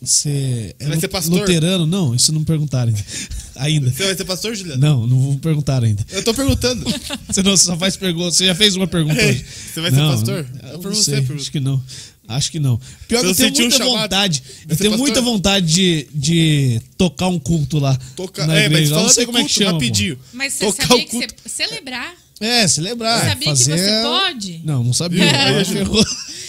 você 0.00 0.74
é 0.78 0.86
vai 0.88 1.00
ser 1.00 1.08
pastor?" 1.08 1.40
luterano? 1.40 1.84
Não, 1.86 2.14
isso 2.14 2.32
não 2.32 2.40
me 2.40 2.46
perguntaram 2.46 2.92
ainda. 3.56 3.90
Você 3.90 4.04
vai 4.04 4.14
ser 4.16 4.24
pastor, 4.24 4.54
Juliano? 4.54 4.80
Não, 4.80 5.06
não 5.06 5.20
vou 5.20 5.38
perguntar 5.38 5.82
ainda. 5.82 6.04
Eu 6.10 6.22
tô 6.22 6.32
perguntando. 6.34 6.84
Você, 7.28 7.42
não, 7.42 7.56
você 7.56 7.64
só 7.66 7.76
faz 7.76 7.96
pergunta. 7.96 8.30
Você 8.30 8.46
já 8.46 8.54
fez 8.54 8.76
uma 8.76 8.86
pergunta 8.86 9.20
hoje. 9.20 9.44
Você 9.74 9.80
vai 9.80 9.90
ser 9.90 9.96
Não, 9.96 10.10
pastor? 10.12 10.46
eu 10.62 10.68
É 10.68 10.72
não 10.72 10.80
você, 10.82 11.02
sei, 11.02 11.14
pergunta. 11.16 11.40
acho 11.42 11.50
que 11.52 11.60
não. 11.60 11.82
Acho 12.28 12.50
que 12.50 12.58
não. 12.60 12.80
Pior 13.06 13.20
que 13.20 13.26
Eu 13.28 13.34
tenho 13.34 13.50
um 13.52 13.58
muita 13.60 13.76
chamado. 13.78 13.98
vontade. 14.02 14.42
Eu 14.68 14.76
tenho 14.76 14.90
pastor. 14.90 14.98
muita 14.98 15.20
vontade 15.20 15.66
de, 15.66 16.06
de 16.14 16.80
tocar 16.98 17.28
um 17.28 17.38
culto 17.38 17.78
lá. 17.78 17.96
Tocar, 18.16 18.46
na 18.46 18.54
é, 18.54 18.62
mas 18.68 18.72
igreja. 18.72 18.84
Eu 18.90 18.94
fala 18.94 19.02
não 19.06 19.14
sei 19.14 19.26
como 19.26 19.38
é 19.38 19.40
que 19.42 19.46
culto, 19.48 19.58
chama. 19.64 19.72
rapidinho. 19.72 20.18
Mas 20.32 20.52
você 20.54 20.64
Tocar 20.66 20.82
sabia 20.88 20.96
o 20.96 21.06
que 21.06 21.10
culto. 21.10 21.34
você 21.42 21.48
celebrar? 21.48 22.14
É, 22.40 22.68
celebrar. 22.68 23.20
Sabia 23.20 23.38
que 23.38 23.44
fazer... 23.46 23.78
você 23.78 24.02
pode? 24.02 24.60
Não, 24.64 24.84
não 24.84 24.92
sabia. 24.92 25.24
Gente. 25.64 25.72
ferrou. 25.72 26.04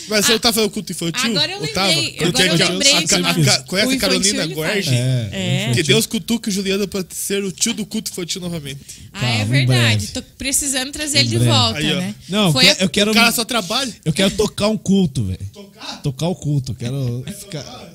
Mas 0.08 0.26
você 0.26 0.40
tá 0.40 0.54
fazendo 0.54 0.70
culto 0.70 0.92
infantil? 0.92 1.32
Agora 1.32 1.52
eu 1.52 1.60
lembrei, 1.60 2.12
Porque 2.12 2.24
agora 2.26 2.46
eu 2.64 2.70
lembrei 2.70 2.94
a 2.94 2.98
a 2.98 3.02
Ca- 3.44 3.64
Conhece 3.64 3.94
a 3.94 3.98
Carolina 4.00 4.46
Guerge? 4.46 4.90
É. 4.96 5.30
É. 5.32 5.72
Que 5.74 5.84
Deus 5.84 6.06
cutuque 6.06 6.50
o 6.50 6.52
Juliano 6.52 6.88
pra 6.88 7.04
ser 7.10 7.44
o 7.44 7.52
tio 7.52 7.74
do 7.74 7.86
culto 7.86 8.12
infantil 8.12 8.40
novamente. 8.42 8.80
Ah, 9.12 9.20
Calma, 9.20 9.36
é 9.42 9.46
verdade. 9.46 10.08
Tô 10.08 10.22
precisando 10.22 10.92
trazer 10.92 11.20
ele 11.20 11.30
de 11.30 11.38
volta, 11.40 11.80
Aí, 11.80 11.94
né? 11.96 12.16
Não, 12.30 12.52
Foi 12.54 12.66
eu 12.66 12.72
a- 12.72 12.76
que- 12.76 12.84
eu 12.86 12.90
quero. 12.90 13.12
O 13.12 13.14
cara 13.14 13.32
só 13.32 13.44
trabalha. 13.44 13.94
Eu 14.06 14.14
quero 14.14 14.32
tocar 14.32 14.68
um 14.70 14.78
culto, 14.78 15.24
velho. 15.26 15.40
Tocar? 15.54 16.02
Tocar 16.02 16.28
o 16.28 16.36
culto. 16.36 16.72
Eu 16.72 16.76
quero 16.76 17.26
ficar. 17.40 17.94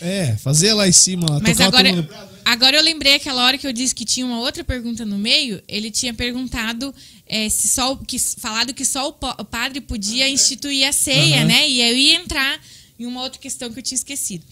É, 0.00 0.36
fazer 0.36 0.74
lá 0.74 0.86
em 0.86 0.92
cima. 0.92 1.26
Mas 1.42 1.56
tocar 1.56 1.68
agora, 1.68 1.88
todo 1.88 1.96
mundo- 1.96 2.35
agora 2.46 2.76
eu 2.76 2.82
lembrei 2.82 3.14
aquela 3.14 3.44
hora 3.44 3.58
que 3.58 3.66
eu 3.66 3.72
disse 3.72 3.92
que 3.92 4.04
tinha 4.04 4.24
uma 4.24 4.38
outra 4.38 4.62
pergunta 4.62 5.04
no 5.04 5.18
meio. 5.18 5.60
Ele 5.66 5.90
tinha 5.90 6.14
perguntado 6.14 6.94
é, 7.26 7.48
se 7.48 7.66
só 7.68 7.96
que 7.96 8.18
falado 8.18 8.72
que 8.72 8.84
só 8.84 9.08
o, 9.08 9.12
padre 9.44 9.80
podia 9.80 10.28
instituir 10.28 10.86
a 10.86 10.92
ceia, 10.92 11.38
Aham. 11.38 11.44
né? 11.46 11.68
E 11.68 11.82
eu 11.82 11.96
ia 11.96 12.14
entrar 12.14 12.60
em 12.98 13.04
uma 13.04 13.20
outra 13.22 13.40
questão 13.40 13.72
que 13.72 13.80
eu 13.80 13.82
tinha 13.82 13.96
esquecido. 13.96 14.44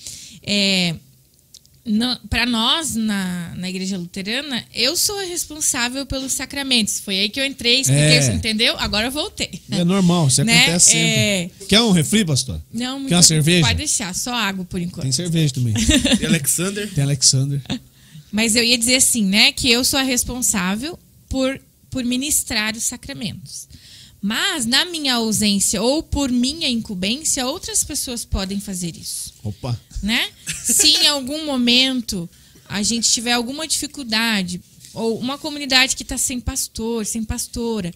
É, 0.42 0.96
para 2.30 2.46
nós 2.46 2.94
na, 2.94 3.52
na 3.56 3.68
igreja 3.68 3.98
luterana, 3.98 4.64
eu 4.74 4.96
sou 4.96 5.18
a 5.18 5.24
responsável 5.24 6.06
pelos 6.06 6.32
sacramentos. 6.32 6.98
Foi 7.00 7.18
aí 7.20 7.28
que 7.28 7.38
eu 7.38 7.44
entrei, 7.44 7.80
expliquei, 7.80 8.18
É. 8.18 8.32
entendeu? 8.32 8.74
Agora 8.78 9.08
eu 9.08 9.10
voltei. 9.10 9.60
É 9.70 9.84
normal, 9.84 10.28
isso 10.28 10.42
Né? 10.44 10.62
acontece 10.62 10.90
sempre. 10.92 11.08
É. 11.10 11.50
Quer 11.68 11.82
um 11.82 11.90
refri, 11.90 12.24
pastor? 12.24 12.60
Não, 12.72 12.98
muito 12.98 13.10
Quer 13.10 13.16
uma 13.16 13.22
cerveja? 13.22 13.66
Pode 13.66 13.78
deixar, 13.78 14.14
só 14.14 14.32
água 14.34 14.64
por 14.64 14.80
enquanto. 14.80 15.02
Tem 15.02 15.12
cerveja 15.12 15.52
também. 15.54 15.74
E 16.20 16.24
Alexander. 16.26 16.90
Tem 16.94 17.04
Alexander. 17.04 17.60
Mas 18.32 18.56
eu 18.56 18.64
ia 18.64 18.78
dizer 18.78 18.96
assim, 18.96 19.24
né, 19.24 19.52
que 19.52 19.70
eu 19.70 19.84
sou 19.84 19.98
a 19.98 20.02
responsável 20.02 20.98
por, 21.28 21.60
por 21.90 22.02
ministrar 22.04 22.74
os 22.74 22.84
sacramentos. 22.84 23.68
Mas 24.26 24.64
na 24.64 24.86
minha 24.86 25.16
ausência 25.16 25.82
ou 25.82 26.02
por 26.02 26.32
minha 26.32 26.66
incumbência, 26.66 27.46
outras 27.46 27.84
pessoas 27.84 28.24
podem 28.24 28.58
fazer 28.58 28.96
isso, 28.96 29.34
Opa. 29.44 29.78
né? 30.02 30.30
Se 30.64 30.88
em 30.96 31.06
algum 31.08 31.44
momento 31.44 32.26
a 32.66 32.82
gente 32.82 33.10
tiver 33.10 33.32
alguma 33.32 33.68
dificuldade 33.68 34.62
ou 34.94 35.18
uma 35.18 35.36
comunidade 35.36 35.94
que 35.94 36.02
está 36.02 36.16
sem 36.16 36.40
pastor, 36.40 37.04
sem 37.04 37.22
pastora, 37.22 37.92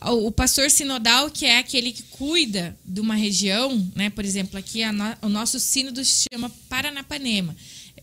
o 0.00 0.30
pastor 0.32 0.70
sinodal, 0.70 1.30
que 1.30 1.44
é 1.44 1.58
aquele 1.58 1.92
que 1.92 2.04
cuida 2.04 2.74
de 2.82 3.00
uma 3.02 3.14
região, 3.14 3.86
né? 3.94 4.08
Por 4.08 4.24
exemplo, 4.24 4.58
aqui 4.58 4.82
no- 4.92 5.16
o 5.20 5.28
nosso 5.28 5.60
sínodo 5.60 6.02
se 6.06 6.24
chama 6.32 6.50
Paranapanema. 6.70 7.54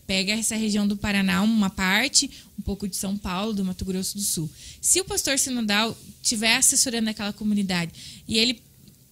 Pega 0.06 0.32
essa 0.32 0.56
região 0.56 0.86
do 0.86 0.96
Paraná, 0.96 1.42
uma 1.42 1.70
parte, 1.70 2.30
um 2.58 2.62
pouco 2.62 2.88
de 2.88 2.96
São 2.96 3.16
Paulo, 3.16 3.52
do 3.52 3.64
Mato 3.64 3.84
Grosso 3.84 4.16
do 4.16 4.22
Sul. 4.22 4.50
Se 4.80 5.00
o 5.00 5.04
pastor 5.04 5.38
sinodal 5.38 5.96
estiver 6.22 6.56
assessorando 6.56 7.10
aquela 7.10 7.32
comunidade 7.32 7.92
e 8.26 8.38
ele 8.38 8.60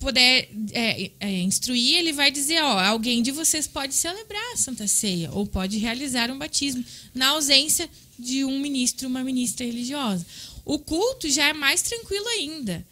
puder 0.01 0.49
é, 0.73 1.11
é, 1.21 1.41
instruir, 1.43 1.99
ele 1.99 2.13
vai 2.13 2.31
dizer, 2.31 2.63
ó, 2.63 2.81
alguém 2.81 3.23
de 3.23 3.31
vocês 3.31 3.69
pode 3.69 3.95
celebrar 3.95 4.55
a 4.55 4.57
Santa 4.57 4.89
Ceia 4.89 5.31
ou 5.33 5.47
pode 5.47 5.77
realizar 5.77 6.31
um 6.31 6.39
batismo 6.39 6.83
na 7.15 7.29
ausência 7.29 7.89
de 8.19 8.45
um 8.45 8.59
ministro, 8.59 9.07
uma 9.07 9.23
ministra 9.23 9.65
religiosa. 9.65 10.27
O 10.65 10.79
culto 10.79 11.29
já 11.31 11.49
é 11.49 11.53
mais 11.53 11.83
tranquilo 11.83 12.27
ainda. 12.29 12.85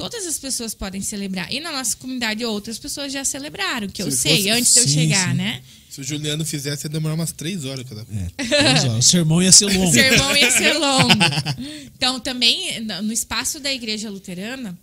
Todas 0.00 0.26
as 0.26 0.38
pessoas 0.38 0.74
podem 0.74 1.00
celebrar. 1.02 1.52
E 1.52 1.60
na 1.60 1.70
nossa 1.72 1.96
comunidade 1.96 2.44
outras 2.44 2.78
pessoas 2.78 3.12
já 3.12 3.24
celebraram, 3.24 3.88
que 3.88 4.02
eu 4.02 4.10
Se 4.10 4.16
sei, 4.18 4.36
fosse- 4.38 4.50
antes 4.50 4.72
de 4.74 4.80
eu 4.80 4.88
sim, 4.88 4.94
chegar, 4.94 5.30
sim. 5.30 5.36
né? 5.36 5.62
Se 5.90 6.00
o 6.00 6.04
Juliano 6.04 6.44
fizesse, 6.44 6.86
ia 6.86 6.88
demorar 6.90 7.14
umas 7.14 7.32
três 7.32 7.64
horas 7.64 7.84
cada 7.88 8.04
coisa. 8.04 8.32
É, 8.38 8.96
o 8.96 9.02
sermão 9.02 9.42
ia 9.42 9.50
ser 9.52 9.66
longo. 9.74 9.90
O 9.90 9.92
sermão 9.92 10.36
ia 10.36 10.50
ser 10.50 10.72
longo. 10.74 11.14
Então, 11.96 12.20
também, 12.20 12.80
no 13.02 13.12
espaço 13.12 13.58
da 13.58 13.72
igreja 13.72 14.08
luterana, 14.08 14.78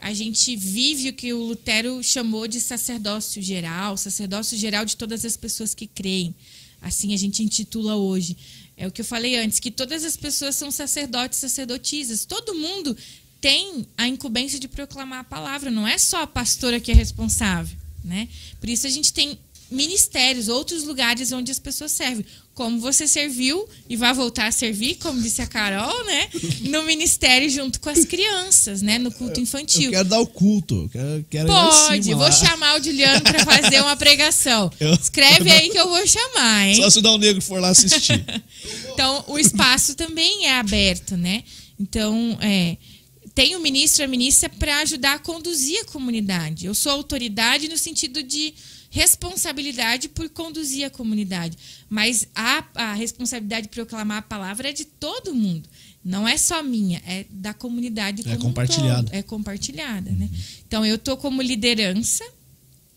a 0.00 0.12
gente 0.12 0.54
vive 0.56 1.08
o 1.10 1.12
que 1.12 1.32
o 1.32 1.38
Lutero 1.42 2.02
chamou 2.02 2.46
de 2.48 2.60
sacerdócio 2.60 3.40
geral, 3.42 3.96
sacerdócio 3.96 4.56
geral 4.58 4.84
de 4.84 4.96
todas 4.96 5.24
as 5.24 5.36
pessoas 5.36 5.74
que 5.74 5.86
creem. 5.86 6.34
Assim 6.82 7.12
a 7.14 7.16
gente 7.16 7.42
intitula 7.42 7.96
hoje. 7.96 8.36
É 8.76 8.86
o 8.86 8.92
que 8.92 9.00
eu 9.00 9.04
falei 9.04 9.36
antes, 9.36 9.58
que 9.58 9.72
todas 9.72 10.04
as 10.04 10.16
pessoas 10.16 10.54
são 10.54 10.70
sacerdotes, 10.70 11.38
sacerdotisas. 11.40 12.24
Todo 12.24 12.54
mundo 12.54 12.96
tem 13.40 13.86
a 13.96 14.06
incumbência 14.08 14.58
de 14.58 14.66
proclamar 14.68 15.20
a 15.20 15.24
palavra, 15.24 15.70
não 15.70 15.86
é 15.86 15.96
só 15.98 16.22
a 16.22 16.26
pastora 16.26 16.80
que 16.80 16.90
é 16.90 16.94
responsável, 16.94 17.76
né? 18.04 18.28
Por 18.60 18.68
isso 18.68 18.86
a 18.86 18.90
gente 18.90 19.12
tem 19.12 19.38
ministérios, 19.70 20.48
outros 20.48 20.84
lugares 20.84 21.30
onde 21.30 21.50
as 21.52 21.58
pessoas 21.58 21.92
servem. 21.92 22.24
Como 22.54 22.80
você 22.80 23.06
serviu 23.06 23.68
e 23.88 23.94
vai 23.96 24.12
voltar 24.12 24.46
a 24.48 24.50
servir, 24.50 24.96
como 24.96 25.20
disse 25.22 25.40
a 25.40 25.46
Carol, 25.46 26.04
né? 26.04 26.28
No 26.62 26.82
ministério 26.82 27.48
junto 27.48 27.78
com 27.78 27.88
as 27.88 28.04
crianças, 28.04 28.82
né? 28.82 28.98
No 28.98 29.12
culto 29.12 29.38
Eu 29.38 29.44
infantil. 29.44 29.90
quero 29.92 30.08
dar 30.08 30.18
o 30.18 30.26
culto. 30.26 30.74
eu 30.74 30.88
Quero, 30.88 31.26
quero 31.30 31.46
Pode, 31.48 32.04
cima, 32.04 32.16
vou 32.16 32.26
lá. 32.26 32.32
chamar 32.32 32.80
o 32.80 32.82
Juliano 32.82 33.20
para 33.20 33.44
fazer 33.44 33.80
uma 33.80 33.94
pregação. 33.96 34.72
Eu- 34.80 34.94
Escreve 34.94 35.48
aí 35.52 35.68
que 35.70 35.78
eu 35.78 35.88
vou 35.88 36.04
chamar, 36.04 36.66
hein? 36.66 36.74
Só 36.76 36.90
se 36.90 36.98
o 36.98 37.02
Dal 37.02 37.16
Negro 37.18 37.40
for 37.42 37.60
lá 37.60 37.68
assistir. 37.68 38.24
Então, 38.92 39.22
o 39.28 39.38
espaço 39.38 39.94
também 39.94 40.46
é 40.46 40.58
aberto, 40.58 41.16
né? 41.16 41.44
Então, 41.78 42.36
é, 42.40 42.76
tem 43.38 43.54
o 43.54 43.60
ministro 43.60 44.02
e 44.02 44.04
a 44.04 44.08
ministra 44.08 44.48
para 44.48 44.80
ajudar 44.80 45.14
a 45.14 45.18
conduzir 45.20 45.80
a 45.82 45.84
comunidade. 45.84 46.66
Eu 46.66 46.74
sou 46.74 46.90
autoridade 46.90 47.68
no 47.68 47.78
sentido 47.78 48.20
de 48.20 48.52
responsabilidade 48.90 50.08
por 50.08 50.28
conduzir 50.28 50.84
a 50.84 50.90
comunidade. 50.90 51.56
Mas 51.88 52.26
a, 52.34 52.64
a 52.74 52.94
responsabilidade 52.94 53.68
de 53.68 53.68
proclamar 53.68 54.18
a 54.18 54.22
palavra 54.22 54.70
é 54.70 54.72
de 54.72 54.84
todo 54.84 55.32
mundo. 55.32 55.68
Não 56.04 56.26
é 56.26 56.36
só 56.36 56.64
minha, 56.64 57.00
é 57.06 57.26
da 57.30 57.54
comunidade 57.54 58.24
como 58.24 58.34
um 58.34 58.38
todo. 58.38 59.14
É 59.14 59.22
compartilhada, 59.22 60.10
né? 60.10 60.28
Então, 60.66 60.84
eu 60.84 60.98
tô 60.98 61.16
como 61.16 61.40
liderança, 61.40 62.24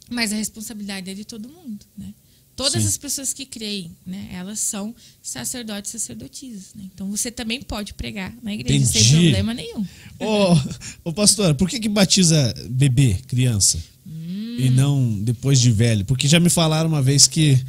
mas 0.10 0.34
a 0.34 0.36
responsabilidade 0.36 1.08
é 1.08 1.14
de 1.14 1.24
todo 1.24 1.48
mundo, 1.50 1.86
né? 1.96 2.16
Todas 2.62 2.84
Sim. 2.84 2.88
as 2.90 2.98
pessoas 2.98 3.34
que 3.34 3.44
creem, 3.44 3.92
né? 4.06 4.30
Elas 4.32 4.60
são 4.60 4.94
sacerdotes 5.22 5.92
e 5.94 6.00
sacerdotisas, 6.00 6.76
né? 6.76 6.84
Então 6.94 7.10
você 7.10 7.32
também 7.32 7.60
pode 7.60 7.94
pregar 7.96 8.32
na 8.44 8.54
igreja 8.54 8.86
sem 8.86 9.02
Entendi. 9.02 9.24
problema 9.24 9.54
nenhum. 9.56 9.86
Ô, 10.20 11.10
ô 11.10 11.12
pastora, 11.12 11.56
por 11.56 11.68
que 11.68 11.80
que 11.80 11.90
batiza 11.90 12.54
bebê, 12.70 13.18
criança? 13.28 13.84
E 14.06 14.70
não 14.70 15.20
depois 15.24 15.60
de 15.60 15.72
velho? 15.72 16.06
Porque 16.06 16.28
já 16.28 16.40
me 16.40 16.50
falaram 16.50 16.88
uma 16.88 17.02
vez 17.02 17.26
que, 17.26 17.60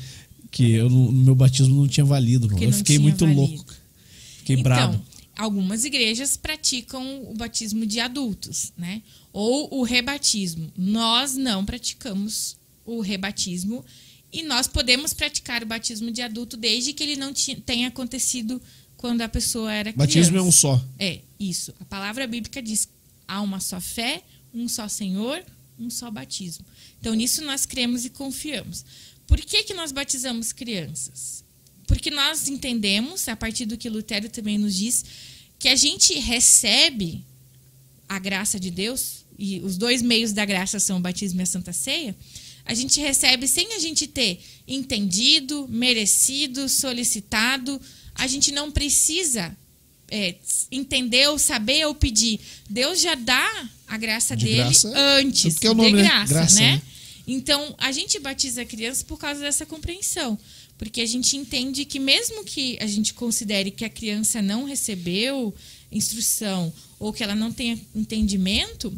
que 0.50 0.72
eu 0.72 0.90
no 0.90 1.10
meu 1.10 1.34
batismo 1.34 1.74
não 1.74 1.88
tinha 1.88 2.04
valido. 2.04 2.50
Eu 2.60 2.72
fiquei 2.72 2.98
muito 2.98 3.24
valido. 3.24 3.40
louco. 3.40 3.74
Fiquei 4.38 4.56
então, 4.56 4.62
brabo. 4.64 5.02
algumas 5.38 5.86
igrejas 5.86 6.36
praticam 6.36 7.22
o 7.30 7.34
batismo 7.34 7.86
de 7.86 7.98
adultos, 7.98 8.74
né? 8.76 9.00
Ou 9.32 9.80
o 9.80 9.84
rebatismo. 9.84 10.70
Nós 10.76 11.34
não 11.34 11.64
praticamos 11.64 12.56
o 12.84 13.00
rebatismo 13.00 13.82
e 14.32 14.42
nós 14.42 14.66
podemos 14.66 15.12
praticar 15.12 15.62
o 15.62 15.66
batismo 15.66 16.10
de 16.10 16.22
adulto 16.22 16.56
desde 16.56 16.92
que 16.92 17.02
ele 17.02 17.16
não 17.16 17.32
tenha 17.66 17.88
acontecido 17.88 18.60
quando 18.96 19.20
a 19.20 19.28
pessoa 19.28 19.72
era 19.72 19.92
criança. 19.92 20.06
Batismo 20.06 20.38
é 20.38 20.42
um 20.42 20.52
só. 20.52 20.82
É, 20.98 21.20
isso. 21.38 21.74
A 21.80 21.84
palavra 21.84 22.26
bíblica 22.26 22.62
diz: 22.62 22.88
há 23.28 23.40
uma 23.42 23.60
só 23.60 23.80
fé, 23.80 24.22
um 24.54 24.68
só 24.68 24.88
Senhor, 24.88 25.44
um 25.78 25.90
só 25.90 26.10
batismo. 26.10 26.64
Então, 27.00 27.14
nisso 27.14 27.44
nós 27.44 27.66
cremos 27.66 28.04
e 28.04 28.10
confiamos. 28.10 28.84
Por 29.26 29.40
que, 29.40 29.64
que 29.64 29.74
nós 29.74 29.92
batizamos 29.92 30.52
crianças? 30.52 31.44
Porque 31.86 32.10
nós 32.10 32.48
entendemos, 32.48 33.28
a 33.28 33.36
partir 33.36 33.66
do 33.66 33.76
que 33.76 33.88
Lutero 33.88 34.28
também 34.28 34.56
nos 34.56 34.74
diz, 34.74 35.04
que 35.58 35.68
a 35.68 35.76
gente 35.76 36.14
recebe 36.18 37.24
a 38.08 38.18
graça 38.18 38.58
de 38.58 38.70
Deus, 38.70 39.24
e 39.38 39.60
os 39.60 39.76
dois 39.76 40.00
meios 40.00 40.32
da 40.32 40.44
graça 40.44 40.78
são 40.78 40.98
o 40.98 41.00
batismo 41.00 41.40
e 41.40 41.42
a 41.42 41.46
Santa 41.46 41.72
Ceia, 41.72 42.16
a 42.64 42.74
gente 42.74 43.00
recebe 43.00 43.46
sem 43.48 43.74
a 43.74 43.78
gente 43.78 44.06
ter 44.06 44.40
entendido, 44.66 45.66
merecido, 45.68 46.68
solicitado. 46.68 47.80
A 48.14 48.26
gente 48.26 48.52
não 48.52 48.70
precisa 48.70 49.56
é, 50.10 50.36
entender 50.70 51.28
ou 51.28 51.38
saber 51.38 51.86
ou 51.86 51.94
pedir. 51.94 52.38
Deus 52.68 53.00
já 53.00 53.14
dá 53.14 53.68
a 53.86 53.96
graça 53.96 54.36
De 54.36 54.44
dele 54.44 54.58
graça, 54.58 54.92
antes, 54.94 55.62
é 55.62 55.68
nome, 55.68 55.86
de 55.86 55.92
né? 55.96 56.02
graça, 56.02 56.34
Graça, 56.34 56.60
né? 56.60 56.76
né? 56.76 56.82
Então, 57.26 57.74
a 57.78 57.92
gente 57.92 58.18
batiza 58.18 58.62
a 58.62 58.64
criança 58.64 59.04
por 59.04 59.18
causa 59.18 59.40
dessa 59.40 59.64
compreensão. 59.64 60.38
Porque 60.76 61.00
a 61.00 61.06
gente 61.06 61.36
entende 61.36 61.84
que, 61.84 62.00
mesmo 62.00 62.44
que 62.44 62.76
a 62.80 62.86
gente 62.86 63.14
considere 63.14 63.70
que 63.70 63.84
a 63.84 63.88
criança 63.88 64.42
não 64.42 64.64
recebeu 64.64 65.54
instrução 65.90 66.72
ou 66.98 67.12
que 67.12 67.22
ela 67.22 67.34
não 67.34 67.52
tenha 67.52 67.78
entendimento, 67.94 68.92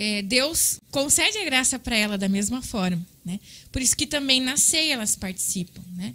é, 0.00 0.22
Deus 0.22 0.78
concede 0.92 1.38
a 1.38 1.44
graça 1.44 1.76
para 1.76 1.96
ela 1.96 2.16
da 2.16 2.28
mesma 2.28 2.62
forma. 2.62 3.04
Né? 3.24 3.40
Por 3.72 3.82
isso 3.82 3.96
que 3.96 4.06
também 4.06 4.40
na 4.40 4.56
ceia 4.56 4.92
elas 4.92 5.16
participam. 5.16 5.82
Né? 5.96 6.14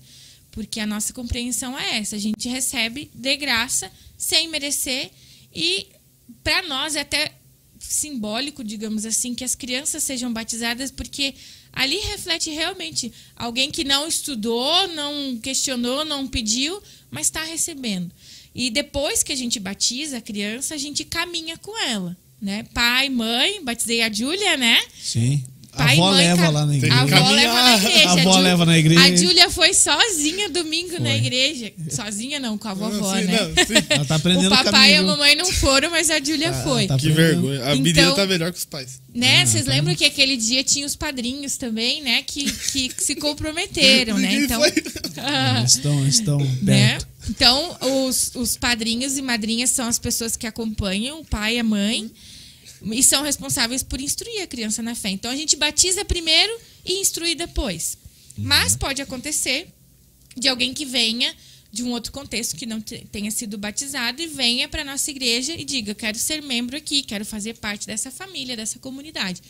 Porque 0.52 0.80
a 0.80 0.88
nossa 0.88 1.12
compreensão 1.12 1.78
é 1.78 1.98
essa: 1.98 2.16
a 2.16 2.20
gente 2.20 2.48
recebe 2.48 3.12
de 3.14 3.36
graça, 3.36 3.92
sem 4.18 4.48
merecer, 4.48 5.12
e 5.54 5.88
para 6.42 6.66
nós 6.66 6.96
é 6.96 7.02
até 7.02 7.34
simbólico, 7.78 8.64
digamos 8.64 9.06
assim, 9.06 9.36
que 9.36 9.44
as 9.44 9.54
crianças 9.54 10.02
sejam 10.02 10.32
batizadas, 10.32 10.90
porque 10.90 11.36
ali 11.74 11.98
reflete 11.98 12.50
realmente 12.50 13.12
alguém 13.36 13.70
que 13.70 13.84
não 13.84 14.08
estudou, 14.08 14.88
não 14.90 15.38
questionou, 15.40 16.06
não 16.06 16.26
pediu, 16.26 16.82
mas 17.12 17.28
está 17.28 17.44
recebendo. 17.44 18.10
E 18.56 18.70
depois 18.70 19.24
que 19.24 19.34
a 19.34 19.36
gente 19.36 19.60
batiza 19.60 20.20
a 20.20 20.22
criança, 20.22 20.74
a 20.74 20.78
gente 20.78 21.04
caminha 21.04 21.58
com 21.58 21.78
ela, 21.86 22.16
né? 22.44 22.66
Pai, 22.74 23.10
mãe, 23.10 23.64
batizei 23.64 24.02
a 24.02 24.12
Júlia, 24.12 24.58
né? 24.58 24.80
Sim. 25.02 25.44
A 25.72 25.78
Pai 25.78 25.96
e 25.96 26.00
avó 26.00 26.12
mãe 26.12 26.18
leva 26.28 26.42
ca- 26.44 26.50
lá 26.52 26.66
na 26.68 26.72
A 26.72 26.76
igreja. 26.76 26.94
avó 26.94 27.10
Caminhar. 27.10 27.34
leva 27.34 27.64
na 27.64 27.74
igreja. 27.90 28.08
A 28.08 28.12
avó 28.12 28.38
leva 28.38 28.66
na 28.68 28.78
igreja. 28.78 29.02
A 29.02 29.16
Júlia 29.16 29.50
foi 29.50 29.74
sozinha 29.74 30.50
domingo 30.50 30.94
na 31.00 31.10
Foi. 31.10 31.18
igreja. 31.18 31.74
Sozinha 31.90 32.40
não, 32.40 32.60
com 32.60 32.68
a 32.68 32.76
vovó, 32.76 33.18
sim, 33.18 33.24
né? 33.24 33.40
não, 33.42 33.66
sim. 33.66 33.86
Ela 33.90 34.06
tá 34.06 34.16
aprendendo 34.16 34.48
O 34.54 34.56
papai 34.56 34.72
caminho, 34.72 34.92
e 34.92 34.96
a 34.98 35.02
mamãe 35.02 35.36
não 35.36 35.52
foram, 35.52 35.90
mas 35.90 36.12
a 36.12 36.20
Júlia 36.24 36.54
foi. 36.54 36.86
tá 36.86 36.96
Que 36.96 37.10
vergonha. 37.10 37.60
A 37.66 37.72
Então- 37.74 37.82
menina 37.82 38.12
tá 38.14 38.26
melhor 38.28 38.52
que 38.52 38.60
os 38.60 38.66
pais. 38.66 39.02
Né? 39.16 39.44
Vocês 39.48 39.66
lembram 39.66 39.96
que 39.96 40.06
aquele 40.06 40.38
dia 40.38 40.64
tinha 40.64 40.86
os 40.86 40.96
padrinhos 40.96 41.58
também, 41.58 42.04
né? 42.04 42.22
Que, 42.22 42.52
que 42.52 42.92
se 43.00 43.16
comprometeram, 43.16 44.20
né? 44.20 44.36
Então, 44.44 44.62
estão, 45.66 46.08
estão 46.08 46.38
né? 46.62 46.90
perto. 47.00 47.08
Então, 47.30 47.78
os, 48.08 48.32
os 48.36 48.58
padrinhos 48.58 49.18
e 49.18 49.22
madrinhas 49.24 49.72
são 49.72 49.88
as 49.88 49.98
pessoas 49.98 50.36
que 50.36 50.46
acompanham 50.46 51.22
o 51.22 51.26
pai 51.26 51.56
e 51.56 51.60
a 51.60 51.64
mãe 51.64 52.12
e 52.84 53.02
são 53.04 53.24
responsáveis 53.24 53.82
por 53.84 54.02
instruir 54.02 54.42
a 54.42 54.48
criança 54.48 54.82
na 54.82 54.96
fé. 54.96 55.10
Então, 55.10 55.32
a 55.32 55.36
gente 55.36 55.56
batiza 55.56 56.04
primeiro 56.04 56.54
e 56.86 57.00
instrui 57.00 57.36
depois. 57.36 57.98
Mas 58.38 58.76
pode 58.76 59.02
acontecer 59.02 59.68
de 60.36 60.48
alguém 60.48 60.74
que 60.74 60.86
venha 60.86 61.34
de 61.72 61.84
um 61.84 61.92
outro 61.92 62.12
contexto 62.12 62.56
que 62.56 62.66
não 62.66 62.82
te- 62.82 63.06
tenha 63.12 63.30
sido 63.32 63.58
batizado 63.58 64.22
e 64.22 64.28
venha 64.28 64.68
para 64.68 64.84
nossa 64.84 65.10
igreja 65.12 65.54
e 65.54 65.64
diga: 65.64 65.94
quero 65.96 66.18
ser 66.18 66.42
membro 66.42 66.76
aqui, 66.76 67.02
quero 67.04 67.24
fazer 67.26 67.56
parte 67.56 67.88
dessa 67.88 68.12
família, 68.12 68.56
dessa 68.56 68.80
comunidade. 68.80 69.42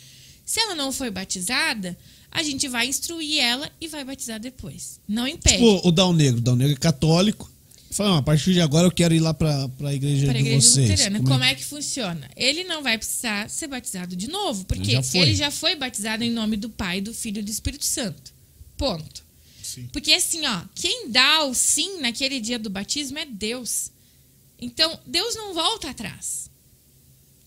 Se 0.44 0.60
ela 0.60 0.74
não 0.74 0.92
foi 0.92 1.10
batizada, 1.10 1.96
a 2.30 2.42
gente 2.42 2.68
vai 2.68 2.86
instruir 2.86 3.40
ela 3.40 3.70
e 3.80 3.88
vai 3.88 4.04
batizar 4.04 4.38
depois. 4.38 5.00
Não 5.08 5.26
impede. 5.26 5.56
Tipo, 5.56 5.88
o 5.88 5.90
Dal 5.90 6.12
Negro. 6.12 6.38
O 6.38 6.42
Dal 6.42 6.56
Negro 6.56 6.74
é 6.74 6.78
católico. 6.78 7.50
Fala, 7.94 8.10
"Não, 8.10 8.16
a 8.18 8.22
partir 8.22 8.52
de 8.52 8.60
agora 8.60 8.86
eu 8.86 8.90
quero 8.90 9.14
ir 9.14 9.20
lá 9.20 9.32
pra, 9.32 9.68
pra 9.70 9.94
igreja 9.94 10.26
para 10.26 10.38
a 10.38 10.42
de 10.42 10.48
igreja 10.48 10.60
vocês. 10.68 10.90
luterana. 10.90 11.18
Como 11.18 11.30
Como 11.30 11.44
é- 11.44 11.52
é 11.52 11.54
que 11.54 11.64
funciona? 11.64 12.28
Ele 12.36 12.64
não 12.64 12.82
vai 12.82 12.98
precisar 12.98 13.48
ser 13.48 13.68
batizado 13.68 14.16
de 14.16 14.28
novo, 14.28 14.64
porque 14.64 14.82
Ele 14.82 14.92
já 14.92 15.02
foi. 15.02 15.20
ele 15.20 15.34
já 15.34 15.50
foi 15.50 15.76
batizado 15.76 16.24
em 16.24 16.30
nome 16.30 16.56
do 16.56 16.68
Pai, 16.68 17.00
do 17.00 17.14
Filho 17.14 17.38
e 17.38 17.42
do 17.42 17.50
Espírito 17.50 17.84
Santo. 17.84 18.32
Ponto. 18.76 19.22
Sim. 19.62 19.88
Porque 19.92 20.12
assim, 20.12 20.44
ó, 20.46 20.60
quem 20.74 21.08
dá 21.10 21.44
o 21.44 21.54
sim 21.54 22.00
naquele 22.00 22.40
dia 22.40 22.58
do 22.58 22.68
batismo 22.68 23.18
é 23.18 23.24
Deus. 23.26 23.90
Então, 24.60 24.98
Deus 25.06 25.34
não 25.36 25.54
volta 25.54 25.90
atrás. 25.90 26.50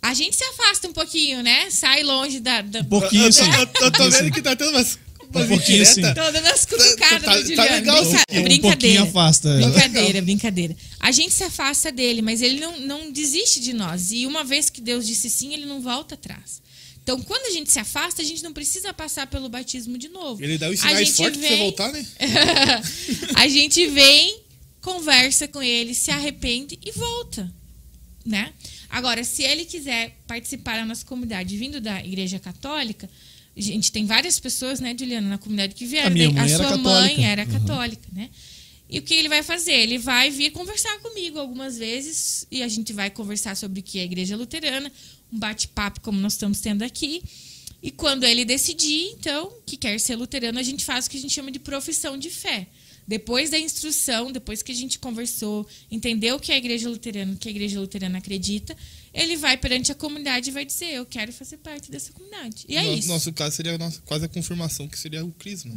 A 0.01 0.13
gente 0.13 0.35
se 0.35 0.43
afasta 0.43 0.87
um 0.87 0.93
pouquinho, 0.93 1.41
né? 1.43 1.69
Sai 1.69 2.03
longe 2.03 2.39
da. 2.39 2.61
da... 2.61 2.79
Um 2.81 2.85
pouquinho, 2.85 3.25
eu, 3.25 3.33
sim. 3.33 3.43
tô, 3.51 3.57
eu, 3.57 3.85
eu 3.87 3.91
tô 3.91 4.09
vendo 4.09 4.31
que 4.31 4.41
tá 4.41 4.55
tendo 4.55 4.69
umas, 4.71 4.97
umas 5.33 5.45
Um 5.45 5.47
pouquinho, 5.49 5.85
sim. 5.85 5.91
indiretas. 5.99 6.25
Tô 6.25 6.31
dando 6.31 6.47
as 6.47 6.65
cutucadas 6.65 6.97
Tá- 6.97 7.19
tá 7.19 7.35
do 7.37 7.41
Juliano. 7.47 7.69
legal, 7.71 8.03
Brinca-. 8.05 8.23
Um 8.31 8.43
brincadeira. 8.43 8.71
pouquinho 8.77 9.03
afasta. 9.03 9.49
ela. 9.49 9.69
Brincadeira, 9.69 10.21
brincadeira. 10.21 10.75
A 10.99 11.11
gente 11.11 11.33
se 11.33 11.43
afasta 11.43 11.91
dele, 11.91 12.21
mas 12.21 12.41
ele 12.41 12.59
não, 12.59 12.79
não 12.79 13.11
desiste 13.11 13.59
de 13.59 13.73
nós. 13.73 14.11
E 14.11 14.25
uma 14.25 14.43
vez 14.43 14.69
que 14.69 14.81
Deus 14.81 15.05
disse 15.05 15.29
sim, 15.29 15.53
ele 15.53 15.65
não 15.65 15.81
volta 15.81 16.15
atrás. 16.15 16.61
Então, 17.03 17.21
quando 17.21 17.45
a 17.45 17.51
gente 17.51 17.71
se 17.71 17.79
afasta, 17.79 18.21
a 18.21 18.25
gente 18.25 18.43
não 18.43 18.51
precisa 18.51 18.93
passar 18.93 19.27
pelo 19.27 19.47
batismo 19.47 19.97
de 19.97 20.09
novo. 20.09 20.43
Ele 20.43 20.57
dá 20.57 20.69
os 20.69 20.79
A 20.83 20.87
sinais 20.89 21.15
fortes 21.15 21.39
pra 21.39 21.47
você 21.47 21.55
vem- 21.55 21.63
voltar, 21.63 21.91
né? 21.93 22.05
a 23.35 23.47
gente 23.47 23.87
vem, 23.87 24.39
conversa 24.81 25.47
com 25.47 25.61
ele, 25.61 25.93
se 25.93 26.11
arrepende 26.11 26.77
e 26.85 26.91
volta, 26.91 27.49
né? 28.25 28.51
Agora, 28.89 29.23
se 29.23 29.43
ele 29.43 29.65
quiser 29.65 30.17
participar 30.27 30.77
da 30.77 30.85
nossa 30.85 31.05
comunidade 31.05 31.57
vindo 31.57 31.79
da 31.81 32.03
Igreja 32.03 32.39
Católica, 32.39 33.09
gente 33.61 33.91
tem 33.91 34.05
várias 34.05 34.39
pessoas, 34.39 34.79
né, 34.79 34.95
Juliana, 34.97 35.29
na 35.29 35.37
comunidade 35.37 35.73
que 35.75 35.85
vieram. 35.85 36.07
A 36.07 36.09
minha 36.11 36.29
mãe 36.31 36.43
era 36.43 36.57
sua 36.57 36.77
católica. 36.77 36.89
mãe 36.89 37.25
era 37.25 37.43
Uhum. 37.43 37.51
católica, 37.51 38.07
né? 38.13 38.29
E 38.89 38.99
o 38.99 39.01
que 39.01 39.13
ele 39.13 39.27
vai 39.27 39.43
fazer? 39.43 39.73
Ele 39.73 39.97
vai 39.97 40.29
vir 40.31 40.51
conversar 40.51 40.97
comigo 40.99 41.37
algumas 41.39 41.77
vezes 41.77 42.47
e 42.49 42.63
a 42.63 42.67
gente 42.67 42.93
vai 42.93 43.09
conversar 43.09 43.55
sobre 43.57 43.81
o 43.81 43.83
que 43.83 43.99
é 43.99 44.01
a 44.01 44.05
Igreja 44.05 44.37
Luterana, 44.37 44.89
um 45.31 45.37
bate-papo 45.37 45.99
como 46.01 46.19
nós 46.19 46.33
estamos 46.33 46.61
tendo 46.61 46.83
aqui. 46.83 47.21
E 47.83 47.91
quando 47.91 48.23
ele 48.23 48.45
decidir, 48.45 49.09
então, 49.19 49.51
que 49.65 49.75
quer 49.77 49.99
ser 49.99 50.15
luterano, 50.15 50.57
a 50.57 50.63
gente 50.63 50.83
faz 50.85 51.05
o 51.05 51.09
que 51.09 51.17
a 51.17 51.19
gente 51.19 51.33
chama 51.33 51.51
de 51.51 51.59
profissão 51.59 52.17
de 52.17 52.29
fé. 52.29 52.65
Depois 53.07 53.49
da 53.51 53.59
instrução, 53.59 54.31
depois 54.31 54.61
que 54.63 54.71
a 54.71 54.75
gente 54.75 54.99
conversou, 54.99 55.65
entendeu 55.91 56.35
o 56.35 56.39
que 56.39 56.51
é 56.51 56.55
a 56.55 56.57
igreja 56.57 56.89
luterana, 56.89 57.33
o 57.33 57.37
que 57.37 57.47
a 57.47 57.51
igreja 57.51 57.79
luterana 57.79 58.17
acredita, 58.17 58.75
ele 59.17 59.35
vai 59.37 59.57
perante 59.57 59.91
a 59.91 59.95
comunidade 59.95 60.49
e 60.49 60.53
vai 60.53 60.63
dizer: 60.65 60.93
Eu 60.93 61.05
quero 61.05 61.33
fazer 61.33 61.57
parte 61.57 61.89
dessa 61.91 62.11
comunidade. 62.11 62.65
E 62.69 62.75
é 62.77 62.83
no 62.83 62.93
isso. 62.93 63.07
nosso 63.07 63.33
caso 63.33 63.55
seria 63.55 63.75
a 63.75 63.77
nossa, 63.77 63.99
quase 64.05 64.25
a 64.25 64.27
confirmação, 64.27 64.87
que 64.87 64.97
seria 64.97 65.25
o 65.25 65.31
crisma. 65.31 65.73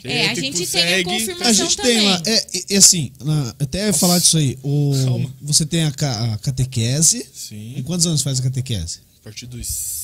Que 0.00 0.08
É, 0.08 0.26
a 0.30 0.34
tipo, 0.34 0.40
gente 0.56 0.66
tem 0.70 0.94
a 0.94 1.04
confirmação. 1.04 1.46
A 1.48 1.52
gente 1.52 1.76
tem 1.76 2.00
lá, 2.02 2.22
é, 2.24 2.34
é, 2.34 2.64
é 2.70 2.76
assim, 2.76 3.10
na- 3.22 3.54
até 3.58 3.86
ia 3.86 3.92
falar 3.92 4.18
disso 4.18 4.38
aí. 4.38 4.58
O, 4.62 4.92
Calma. 5.04 5.34
você 5.42 5.66
tem 5.66 5.82
a, 5.82 5.88
a 5.88 6.38
catequese. 6.38 7.26
Sim. 7.34 7.74
Em 7.76 7.82
quantos 7.82 8.06
anos 8.06 8.22
faz 8.22 8.38
a 8.38 8.42
catequese? 8.42 9.00
A 9.20 9.24
partir 9.24 9.46
dos. 9.46 9.94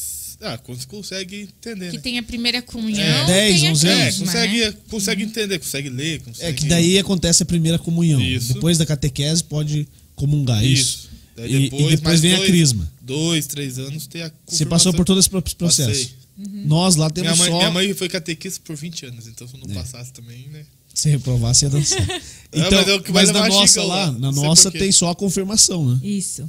Ah, 0.42 0.56
quando 0.56 0.80
você 0.80 0.86
consegue 0.86 1.42
entender, 1.42 1.90
Que 1.90 1.96
né? 1.98 2.02
tem 2.02 2.18
a 2.18 2.22
primeira 2.22 2.62
comunhão, 2.62 3.04
É, 3.04 3.26
10, 3.26 3.60
tem 3.60 3.68
a 3.68 3.72
11 3.72 3.86
É, 3.88 4.02
crisma, 4.06 4.24
consegue, 4.26 4.60
né? 4.64 4.74
consegue 4.88 5.22
entender, 5.22 5.58
consegue 5.58 5.88
ler, 5.90 6.22
consegue... 6.22 6.48
É 6.48 6.52
que 6.54 6.64
daí 6.64 6.98
acontece 6.98 7.42
a 7.42 7.46
primeira 7.46 7.78
comunhão. 7.78 8.18
Isso. 8.22 8.54
Depois 8.54 8.78
da 8.78 8.86
catequese 8.86 9.44
pode 9.44 9.86
comungar 10.14 10.64
isso. 10.64 10.82
Isso. 10.82 11.09
Daí 11.36 11.52
E- 11.52 11.66
e 11.66 11.88
depois 11.96 12.20
vem 12.20 12.32
a 12.34 12.36
dois- 12.36 12.48
crisma. 12.48 12.92
Dois, 13.00 13.46
três 13.46 13.78
anos 13.78 14.06
tem 14.06 14.22
a 14.22 14.32
Você 14.46 14.66
passou 14.66 14.92
por 14.92 15.04
todo 15.04 15.18
esse 15.20 15.28
pro- 15.30 15.42
processo. 15.42 15.88
Passei. 15.90 16.20
Nós 16.64 16.96
lá 16.96 17.10
temos 17.10 17.32
Minha 17.32 17.36
mãe, 17.44 17.50
só. 17.50 17.56
minha 17.58 17.70
mãe 17.70 17.94
foi 17.94 18.08
catequista 18.08 18.60
por 18.64 18.74
20 18.76 19.04
anos, 19.06 19.26
então 19.26 19.46
se 19.46 19.54
eu 19.54 19.60
não 19.60 19.70
É. 19.70 19.74
passasse 19.74 20.12
também, 20.12 20.48
né? 20.50 20.64
Se 20.94 21.08
reprovar, 21.10 21.54
você 21.54 21.66
ia 21.66 21.70
dançar. 21.70 21.98
Então, 22.52 22.70
mas 22.78 22.88
é 22.88 22.94
o 22.94 23.02
que 23.02 23.12
vai 23.12 23.24
mas 23.26 23.32
na 23.34 23.48
nossa 23.48 23.82
lá, 23.82 23.94
lá, 24.06 24.12
na 24.12 24.32
não 24.32 24.42
nossa 24.42 24.70
tem 24.70 24.90
só 24.90 25.10
a 25.10 25.14
confirmação, 25.14 25.88
né? 25.88 26.00
Isso. 26.02 26.48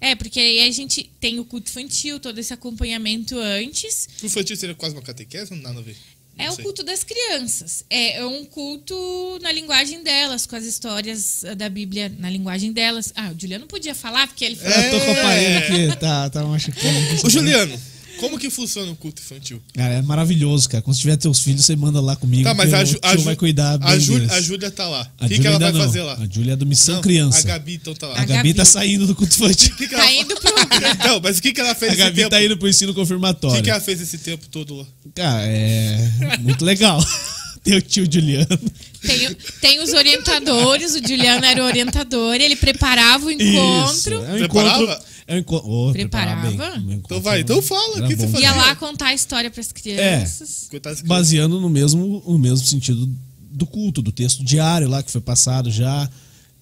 É, 0.00 0.14
porque 0.14 0.38
aí 0.40 0.60
a 0.68 0.70
gente 0.72 1.08
tem 1.20 1.38
o 1.38 1.44
culto 1.44 1.70
infantil, 1.70 2.18
todo 2.20 2.36
esse 2.38 2.52
acompanhamento 2.52 3.38
antes. 3.38 4.08
O 4.22 4.26
infantil 4.26 4.56
seria 4.56 4.74
quase 4.74 4.94
uma 4.94 5.02
catequese 5.02 5.52
ou 5.52 5.56
não 5.56 5.62
nada 5.64 5.78
a 5.78 5.82
ver? 5.82 5.96
É 6.38 6.50
o 6.50 6.56
culto 6.58 6.82
das 6.82 7.02
crianças. 7.02 7.84
É 7.88 8.18
é 8.18 8.26
um 8.26 8.44
culto 8.44 9.38
na 9.42 9.50
linguagem 9.52 10.02
delas, 10.02 10.46
com 10.46 10.54
as 10.56 10.64
histórias 10.64 11.44
ah, 11.44 11.54
da 11.54 11.68
Bíblia 11.68 12.12
na 12.18 12.28
linguagem 12.30 12.72
delas. 12.72 13.12
Ah, 13.16 13.30
o 13.34 13.40
Juliano 13.40 13.66
podia 13.66 13.94
falar, 13.94 14.26
porque 14.26 14.44
ele 14.44 14.58
Eu 14.62 14.90
tô 14.90 15.04
com 15.04 15.10
a 15.12 15.14
É. 15.16 15.22
parede 15.22 15.56
aqui, 15.56 15.96
tá, 15.98 16.30
tá 16.30 16.44
machucando. 16.44 17.26
Ô, 17.26 17.30
Juliano, 17.30 17.80
como 18.18 18.38
que 18.38 18.50
funciona 18.50 18.90
o 18.90 18.96
culto 18.96 19.20
infantil? 19.22 19.60
Cara, 19.74 19.94
é 19.94 20.02
maravilhoso, 20.02 20.68
cara. 20.68 20.82
Quando 20.82 20.94
você 20.96 21.02
tiver 21.02 21.16
teus 21.16 21.40
filhos, 21.40 21.64
você 21.64 21.76
manda 21.76 22.00
lá 22.00 22.16
comigo. 22.16 22.44
Tá, 22.44 22.54
mas 22.54 22.72
a, 22.72 22.82
o 22.82 22.86
Ju, 22.86 22.92
tio 22.94 23.00
a, 23.02 23.16
Ju, 23.16 23.22
vai 23.24 23.36
cuidar 23.36 23.78
bem 23.78 23.88
a, 23.88 23.96
deles. 23.96 24.30
a 24.32 24.40
Júlia 24.40 24.70
tá 24.70 24.86
lá. 24.88 25.08
O 25.20 25.28
que, 25.28 25.38
que 25.38 25.46
ela 25.46 25.58
vai 25.58 25.72
não. 25.72 25.80
fazer 25.80 26.02
lá? 26.02 26.14
A 26.14 26.26
Júlia 26.26 26.52
é 26.52 26.56
do 26.56 26.66
Missão 26.66 26.96
Não, 26.96 27.02
Criança. 27.02 27.38
A 27.40 27.42
Gabi 27.42 27.74
então 27.74 27.94
tá 27.94 28.06
lá. 28.08 28.14
A 28.16 28.20
A 28.22 28.24
Gabi 28.24 28.34
Gabi. 28.34 28.54
tá 28.54 28.64
saindo 28.64 29.06
do 29.06 29.14
culto 29.14 29.34
infantil. 29.34 29.72
O 29.74 29.76
que 29.76 29.88
que 29.88 29.94
Tá 29.94 30.02
ela... 30.02 30.12
indo 30.12 30.34
pro. 30.36 30.52
Então, 30.92 31.20
mas 31.24 31.38
o 31.38 31.42
que, 31.42 31.52
que 31.52 31.60
ela 31.60 31.74
fez 31.74 31.92
A 31.92 31.94
esse 31.94 32.02
Gabi 32.04 32.16
tempo? 32.16 32.30
tá 32.30 32.42
indo 32.44 32.56
pro 32.56 32.68
ensino 32.68 32.92
O 32.92 32.94
confirmatório. 32.94 33.56
que, 33.56 33.62
que 33.62 33.70
ela 33.70 33.80
fez 33.80 34.00
esse 34.00 34.18
tempo 34.18 34.46
todo 34.50 34.74
lá? 34.76 34.86
Cara, 35.14 35.42
é 35.46 36.36
muito 36.40 36.64
legal. 36.64 36.98
Tem 37.66 37.76
o 37.78 37.82
tio 37.82 38.06
Juliano. 38.10 38.60
Tem, 39.02 39.34
tem 39.60 39.80
os 39.82 39.92
orientadores, 39.92 40.94
o 40.94 40.98
Juliano 41.06 41.44
era 41.44 41.62
o 41.62 41.66
orientador, 41.66 42.34
ele 42.34 42.56
preparava 42.56 43.26
o 43.26 43.30
encontro. 43.30 43.92
Isso. 43.94 44.10
É 44.24 44.34
um 44.34 44.38
Preparava? 44.38 44.82
encontro. 44.84 45.04
É 45.28 45.34
um 45.34 45.38
encontro. 45.38 45.68
Oh, 45.70 45.92
Preparava? 45.92 46.46
preparava. 46.48 46.76
Um 46.78 46.80
encontro 46.92 46.98
Então 47.04 47.20
vai, 47.20 47.40
então 47.40 47.60
fala, 47.62 48.04
o 48.04 48.08
que 48.08 48.14
você? 48.14 48.38
Ia 48.38 48.54
lá 48.54 48.76
contar 48.76 49.06
a 49.08 49.14
história 49.14 49.50
para 49.50 49.60
as 49.60 49.72
crianças. 49.72 50.68
Que- 50.70 50.80
Baseando 51.04 51.60
no 51.60 51.68
mesmo, 51.68 52.22
no 52.26 52.38
mesmo 52.38 52.64
sentido 52.66 53.08
do 53.50 53.66
culto, 53.66 54.00
do 54.02 54.12
texto 54.12 54.44
diário 54.44 54.88
lá 54.88 55.02
que 55.02 55.10
foi 55.10 55.20
passado 55.20 55.70
já. 55.70 56.08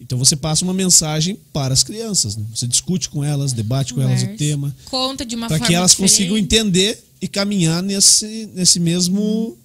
Então 0.01 0.19
você 0.19 0.35
passa 0.37 0.65
uma 0.65 0.75
mensagem 0.75 1.39
para 1.53 1.73
as 1.75 1.83
crianças. 1.83 2.37
Né? 2.37 2.45
Você 2.55 2.67
discute 2.67 3.09
com 3.11 3.23
elas, 3.25 3.53
debate 3.53 3.93
com 3.95 4.01
elas 4.03 4.21
o 4.21 4.27
Conversa. 4.27 4.39
tema. 4.45 4.77
Conta 4.87 5.25
de 5.25 5.35
uma 5.37 5.47
para 5.49 5.59
que 5.61 5.75
elas 5.75 5.93
diferente. 5.93 6.11
consigam 6.13 6.37
entender 6.39 7.03
e 7.23 7.29
caminhar 7.29 7.83
nesse, 7.83 8.49
nesse 8.55 8.79
mesmo, 8.81 9.57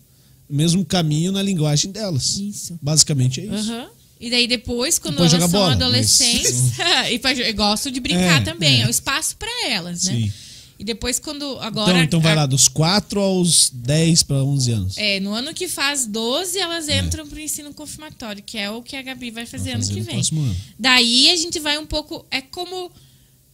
mesmo 0.49 0.83
caminho 0.83 1.31
na 1.31 1.41
linguagem 1.41 1.91
delas. 1.91 2.37
Isso. 2.37 2.77
Basicamente 2.81 3.41
é 3.41 3.45
isso. 3.45 3.71
Aham. 3.71 3.87
E 4.19 4.29
daí 4.29 4.47
depois, 4.47 4.99
quando 4.99 5.13
Depois 5.15 5.33
elas 5.33 5.49
são 5.49 5.59
bola, 5.59 5.75
mas- 5.75 5.81
adolescentes, 5.81 6.73
e 7.09 7.19
pra, 7.19 7.33
eu 7.33 7.53
gosto 7.53 7.89
de 7.89 7.99
brincar 7.99 8.41
É, 8.41 8.43
também, 8.43 8.81
é. 8.81 8.83
é 8.83 8.87
o 8.87 8.89
espaço 8.89 9.35
para 9.37 9.67
elas, 9.69 10.03
né? 10.05 10.13
Sim. 10.13 10.33
E 10.77 10.83
depois 10.83 11.19
quando 11.19 11.57
agora 11.59 11.91
Então, 11.91 12.03
então 12.03 12.19
vai 12.21 12.31
a- 12.31 12.35
lá, 12.35 12.45
dos 12.45 12.67
4 12.69 13.19
aos 13.19 13.69
10 13.69 14.23
para 14.23 14.37
11 14.43 14.71
anos. 14.71 14.97
É, 14.97 15.19
no 15.19 15.33
ano 15.33 15.53
que 15.53 15.67
faz 15.67 16.05
12, 16.05 16.57
elas 16.57 16.87
entram 16.89 17.27
pro 17.27 17.39
ensino 17.39 17.73
confirmatório, 17.73 18.41
que 18.41 18.57
é 18.57 18.69
o 18.71 18.81
que 18.81 18.95
a 18.95 19.01
Gabi 19.01 19.29
vai 19.29 19.45
fazer, 19.45 19.71
É. 19.71 19.73
Vai 19.73 19.81
fazer 19.81 19.91
ano 19.91 19.93
que 19.93 19.99
no 19.99 20.05
vem. 20.05 20.15
próximo 20.15 20.41
ano. 20.41 20.55
Daí 20.77 21.29
a 21.31 21.35
gente 21.35 21.59
vai 21.59 21.77
um 21.77 21.85
pouco. 21.85 22.25
É 22.31 22.41
como. 22.41 22.91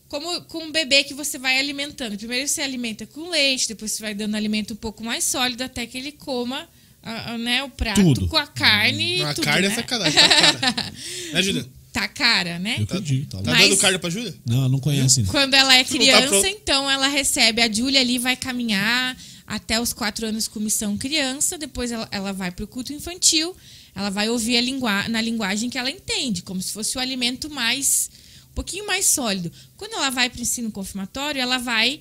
Como 0.07 0.41
com 0.43 0.59
um 0.65 0.72
bebê 0.72 1.03
que 1.03 1.15
você 1.15 1.38
vai 1.39 1.57
alimentando. 1.59 2.15
Primeiro 2.15 2.47
você 2.47 2.61
alimenta 2.61 3.07
com 3.07 3.27
leite, 3.30 3.67
depois 3.67 3.91
você 3.91 4.03
vai 4.03 4.13
dando 4.13 4.35
alimento 4.35 4.73
um 4.73 4.77
pouco 4.77 5.03
mais 5.03 5.23
sólido 5.23 5.63
até 5.63 5.85
que 5.88 5.97
ele 5.97 6.11
coma 6.11 6.69
a- 7.06 7.32
a, 7.34 7.38
né, 7.38 7.64
o 7.64 7.69
prato 7.69 8.02
Tudo. 8.02 8.27
com 8.27 8.36
a 8.38 8.48
carne. 8.48 9.19
Não, 9.19 9.27
a 9.27 9.34
tudo, 9.34 9.45
carne 9.45 9.68
né? 9.68 9.73
é 9.73 9.76
sacanagem, 9.76 10.19
tá 10.19 10.30
cara. 10.30 10.94
Né, 11.53 11.65
tá 11.94 12.07
cara, 12.10 12.60
né? 12.60 12.76
Eu. 12.80 12.86
Tá 12.88 12.95
Tá. 13.41 13.52
Mas- 13.52 13.69
dando 13.69 13.77
carga 13.77 13.99
pra 13.99 14.10
Júlia? 14.10 14.36
Não, 14.45 14.68
não 14.68 14.80
conhece 14.80 15.22
ainda. 15.22 15.32
Quando 15.32 15.53
ela 15.53 15.73
é 15.73 15.77
não 15.77 15.84
tá 15.86 15.90
criança, 15.91 16.27
pronto. 16.27 16.48
então 16.48 16.91
ela 16.91 17.07
recebe. 17.07 17.61
A 17.61 17.72
Júlia 17.72 18.02
ali 18.02 18.18
vai 18.19 18.36
caminhar 18.36 19.15
até 19.48 19.80
os 19.80 19.94
quatro 19.94 20.26
anos 20.27 20.48
com 20.48 20.60
missão 20.60 20.98
criança, 20.98 21.57
depois 21.57 21.91
ela, 21.91 22.07
ela 22.11 22.34
vai 22.34 22.52
para 22.52 22.65
o 22.65 22.68
culto 22.68 22.91
infantil, 22.91 23.56
ela 23.94 24.10
vai 24.10 24.27
ouvir 24.30 24.57
a 24.57 24.61
lingua, 24.61 25.07
na 25.07 25.22
linguagem 25.22 25.69
que 25.69 25.77
ela 25.77 25.90
entende, 25.91 26.41
como 26.41 26.61
se 26.61 26.73
fosse 26.73 26.98
o 26.98 26.99
alimento 26.99 27.49
mais. 27.49 28.10
um 28.52 28.56
pouquinho 28.56 28.88
mais 28.88 29.06
sólido. 29.06 29.52
Quando 29.77 29.94
ela 29.94 30.10
vai 30.10 30.30
para 30.30 30.40
o 30.40 30.41
ensino 30.41 30.72
confirmatório, 30.72 31.40
ela 31.41 31.57
vai 31.60 31.99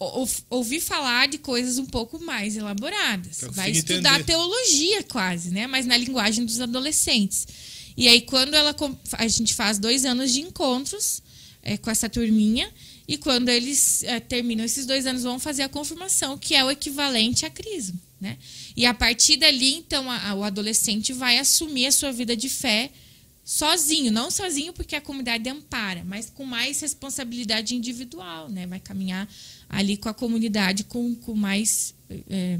ou- 0.00 0.20
ou- 0.22 0.30
ouvir 0.58 0.80
falar 0.80 1.28
de 1.28 1.38
coisas 1.38 1.78
um 1.78 1.86
pouco 1.86 2.18
mais 2.18 2.56
elaboradas. 2.56 3.42
Ela 3.44 3.52
Vai 3.52 3.70
estudar 3.70 4.14
entender. 4.14 4.24
teologia 4.32 5.02
quase, 5.04 5.50
né? 5.50 5.66
Mas 5.68 5.86
na 5.86 5.96
linguagem 5.96 6.44
dos 6.44 6.58
adolescentes. 6.60 7.46
E 7.96 8.08
aí, 8.08 8.22
quando 8.22 8.54
ela 8.54 8.74
a 9.12 9.28
gente 9.28 9.54
faz 9.54 9.78
dois 9.78 10.04
anos 10.04 10.32
de 10.32 10.40
encontros 10.40 11.22
é, 11.62 11.76
com 11.76 11.90
essa 11.90 12.08
turminha, 12.08 12.72
e 13.06 13.18
quando 13.18 13.50
eles 13.50 14.02
é, 14.04 14.18
terminam 14.18 14.64
esses 14.64 14.86
dois 14.86 15.04
anos, 15.06 15.22
vão 15.24 15.38
fazer 15.38 15.62
a 15.62 15.68
confirmação, 15.68 16.38
que 16.38 16.54
é 16.54 16.64
o 16.64 16.70
equivalente 16.70 17.44
a 17.44 17.50
crisma, 17.50 18.00
né? 18.18 18.38
E 18.74 18.86
a 18.86 18.94
partir 18.94 19.36
dali, 19.36 19.74
então, 19.74 20.10
a- 20.10 20.28
a- 20.30 20.34
o 20.34 20.42
adolescente 20.42 21.12
vai 21.12 21.36
assumir 21.38 21.86
a 21.86 21.92
sua 21.92 22.10
vida 22.12 22.34
de 22.34 22.48
fé 22.48 22.90
sozinho, 23.44 24.12
não 24.12 24.30
sozinho 24.30 24.72
porque 24.72 24.94
a 24.96 25.00
comunidade 25.00 25.48
ampara, 25.50 26.02
mas 26.06 26.30
com 26.30 26.44
mais 26.44 26.80
responsabilidade 26.80 27.74
individual, 27.74 28.48
né? 28.48 28.66
Vai 28.66 28.78
caminhar 28.80 29.28
ali 29.70 29.96
com 29.96 30.08
a 30.08 30.14
comunidade 30.14 30.84
com, 30.84 31.14
com 31.14 31.34
mais 31.34 31.94
é, 32.28 32.58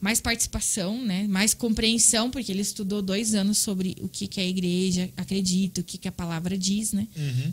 mais 0.00 0.20
participação, 0.20 1.04
né? 1.04 1.26
Mais 1.28 1.54
compreensão, 1.54 2.30
porque 2.30 2.52
ele 2.52 2.62
estudou 2.62 3.02
dois 3.02 3.34
anos 3.34 3.58
sobre 3.58 3.96
o 4.00 4.08
que, 4.08 4.28
que 4.28 4.40
a 4.40 4.46
igreja 4.46 5.10
acredita, 5.16 5.80
o 5.80 5.84
que, 5.84 5.98
que 5.98 6.06
a 6.06 6.12
palavra 6.12 6.56
diz, 6.56 6.92
né? 6.92 7.06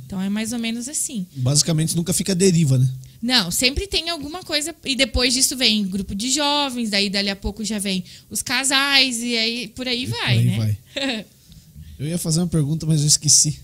Então 0.06 0.22
é 0.22 0.30
mais 0.30 0.54
ou 0.54 0.60
menos 0.60 0.88
assim. 0.88 1.26
Basicamente 1.36 1.96
nunca 1.96 2.14
fica 2.14 2.36
deriva, 2.36 2.78
né? 2.78 2.88
Não, 3.22 3.50
sempre 3.50 3.88
tem 3.88 4.10
alguma 4.10 4.44
coisa. 4.44 4.76
E 4.86 4.96
depois 4.96 5.34
disso 5.34 5.58
vem 5.58 5.88
grupo 5.88 6.14
de 6.14 6.30
jovens, 6.30 6.92
daí 6.92 7.10
dali 7.10 7.30
a 7.30 7.36
pouco 7.36 7.66
já 7.66 7.80
vem 7.80 8.04
os 8.30 8.44
casais, 8.44 9.18
e 9.24 9.36
aí 9.36 9.68
por 9.70 9.88
aí 9.88 10.06
vai, 10.06 10.38
aí 10.38 10.46
né? 10.46 10.58
vai. 10.58 11.26
Eu 11.98 12.08
ia 12.08 12.18
fazer 12.18 12.42
uma 12.42 12.48
pergunta, 12.48 12.86
mas 12.86 13.00
eu 13.00 13.08
esqueci. 13.08 13.58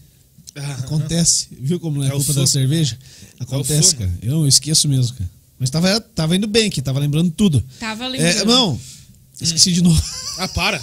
Acontece. 0.80 1.48
Viu 1.52 1.80
como 1.80 2.00
não 2.00 2.06
é, 2.06 2.10
É 2.10 2.14
o 2.14 2.18
culpa 2.18 2.34
da 2.34 2.48
cerveja? 2.48 2.98
Acontece, 3.42 3.96
cara. 3.96 4.12
Eu 4.22 4.48
esqueço 4.48 4.88
mesmo, 4.88 5.16
cara. 5.18 5.30
Mas 5.60 5.70
tava, 5.70 6.00
tava 6.00 6.36
indo 6.36 6.48
bem 6.48 6.68
aqui, 6.68 6.82
tava 6.82 7.00
lembrando 7.00 7.32
tudo. 7.32 7.64
Tava 7.80 8.06
É, 8.06 8.10
lembrando. 8.10 8.46
não, 8.46 8.82
esqueci 9.40 9.72
de 9.72 9.82
novo. 9.82 10.02
Ah, 10.38 10.48
para. 10.48 10.82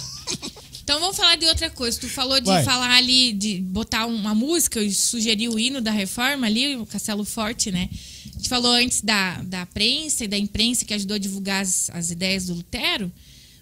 Então 0.83 0.99
vamos 0.99 1.17
falar 1.17 1.35
de 1.35 1.45
outra 1.45 1.69
coisa. 1.69 1.99
Tu 1.99 2.07
falou 2.09 2.39
de 2.39 2.45
Vai. 2.47 2.63
falar 2.63 2.95
ali, 2.95 3.33
de 3.33 3.59
botar 3.61 4.05
uma 4.07 4.33
música, 4.33 4.79
eu 4.79 4.89
sugeri 4.91 5.47
o 5.49 5.59
hino 5.59 5.81
da 5.81 5.91
reforma 5.91 6.47
ali, 6.47 6.75
o 6.77 6.85
Castelo 6.85 7.23
Forte, 7.25 7.71
né? 7.71 7.89
A 8.25 8.37
gente 8.37 8.49
falou 8.49 8.71
antes 8.71 9.01
da, 9.01 9.41
da 9.43 9.65
prensa 9.65 10.23
e 10.23 10.27
da 10.27 10.37
imprensa 10.37 10.85
que 10.85 10.93
ajudou 10.93 11.15
a 11.15 11.19
divulgar 11.19 11.61
as, 11.61 11.89
as 11.93 12.09
ideias 12.09 12.45
do 12.47 12.55
Lutero. 12.55 13.11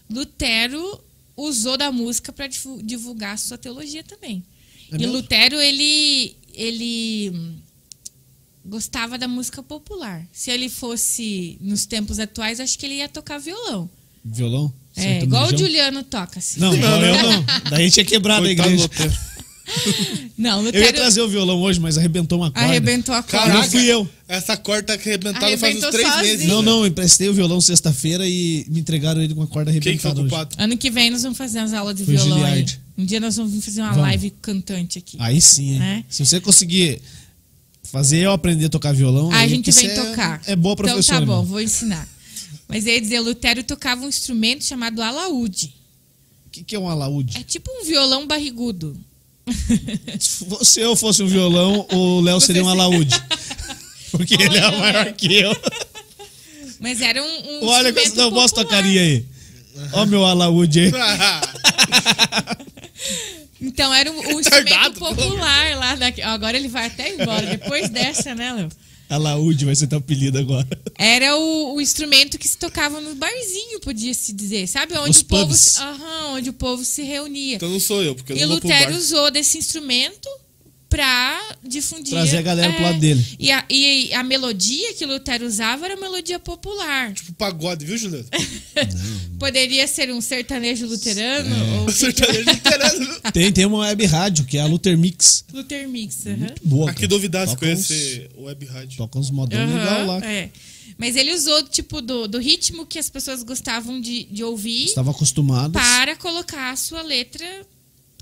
Lutero 0.09 1.01
usou 1.35 1.77
da 1.77 1.91
música 1.91 2.31
para 2.31 2.47
divulgar 2.83 3.33
a 3.33 3.37
sua 3.37 3.57
teologia 3.57 4.03
também. 4.03 4.43
É 4.91 4.95
e 4.95 4.99
mesmo? 4.99 5.13
Lutero, 5.13 5.59
ele, 5.59 6.35
ele 6.53 7.31
hum, 7.33 7.55
gostava 8.67 9.17
da 9.17 9.27
música 9.27 9.63
popular. 9.63 10.25
Se 10.31 10.51
ele 10.51 10.69
fosse 10.69 11.57
nos 11.61 11.85
tempos 11.85 12.19
atuais, 12.19 12.59
acho 12.59 12.77
que 12.77 12.85
ele 12.85 12.95
ia 12.95 13.09
tocar 13.09 13.37
violão. 13.37 13.89
Violão? 14.23 14.71
É, 14.95 15.21
igual 15.23 15.43
o 15.43 15.45
sertanejão? 15.47 15.57
Juliano 15.67 16.03
toca. 16.03 16.39
Assim. 16.39 16.59
Não, 16.59 16.75
não, 16.75 17.01
eu 17.05 17.23
não. 17.23 17.45
Daí 17.69 17.89
tinha 17.91 18.03
quebrado 18.05 18.45
a 18.45 18.47
Coitado 18.47 18.69
do 18.69 18.73
igreja. 18.75 18.83
Lutero. 18.83 19.27
Não, 20.37 20.59
Eu 20.59 20.65
ia 20.65 20.71
Lutero 20.71 20.93
trazer 20.93 21.21
o 21.21 21.27
violão 21.27 21.59
hoje, 21.61 21.77
mas 21.79 21.97
arrebentou 21.97 22.39
uma 22.39 22.49
corda. 22.49 22.67
arrebentou 22.69 23.13
a 23.13 23.21
corda. 23.21 23.53
Não 23.53 23.63
fui 23.63 23.83
eu. 23.85 24.07
Essa 24.25 24.55
corda 24.55 24.83
tá 24.83 24.93
arrebentada 24.93 25.39
faz 25.39 25.53
uns 25.59 25.63
Arrebentou 25.63 25.91
três 25.91 26.07
sozinho. 26.07 26.25
meses. 26.31 26.47
Não, 26.47 26.61
não, 26.61 26.87
emprestei 26.87 27.27
o 27.27 27.33
violão 27.33 27.59
sexta-feira 27.59 28.25
e 28.25 28.65
me 28.69 28.79
entregaram 28.79 29.21
ele 29.21 29.35
com 29.35 29.41
a 29.43 29.47
corda 29.47 29.71
Quem 29.73 29.81
que 29.81 29.83
foi 29.99 30.11
arrebentada 30.11 30.21
o 30.21 30.41
hoje. 30.41 30.49
Ano 30.57 30.77
que 30.77 30.89
vem 30.89 31.09
nós 31.09 31.23
vamos 31.23 31.37
fazer 31.37 31.59
umas 31.59 31.73
aulas 31.73 31.95
de 31.97 32.05
Foi 32.05 32.15
violão. 32.15 32.65
Um 32.97 33.05
dia 33.05 33.19
nós 33.19 33.35
vamos 33.35 33.63
fazer 33.63 33.81
uma 33.81 33.89
Vamos. 33.89 34.03
live 34.03 34.29
cantante 34.41 34.99
aqui. 34.99 35.17
Aí 35.19 35.39
sim, 35.41 35.73
hein? 35.73 35.81
É. 35.81 36.03
Se 36.09 36.25
você 36.25 36.39
conseguir 36.39 37.01
fazer 37.91 38.19
eu 38.19 38.31
aprender 38.31 38.65
a 38.65 38.69
tocar 38.69 38.93
violão, 38.93 39.31
a 39.31 39.37
aí 39.39 39.49
gente 39.49 39.71
vem 39.71 39.87
é- 39.87 39.95
tocar. 39.95 40.41
É 40.45 40.55
boa 40.55 40.75
professora. 40.75 41.01
Então 41.01 41.19
tá 41.19 41.25
bom, 41.25 41.37
mesmo. 41.39 41.49
vou 41.51 41.61
ensinar. 41.61 42.07
Mas 42.67 42.85
ia 42.85 42.99
dizer, 42.99 43.19
Lutero 43.19 43.63
tocava 43.63 44.03
um 44.05 44.09
instrumento 44.09 44.63
chamado 44.63 45.01
alaúde. 45.01 45.73
O 46.45 46.49
que, 46.49 46.63
que 46.63 46.75
é 46.75 46.79
um 46.79 46.89
alaúde? 46.89 47.37
É 47.37 47.43
tipo 47.43 47.69
um 47.71 47.85
violão 47.85 48.27
barrigudo. 48.27 48.97
Se 50.61 50.81
eu 50.81 50.95
fosse 50.95 51.23
um 51.23 51.27
violão, 51.27 51.85
o 51.91 52.19
Léo 52.21 52.41
seria 52.41 52.63
um 52.63 52.69
alaúde. 52.69 53.15
Porque 54.11 54.33
ele 54.35 54.57
é 54.57 54.65
Olha, 54.65 54.77
maior 54.77 55.13
que 55.13 55.33
eu. 55.33 55.55
Mas 56.79 57.01
era 57.01 57.21
um, 57.23 57.25
um 57.63 57.67
Olha, 57.67 57.89
instrumento 57.89 58.15
não, 58.17 58.31
popular. 58.31 58.65
carinha 58.65 59.01
aí. 59.01 59.25
Ó 59.93 60.05
meu 60.05 60.25
alaúde 60.25 60.79
aí. 60.79 60.91
Então 63.61 63.93
era 63.93 64.11
um, 64.11 64.35
um 64.35 64.39
instrumento 64.41 64.99
popular 64.99 65.77
lá. 65.77 65.95
Daqui. 65.95 66.21
Agora 66.21 66.57
ele 66.57 66.67
vai 66.67 66.87
até 66.87 67.13
embora. 67.13 67.45
Depois 67.47 67.89
dessa, 67.91 68.33
né, 68.35 68.53
Léo? 68.53 68.69
Alaúde 69.09 69.63
vai 69.63 69.73
ser 69.73 69.87
teu 69.87 69.99
apelido 69.99 70.37
agora. 70.37 70.67
Era 70.97 71.37
o, 71.37 71.75
o 71.75 71.81
instrumento 71.81 72.37
que 72.37 72.45
se 72.47 72.57
tocava 72.57 72.99
no 72.99 73.15
barzinho, 73.15 73.79
podia-se 73.79 74.33
dizer. 74.33 74.67
Sabe? 74.67 74.97
Onde 74.97 75.11
Os 75.11 75.21
o 75.21 75.25
povo, 75.25 75.53
se- 75.55 75.79
Aham, 75.79 76.33
onde 76.33 76.49
o 76.49 76.53
povo 76.53 76.83
se 76.83 77.03
reunia. 77.03 77.55
Então 77.55 77.69
não 77.69 77.79
sou 77.79 78.03
eu, 78.03 78.13
porque 78.15 78.33
eu 78.33 78.37
E 78.37 78.41
não 78.41 78.59
pro 78.59 78.67
Lutero 78.67 78.95
usou 78.97 79.31
desse 79.31 79.57
instrumento 79.57 80.27
pra 80.89 81.55
difundir. 81.63 82.13
é, 82.13 82.17
Trazer 82.17 82.37
a 82.37 82.41
galera 82.41 82.73
pro 82.73 82.83
lado 82.83 82.99
dele. 82.99 83.25
E 83.39 83.51
a, 83.51 83.65
e 83.69 84.13
a 84.13 84.23
melodia 84.23 84.93
que 84.93 85.05
Lutero 85.05 85.45
usava 85.45 85.85
era 85.85 85.95
melodia 85.97 86.39
popular. 86.39 87.13
Tipo 87.13 87.33
pagode, 87.33 87.85
viu, 87.85 87.97
Juliano? 87.97 88.25
Poderia 89.39 89.87
ser 89.87 90.11
um 90.11 90.19
sertanejo 90.21 90.85
luterano 90.87 91.81
ou 91.83 91.91
Sertanejo 91.91 92.49
luterano. 92.49 93.17
Tem, 93.33 93.51
tem 93.51 93.65
uma 93.65 93.79
web 93.79 94.05
rádio, 94.05 94.45
que 94.45 94.57
é 94.57 94.61
a 94.61 94.65
Luther 94.65 94.97
Mix. 94.97 95.43
Luther 95.53 95.87
Mix. 95.87 96.25
aham. 96.25 96.47
Boa. 96.63 96.89
Ah, 96.89 96.93
que 96.93 97.01
cara. 97.01 97.07
duvidasse 97.09 97.53
uns- 97.53 97.59
conhecer 97.59 98.29
o 98.35 98.43
web 98.43 98.65
rádio. 98.65 98.97
Toca 98.97 99.19
uns 99.19 99.29
modão 99.29 99.59
Aham, 99.59 99.77
legal 99.77 100.05
lá. 100.07 100.25
é. 100.25 100.49
Mas 100.97 101.15
ele 101.15 101.31
usou, 101.33 101.61
tipo, 101.63 102.01
do, 102.01 102.27
do 102.27 102.39
ritmo 102.39 102.83
que 102.85 102.97
as 102.97 103.07
pessoas 103.09 103.43
gostavam 103.43 104.01
de, 104.01 104.23
de 104.23 104.43
ouvir 104.43 104.85
Estavam 104.85 105.11
acostumados. 105.11 105.73
para 105.79 106.15
colocar 106.15 106.71
a 106.71 106.75
sua 106.75 107.03
letra 107.03 107.45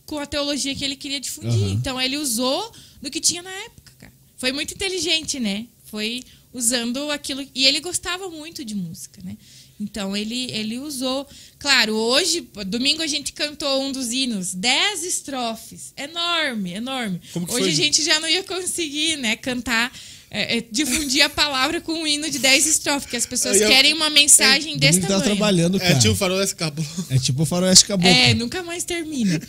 com 0.06 0.20
a 0.20 0.26
teologia 0.26 0.76
que 0.76 0.84
ele 0.84 0.96
queria 0.96 1.20
difundir. 1.20 1.64
Aham. 1.64 1.72
Então 1.72 2.02
ele 2.02 2.18
usou 2.18 2.72
do 3.02 3.10
que 3.10 3.20
tinha 3.20 3.42
na 3.42 3.52
época, 3.52 3.94
cara. 4.00 4.14
Foi 4.38 4.52
muito 4.52 4.74
inteligente, 4.74 5.40
né? 5.40 5.68
Foi 5.86 6.24
usando 6.54 7.12
aquilo. 7.12 7.46
E 7.54 7.66
ele 7.66 7.80
gostava 7.80 8.30
muito 8.30 8.64
de 8.64 8.76
música, 8.76 9.22
né? 9.24 9.38
Então 9.80 10.16
ele, 10.16 10.50
ele 10.52 10.80
usou. 10.80 11.28
Claro, 11.60 11.96
hoje, 11.96 12.48
domingo 12.68 13.02
a 13.02 13.08
gente 13.08 13.34
cantou 13.34 13.84
um 13.84 13.92
dos 13.92 14.12
hinos, 14.12 14.54
dez 14.54 15.04
estrofes. 15.04 15.94
Enorme, 15.98 16.74
enorme. 16.74 17.20
Como 17.34 17.46
que 17.46 17.54
hoje 17.54 17.64
foi, 17.64 17.72
a 17.72 17.76
gente 17.76 18.04
já 18.04 18.20
não 18.20 18.30
ia 18.30 18.44
conseguir, 18.44 19.18
né, 19.18 19.36
cantar. 19.36 19.92
É, 20.36 20.58
é, 20.58 20.64
difundir 20.72 21.24
a 21.24 21.30
palavra 21.30 21.80
com 21.82 21.94
um 21.94 22.06
hino 22.08 22.30
de 22.30 22.40
10 22.40 22.66
estrofes, 22.68 23.04
porque 23.04 23.18
as 23.18 23.26
pessoas 23.26 23.60
eu- 23.62 23.68
querem 23.70 23.94
uma 23.94 24.10
mensagem 24.10 24.78
desse 24.78 25.00
Domingo 25.00 25.08
tava 25.08 25.22
tamanho. 25.24 25.38
trabalhando, 25.38 25.80
cara. 25.80 25.94
É 25.94 26.00
tio 26.00 26.16
Faroeste 26.16 26.56
Caboclo. 26.56 27.06
É 27.10 27.18
tipo 27.18 27.44
o 27.44 27.46
faroeste 27.46 27.86
caboclo. 27.86 28.10
É, 28.10 28.34
nunca 28.34 28.62
mais 28.64 28.84
termina. 28.84 29.40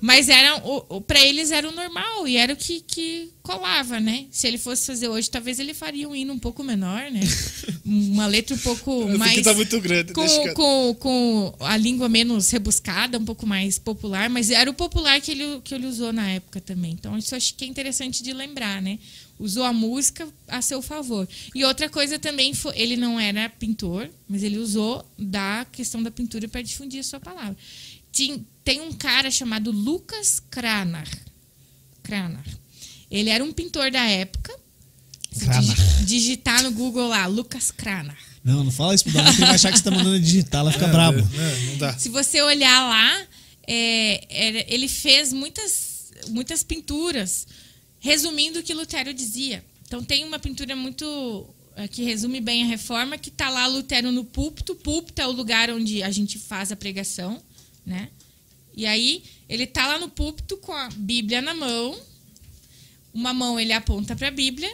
Mas 0.00 0.28
era 0.28 0.56
o, 0.64 0.96
o, 0.96 1.00
pra 1.00 1.20
eles 1.20 1.50
era 1.50 1.68
o 1.68 1.72
normal 1.72 2.28
e 2.28 2.36
era 2.36 2.52
o 2.52 2.56
que, 2.56 2.80
que 2.86 3.30
colava, 3.42 3.98
né? 3.98 4.26
Se 4.30 4.46
ele 4.46 4.58
fosse 4.58 4.86
fazer 4.86 5.08
hoje, 5.08 5.30
talvez 5.30 5.58
ele 5.58 5.72
faria 5.74 6.08
um 6.08 6.14
hino 6.14 6.32
um 6.34 6.38
pouco 6.38 6.62
menor, 6.62 7.10
né? 7.10 7.20
Uma 7.84 8.26
letra 8.26 8.54
um 8.54 8.58
pouco 8.58 9.08
Esse 9.08 9.18
mais. 9.18 9.42
tá 9.42 9.54
muito 9.54 9.80
grande. 9.80 10.12
deixa 10.12 10.36
com, 10.36 10.42
quieto. 10.42 10.54
com, 10.54 10.96
com 10.98 11.54
a 11.64 11.76
língua 11.76 12.08
menos 12.08 12.50
rebuscada, 12.50 13.18
um 13.18 13.24
pouco 13.24 13.46
mais 13.46 13.78
popular, 13.78 14.28
mas 14.28 14.50
era 14.50 14.70
o 14.70 14.74
popular 14.74 15.20
que 15.20 15.30
ele, 15.32 15.60
que 15.64 15.74
ele 15.74 15.86
usou 15.86 16.12
na 16.12 16.28
época 16.30 16.60
também. 16.60 16.92
Então, 16.92 17.16
isso 17.16 17.34
acho 17.34 17.54
que 17.54 17.64
é 17.64 17.68
interessante 17.68 18.22
de 18.22 18.32
lembrar, 18.32 18.82
né? 18.82 18.98
Usou 19.38 19.62
a 19.62 19.72
música 19.72 20.26
a 20.48 20.60
seu 20.60 20.82
favor. 20.82 21.28
E 21.54 21.64
outra 21.64 21.88
coisa 21.88 22.18
também, 22.18 22.52
foi, 22.54 22.76
ele 22.76 22.96
não 22.96 23.20
era 23.20 23.48
pintor, 23.48 24.10
mas 24.28 24.42
ele 24.42 24.58
usou 24.58 25.08
da 25.16 25.64
questão 25.70 26.02
da 26.02 26.10
pintura 26.10 26.48
para 26.48 26.60
difundir 26.62 27.00
a 27.00 27.04
sua 27.04 27.20
palavra. 27.20 27.56
Tem, 28.12 28.44
tem 28.64 28.80
um 28.80 28.92
cara 28.92 29.30
chamado 29.30 29.70
Lucas 29.70 30.42
Cranar. 30.50 31.08
Cranar. 32.02 32.44
Ele 33.10 33.30
era 33.30 33.44
um 33.44 33.52
pintor 33.52 33.90
da 33.90 34.02
época. 34.04 34.52
Se 35.30 36.04
digitar 36.04 36.62
no 36.64 36.72
Google 36.72 37.08
lá, 37.08 37.26
Lucas 37.26 37.70
Cranar. 37.70 38.18
Não, 38.42 38.64
não 38.64 38.72
fala 38.72 38.94
isso 38.94 39.04
pro 39.04 39.12
Davi, 39.12 39.30
que 39.30 39.36
ele 39.36 39.46
vai 39.46 39.54
achar 39.54 39.70
que 39.70 39.78
você 39.78 39.84
tá 39.84 39.90
mandando 39.90 40.18
digitar, 40.18 40.60
ela 40.62 40.72
fica 40.72 40.86
É, 40.86 40.90
brabo. 40.90 41.18
é, 41.18 41.66
não 41.66 41.76
dá. 41.78 41.96
Se 41.98 42.08
você 42.08 42.40
olhar 42.42 42.88
lá, 42.88 43.26
é, 43.66 44.64
ele 44.74 44.88
fez 44.88 45.32
muitas, 45.32 46.10
muitas 46.28 46.62
pinturas 46.62 47.46
resumindo 48.00 48.60
o 48.60 48.62
que 48.62 48.74
Lutero 48.74 49.12
dizia. 49.12 49.64
Então 49.86 50.02
tem 50.02 50.24
uma 50.24 50.38
pintura 50.38 50.76
muito 50.76 51.46
é, 51.76 51.88
que 51.88 52.02
resume 52.02 52.40
bem 52.40 52.62
a 52.62 52.66
reforma, 52.66 53.18
que 53.18 53.30
tá 53.30 53.48
lá 53.48 53.66
Lutero 53.66 54.12
no 54.12 54.24
púlpito. 54.24 54.74
Púlpito 54.74 55.20
é 55.22 55.26
o 55.26 55.32
lugar 55.32 55.70
onde 55.70 56.02
a 56.02 56.10
gente 56.10 56.38
faz 56.38 56.70
a 56.70 56.76
pregação, 56.76 57.42
né? 57.84 58.10
E 58.76 58.86
aí 58.86 59.24
ele 59.48 59.66
tá 59.66 59.86
lá 59.86 59.98
no 59.98 60.08
púlpito 60.08 60.56
com 60.58 60.72
a 60.72 60.88
Bíblia 60.90 61.42
na 61.42 61.54
mão 61.54 61.98
uma 63.18 63.32
mão 63.32 63.58
ele 63.58 63.72
aponta 63.72 64.14
para 64.14 64.28
a 64.28 64.30
Bíblia 64.30 64.72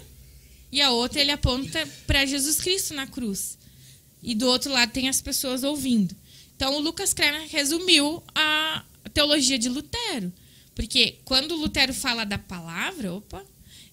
e 0.70 0.82
a 0.82 0.90
outra 0.90 1.20
ele 1.20 1.30
aponta 1.30 1.88
para 2.06 2.26
Jesus 2.26 2.60
Cristo 2.60 2.92
na 2.92 3.06
cruz. 3.06 3.56
E 4.22 4.34
do 4.34 4.46
outro 4.46 4.70
lado 4.70 4.92
tem 4.92 5.08
as 5.08 5.20
pessoas 5.20 5.62
ouvindo. 5.64 6.14
Então 6.56 6.74
o 6.74 6.80
Lucas 6.80 7.14
Kremer 7.14 7.48
resumiu 7.48 8.22
a 8.34 8.84
teologia 9.12 9.58
de 9.58 9.68
Lutero. 9.68 10.32
Porque 10.74 11.18
quando 11.24 11.54
Lutero 11.56 11.94
fala 11.94 12.24
da 12.24 12.38
palavra, 12.38 13.12
opa, 13.12 13.44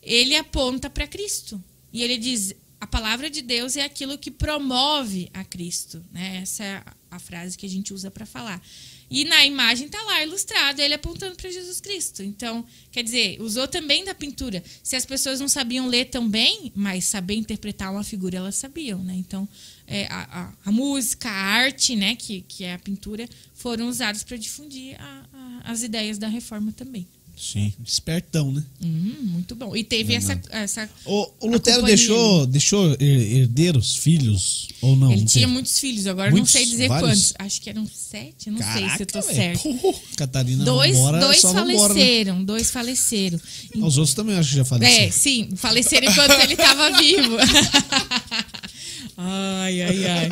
ele 0.01 0.35
aponta 0.35 0.89
para 0.89 1.07
Cristo. 1.07 1.61
E 1.93 2.01
ele 2.03 2.17
diz: 2.17 2.53
a 2.79 2.87
palavra 2.87 3.29
de 3.29 3.41
Deus 3.41 3.75
é 3.77 3.83
aquilo 3.83 4.17
que 4.17 4.31
promove 4.31 5.29
a 5.33 5.43
Cristo. 5.43 6.03
Né? 6.11 6.39
Essa 6.41 6.63
é 6.63 6.83
a- 7.09 7.19
frase 7.19 7.57
que 7.57 7.65
a 7.65 7.69
gente 7.69 7.93
usa 7.93 8.09
para 8.09 8.25
falar. 8.25 8.61
E 9.09 9.25
na 9.25 9.45
imagem 9.45 9.87
está 9.87 10.01
lá 10.03 10.23
ilustrado 10.23 10.79
ele 10.81 10.93
apontando 10.93 11.35
para 11.35 11.51
Jesus 11.51 11.81
Cristo. 11.81 12.23
Então, 12.23 12.65
quer 12.89 13.03
dizer, 13.03 13.41
usou 13.41 13.67
também 13.67 14.05
da 14.05 14.15
pintura. 14.15 14.63
Se 14.81 14.95
as 14.95 15.05
pessoas 15.05 15.41
não 15.41 15.49
sabiam 15.49 15.87
ler 15.87 16.05
tão 16.05 16.29
bem, 16.29 16.71
mas 16.73 17.03
saber 17.03 17.35
interpretar 17.35 17.91
uma 17.91 18.05
figura 18.05 18.37
elas 18.37 18.55
sabiam, 18.55 19.03
né? 19.03 19.13
Então, 19.17 19.47
é, 19.85 20.05
a, 20.07 20.21
a- 20.43 20.53
a 20.63 20.71
música, 20.71 21.29
a 21.29 21.33
arte, 21.33 21.93
né, 21.97 22.15
que, 22.15 22.41
que 22.47 22.63
é 22.63 22.73
a 22.75 22.79
pintura, 22.79 23.27
foram 23.53 23.89
usados 23.89 24.23
para 24.23 24.37
difundir 24.37 24.95
a- 24.97 25.25
as 25.63 25.83
ideias 25.83 26.17
da 26.17 26.27
reforma 26.27 26.71
também. 26.71 27.05
Sim, 27.37 27.73
espertão, 27.83 28.51
né? 28.51 28.63
Hum, 28.83 29.15
muito 29.23 29.55
bom. 29.55 29.75
E 29.75 29.83
teve 29.83 30.11
Não, 30.11 30.17
essa, 30.19 30.35
não. 30.35 30.41
essa 30.59 30.89
O, 31.05 31.27
o 31.39 31.47
Lutero 31.47 31.81
deixou, 31.81 32.45
deixou 32.45 32.91
her- 32.99 33.01
herdeiros, 33.01 33.95
filhos 33.95 34.67
ou 34.79 34.95
não? 34.95 35.11
Ele 35.11 35.21
Não 35.21 35.25
tinha 35.25 35.45
teve? 35.45 35.51
muitos 35.53 35.79
filhos, 35.79 36.05
agora 36.05 36.29
Muitos? 36.29 36.53
não 36.53 36.59
sei 36.59 36.69
dizer 36.69 36.87
Vários? 36.87 37.09
quantos. 37.09 37.33
Acho 37.39 37.61
que 37.61 37.69
eram 37.71 37.87
sete, 37.87 38.51
não 38.51 38.59
sei 38.59 38.89
se 38.91 39.01
eu 39.01 39.05
tô 39.07 39.21
velho. 39.21 39.35
certo. 39.35 39.73
Pô, 39.75 39.95
Catarina 40.17 40.63
Dois, 40.63 40.95
dois 40.95 41.41
vambora, 41.41 41.65
né? 41.65 41.73
faleceram, 41.79 42.43
dois 42.43 42.69
faleceram. 42.69 43.39
Os 43.77 43.97
outros 43.97 44.13
também 44.13 44.37
acho 44.37 44.49
que 44.49 44.55
já 44.57 44.61
É, 44.61 44.65
faleceram. 44.65 45.11
sim, 45.11 45.49
faleceram 45.55 46.11
enquanto 46.11 46.31
ele 46.41 46.53
estava 46.53 46.95
vivo. 46.99 47.37
ai, 49.17 49.81
ai, 49.81 50.05
ai. 50.05 50.29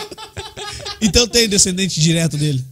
Então 1.01 1.27
tem 1.27 1.47
descendente 1.47 1.99
direto 1.99 2.37
dele. 2.37 2.63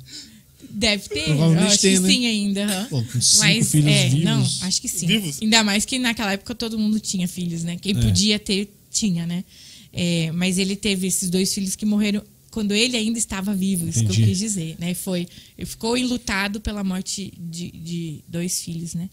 Deve 0.77 1.09
ter, 1.09 1.23
Provavelmente 1.23 1.73
acho 1.73 1.81
tem, 1.81 1.93
que 1.95 1.99
né? 2.01 2.09
sim 2.09 2.25
ainda. 2.27 2.65
aham. 2.65 2.85
Pô, 2.89 3.03
com 3.03 3.19
cinco 3.19 3.39
Mas, 3.43 3.71
filhos 3.71 3.91
é, 3.91 4.09
vivos. 4.09 4.23
não, 4.25 4.67
acho 4.67 4.79
que 4.81 4.87
sim. 4.87 5.07
Vivos? 5.07 5.41
Ainda 5.41 5.63
mais 5.63 5.85
que 5.85 5.97
naquela 5.97 6.33
época 6.33 6.53
todo 6.53 6.77
mundo 6.77 6.99
tinha 6.99 7.27
filhos, 7.27 7.63
né? 7.63 7.77
Quem 7.81 7.97
É. 7.97 7.99
podia 8.01 8.37
ter, 8.37 8.71
tinha, 8.91 9.25
né? 9.25 9.43
É, 9.91 10.31
mas 10.33 10.59
ele 10.59 10.75
teve 10.75 11.07
esses 11.07 11.31
dois 11.31 11.51
filhos 11.51 11.75
que 11.75 11.83
morreram 11.83 12.21
quando 12.51 12.73
ele 12.73 12.95
ainda 12.95 13.17
estava 13.17 13.55
vivo, 13.55 13.87
isso 13.89 14.05
que 14.05 14.11
eu 14.21 14.25
quis 14.27 14.37
dizer, 14.37 14.75
né? 14.77 14.93
Foi, 14.93 15.27
ele 15.57 15.65
ficou 15.65 15.97
enlutado 15.97 16.61
pela 16.61 16.83
morte 16.83 17.33
de, 17.39 17.71
de 17.71 18.19
dois 18.27 18.61
filhos, 18.61 18.93
né? 18.93 19.09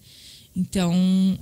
Então, 0.56 0.94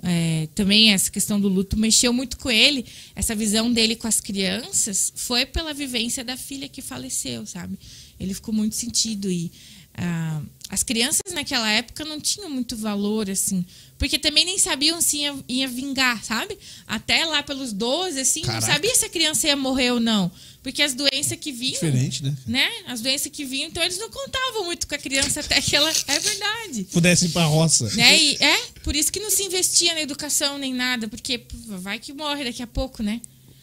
é, 0.02 0.48
também 0.54 0.90
essa 0.92 1.10
questão 1.10 1.38
do 1.40 1.48
luto 1.48 1.76
mexeu 1.76 2.12
muito 2.12 2.38
com 2.38 2.50
ele. 2.50 2.84
Essa 3.14 3.34
visão 3.34 3.70
dele 3.72 3.94
com 3.94 4.06
as 4.08 4.20
crianças 4.20 5.12
foi 5.14 5.44
pela 5.44 5.74
vivência 5.74 6.24
da 6.24 6.36
filha 6.36 6.68
que 6.68 6.80
faleceu, 6.80 7.44
sabe? 7.44 7.78
Ele 8.18 8.32
ficou 8.32 8.54
muito 8.54 8.74
sentido 8.74 9.30
e 9.30 9.50
ah, 9.94 10.40
as 10.68 10.82
crianças 10.82 11.20
naquela 11.34 11.70
época 11.70 12.04
não 12.04 12.18
tinham 12.20 12.48
muito 12.48 12.76
valor, 12.76 13.28
assim, 13.28 13.64
porque 13.98 14.18
também 14.18 14.44
nem 14.44 14.58
sabiam 14.58 15.00
se 15.02 15.18
ia, 15.18 15.34
ia 15.48 15.68
vingar, 15.68 16.24
sabe? 16.24 16.58
Até 16.86 17.24
lá 17.26 17.42
pelos 17.42 17.72
12, 17.72 18.18
assim, 18.18 18.40
Caraca. 18.40 18.66
não 18.66 18.72
sabia 18.72 18.94
se 18.94 19.04
a 19.04 19.08
criança 19.10 19.46
ia 19.48 19.56
morrer 19.56 19.92
ou 19.92 20.00
não. 20.00 20.30
Porque 20.62 20.80
as 20.80 20.94
doenças 20.94 21.36
que 21.38 21.52
vinham 21.52 21.74
Diferente, 21.74 22.22
né? 22.22 22.34
né? 22.46 22.70
As 22.86 23.00
doenças 23.00 23.30
que 23.30 23.44
vinham, 23.44 23.68
então 23.68 23.82
eles 23.82 23.98
não 23.98 24.08
contavam 24.08 24.64
muito 24.64 24.86
com 24.86 24.94
a 24.94 24.98
criança 24.98 25.40
até 25.40 25.60
que 25.60 25.74
ela. 25.74 25.92
É 26.06 26.18
verdade. 26.18 26.84
Pudesse 26.84 27.26
ir 27.26 27.28
pra 27.30 27.44
roça. 27.44 27.90
Né? 27.94 28.16
E 28.16 28.36
é, 28.36 28.58
por 28.82 28.94
isso 28.94 29.12
que 29.12 29.18
não 29.20 29.30
se 29.30 29.42
investia 29.42 29.92
na 29.92 30.00
educação 30.00 30.58
nem 30.58 30.72
nada, 30.72 31.08
porque 31.08 31.44
vai 31.66 31.98
que 31.98 32.12
morre 32.12 32.44
daqui 32.44 32.62
a 32.62 32.66
pouco, 32.66 33.02
né? 33.02 33.20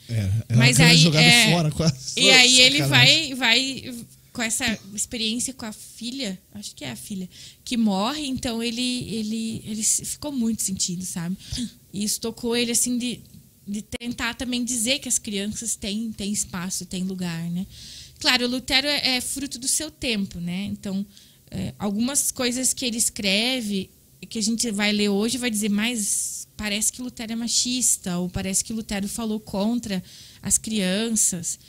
É, 0.10 0.56
Mas 0.56 0.80
aí, 0.80 1.07
é, 1.15 1.51
fora 1.51 1.72
quase. 1.72 1.95
E 2.18 2.30
aí 2.31 2.60
ele 2.61 2.84
vai, 2.84 3.34
vai 3.35 3.93
com 4.39 4.43
essa 4.43 4.79
experiência 4.93 5.53
com 5.53 5.65
a 5.65 5.73
filha, 5.73 6.39
acho 6.53 6.73
que 6.73 6.85
é 6.85 6.91
a 6.91 6.95
filha, 6.95 7.29
que 7.65 7.75
morre, 7.75 8.25
então 8.25 8.63
ele, 8.63 9.03
ele, 9.13 9.61
ele 9.65 9.83
ficou 9.83 10.31
muito 10.31 10.61
sentido, 10.61 11.03
sabe? 11.03 11.35
E 11.91 12.05
isso 12.05 12.21
tocou 12.21 12.55
ele 12.55 12.71
assim 12.71 12.97
de, 12.97 13.19
de 13.67 13.81
tentar 13.81 14.35
também 14.35 14.63
dizer 14.63 14.99
que 14.99 15.09
as 15.09 15.17
crianças 15.17 15.75
têm, 15.75 16.13
têm 16.13 16.31
espaço, 16.31 16.85
têm 16.85 17.03
lugar, 17.03 17.51
né? 17.51 17.67
Claro, 18.17 18.45
o 18.45 18.49
Lutero 18.49 18.87
é, 18.87 19.17
é 19.17 19.19
fruto 19.19 19.59
do 19.59 19.67
seu 19.67 19.91
tempo, 19.91 20.39
né? 20.39 20.69
Então, 20.71 21.05
é, 21.51 21.73
algumas 21.77 22.31
coisas 22.31 22.73
que 22.73 22.85
ele 22.85 22.97
escreve, 22.97 23.89
que 24.29 24.39
a 24.39 24.43
gente 24.43 24.71
vai 24.71 24.93
ler 24.93 25.09
hoje, 25.09 25.37
vai 25.37 25.49
dizer, 25.49 25.67
mas 25.67 26.47
parece 26.55 26.93
que 26.93 27.01
Lutero 27.01 27.33
é 27.33 27.35
machista, 27.35 28.19
ou 28.19 28.29
parece 28.29 28.63
que 28.63 28.71
Lutero 28.71 29.09
falou 29.09 29.41
contra 29.41 30.01
as 30.41 30.57
crianças. 30.57 31.59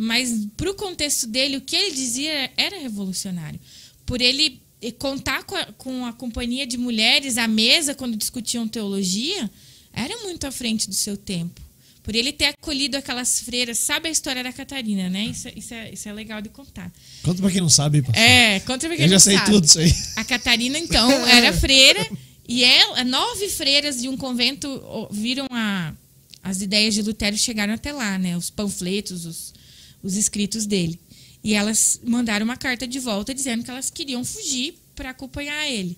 Mas, 0.00 0.46
para 0.56 0.70
o 0.70 0.74
contexto 0.74 1.26
dele, 1.26 1.56
o 1.56 1.60
que 1.60 1.74
ele 1.74 1.90
dizia 1.90 2.52
era 2.56 2.78
revolucionário. 2.78 3.58
Por 4.06 4.20
ele 4.20 4.62
eh, 4.80 4.92
contar 4.92 5.42
com 5.42 5.56
a, 5.56 5.64
com 5.72 6.06
a 6.06 6.12
companhia 6.12 6.64
de 6.64 6.78
mulheres 6.78 7.36
à 7.36 7.48
mesa 7.48 7.96
quando 7.96 8.16
discutiam 8.16 8.68
teologia, 8.68 9.50
era 9.92 10.16
muito 10.18 10.46
à 10.46 10.52
frente 10.52 10.88
do 10.88 10.94
seu 10.94 11.16
tempo. 11.16 11.60
Por 12.00 12.14
ele 12.14 12.32
ter 12.32 12.44
acolhido 12.44 12.96
aquelas 12.96 13.40
freiras. 13.40 13.78
Sabe 13.78 14.08
a 14.08 14.12
história 14.12 14.40
da 14.42 14.52
Catarina, 14.52 15.10
né? 15.10 15.24
Isso, 15.24 15.48
isso, 15.56 15.74
é, 15.74 15.92
isso 15.92 16.08
é 16.08 16.12
legal 16.12 16.40
de 16.40 16.48
contar. 16.48 16.92
Conta 17.24 17.42
pra 17.42 17.50
quem 17.50 17.60
não 17.60 17.68
sabe, 17.68 18.00
pastor. 18.00 18.22
É, 18.22 18.60
conta 18.60 18.86
pra 18.86 18.96
quem 18.96 19.04
Eu 19.04 19.08
já 19.08 19.14
não 19.16 19.20
sei 19.20 19.36
sabe. 19.36 19.50
tudo 19.50 19.64
isso 19.64 19.80
aí. 19.80 19.92
A 20.14 20.24
Catarina, 20.24 20.78
então, 20.78 21.10
era 21.26 21.52
freira 21.52 22.08
e 22.46 22.62
ela, 22.62 23.02
nove 23.02 23.48
freiras 23.48 24.00
de 24.00 24.08
um 24.08 24.16
convento 24.16 25.08
viram 25.10 25.48
a, 25.50 25.92
as 26.40 26.62
ideias 26.62 26.94
de 26.94 27.02
Lutero 27.02 27.34
e 27.34 27.38
chegaram 27.38 27.74
até 27.74 27.92
lá, 27.92 28.16
né? 28.16 28.36
Os 28.36 28.48
panfletos, 28.48 29.26
os, 29.26 29.57
os 30.02 30.16
escritos 30.16 30.66
dele. 30.66 30.98
E 31.42 31.54
elas 31.54 32.00
mandaram 32.04 32.44
uma 32.44 32.56
carta 32.56 32.86
de 32.86 32.98
volta 32.98 33.34
dizendo 33.34 33.64
que 33.64 33.70
elas 33.70 33.90
queriam 33.90 34.24
fugir 34.24 34.74
para 34.94 35.10
acompanhar 35.10 35.68
ele. 35.68 35.96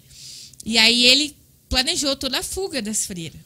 E 0.65 0.77
aí 0.77 1.05
ele 1.05 1.35
planejou 1.69 2.15
toda 2.17 2.39
a 2.39 2.43
fuga 2.43 2.83
das 2.83 3.07
freiras. 3.07 3.41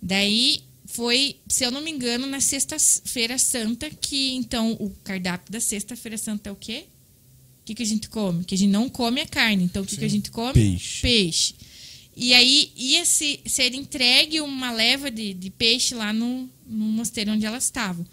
Daí 0.00 0.62
foi, 0.86 1.36
se 1.48 1.64
eu 1.64 1.70
não 1.70 1.80
me 1.80 1.90
engano, 1.90 2.26
na 2.26 2.40
Sexta-feira 2.40 3.36
Santa, 3.38 3.90
que 3.90 4.34
então 4.34 4.72
o 4.80 4.90
cardápio 5.02 5.52
da 5.52 5.60
Sexta-feira 5.60 6.16
Santa 6.16 6.48
é 6.48 6.52
o 6.52 6.56
quê? 6.56 6.84
O 7.62 7.64
que, 7.64 7.74
que 7.74 7.82
a 7.82 7.86
gente 7.86 8.08
come? 8.08 8.44
Que 8.44 8.54
a 8.54 8.58
gente 8.58 8.70
não 8.70 8.88
come 8.88 9.20
a 9.20 9.26
carne. 9.26 9.64
Então, 9.64 9.82
o 9.82 9.86
que, 9.86 9.96
que 9.96 10.04
a 10.04 10.08
gente 10.08 10.30
come? 10.30 10.54
Peixe. 10.54 11.02
Peixe. 11.02 11.54
E 12.16 12.32
aí 12.32 12.72
ia 12.74 13.04
se, 13.04 13.40
ser 13.46 13.74
entregue 13.74 14.40
uma 14.40 14.72
leva 14.72 15.10
de, 15.10 15.34
de 15.34 15.50
peixe 15.50 15.94
lá 15.94 16.12
no, 16.12 16.48
no 16.66 16.84
mosteiro 16.86 17.32
onde 17.32 17.44
elas 17.44 17.64
estavam. 17.64 18.06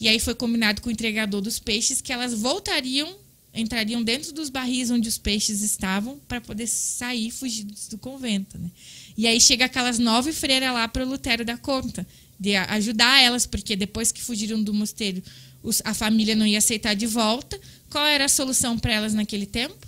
E 0.00 0.08
aí 0.08 0.18
foi 0.18 0.34
combinado 0.34 0.82
com 0.82 0.88
o 0.88 0.92
entregador 0.92 1.40
dos 1.40 1.58
peixes 1.58 2.00
que 2.00 2.12
elas 2.12 2.34
voltariam, 2.34 3.14
entrariam 3.54 4.02
dentro 4.02 4.32
dos 4.32 4.50
barris 4.50 4.90
onde 4.90 5.08
os 5.08 5.16
peixes 5.16 5.62
estavam 5.62 6.18
para 6.26 6.40
poder 6.40 6.66
sair 6.66 7.30
fugidos 7.30 7.86
do 7.88 7.96
convento. 7.96 8.58
Né? 8.58 8.70
E 9.16 9.26
aí 9.26 9.40
chega 9.40 9.66
aquelas 9.66 9.98
nove 9.98 10.32
freiras 10.32 10.72
lá 10.74 10.88
para 10.88 11.04
o 11.06 11.08
Lutero 11.08 11.44
dar 11.44 11.58
conta, 11.58 12.06
de 12.38 12.56
ajudar 12.56 13.22
elas, 13.22 13.46
porque 13.46 13.76
depois 13.76 14.10
que 14.10 14.20
fugiram 14.20 14.60
do 14.62 14.74
mosteiro, 14.74 15.22
os- 15.62 15.80
a 15.84 15.94
família 15.94 16.34
não 16.34 16.44
ia 16.46 16.58
aceitar 16.58 16.94
de 16.94 17.06
volta. 17.06 17.58
Qual 17.88 18.04
era 18.04 18.24
a 18.24 18.28
solução 18.28 18.76
para 18.76 18.92
elas 18.92 19.14
naquele 19.14 19.46
tempo? 19.46 19.86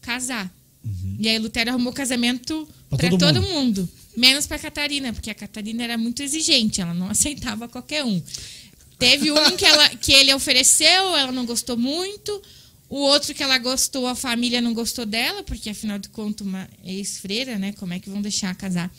Casar. 0.00 0.50
E 1.18 1.28
aí 1.28 1.38
Lutero 1.38 1.70
arrumou 1.70 1.92
casamento 1.92 2.68
para 2.88 3.10
todo 3.10 3.18
todo, 3.18 3.42
mundo. 3.42 3.80
mundo. 3.82 3.88
Menos 4.16 4.46
para 4.46 4.58
Catarina, 4.58 5.12
porque 5.12 5.30
a 5.30 5.34
Catarina 5.34 5.82
era 5.82 5.96
muito 5.98 6.22
exigente, 6.22 6.80
ela 6.80 6.92
não 6.94 7.08
aceitava 7.08 7.68
qualquer 7.68 8.04
um. 8.04 8.22
Teve 9.02 9.32
um 9.32 9.56
que, 9.56 9.64
ela, 9.64 9.88
que 9.90 10.12
ele 10.12 10.32
ofereceu, 10.32 11.16
ela 11.16 11.32
não 11.32 11.44
gostou 11.44 11.76
muito. 11.76 12.42
O 12.88 12.98
outro 12.98 13.34
que 13.34 13.42
ela 13.42 13.58
gostou, 13.58 14.06
a 14.06 14.14
família 14.14 14.60
não 14.60 14.74
gostou 14.74 15.06
dela, 15.06 15.42
porque 15.42 15.70
afinal 15.70 15.98
de 15.98 16.08
contas, 16.10 16.46
uma 16.46 16.68
ex-freira, 16.84 17.58
né? 17.58 17.72
Como 17.72 17.92
é 17.94 17.98
que 17.98 18.10
vão 18.10 18.20
deixar 18.20 18.54
casar? 18.54 18.92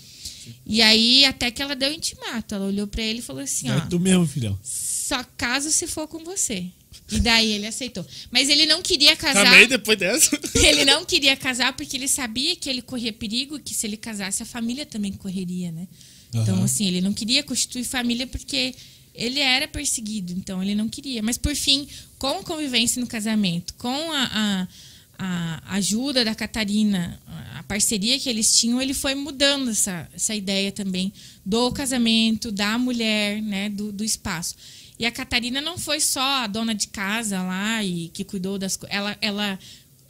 E 0.66 0.82
aí, 0.82 1.24
até 1.26 1.52
que 1.52 1.62
ela 1.62 1.76
deu 1.76 1.92
intimato. 1.94 2.56
Ela 2.56 2.66
olhou 2.66 2.88
para 2.88 3.04
ele 3.04 3.20
e 3.20 3.22
falou 3.22 3.42
assim: 3.42 3.70
ó, 3.70 3.78
Vai 3.78 3.90
tu 3.90 4.00
mesmo, 4.00 4.28
filhão. 4.28 4.60
só 4.64 5.24
caso 5.38 5.72
se 5.72 5.88
for 5.88 6.08
com 6.08 6.24
você. 6.24 6.66
E 7.12 7.20
daí 7.20 7.52
ele 7.52 7.68
aceitou. 7.68 8.06
Mas 8.32 8.50
ele 8.50 8.66
não 8.66 8.82
queria 8.82 9.16
casar. 9.16 9.46
Também 9.46 9.68
depois 9.68 9.98
dessa. 9.98 10.40
Ele 10.56 10.86
não 10.86 11.04
queria 11.06 11.36
casar 11.36 11.74
porque 11.74 11.98
ele 11.98 12.08
sabia 12.08 12.56
que 12.56 12.70
ele 12.70 12.82
corria 12.82 13.12
perigo 13.12 13.60
que 13.60 13.74
se 13.74 13.86
ele 13.86 13.98
casasse 13.98 14.42
a 14.42 14.46
família 14.46 14.86
também 14.86 15.12
correria, 15.12 15.72
né? 15.72 15.88
Então, 16.34 16.56
Aham. 16.56 16.64
assim, 16.64 16.88
ele 16.88 17.02
não 17.02 17.14
queria 17.14 17.44
constituir 17.44 17.84
família 17.84 18.26
porque 18.26 18.74
ele 19.14 19.40
era 19.40 19.68
perseguido, 19.68 20.34
então 20.34 20.62
ele 20.62 20.74
não 20.74 20.90
queria. 20.90 21.22
Mas, 21.22 21.38
por 21.38 21.56
fim, 21.56 21.88
com 22.18 22.40
a 22.40 22.44
convivência 22.44 23.00
no 23.00 23.08
casamento, 23.08 23.74
com 23.76 24.12
a, 24.12 24.68
a, 25.18 25.60
a 25.66 25.76
ajuda 25.76 26.26
da 26.26 26.34
Catarina, 26.34 27.20
a 27.56 27.64
parceria 27.64 28.20
que 28.20 28.30
eles 28.30 28.56
tinham, 28.56 28.82
ele 28.82 28.94
foi 28.94 29.14
mudando 29.14 29.70
essa, 29.70 30.10
essa 30.14 30.34
ideia 30.34 30.72
também 30.72 31.14
do 31.46 31.72
casamento, 31.72 32.52
da 32.52 32.78
mulher, 32.78 33.42
né, 33.42 33.70
do, 33.70 33.92
do 33.92 34.04
espaço. 34.04 34.56
E 34.98 35.06
a 35.06 35.12
Catarina 35.12 35.60
não 35.62 35.78
foi 35.78 36.00
só 36.00 36.44
a 36.44 36.48
dona 36.48 36.74
de 36.74 36.88
casa 36.88 37.42
lá 37.42 37.84
e 37.84 38.10
que 38.10 38.24
cuidou 38.24 38.58
das 38.58 38.78
coisas. 38.78 38.96
Ela, 38.96 39.18
ela 39.22 39.60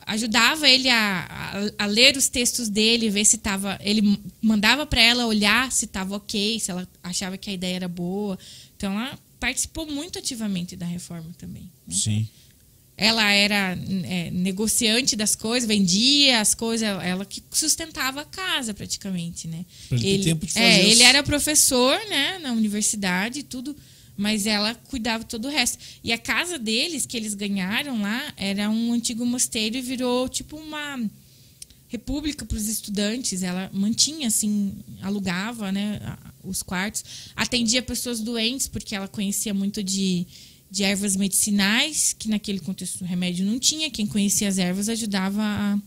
ajudava 0.06 0.68
ele 0.68 0.90
a, 0.90 1.72
a, 1.78 1.84
a 1.84 1.86
ler 1.86 2.18
os 2.18 2.28
textos 2.28 2.70
dele, 2.70 3.10
ver 3.10 3.26
se 3.26 3.38
estava. 3.38 3.80
Ele 3.82 4.20
mandava 4.42 4.86
para 4.86 5.02
ela 5.02 5.26
olhar 5.26 5.72
se 5.72 5.86
estava 5.86 6.16
ok, 6.16 6.60
se 6.60 6.72
ela 6.72 6.88
achava 7.02 7.38
que 7.38 7.50
a 7.50 7.54
ideia 7.54 7.78
era 7.78 7.88
boa. 7.88 8.38
Então 8.84 9.00
ela 9.00 9.18
participou 9.40 9.86
muito 9.90 10.20
ativamente 10.20 10.76
da 10.76 10.86
reforma 10.86 11.34
também. 11.38 11.72
né? 11.88 11.96
Sim. 11.96 12.28
Ela 12.98 13.32
era 13.32 13.78
é, 14.04 14.30
negociante 14.30 15.16
das 15.16 15.38
coisas, 15.38 15.66
vendia 15.66 16.42
as 16.42 16.54
coisas, 16.54 16.86
ela 17.02 17.26
que 17.26 17.42
sustentava 17.50 18.22
a 18.22 18.26
casa 18.26 18.74
praticamente, 18.74 19.48
né? 19.48 19.66
Pra 19.88 19.98
ele 19.98 20.18
ter 20.18 20.24
tempo 20.26 20.46
de 20.46 20.52
fazer 20.52 20.66
é, 20.66 20.90
ele 20.90 21.02
era 21.02 21.24
professor, 21.24 21.98
né, 22.10 22.40
na 22.40 22.52
universidade 22.52 23.40
e 23.40 23.44
tudo, 23.44 23.74
mas 24.18 24.46
ela 24.46 24.76
cuidava 24.76 25.24
todo 25.24 25.46
o 25.46 25.50
resto. 25.50 25.80
E 26.04 26.12
a 26.12 26.18
casa 26.18 26.60
deles 26.60 27.06
que 27.06 27.16
eles 27.16 27.34
ganharam 27.36 28.02
lá 28.02 28.34
era 28.36 28.70
um 28.70 28.92
antigo 28.92 29.26
mosteiro 29.26 29.78
e 29.78 29.82
virou 29.82 30.28
tipo 30.28 30.58
uma 30.58 31.00
república 31.88 32.46
para 32.46 32.58
os 32.58 32.68
estudantes. 32.68 33.44
Ela 33.44 33.72
mantinha 33.74 34.28
assim, 34.28 34.74
alugava, 35.02 35.72
né, 35.72 36.02
os 36.44 36.62
quartos, 36.62 37.04
atendia 37.36 37.82
pessoas 37.82 38.20
doentes 38.20 38.68
porque 38.68 38.96
ela 38.96 39.08
conhecia 39.08 39.54
muito 39.54 39.82
de 39.84 40.28
de 40.74 40.82
ervas 40.82 41.16
medicinais, 41.16 42.16
que 42.18 42.28
naquele 42.28 42.58
contexto 42.58 43.02
o 43.02 43.06
remédio 43.06 43.46
não 43.46 43.60
tinha. 43.60 43.92
Quem 43.92 44.08
conhecia 44.08 44.48
as 44.48 44.58
ervas 44.58 44.90
ajudava 44.90 45.40
a, 45.40 45.78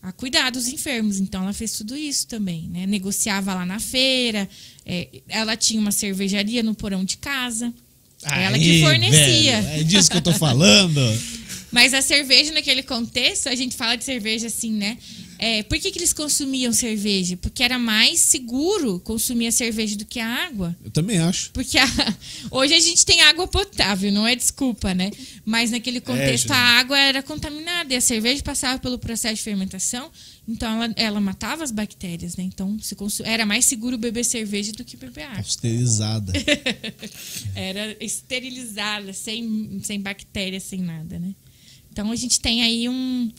a 0.00 0.12
cuidar 0.12 0.50
dos 0.50 0.68
enfermos. 0.68 1.18
Então 1.18 1.42
ela 1.42 1.52
fez 1.52 1.72
tudo 1.72 1.96
isso 1.96 2.28
também, 2.28 2.68
né? 2.68 2.86
Negociava 2.86 3.52
lá 3.52 3.66
na 3.66 3.80
feira. 3.80 4.48
é, 4.86 5.08
ela 5.28 5.56
tinha 5.56 5.80
uma 5.80 5.90
cervejaria 5.90 6.62
no 6.62 6.72
porão 6.72 7.04
de 7.04 7.16
casa. 7.16 7.74
ela 8.22 8.56
que 8.56 8.70
Aí, 8.70 8.80
fornecia. 8.80 9.60
velho, 9.60 9.80
é 9.80 9.82
disso 9.82 10.08
que 10.08 10.18
eu 10.18 10.22
tô 10.22 10.32
falando. 10.34 11.00
Mas 11.72 11.92
a 11.92 12.00
cerveja, 12.00 12.52
naquele 12.52 12.84
contexto, 12.84 13.48
a 13.48 13.56
gente 13.56 13.74
fala 13.74 13.96
de 13.96 14.04
cerveja 14.04 14.46
assim, 14.46 14.70
né? 14.72 14.98
É, 15.44 15.60
por 15.64 15.76
que, 15.76 15.90
que 15.90 15.98
eles 15.98 16.12
consumiam 16.12 16.72
cerveja? 16.72 17.36
Porque 17.36 17.64
era 17.64 17.76
mais 17.76 18.20
seguro 18.20 19.00
consumir 19.00 19.48
a 19.48 19.52
cerveja 19.52 19.96
do 19.96 20.04
que 20.04 20.20
a 20.20 20.46
água. 20.46 20.76
Eu 20.84 20.90
também 20.92 21.18
acho. 21.18 21.50
Porque 21.50 21.76
a- 21.78 21.84
hoje 22.48 22.72
a 22.74 22.78
gente 22.78 23.04
tem 23.04 23.20
água 23.22 23.48
potável, 23.48 24.12
não 24.12 24.24
é 24.24 24.36
desculpa, 24.36 24.94
né? 24.94 25.10
Mas 25.44 25.72
naquele 25.72 26.00
contexto 26.00 26.46
Júlia. 26.46 26.56
a 26.62 26.78
água 26.78 26.96
era 26.96 27.24
contaminada 27.24 27.92
e 27.92 27.96
a 27.96 28.00
cerveja 28.00 28.40
passava 28.40 28.78
pelo 28.78 29.00
processo 29.00 29.34
de 29.34 29.42
fermentação, 29.42 30.12
então 30.46 30.80
ela, 30.80 30.94
ela 30.96 31.20
matava 31.20 31.64
as 31.64 31.72
bactérias, 31.72 32.36
né? 32.36 32.44
Então 32.44 32.78
se 32.78 32.94
era 33.24 33.44
mais 33.44 33.64
seguro 33.64 33.98
beber 33.98 34.24
cerveja 34.24 34.70
do 34.70 34.84
que 34.84 34.96
beber 34.96 35.24
água. 35.24 35.38
Pasteurizada. 35.38 36.32
Era 37.56 37.96
esterilizada, 38.00 39.12
sem, 39.12 39.80
sem 39.82 40.00
bactérias, 40.00 40.62
sem 40.62 40.80
nada, 40.80 41.18
né? 41.18 41.34
Então 41.90 42.12
a 42.12 42.16
gente 42.16 42.38
tem 42.40 42.62
aí 42.62 42.88
um- 42.88 43.30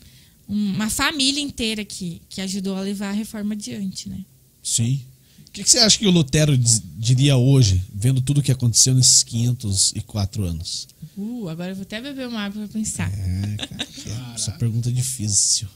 uma 0.48 0.90
família 0.90 1.40
inteira 1.42 1.84
que, 1.84 2.20
que 2.28 2.40
ajudou 2.40 2.76
a 2.76 2.80
levar 2.80 3.08
a 3.10 3.12
reforma 3.12 3.54
adiante, 3.54 4.08
né? 4.08 4.20
Sim. 4.62 5.00
O 5.48 5.50
que, 5.54 5.62
que 5.62 5.70
você 5.70 5.78
acha 5.78 5.98
que 5.98 6.06
o 6.06 6.10
Lutero 6.10 6.56
diz- 6.58 6.82
diria 6.98 7.36
hoje, 7.36 7.80
vendo 7.94 8.20
tudo 8.20 8.42
que 8.42 8.50
aconteceu 8.50 8.94
nesses 8.94 9.22
504 9.22 10.42
anos? 10.44 10.88
Uh, 11.16 11.48
agora 11.48 11.70
eu 11.70 11.76
vou 11.76 11.82
até 11.82 12.00
beber 12.00 12.26
uma 12.26 12.40
água 12.40 12.66
pra 12.66 12.80
pensar. 12.80 13.08
É, 13.12 13.56
cara, 13.66 13.84
que- 13.86 14.10
essa 14.34 14.52
pergunta 14.52 14.88
é 14.88 14.92
difícil. 14.92 15.68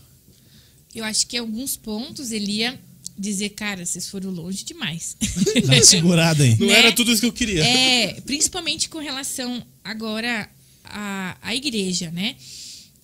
Eu 0.94 1.04
acho 1.04 1.26
que 1.26 1.36
em 1.36 1.40
alguns 1.40 1.76
pontos 1.76 2.32
ele 2.32 2.52
ia 2.52 2.78
dizer, 3.16 3.50
cara, 3.50 3.84
vocês 3.86 4.08
foram 4.08 4.30
longe 4.30 4.64
demais. 4.64 5.16
Dá 5.66 5.74
uma 5.74 5.82
segurada 5.84 6.42
aí. 6.42 6.56
Não 6.58 6.66
Né? 6.66 6.72
era 6.78 6.92
tudo 6.92 7.12
isso 7.12 7.20
que 7.20 7.26
eu 7.26 7.32
queria. 7.32 7.64
É, 7.64 8.20
principalmente 8.22 8.88
com 8.88 8.98
relação 8.98 9.62
agora 9.84 10.48
à, 10.84 11.36
à 11.40 11.54
igreja, 11.54 12.10
né? 12.10 12.34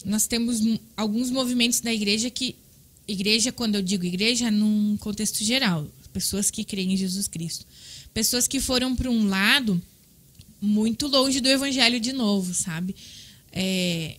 Nós 0.04 0.26
temos 0.26 0.60
alguns 0.96 1.30
movimentos 1.30 1.80
da 1.80 1.92
igreja 1.92 2.30
que. 2.30 2.56
Igreja, 3.06 3.52
quando 3.52 3.74
eu 3.74 3.82
digo 3.82 4.04
igreja, 4.04 4.48
é 4.48 4.50
num 4.50 4.96
contexto 4.98 5.44
geral. 5.44 5.86
Pessoas 6.12 6.50
que 6.50 6.64
creem 6.64 6.94
em 6.94 6.96
Jesus 6.96 7.28
Cristo. 7.28 7.66
Pessoas 8.14 8.48
que 8.48 8.60
foram 8.60 8.96
para 8.96 9.10
um 9.10 9.28
lado 9.28 9.82
muito 10.60 11.06
longe 11.06 11.40
do 11.40 11.48
evangelho 11.48 12.00
de 12.00 12.12
novo, 12.12 12.54
sabe? 12.54 12.96
É, 13.52 14.16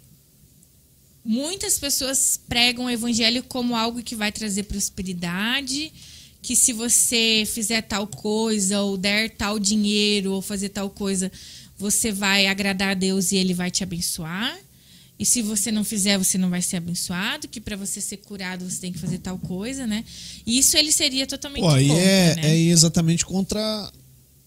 muitas 1.24 1.80
pessoas 1.80 2.40
pregam 2.48 2.86
o 2.86 2.90
evangelho 2.90 3.44
como 3.44 3.76
algo 3.76 4.04
que 4.04 4.16
vai 4.16 4.32
trazer 4.32 4.64
prosperidade, 4.64 5.92
que 6.42 6.56
se 6.56 6.72
você 6.72 7.44
fizer 7.48 7.82
tal 7.82 8.06
coisa, 8.06 8.82
ou 8.82 8.96
der 8.96 9.32
tal 9.32 9.58
dinheiro, 9.58 10.34
ou 10.34 10.42
fazer 10.42 10.70
tal 10.70 10.90
coisa, 10.90 11.32
você 11.78 12.12
vai 12.12 12.46
agradar 12.46 12.90
a 12.90 12.94
Deus 12.94 13.32
e 13.32 13.38
ele 13.38 13.54
vai 13.54 13.72
te 13.72 13.84
abençoar. 13.84 14.56
E 15.18 15.26
se 15.26 15.42
você 15.42 15.72
não 15.72 15.84
fizer, 15.84 16.18
você 16.18 16.38
não 16.38 16.50
vai 16.50 16.62
ser 16.62 16.78
abençoado, 16.78 17.48
que 17.48 17.62
para 17.62 17.78
você 17.78 18.02
ser 18.02 18.18
curado 18.18 18.70
você 18.70 18.82
tem 18.82 18.92
que 18.92 19.00
fazer 19.00 19.20
tal 19.20 19.40
coisa, 19.40 19.88
né? 19.88 20.04
E 20.46 20.58
isso 20.60 20.76
ele 20.76 20.92
seria 20.92 21.26
totalmente 21.26 21.62
Pô, 21.62 21.70
contra, 21.70 21.84
é, 21.86 22.36
né? 22.36 22.48
é 22.50 22.58
exatamente 22.58 23.26
contra 23.26 23.92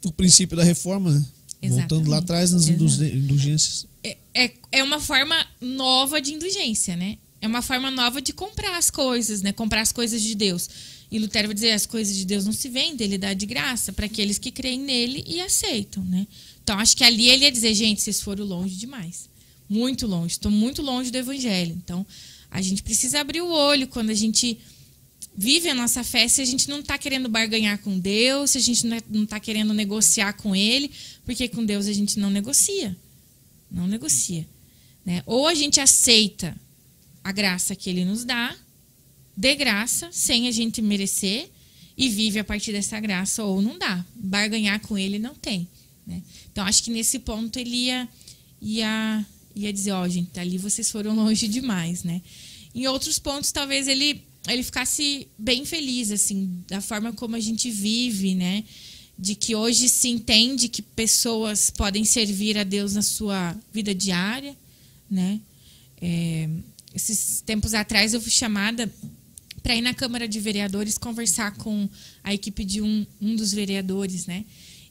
o 0.05 0.13
princípio 0.13 0.57
da 0.57 0.63
reforma, 0.63 1.11
né? 1.11 1.25
Voltando 1.71 2.11
lá 2.11 2.19
atrás 2.19 2.53
nas 2.53 2.69
indulgências. 2.69 3.87
é, 4.05 4.17
é, 4.35 4.53
é 4.73 4.83
uma 4.85 5.01
forma 5.01 5.35
nova 5.61 6.21
de 6.21 6.35
indulgência, 6.35 6.97
né? 6.97 7.19
É 7.41 7.47
uma 7.47 7.63
forma 7.63 7.91
nova 7.91 8.21
de 8.21 8.33
comprar 8.33 8.77
as 8.77 8.91
coisas, 8.91 9.43
né? 9.43 9.53
Comprar 9.53 9.81
as 9.81 9.93
coisas 9.93 10.23
de 10.23 10.35
Deus. 10.35 10.69
E 11.11 11.19
Lutero 11.19 11.49
vai 11.49 11.55
dizer, 11.55 11.73
as 11.73 11.87
coisas 11.87 12.15
de 12.15 12.25
Deus 12.27 12.45
não 12.45 12.53
se 12.53 12.69
vendem, 12.69 13.07
ele 13.07 13.17
dá 13.17 13.33
de 13.33 13.47
graça 13.47 13.93
para 13.93 14.07
aqueles 14.07 14.39
que 14.39 14.51
creem 14.51 14.81
nele 14.81 15.25
e 15.27 15.41
aceitam, 15.41 16.05
né? 16.05 16.27
Então, 16.63 16.79
acho 16.79 16.97
que 16.97 17.03
ali 17.03 17.29
ele 17.29 17.45
ia 17.45 17.53
dizer, 17.53 17.75
gente, 17.75 18.03
vocês 18.03 18.21
foram 18.21 18.45
longe 18.45 18.77
demais. 18.77 19.29
Muito 19.69 20.07
longe, 20.07 20.35
estou 20.35 20.51
muito 20.51 20.83
longe 20.83 21.11
do 21.11 21.19
evangelho. 21.19 21.77
Então, 21.83 22.07
a 22.51 22.63
gente 22.63 22.83
precisa 22.83 23.21
abrir 23.21 23.43
o 23.43 23.51
olho 23.51 23.87
quando 23.89 24.11
a 24.11 24.15
gente 24.15 24.59
vive 25.37 25.69
a 25.69 25.75
nossa 25.75 26.03
fé 26.03 26.27
se 26.27 26.41
a 26.41 26.45
gente 26.45 26.69
não 26.69 26.81
está 26.81 26.99
querendo 26.99 27.29
barganhar 27.29 27.79
com 27.79 27.99
Deus, 27.99 28.51
se 28.51 28.59
a 28.59 28.61
gente 28.61 28.87
não 29.09 29.23
está 29.23 29.39
querendo 29.39 29.73
negociar 29.73 30.33
com 30.33 30.57
Ele, 30.57 30.91
porque 31.25 31.49
com 31.49 31.65
Deus 31.65 31.87
a 31.87 31.93
gente 31.93 32.19
não 32.19 32.31
negocia. 32.31 32.97
Não 33.71 33.87
negocia. 33.87 34.47
Né? 35.05 35.23
Ou 35.27 35.47
a 35.47 35.55
gente 35.55 35.81
aceita 35.81 36.59
a 37.23 37.31
graça 37.31 37.77
que 37.77 37.89
Ele 37.89 38.05
nos 38.05 38.25
dá, 38.25 38.57
de 39.37 39.55
graça, 39.55 40.09
sem 40.11 40.49
a 40.49 40.51
gente 40.51 40.83
merecer, 40.83 41.49
e 41.97 42.09
vive 42.09 42.39
a 42.39 42.45
partir 42.45 42.73
dessa 42.73 42.99
graça, 42.99 43.45
ou 43.45 43.63
não 43.63 43.79
dá. 43.79 44.05
Barganhar 44.15 44.81
com 44.81 44.99
Ele 44.99 45.19
não 45.19 45.35
tem. 45.35 45.69
Né? 46.07 46.23
Então, 46.51 46.65
acho 46.65 46.83
que 46.83 46.91
nesse 46.91 47.19
ponto 47.19 47.59
ele 47.59 47.77
ia, 47.77 48.09
ia, 48.61 49.27
ia 49.55 49.73
dizer: 49.73 49.93
Ó, 49.93 50.07
gente, 50.09 50.39
ali 50.39 50.59
vocês 50.59 50.91
foram 50.91 51.15
longe 51.15 51.49
demais. 51.49 52.05
Né? 52.05 52.23
Em 52.75 52.87
outros 52.87 53.19
pontos, 53.19 53.53
talvez 53.53 53.89
ele 53.89 54.23
ele 54.47 54.63
ficasse 54.63 55.29
bem 55.37 55.65
feliz 55.65 56.11
assim 56.11 56.63
da 56.69 56.81
forma 56.81 57.13
como 57.13 57.37
a 57.37 57.41
gente 57.41 57.71
vive, 57.71 58.35
né? 58.35 58.65
De 59.19 59.35
que 59.35 59.55
hoje 59.55 59.89
se 59.89 60.09
entende 60.09 60.69
que 60.69 60.81
pessoas 60.81 61.71
podem 61.71 62.05
servir 62.05 62.57
a 62.57 62.65
Deus 62.65 62.95
na 62.95 63.03
sua 63.03 63.55
vida 63.73 63.95
diária, 63.95 64.57
né? 65.11 65.41
É, 66.01 66.49
esses 66.95 67.43
tempos 67.45 67.75
atrás 67.75 68.15
eu 68.15 68.21
fui 68.21 68.31
chamada 68.31 68.91
para 69.63 69.75
ir 69.75 69.83
na 69.83 69.93
Câmara 69.93 70.27
de 70.27 70.41
Vereadores 70.41 70.97
conversar 70.97 71.55
com 71.57 71.89
a 72.23 72.33
equipe 72.33 72.65
de 72.65 72.81
um, 72.81 73.05
um 73.21 73.37
dos 73.37 73.53
vereadores, 73.53 74.27
né? 74.27 74.45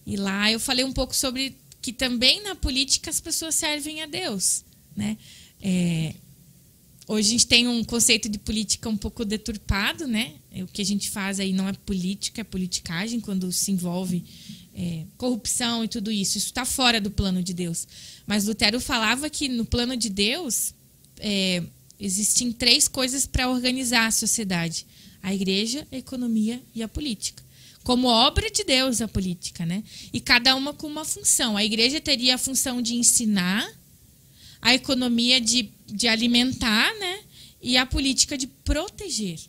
E 0.06 0.16
lá 0.16 0.52
eu 0.52 0.60
falei 0.60 0.86
um 0.86 0.94
pouco 0.94 1.16
sobre 1.16 1.56
que 1.82 1.94
também 1.94 2.42
na 2.44 2.56
política 2.56 3.10
as 3.10 3.20
pessoas 3.20 3.56
servem 3.56 4.02
a 4.02 4.06
Deus, 4.06 4.64
né? 4.96 5.18
É, 5.62 6.14
Hoje 7.10 7.30
a 7.30 7.32
gente 7.32 7.48
tem 7.48 7.70
um 7.70 7.86
conceito 7.86 8.28
de 8.28 8.38
política 8.38 8.90
um 8.90 8.98
pouco 8.98 9.24
deturpado, 9.24 10.06
né? 10.06 10.34
O 10.56 10.68
que 10.68 10.82
a 10.82 10.86
gente 10.86 11.10
faz 11.10 11.40
aí 11.40 11.54
não 11.54 11.66
é 11.66 11.72
política, 11.72 12.42
é 12.42 12.44
politicagem, 12.44 13.22
quando 13.22 13.50
se 13.50 13.72
envolve 13.72 14.26
é, 14.76 15.06
corrupção 15.18 15.86
e 15.86 15.88
tudo 15.88 16.12
isso. 16.12 16.38
Isso 16.38 16.48
está 16.48 16.66
fora 16.66 17.00
do 17.00 17.10
plano 17.10 17.42
de 17.42 17.54
Deus. 17.54 17.88
Mas 18.26 18.46
Lutero 18.46 18.82
falava 18.82 19.30
que 19.30 19.48
no 19.48 19.66
plano 19.66 19.96
de 19.96 20.10
Deus 20.10 20.74
é, 21.20 21.64
existem 21.98 22.52
três 22.52 22.90
coisas 22.90 23.26
para 23.26 23.50
organizar 23.50 24.08
a 24.08 24.12
sociedade: 24.12 24.86
a 25.24 25.34
igreja, 25.34 25.88
a 25.90 25.96
economia 25.96 26.62
e 26.76 26.84
a 26.84 26.90
política. 26.90 27.42
Como 27.88 28.10
obra 28.10 28.52
de 28.52 28.66
Deus, 28.66 29.00
a 29.00 29.08
política, 29.08 29.66
né? 29.66 29.82
E 30.12 30.20
cada 30.20 30.54
uma 30.58 30.74
com 30.74 30.88
uma 30.88 31.06
função. 31.06 31.56
A 31.56 31.64
igreja 31.64 32.02
teria 32.02 32.36
a 32.36 32.38
função 32.38 32.82
de 32.82 32.94
ensinar, 32.96 33.66
a 34.62 34.74
economia 34.74 35.40
de, 35.40 35.70
de 35.86 36.06
alimentar, 36.06 36.94
né? 37.00 37.22
E 37.62 37.78
a 37.78 37.86
política 37.86 38.38
de 38.38 38.46
proteger. 38.46 39.40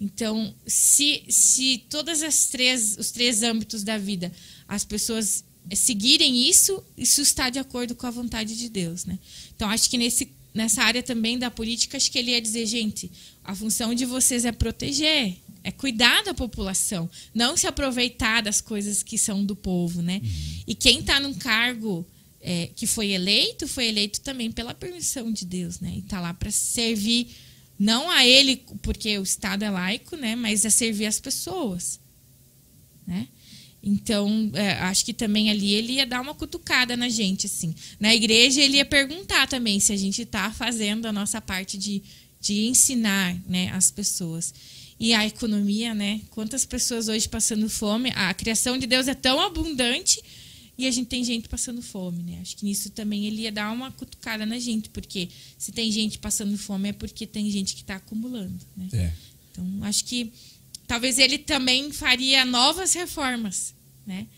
Então, 0.00 0.54
se, 0.64 1.24
se 1.28 1.84
todas 1.90 2.22
as 2.22 2.46
três, 2.46 2.96
os 2.96 3.10
três 3.10 3.42
âmbitos 3.42 3.82
da 3.82 3.98
vida, 3.98 4.30
as 4.68 4.84
pessoas 4.84 5.44
seguirem 5.74 6.48
isso, 6.48 6.84
isso 6.96 7.20
está 7.20 7.50
de 7.50 7.58
acordo 7.58 7.96
com 7.96 8.06
a 8.06 8.12
vontade 8.12 8.56
de 8.56 8.68
Deus, 8.68 9.04
né? 9.04 9.18
Então, 9.56 9.68
acho 9.68 9.90
que 9.90 9.98
nesse, 9.98 10.30
nessa 10.54 10.84
área 10.84 11.02
também 11.02 11.36
da 11.36 11.50
política, 11.50 11.96
acho 11.96 12.12
que 12.12 12.18
ele 12.20 12.30
ia 12.30 12.40
dizer, 12.40 12.64
gente, 12.64 13.10
a 13.42 13.56
função 13.56 13.92
de 13.92 14.06
vocês 14.06 14.44
é 14.44 14.52
proteger, 14.52 15.36
é 15.64 15.70
cuidar 15.70 16.22
da 16.24 16.34
população, 16.34 17.08
não 17.34 17.56
se 17.56 17.66
aproveitar 17.66 18.42
das 18.42 18.60
coisas 18.60 19.02
que 19.02 19.16
são 19.16 19.44
do 19.44 19.54
povo, 19.54 20.02
né? 20.02 20.20
E 20.66 20.74
quem 20.74 21.00
está 21.00 21.20
num 21.20 21.34
cargo 21.34 22.06
é, 22.40 22.68
que 22.74 22.86
foi 22.86 23.10
eleito, 23.10 23.68
foi 23.68 23.86
eleito 23.86 24.20
também 24.20 24.50
pela 24.50 24.74
permissão 24.74 25.32
de 25.32 25.44
Deus, 25.44 25.78
né? 25.80 25.92
E 25.94 25.98
está 26.00 26.20
lá 26.20 26.34
para 26.34 26.50
servir 26.50 27.28
Não 27.78 28.10
a 28.10 28.26
ele, 28.26 28.64
porque 28.82 29.18
o 29.18 29.22
Estado 29.22 29.64
é 29.64 29.70
laico, 29.70 30.16
né? 30.16 30.36
Mas 30.36 30.66
a 30.66 30.70
servir 30.70 31.06
as 31.06 31.20
pessoas, 31.20 32.00
né? 33.06 33.28
Então, 33.82 34.50
é, 34.54 34.74
acho 34.74 35.04
que 35.04 35.12
também 35.12 35.50
ali 35.50 35.74
ele 35.74 35.94
ia 35.94 36.06
dar 36.06 36.20
uma 36.20 36.34
cutucada 36.34 36.96
na 36.96 37.08
gente, 37.08 37.46
assim. 37.46 37.74
Na 37.98 38.14
igreja, 38.14 38.60
ele 38.60 38.76
ia 38.76 38.84
perguntar 38.84 39.48
também 39.48 39.80
se 39.80 39.92
a 39.92 39.96
gente 39.96 40.22
está 40.22 40.52
fazendo 40.52 41.06
a 41.06 41.12
nossa 41.12 41.40
parte 41.40 41.76
de, 41.76 42.00
de 42.40 42.66
ensinar 42.66 43.36
né, 43.44 43.70
as 43.72 43.90
pessoas. 43.90 44.54
E 45.02 45.12
a 45.14 45.26
economia, 45.26 45.92
né? 45.96 46.20
Quantas 46.30 46.64
pessoas 46.64 47.08
hoje 47.08 47.28
passando 47.28 47.68
fome? 47.68 48.12
A 48.14 48.32
criação 48.32 48.78
de 48.78 48.86
Deus 48.86 49.08
é 49.08 49.14
tão 49.14 49.40
abundante 49.40 50.22
e 50.78 50.86
a 50.86 50.90
gente 50.92 51.08
tem 51.08 51.24
gente 51.24 51.48
passando 51.48 51.82
fome, 51.82 52.22
né? 52.22 52.38
Acho 52.40 52.56
que 52.56 52.64
nisso 52.64 52.88
também 52.88 53.26
ele 53.26 53.42
ia 53.42 53.50
dar 53.50 53.72
uma 53.72 53.90
cutucada 53.90 54.46
na 54.46 54.60
gente, 54.60 54.88
porque 54.90 55.28
se 55.58 55.72
tem 55.72 55.90
gente 55.90 56.20
passando 56.20 56.56
fome 56.56 56.90
é 56.90 56.92
porque 56.92 57.26
tem 57.26 57.50
gente 57.50 57.74
que 57.74 57.80
está 57.80 57.96
acumulando, 57.96 58.64
né? 58.76 58.88
É. 58.92 59.12
Então, 59.50 59.66
acho 59.82 60.04
que 60.04 60.32
talvez 60.86 61.18
ele 61.18 61.36
também 61.36 61.90
faria 61.90 62.44
novas 62.44 62.94
reformas, 62.94 63.74
né? 64.06 64.28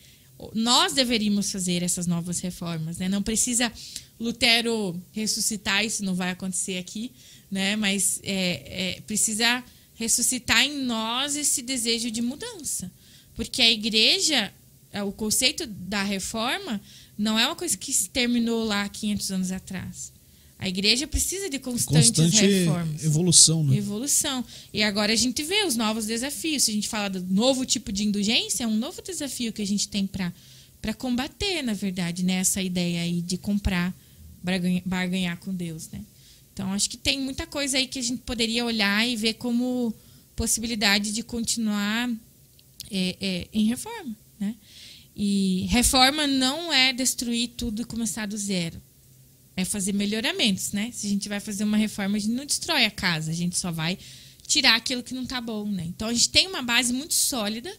Nós 0.55 0.95
deveríamos 0.95 1.53
fazer 1.53 1.83
essas 1.83 2.07
novas 2.07 2.41
reformas, 2.41 2.97
né? 2.97 3.07
Não 3.07 3.23
precisa 3.23 3.71
Lutero 4.19 4.99
ressuscitar, 5.13 5.85
isso 5.85 6.03
não 6.03 6.15
vai 6.15 6.31
acontecer 6.31 6.79
aqui, 6.79 7.13
né? 7.51 7.77
Mas 7.77 8.19
é, 8.23 8.95
é, 8.97 9.01
precisa 9.03 9.63
ressuscitar 9.95 10.63
em 10.65 10.79
nós 10.85 11.37
esse 11.37 11.63
desejo 11.63 12.11
de 12.11 12.21
mudança, 12.21 12.91
porque 13.35 13.63
a 13.63 13.71
igreja, 13.71 14.53
é, 14.93 15.03
o 15.03 15.13
conceito 15.13 15.67
da 15.67 16.03
reforma 16.03 16.81
não 17.17 17.39
é 17.39 17.47
uma 17.47 17.57
coisa 17.57 17.77
que 17.77 17.93
se 17.93 18.09
terminou 18.11 18.65
lá 18.65 18.89
500 18.89 19.31
anos 19.31 19.53
atrás. 19.53 20.13
A 20.59 20.69
igreja 20.69 21.07
precisa 21.07 21.51
de 21.51 21.59
constantes 21.59 22.11
Constante 22.11 22.47
reformas 22.47 23.05
evolução, 23.05 23.65
né? 23.65 23.77
evolução. 23.77 24.45
E 24.73 24.83
agora 24.83 25.13
a 25.13 25.17
gente 25.17 25.43
vê 25.43 25.65
os 25.65 25.77
novos 25.77 26.07
desafios. 26.07 26.63
Se 26.65 26.71
a 26.71 26.75
gente 26.75 26.89
fala 26.89 27.11
do 27.11 27.21
novo 27.35 27.67
tipo 27.67 27.93
de 27.93 28.05
indulgência, 28.05 28.65
é 28.65 28.67
um 28.67 28.77
novo 28.77 29.03
desafio 29.03 29.53
que 29.53 29.61
a 29.61 29.67
gente 29.67 29.89
tem 29.89 30.07
para 30.07 30.95
combater, 30.97 31.61
na 31.63 31.75
verdade, 31.75 32.23
né? 32.25 32.35
essa 32.35 32.63
ideia 32.63 33.03
aí 33.03 33.21
de 33.21 33.37
comprar, 33.37 33.93
barganha- 34.43 34.83
barganhar 34.87 35.37
com 35.39 35.53
Deus. 35.53 35.89
Né? 35.91 36.01
Então, 36.55 36.73
acho 36.73 36.89
que 36.89 36.97
tem 36.97 37.21
muita 37.21 37.47
coisa 37.47 37.77
aí 37.77 37.87
que 37.87 37.99
a 37.99 38.03
gente 38.03 38.23
poderia 38.23 38.65
olhar 38.65 39.07
e 39.07 39.17
ver 39.17 39.35
como 39.35 39.93
possibilidade 40.35 41.13
de 41.13 41.23
continuar 41.23 42.09
é, 42.91 43.17
é, 43.21 43.49
em 43.53 43.67
reforma. 43.67 44.17
Né? 44.41 44.55
E 45.15 45.67
reforma 45.69 46.27
não 46.27 46.73
é 46.73 46.93
destruir 46.93 47.51
tudo 47.57 47.83
e 47.83 47.85
começar 47.85 48.27
do 48.27 48.39
zero 48.39 48.81
é 49.57 49.65
fazer 49.65 49.93
melhoramentos, 49.93 50.73
né? 50.73 50.91
Se 50.93 51.07
a 51.07 51.11
gente 51.11 51.29
vai 51.29 51.41
fazer 51.41 51.65
uma 51.65 51.77
reforma, 51.77 52.17
a 52.17 52.21
gente 52.21 52.33
não 52.33 52.45
destrói 52.45 52.85
a 52.85 52.91
casa, 52.91 53.31
a 53.31 53.35
gente 53.35 53.59
só 53.59 53.71
vai 53.71 53.99
tirar 54.47 54.75
aquilo 54.75 55.03
que 55.03 55.15
não 55.15 55.25
tá 55.25 55.41
bom, 55.41 55.67
né? 55.71 55.85
Então 55.87 56.09
a 56.09 56.13
gente 56.13 56.29
tem 56.31 56.47
uma 56.47 56.63
base 56.63 56.93
muito 56.93 57.15
sólida 57.15 57.73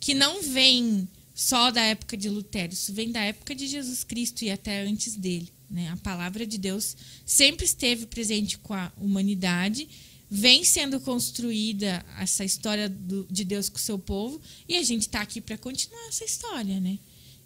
que 0.00 0.14
não 0.14 0.42
vem 0.42 1.08
só 1.34 1.70
da 1.70 1.82
época 1.82 2.16
de 2.16 2.28
Lutero, 2.28 2.72
isso 2.72 2.92
vem 2.92 3.10
da 3.10 3.20
época 3.20 3.54
de 3.54 3.66
Jesus 3.66 4.04
Cristo 4.04 4.42
e 4.42 4.50
até 4.50 4.82
antes 4.82 5.16
dele, 5.16 5.48
né? 5.74 5.90
A 5.90 5.96
palavra 5.96 6.46
de 6.46 6.56
Deus 6.56 6.96
sempre 7.26 7.66
esteve 7.66 8.06
presente 8.06 8.56
com 8.58 8.72
a 8.72 8.90
humanidade, 8.96 9.88
vem 10.30 10.64
sendo 10.64 10.98
construída 11.00 12.04
essa 12.18 12.44
história 12.44 12.88
do- 12.88 13.26
de 13.30 13.44
Deus 13.44 13.68
com 13.68 13.76
o 13.76 13.80
seu 13.80 13.98
povo 13.98 14.40
e 14.68 14.76
a 14.76 14.82
gente 14.82 15.02
está 15.02 15.20
aqui 15.20 15.40
para 15.40 15.58
continuar 15.58 16.08
essa 16.08 16.24
história, 16.24 16.80
né? 16.80 16.98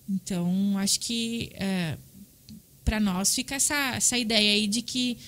Então 0.09 0.77
acho 0.79 1.01
que 1.01 1.51
é, 1.55 1.99
para 2.85 3.01
nós 3.01 3.35
fica 3.35 3.57
essa, 3.57 3.95
essa 3.97 4.17
ideia 4.17 4.53
aí 4.53 4.67
de 4.67 4.81
que 4.83 5.19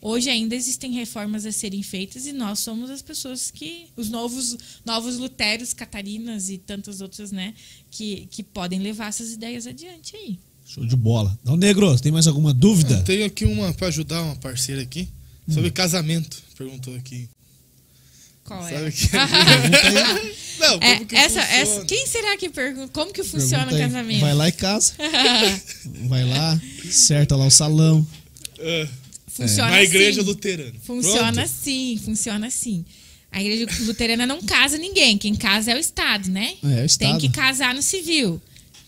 hoje 0.00 0.30
ainda 0.30 0.54
existem 0.54 0.92
reformas 0.92 1.44
a 1.44 1.52
serem 1.52 1.82
feitas 1.82 2.26
e 2.26 2.32
nós 2.32 2.60
somos 2.60 2.88
as 2.88 3.02
pessoas 3.02 3.50
que 3.50 3.88
os 3.96 4.08
novos 4.08 4.56
novos 4.84 5.18
luteros, 5.18 5.74
catarinas 5.74 6.48
e 6.48 6.56
tantas 6.56 7.02
outras, 7.02 7.30
né, 7.30 7.54
que, 7.90 8.26
que 8.30 8.42
podem 8.42 8.78
levar 8.78 9.08
essas 9.08 9.32
ideias 9.32 9.66
adiante 9.66 10.16
aí. 10.16 10.38
Show 10.72 10.84
de 10.86 10.94
bola. 10.96 11.36
Então, 11.42 11.56
Negro, 11.56 11.98
tem 11.98 12.12
mais 12.12 12.26
alguma 12.26 12.52
dúvida? 12.54 12.94
Eu 12.94 13.02
tenho 13.04 13.24
aqui 13.26 13.44
uma 13.44 13.72
pra 13.74 13.88
ajudar 13.88 14.22
uma 14.22 14.36
parceira 14.36 14.80
aqui. 14.82 15.08
Sobre 15.52 15.70
casamento. 15.70 16.40
Perguntou 16.56 16.94
aqui. 16.94 17.28
Qual 18.44 18.62
Sabe 18.62 18.86
é? 18.86 18.90
que... 18.90 19.08
Não, 20.60 20.78
como 20.78 20.84
É, 20.84 21.04
que 21.04 21.16
essa, 21.16 21.40
funciona? 21.40 21.60
essa, 21.62 21.84
quem 21.86 22.06
será 22.06 22.36
que 22.36 22.48
pergunta? 22.50 22.88
Como 22.92 23.12
que 23.12 23.24
funciona 23.24 23.64
Pergunta 23.66 23.74
o 23.74 23.84
aí. 23.86 23.90
casamento? 23.92 24.20
Vai 24.20 24.34
lá 24.34 24.48
e 24.48 24.52
casa. 24.52 24.92
Vai 26.06 26.24
lá, 26.24 26.60
certa 26.90 27.34
lá 27.36 27.46
o 27.46 27.50
salão. 27.50 28.06
Ah, 28.58 28.88
funciona 29.26 29.70
Na 29.70 29.82
igreja 29.82 30.20
assim. 30.20 30.28
luterana. 30.28 30.72
Funciona 30.84 31.32
Pronto? 31.32 31.40
assim, 31.40 32.00
funciona 32.04 32.46
assim. 32.46 32.84
A 33.32 33.40
igreja 33.42 33.66
luterana 33.84 34.26
não 34.26 34.42
casa 34.42 34.76
ninguém, 34.76 35.16
quem 35.16 35.34
casa 35.34 35.70
é 35.70 35.76
o 35.76 35.78
Estado, 35.78 36.28
né? 36.30 36.54
É, 36.62 36.66
o 36.66 36.76
Tem 36.76 36.84
Estado. 36.84 37.20
que 37.20 37.28
casar 37.30 37.74
no 37.74 37.80
civil. 37.82 38.40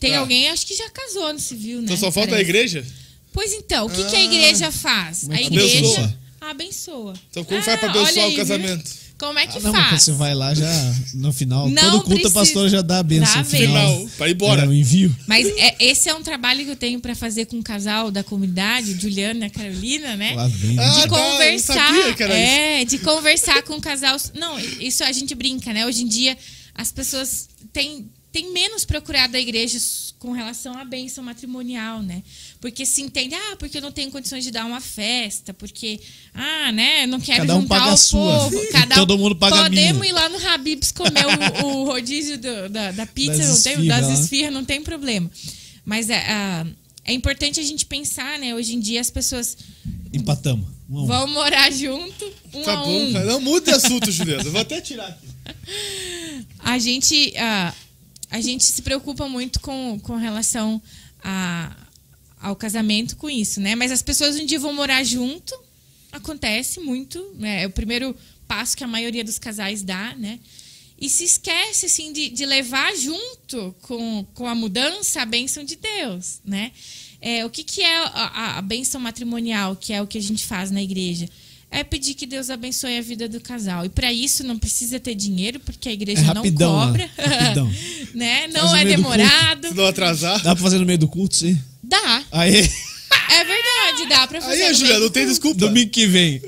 Tem 0.02 0.12
Tá. 0.12 0.18
alguém, 0.18 0.48
acho 0.50 0.66
que 0.66 0.74
já 0.76 0.90
casou 0.90 1.32
no 1.32 1.38
civil, 1.40 1.78
né? 1.78 1.84
Então 1.84 1.96
só 1.96 2.10
falta 2.12 2.28
a 2.30 2.32
Parece. 2.32 2.50
igreja? 2.50 2.86
Pois 3.32 3.52
então, 3.54 3.86
o 3.86 3.90
que, 3.90 4.04
que 4.04 4.16
a 4.16 4.18
Ah. 4.18 4.24
igreja 4.24 4.70
faz? 4.70 5.28
É 5.30 5.34
A 5.36 5.40
igreja 5.42 5.78
abençoa? 5.78 6.18
abençoa. 6.40 7.14
Então 7.30 7.44
como 7.44 7.58
Ah, 7.60 7.62
faz 7.62 7.80
pra 7.80 7.88
olha 7.90 8.00
abençoar 8.00 8.24
aí, 8.26 8.32
o 8.32 8.34
viu? 8.34 8.38
casamento? 8.38 9.02
Como 9.18 9.38
é 9.38 9.46
que 9.46 9.56
Ah, 9.58 9.60
não, 9.60 9.72
faz? 9.72 10.02
você 10.02 10.10
vai 10.12 10.34
lá 10.34 10.52
já 10.52 10.68
no 11.14 11.32
final. 11.32 11.68
Não 11.68 11.82
todo 11.82 11.92
culto 12.02 12.08
precisa. 12.16 12.28
a 12.30 12.42
pastora 12.42 12.68
já 12.68 12.82
dá 12.82 12.98
a 12.98 13.02
benção 13.04 13.34
Dá 13.34 13.40
a 13.40 13.44
final. 13.44 13.94
Final, 13.98 14.10
pra 14.18 14.28
ir 14.28 14.32
embora. 14.32 14.62
É, 14.64 14.66
o 14.66 14.72
envio. 14.74 15.16
Mas 15.28 15.46
é- 15.56 15.76
esse 15.78 16.08
é 16.08 16.14
um 16.14 16.22
trabalho 16.24 16.64
que 16.64 16.70
eu 16.72 16.76
tenho 16.76 16.98
pra 16.98 17.14
fazer 17.14 17.46
com 17.46 17.56
um 17.56 17.62
casal 17.62 18.10
da 18.10 18.24
comunidade, 18.24 19.00
Juliana 19.00 19.44
e 19.44 19.46
a 19.46 19.50
Carolina, 19.50 20.16
né? 20.16 20.34
Lá 20.34 20.48
vem. 20.48 20.76
Ah, 20.76 20.88
de 20.88 20.94
tá, 20.96 21.02
eu 21.02 21.06
não 21.06 21.30
conversar. 21.30 21.74
sabia 21.74 22.14
que 22.14 22.22
era 22.24 22.34
é, 22.34 22.84
de 22.84 22.98
conversar 22.98 23.62
com 23.62 23.76
o 23.76 23.80
casal. 23.80 24.16
Não, 24.34 24.58
isso 24.58 25.04
a 25.04 25.12
gente 25.12 25.32
brinca, 25.36 25.72
né? 25.72 25.86
Hoje 25.86 26.02
em 26.02 26.08
dia 26.08 26.36
as 26.74 26.90
pessoas 26.90 27.48
têm, 27.72 28.10
têm 28.32 28.50
menos 28.52 28.84
procurado 28.84 29.36
a 29.36 29.40
igreja 29.40 29.78
com 30.18 30.32
relação 30.32 30.78
à 30.78 30.84
bênção 30.84 31.22
matrimonial, 31.22 32.00
né? 32.02 32.22
Porque 32.60 32.86
se 32.86 33.02
entende, 33.02 33.34
ah, 33.34 33.56
porque 33.58 33.78
eu 33.78 33.82
não 33.82 33.90
tenho 33.92 34.10
condições 34.10 34.44
de 34.44 34.50
dar 34.50 34.64
uma 34.64 34.80
festa, 34.80 35.52
porque, 35.52 36.00
ah, 36.32 36.70
né, 36.72 37.06
não 37.06 37.20
quero 37.20 37.40
Cada 37.40 37.56
um 37.56 37.62
juntar 37.62 37.78
paga 37.78 37.90
o 37.90 37.94
a 37.94 37.96
sua. 37.96 38.38
povo. 38.38 38.66
Cada 38.72 38.94
Todo 38.94 39.18
mundo 39.18 39.34
paga 39.36 39.56
a 39.56 39.62
Podemos 39.64 40.06
ir 40.06 40.12
lá 40.12 40.28
no 40.28 40.48
Habib's 40.48 40.92
comer 40.92 41.24
o, 41.26 41.66
o 41.66 41.84
rodízio 41.90 42.38
do- 42.38 42.68
da, 42.68 42.92
da 42.92 43.04
pizza, 43.06 43.36
Das 43.38 43.48
não 43.48 43.62
tem, 43.62 43.72
esfirra 43.74 44.00
das 44.00 44.08
lá. 44.08 44.14
esfirras, 44.14 44.52
não 44.52 44.64
tem 44.64 44.82
problema. 44.82 45.30
Mas 45.84 46.08
é, 46.08 46.24
é 47.04 47.12
importante 47.12 47.58
a 47.58 47.62
gente 47.64 47.84
pensar, 47.84 48.38
né? 48.38 48.54
Hoje 48.54 48.74
em 48.74 48.80
dia 48.80 49.00
as 49.00 49.10
pessoas 49.10 49.56
Empatamos. 50.12 50.66
Um 50.88 51.02
um. 51.02 51.06
vão 51.06 51.26
morar 51.26 51.70
junto, 51.72 52.32
um 52.54 52.62
Tá 52.62 52.74
a 52.74 52.84
um. 52.84 53.12
cara. 53.12 53.24
Não 53.24 53.40
mude 53.40 53.64
de 53.66 53.72
assunto, 53.72 54.10
Juliana. 54.12 54.42
Eu 54.44 54.52
vou 54.52 54.60
até 54.60 54.80
tirar 54.80 55.08
aqui. 55.08 55.26
A 56.60 56.78
gente, 56.78 57.32
ah, 57.36 57.72
a 58.32 58.40
gente 58.40 58.64
se 58.64 58.80
preocupa 58.80 59.28
muito 59.28 59.60
com, 59.60 60.00
com 60.02 60.16
relação 60.16 60.80
a, 61.22 61.76
ao 62.40 62.56
casamento 62.56 63.14
com 63.16 63.28
isso, 63.28 63.60
né? 63.60 63.74
Mas 63.74 63.92
as 63.92 64.00
pessoas 64.00 64.36
um 64.36 64.46
dia 64.46 64.58
vão 64.58 64.72
morar 64.72 65.04
junto, 65.04 65.54
acontece 66.10 66.80
muito, 66.80 67.22
né? 67.38 67.64
É 67.64 67.66
o 67.66 67.70
primeiro 67.70 68.16
passo 68.48 68.74
que 68.74 68.82
a 68.82 68.88
maioria 68.88 69.22
dos 69.22 69.38
casais 69.38 69.82
dá, 69.82 70.14
né? 70.16 70.40
E 70.98 71.10
se 71.10 71.24
esquece, 71.24 71.84
assim, 71.84 72.10
de, 72.10 72.30
de 72.30 72.46
levar 72.46 72.96
junto 72.96 73.76
com, 73.82 74.26
com 74.32 74.46
a 74.46 74.54
mudança 74.54 75.20
a 75.20 75.26
bênção 75.26 75.62
de 75.62 75.76
Deus, 75.76 76.40
né? 76.42 76.72
É, 77.20 77.44
o 77.44 77.50
que, 77.50 77.62
que 77.62 77.82
é 77.82 77.98
a, 77.98 78.06
a, 78.06 78.58
a 78.58 78.62
bênção 78.62 78.98
matrimonial, 78.98 79.76
que 79.76 79.92
é 79.92 80.00
o 80.00 80.06
que 80.06 80.16
a 80.16 80.22
gente 80.22 80.46
faz 80.46 80.70
na 80.70 80.82
igreja? 80.82 81.28
É 81.74 81.82
pedir 81.82 82.12
que 82.12 82.26
Deus 82.26 82.50
abençoe 82.50 82.98
a 82.98 83.00
vida 83.00 83.26
do 83.26 83.40
casal. 83.40 83.86
E 83.86 83.88
para 83.88 84.12
isso 84.12 84.44
não 84.44 84.58
precisa 84.58 85.00
ter 85.00 85.14
dinheiro, 85.14 85.58
porque 85.60 85.88
a 85.88 85.92
igreja 85.92 86.20
É 86.20 86.24
rapidão, 86.24 86.72
não 86.86 86.92
né? 86.92 87.08
cobra. 87.16 87.28
Rapidão. 87.38 87.72
né? 88.14 88.46
Não 88.48 88.76
é 88.76 88.84
do 88.84 88.90
demorado. 88.90 89.68
Se 89.68 89.74
não 89.74 89.86
atrasar. 89.86 90.42
Dá 90.42 90.54
pra 90.54 90.62
fazer 90.62 90.78
no 90.78 90.84
meio 90.84 90.98
do 90.98 91.08
culto, 91.08 91.34
sim? 91.34 91.58
Dá. 91.82 92.22
Aí, 92.30 92.56
É 93.30 93.44
verdade, 93.44 94.08
dá 94.08 94.26
pra 94.26 94.40
fazer. 94.42 94.62
Aí, 94.64 94.78
meio 94.82 95.00
não 95.00 95.08
tem 95.10 95.24
do- 95.24 95.30
desculpa. 95.30 95.58
domingo 95.60 95.90
que 95.90 96.06
vem. 96.06 96.42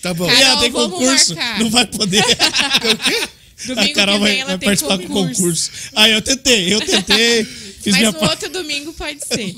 Tá 0.00 0.14
bom. 0.14 0.26
Cara, 0.28 0.38
E 0.38 0.42
ela 0.44 0.60
tem 0.60 0.70
vamos 0.70 0.96
concurso, 0.96 1.34
marcar. 1.34 1.58
não 1.58 1.70
vai 1.70 1.84
poder. 1.86 2.22
Domingo 3.66 3.90
a 3.90 3.94
Carol 3.94 4.18
que 4.20 4.24
vem 4.24 4.32
vai, 4.34 4.38
ela 4.40 4.48
vai 4.50 4.58
tem 4.58 4.66
participar 4.68 4.98
com 4.98 5.06
concurso. 5.08 5.42
concurso. 5.42 5.70
Aí 5.96 6.12
eu 6.12 6.22
tentei, 6.22 6.72
eu 6.72 6.80
tentei, 6.80 7.44
fiz 7.44 7.86
Mas 7.86 7.96
minha 7.96 8.12
no 8.12 8.18
parte. 8.20 8.30
outro 8.44 8.50
domingo 8.50 8.92
pode 8.92 9.18
ser. 9.26 9.54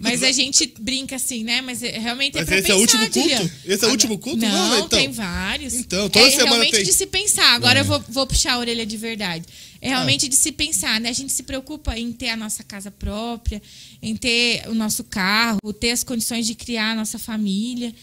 Mas 0.00 0.22
a 0.22 0.32
gente 0.32 0.72
brinca 0.78 1.16
assim, 1.16 1.44
né? 1.44 1.60
Mas 1.60 1.82
é- 1.82 1.98
realmente 1.98 2.36
é 2.36 2.40
Mas 2.40 2.48
pra 2.48 2.58
esse 2.58 2.70
é 2.70 2.74
pensar, 2.74 2.76
o 2.76 2.80
último 2.80 3.10
culto? 3.10 3.50
Esse 3.64 3.84
é 3.84 3.88
o 3.88 3.90
último 3.90 4.18
culto? 4.18 4.38
Não, 4.40 4.68
Não, 4.70 4.76
então. 4.86 4.98
tem 4.98 5.10
vários. 5.10 5.74
Então, 5.74 6.08
toda 6.08 6.26
é 6.26 6.30
semana 6.30 6.50
realmente 6.52 6.72
tem. 6.76 6.84
de 6.84 6.92
se 6.92 7.06
pensar. 7.06 7.54
Agora 7.54 7.78
É. 7.78 7.82
eu 7.82 7.84
vou, 7.84 8.04
vou 8.08 8.26
puxar 8.26 8.54
a 8.54 8.58
orelha 8.58 8.84
de 8.86 8.96
verdade. 8.96 9.44
É 9.80 9.88
realmente 9.88 10.28
de 10.28 10.36
se 10.36 10.50
pensar, 10.50 10.98
né? 11.00 11.10
A 11.10 11.12
gente 11.12 11.32
se 11.32 11.42
preocupa 11.42 11.98
em 11.98 12.10
ter 12.12 12.30
a 12.30 12.36
nossa 12.36 12.64
casa 12.64 12.90
própria, 12.90 13.60
em 14.02 14.16
ter 14.16 14.62
o 14.68 14.74
nosso 14.74 15.04
carro, 15.04 15.58
ter 15.78 15.90
as 15.90 16.02
condições 16.02 16.46
de 16.46 16.54
criar 16.54 16.92
a 16.92 16.94
nossa 16.94 17.18
família. 17.18 17.94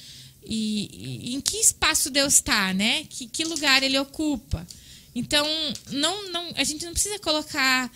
E, 0.46 1.30
e 1.32 1.36
em 1.36 1.42
que 1.42 1.58
espaço 1.58 2.10
Deus 2.10 2.36
está, 2.36 2.74
né? 2.74 3.04
Que, 3.10 3.28
que 3.28 3.44
lugar 3.44 3.82
ele 3.84 3.98
ocupa. 3.98 4.66
Então, 5.16 5.46
não, 5.92 6.30
não, 6.32 6.52
a 6.56 6.64
gente 6.64 6.86
não 6.86 6.94
precisa 6.94 7.20
colocar 7.20 7.92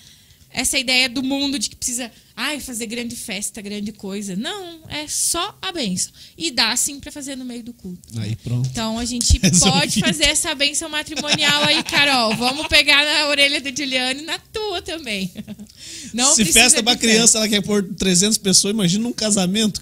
essa 0.56 0.80
ideia 0.80 1.10
do 1.10 1.22
mundo 1.22 1.60
de 1.60 1.69
que 1.69 1.76
precisa 1.76 2.10
ai, 2.36 2.60
fazer 2.60 2.86
grande 2.88 3.15
festa, 3.15 3.61
grande 3.61 3.91
coisa. 3.91 4.36
Não, 4.36 4.80
é 4.90 5.07
só 5.07 5.57
a 5.61 5.72
benção. 5.72 6.11
E 6.38 6.49
dá 6.49 6.76
sim 6.76 6.99
para 6.99 7.11
fazer 7.11 7.36
no 7.36 7.44
meio 7.45 7.61
do 7.64 7.73
culto. 7.73 8.02
Aí 8.18 8.36
pronto. 8.38 8.68
Então 8.72 8.98
a 8.98 9.06
gente 9.06 9.38
Resolvido. 9.44 9.80
pode 9.80 9.99
fazer 9.99 10.26
essa 10.26 10.56
benção 10.56 10.90
matrimonial 10.90 11.64
aí, 11.64 11.84
Carol. 11.84 12.36
Vamos 12.36 12.68
pegar 12.68 13.06
na 13.06 13.27
orelha 13.27 13.60
do 13.60 13.69
Juliano 13.77 14.22
e 14.22 14.26
na 14.26 14.40
tua 14.40 14.82
também. 14.82 15.32
Não 16.14 16.34
Se 16.34 16.45
festa 16.45 16.82
pra 16.82 16.95
criança, 16.95 17.38
ela 17.38 17.49
quer 17.49 17.61
pôr 17.61 17.84
300 17.84 18.38
pessoas, 18.38 18.73
imagina 18.73 19.07
um 19.07 19.14
casamento. 19.14 19.82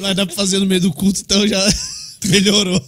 Vai 0.00 0.14
dar 0.14 0.24
pra 0.26 0.34
fazer 0.34 0.58
no 0.58 0.66
meio 0.66 0.80
do 0.80 0.92
culto, 0.92 1.20
então 1.20 1.46
já 1.46 1.62
melhorou. 2.24 2.82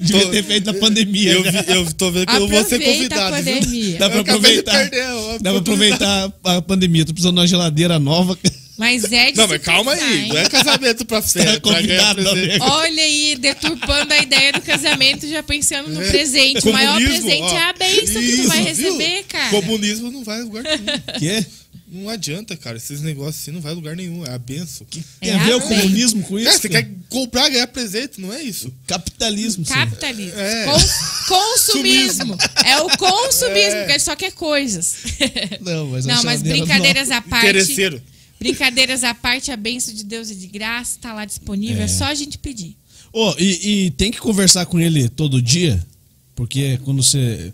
Devia 0.00 0.22
Tô- 0.22 0.30
ter 0.30 0.42
feito 0.44 0.66
na 0.72 0.74
pandemia. 0.74 1.32
Eu, 1.32 1.42
vi- 1.42 1.64
eu 1.68 1.92
tô 1.94 2.10
vendo 2.10 2.26
que 2.26 2.34
eu 2.36 2.48
vou 2.48 2.64
ser 2.64 2.76
a 2.76 2.84
convidado. 2.84 3.36
viu? 3.36 3.54
pandemia. 3.54 3.98
Dá 3.98 4.10
pra 4.10 4.20
aproveitar. 4.20 4.72
perder 4.72 5.02
a 5.02 5.38
Dá 5.40 5.50
pra 5.50 5.58
aproveitar 5.60 6.32
a 6.44 6.62
pandemia. 6.62 7.04
Tô 7.04 7.12
precisando 7.12 7.34
de 7.34 7.40
uma 7.40 7.46
geladeira 7.46 7.98
nova. 7.98 8.38
Mas 8.78 9.04
é 9.12 9.30
de 9.30 9.36
Não, 9.36 9.46
mas 9.46 9.60
calma 9.60 9.92
pensar, 9.92 10.06
aí. 10.06 10.20
hein? 10.22 10.28
Não 10.28 10.38
é 10.38 10.48
casamento 10.48 11.04
pra 11.04 11.20
pra 11.20 11.42
ganhar 11.44 11.60
convidado, 11.60 12.22
né? 12.34 12.56
Olha 12.62 13.02
aí, 13.02 13.36
deturpando 13.38 14.14
a 14.14 14.18
ideia 14.22 14.54
do 14.54 14.62
casamento, 14.62 15.28
já 15.28 15.42
pensando 15.42 15.90
no 15.90 16.00
É. 16.02 16.08
presente. 16.08 16.66
O 16.66 16.72
maior 16.72 16.96
presente 16.98 17.42
ó. 17.42 17.58
é 17.58 17.62
a 17.64 17.72
bênção 17.74 18.22
que 18.22 18.36
tu 18.38 18.48
vai 18.48 18.62
viu? 18.62 18.66
receber, 18.92 19.24
cara. 19.28 19.50
Comunismo 19.50 20.10
não 20.10 20.24
vai 20.24 20.40
a 20.40 20.44
lugar 20.44 20.62
nenhum. 20.64 21.18
Quê? 21.18 21.44
Não 21.92 22.08
adianta, 22.08 22.56
cara. 22.56 22.76
Esses 22.76 23.00
negócios 23.02 23.42
assim 23.42 23.50
não 23.50 23.60
vai 23.60 23.72
a 23.72 23.74
lugar 23.74 23.96
nenhum. 23.96 24.24
É 24.24 24.30
a 24.32 24.38
benção. 24.38 24.86
Tem 24.88 25.04
É 25.20 25.34
a 25.34 25.44
ver 25.44 25.54
o 25.56 25.60
comunismo 25.60 26.22
com 26.22 26.38
isso? 26.38 26.46
Cara, 26.48 26.58
você 26.60 26.68
quer 26.68 26.88
comprar, 27.08 27.48
ganhar 27.48 27.66
presente, 27.66 28.20
não 28.20 28.32
é 28.32 28.42
isso. 28.42 28.72
Capitalismo. 28.86 29.64
sim. 29.64 29.74
Capitalismo. 29.74 30.38
É. 30.38 30.64
Cons- 30.66 31.26
consumismo. 31.28 32.38
É 32.64 32.78
o 32.80 32.88
consumismo, 32.96 33.76
É. 33.80 33.84
que 33.86 33.92
ele 33.92 33.98
só 33.98 34.14
quer 34.14 34.32
coisas. 34.32 34.94
Não, 35.60 35.86
mas, 35.88 36.06
Não, 36.06 36.22
mas 36.22 36.42
brincadeiras 36.42 37.10
à 37.10 37.20
parte. 37.20 37.46
Interesseiro. 37.48 38.00
Brincadeiras 38.38 39.04
à 39.04 39.12
parte, 39.14 39.50
a 39.50 39.56
benção 39.56 39.92
de 39.92 40.04
Deus 40.04 40.30
é 40.30 40.34
de 40.34 40.46
graça, 40.46 40.96
tá 41.00 41.12
lá 41.12 41.24
disponível, 41.24 41.82
é, 41.82 41.84
É. 41.84 41.88
só 41.88 42.04
a 42.06 42.14
gente 42.14 42.38
pedir. 42.38 42.76
Ô, 43.12 43.34
e, 43.38 43.86
e 43.86 43.90
tem 43.92 44.10
que 44.10 44.18
conversar 44.18 44.64
com 44.66 44.78
ele 44.80 45.08
todo 45.08 45.42
dia? 45.42 45.84
Porque 46.36 46.78
quando 46.84 47.02
você 47.02 47.52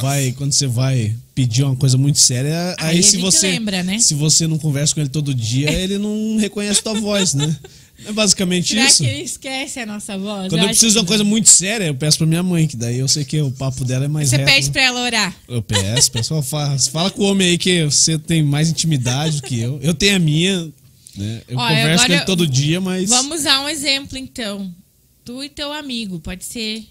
vai, 0.00 0.32
quando 0.36 0.52
você 0.52 0.66
vai 0.66 1.16
pedir 1.38 1.62
uma 1.62 1.76
coisa 1.76 1.96
muito 1.96 2.18
séria, 2.18 2.74
aí, 2.80 2.96
Aí 2.96 3.02
se 3.02 3.16
você 3.16 3.52
lembra, 3.52 3.84
né? 3.84 4.00
se 4.00 4.12
você 4.12 4.48
não 4.48 4.58
conversa 4.58 4.92
com 4.92 5.00
ele 5.00 5.08
todo 5.08 5.32
dia, 5.32 5.70
ele 5.70 5.96
não 5.96 6.36
reconhece 6.36 6.82
tua 6.82 6.94
voz, 6.94 7.32
né? 7.32 7.56
É 8.04 8.10
basicamente 8.10 8.74
Será 8.74 8.84
isso. 8.86 9.04
que 9.04 9.08
ele 9.08 9.22
esquece 9.22 9.78
a 9.78 9.86
nossa 9.86 10.18
voz? 10.18 10.48
Quando 10.48 10.62
eu 10.62 10.68
acho 10.68 10.68
preciso 10.70 10.94
de 10.94 10.98
uma 10.98 11.04
coisa 11.06 11.22
muito 11.22 11.48
séria, 11.48 11.84
eu 11.84 11.94
peço 11.94 12.18
pra 12.18 12.26
minha 12.26 12.42
mãe, 12.42 12.66
que 12.66 12.76
daí 12.76 12.98
eu 12.98 13.06
sei 13.06 13.24
que 13.24 13.40
o 13.40 13.52
papo 13.52 13.84
dela 13.84 14.06
é 14.06 14.08
mais 14.08 14.30
Você 14.30 14.38
reto. 14.38 14.50
pede 14.50 14.70
pra 14.70 14.82
ela 14.82 15.00
orar. 15.00 15.36
Eu 15.46 15.62
peço, 15.62 16.10
pessoal, 16.10 16.42
fala, 16.42 16.76
fala 16.76 17.08
com 17.08 17.22
o 17.22 17.26
homem 17.26 17.50
aí 17.50 17.58
que 17.58 17.84
você 17.84 18.18
tem 18.18 18.42
mais 18.42 18.68
intimidade 18.68 19.36
do 19.36 19.42
que 19.42 19.60
eu. 19.60 19.78
Eu 19.80 19.94
tenho 19.94 20.16
a 20.16 20.18
minha, 20.18 20.64
né? 21.16 21.42
Eu 21.46 21.56
Ó, 21.56 21.68
converso 21.68 22.06
com 22.06 22.12
ele 22.12 22.24
todo 22.24 22.46
dia, 22.48 22.80
mas. 22.80 23.08
Vamos 23.10 23.40
usar 23.40 23.60
um 23.60 23.68
exemplo, 23.68 24.18
então. 24.18 24.74
Tu 25.24 25.44
e 25.44 25.48
teu 25.48 25.72
amigo, 25.72 26.18
pode 26.18 26.44
ser 26.44 26.84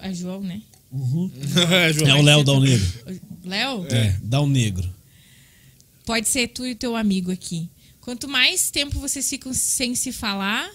a 0.00 0.12
João, 0.12 0.42
né? 0.42 0.60
É, 1.72 1.92
João. 1.92 2.08
É 2.16 2.20
o 2.20 2.22
Léo 2.22 2.44
Dal 2.44 2.60
Negro. 2.60 2.86
Léo? 3.44 3.86
É, 3.90 4.16
Dal 4.22 4.46
Negro. 4.46 4.94
Pode 6.04 6.28
ser 6.28 6.48
tu 6.48 6.66
e 6.66 6.74
teu 6.74 6.96
amigo 6.96 7.30
aqui. 7.30 7.68
Quanto 8.00 8.28
mais 8.28 8.70
tempo 8.70 8.98
vocês 9.00 9.28
ficam 9.28 9.54
sem 9.54 9.94
se 9.94 10.12
falar, 10.12 10.70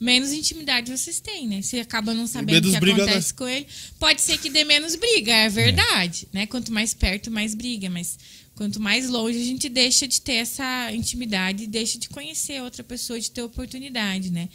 menos 0.00 0.32
intimidade 0.32 0.96
vocês 0.96 1.18
têm, 1.18 1.48
né? 1.48 1.60
Você 1.60 1.80
acaba 1.80 2.14
não 2.14 2.26
sabendo 2.26 2.68
o 2.68 2.72
que 2.72 2.80
briga, 2.80 3.02
acontece 3.02 3.34
com 3.34 3.48
ele. 3.48 3.66
Pode 3.98 4.20
ser 4.20 4.38
que 4.38 4.48
dê 4.48 4.64
menos 4.64 4.94
briga, 4.94 5.32
é 5.32 5.48
verdade, 5.48 6.28
né? 6.32 6.46
Quanto 6.46 6.72
mais 6.72 6.94
perto, 6.94 7.30
mais 7.30 7.54
briga, 7.54 7.90
mas 7.90 8.16
quanto 8.54 8.80
mais 8.80 9.08
longe 9.08 9.40
a 9.40 9.44
gente 9.44 9.68
deixa 9.68 10.06
de 10.06 10.20
ter 10.20 10.34
essa 10.34 10.92
intimidade, 10.92 11.66
deixa 11.66 11.98
de 11.98 12.08
conhecer 12.08 12.62
outra 12.62 12.84
pessoa, 12.84 13.18
de 13.18 13.30
ter 13.30 13.42
oportunidade, 13.42 14.30
né? 14.30 14.48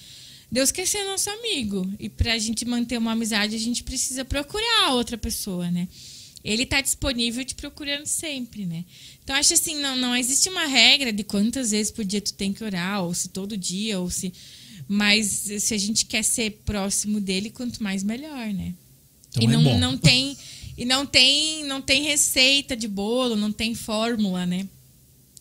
Deus 0.54 0.72
quer 0.72 0.86
ser 0.86 1.04
nosso 1.06 1.32
amigo 1.32 1.92
e 2.00 2.08
pra 2.08 2.38
gente 2.38 2.64
manter 2.64 3.00
uma 3.00 3.14
amizade, 3.14 3.56
a 3.56 3.60
gente 3.60 3.84
precisa 3.84 4.24
procurar 4.24 4.86
a 4.86 4.94
outra 4.94 5.18
pessoa, 5.18 5.72
né? 5.72 5.88
Ele 6.44 6.64
tá 6.64 6.80
disponível 6.80 7.44
te 7.44 7.56
procurando 7.56 8.06
sempre, 8.06 8.64
né? 8.64 8.86
Então, 9.24 9.36
acho 9.36 9.56
assim, 9.56 9.82
não, 9.82 9.96
não 9.96 10.16
existe 10.16 10.50
uma 10.50 10.68
regra 10.68 11.12
de 11.12 11.24
quantas 11.24 11.72
vezes 11.72 11.92
por 11.92 12.06
dia 12.06 12.22
tu 12.22 12.36
tem 12.36 12.54
que 12.54 12.64
orar, 12.64 13.04
ou 13.04 13.16
se 13.16 13.30
todo 13.30 13.58
dia, 13.58 14.00
ou 14.00 14.12
se. 14.12 14.32
Mas 14.88 15.26
se 15.58 15.74
a 15.74 15.78
gente 15.80 16.06
quer 16.06 16.24
ser 16.24 16.62
próximo 16.64 17.20
dele, 17.20 17.50
quanto 17.50 17.82
mais 17.82 18.04
melhor, 18.04 18.54
né? 18.54 18.76
Então 19.32 19.42
e 19.42 19.46
é 19.46 19.48
não, 19.48 19.64
bom. 19.64 19.80
não 19.80 19.98
tem. 19.98 20.38
E 20.78 20.86
não 20.86 21.04
tem, 21.04 21.64
não 21.66 21.82
tem 21.82 22.04
receita 22.04 22.76
de 22.76 22.88
bolo, 22.88 23.36
não 23.36 23.52
tem 23.52 23.74
fórmula, 23.74 24.46
né? 24.46 24.68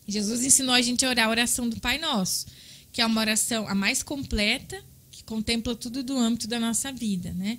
Jesus 0.07 0.43
ensinou 0.43 0.73
a 0.73 0.81
gente 0.81 1.05
a 1.05 1.09
orar 1.09 1.27
a 1.27 1.29
oração 1.29 1.69
do 1.69 1.79
Pai 1.79 1.99
Nosso, 1.99 2.47
que 2.91 2.99
é 2.99 3.05
uma 3.05 3.21
oração 3.21 3.67
a 3.67 3.75
mais 3.75 4.01
completa, 4.01 4.83
que 5.23 5.25
contempla 5.25 5.75
tudo 5.75 6.03
do 6.03 6.17
âmbito 6.17 6.47
da 6.47 6.59
nossa 6.59 6.91
vida, 6.91 7.31
né? 7.33 7.57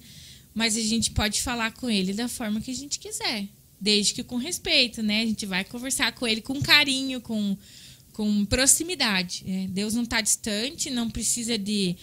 Mas 0.54 0.76
a 0.76 0.80
gente 0.80 1.10
pode 1.10 1.42
falar 1.42 1.72
com 1.72 1.90
ele 1.90 2.12
da 2.12 2.28
forma 2.28 2.60
que 2.60 2.70
a 2.70 2.74
gente 2.74 2.98
quiser, 2.98 3.48
desde 3.80 4.14
que 4.14 4.22
com 4.22 4.36
respeito, 4.36 5.02
né? 5.02 5.22
A 5.22 5.26
gente 5.26 5.46
vai 5.46 5.64
conversar 5.64 6.12
com 6.12 6.26
ele 6.26 6.40
com 6.40 6.60
carinho, 6.62 7.20
com, 7.20 7.56
com 8.12 8.44
proximidade. 8.44 9.42
né? 9.46 9.66
Deus 9.70 9.94
não 9.94 10.04
está 10.04 10.20
distante, 10.20 10.90
não 10.90 11.10
precisa 11.10 11.58
de 11.58 11.96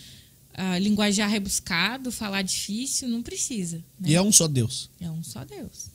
ah, 0.53 0.77
linguajar 0.79 1.29
rebuscado, 1.29 2.11
falar 2.11 2.41
difícil, 2.41 3.07
não 3.07 3.21
precisa. 3.23 3.77
né? 3.99 4.09
E 4.09 4.15
é 4.15 4.21
um 4.21 4.31
só 4.31 4.47
Deus. 4.47 4.89
É 4.99 5.09
um 5.09 5.23
só 5.23 5.45
Deus. 5.45 5.89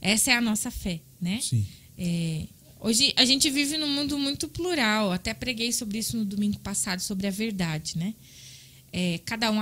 Essa 0.00 0.32
é 0.32 0.34
a 0.34 0.40
nossa 0.40 0.70
fé, 0.70 1.00
né? 1.20 1.40
Sim. 1.40 1.64
É, 1.96 2.46
hoje 2.80 3.12
a 3.16 3.24
gente 3.24 3.48
vive 3.48 3.78
num 3.78 3.88
mundo 3.88 4.18
muito 4.18 4.48
plural. 4.48 5.12
Até 5.12 5.32
preguei 5.32 5.72
sobre 5.72 5.98
isso 5.98 6.16
no 6.16 6.24
domingo 6.24 6.58
passado, 6.58 7.00
sobre 7.00 7.26
a 7.26 7.30
verdade, 7.30 7.96
né? 7.96 8.12
É, 8.98 9.20
cada 9.26 9.50
um 9.50 9.58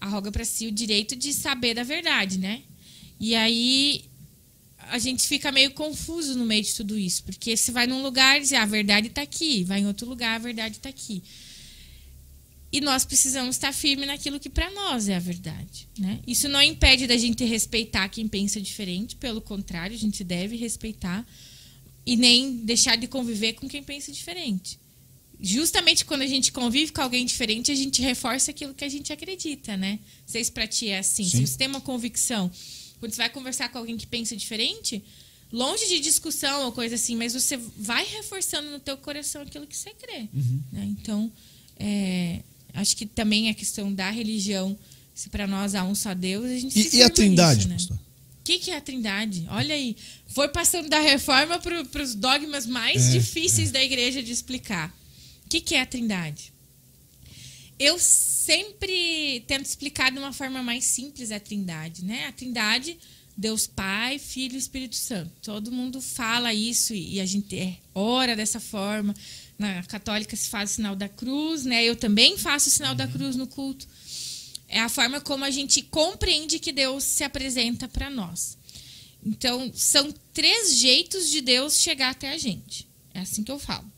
arroga 0.00 0.30
para 0.30 0.44
si 0.44 0.68
o 0.68 0.70
direito 0.70 1.16
de 1.16 1.32
saber 1.32 1.74
da 1.74 1.82
verdade, 1.82 2.38
né? 2.38 2.62
E 3.18 3.34
aí 3.34 4.04
a 4.78 4.98
gente 5.00 5.26
fica 5.26 5.50
meio 5.50 5.72
confuso 5.72 6.38
no 6.38 6.44
meio 6.44 6.62
de 6.62 6.72
tudo 6.72 6.96
isso, 6.96 7.24
porque 7.24 7.56
você 7.56 7.72
vai 7.72 7.88
num 7.88 8.00
lugar 8.00 8.38
e 8.38 8.42
diz, 8.42 8.52
ah, 8.52 8.62
a 8.62 8.66
verdade 8.66 9.08
está 9.08 9.22
aqui, 9.22 9.64
vai 9.64 9.80
em 9.80 9.86
outro 9.88 10.08
lugar, 10.08 10.36
a 10.36 10.38
verdade 10.38 10.76
está 10.76 10.88
aqui. 10.88 11.20
E 12.70 12.80
nós 12.80 13.04
precisamos 13.04 13.56
estar 13.56 13.72
firme 13.72 14.06
naquilo 14.06 14.38
que 14.38 14.48
para 14.48 14.70
nós 14.70 15.08
é 15.08 15.16
a 15.16 15.20
verdade, 15.20 15.88
né? 15.98 16.20
Isso 16.24 16.48
não 16.48 16.62
impede 16.62 17.08
da 17.08 17.16
gente 17.16 17.44
respeitar 17.44 18.08
quem 18.08 18.28
pensa 18.28 18.60
diferente, 18.60 19.16
pelo 19.16 19.40
contrário, 19.40 19.96
a 19.96 19.98
gente 19.98 20.22
deve 20.22 20.54
respeitar 20.54 21.26
e 22.06 22.16
nem 22.16 22.58
deixar 22.58 22.96
de 22.96 23.08
conviver 23.08 23.54
com 23.54 23.68
quem 23.68 23.82
pensa 23.82 24.12
diferente. 24.12 24.78
Justamente 25.40 26.04
quando 26.04 26.22
a 26.22 26.26
gente 26.26 26.52
convive 26.52 26.92
com 26.92 27.00
alguém 27.02 27.24
diferente, 27.26 27.70
a 27.70 27.74
gente 27.74 28.00
reforça 28.00 28.50
aquilo 28.50 28.72
que 28.74 28.84
a 28.84 28.88
gente 28.88 29.12
acredita, 29.12 29.76
né? 29.76 29.98
Não 30.02 30.28
sei 30.28 30.42
se 30.44 30.50
pra 30.52 30.66
ti 30.66 30.88
é 30.88 30.98
assim. 30.98 31.24
Sim. 31.24 31.38
Se 31.38 31.46
você 31.46 31.58
tem 31.58 31.68
uma 31.68 31.80
convicção, 31.80 32.50
quando 33.00 33.12
você 33.12 33.18
vai 33.18 33.30
conversar 33.30 33.68
com 33.68 33.78
alguém 33.78 33.96
que 33.96 34.06
pensa 34.06 34.36
diferente, 34.36 35.02
longe 35.52 35.86
de 35.88 36.00
discussão 36.00 36.64
ou 36.64 36.72
coisa 36.72 36.94
assim, 36.94 37.16
mas 37.16 37.34
você 37.34 37.56
vai 37.76 38.04
reforçando 38.06 38.70
no 38.70 38.80
teu 38.80 38.96
coração 38.96 39.42
aquilo 39.42 39.66
que 39.66 39.76
você 39.76 39.90
crê. 39.90 40.28
né? 40.72 40.84
Então, 40.84 41.30
é, 41.78 42.40
acho 42.72 42.96
que 42.96 43.04
também 43.04 43.50
a 43.50 43.54
questão 43.54 43.92
da 43.92 44.10
religião, 44.10 44.76
se 45.14 45.28
para 45.28 45.46
nós 45.46 45.74
há 45.74 45.84
um 45.84 45.94
só 45.94 46.14
Deus, 46.14 46.46
a 46.46 46.58
gente 46.58 46.72
se 46.72 46.78
E, 46.80 46.86
e 46.86 46.90
firma 46.90 47.06
a 47.06 47.10
Trindade, 47.10 47.56
nisso, 47.58 47.68
né? 47.68 47.74
pastor? 47.76 47.96
O 47.96 48.44
que, 48.44 48.58
que 48.58 48.70
é 48.70 48.76
a 48.76 48.80
Trindade? 48.80 49.46
Olha 49.48 49.74
aí, 49.74 49.96
foi 50.26 50.48
passando 50.48 50.88
da 50.88 51.00
reforma 51.00 51.58
para 51.58 52.02
os 52.02 52.14
dogmas 52.14 52.66
mais 52.66 53.08
É, 53.08 53.10
difíceis 53.12 53.70
da 53.70 53.82
igreja 53.82 54.22
de 54.22 54.32
explicar. 54.32 54.94
O 55.54 55.56
que, 55.56 55.60
que 55.60 55.74
é 55.76 55.82
a 55.82 55.86
Trindade? 55.86 56.52
Eu 57.78 57.96
sempre 58.00 59.44
tento 59.46 59.64
explicar 59.66 60.10
de 60.10 60.18
uma 60.18 60.32
forma 60.32 60.64
mais 60.64 60.82
simples 60.82 61.30
a 61.30 61.38
Trindade, 61.38 62.04
né? 62.04 62.26
A 62.26 62.32
Trindade, 62.32 62.98
Deus 63.36 63.64
Pai, 63.64 64.18
Filho 64.18 64.56
e 64.56 64.58
Espírito 64.58 64.96
Santo. 64.96 65.30
Todo 65.42 65.70
mundo 65.70 66.00
fala 66.00 66.52
isso 66.52 66.92
e 66.92 67.20
a 67.20 67.24
gente 67.24 67.56
é, 67.56 67.76
ora 67.94 68.34
dessa 68.34 68.58
forma. 68.58 69.14
Na 69.56 69.80
católica 69.84 70.34
se 70.34 70.48
faz 70.48 70.72
o 70.72 70.74
sinal 70.74 70.96
da 70.96 71.08
cruz, 71.08 71.64
né? 71.64 71.84
Eu 71.84 71.94
também 71.94 72.36
faço 72.36 72.68
o 72.68 72.72
sinal 72.72 72.96
da 72.96 73.06
cruz 73.06 73.36
no 73.36 73.46
culto 73.46 73.86
é 74.66 74.80
a 74.80 74.88
forma 74.88 75.20
como 75.20 75.44
a 75.44 75.52
gente 75.52 75.82
compreende 75.82 76.58
que 76.58 76.72
Deus 76.72 77.04
se 77.04 77.22
apresenta 77.22 77.86
para 77.86 78.10
nós. 78.10 78.58
Então, 79.24 79.70
são 79.72 80.12
três 80.32 80.76
jeitos 80.76 81.30
de 81.30 81.40
Deus 81.40 81.78
chegar 81.78 82.10
até 82.10 82.32
a 82.32 82.38
gente. 82.38 82.88
É 83.14 83.20
assim 83.20 83.44
que 83.44 83.52
eu 83.52 83.58
falo. 83.60 83.93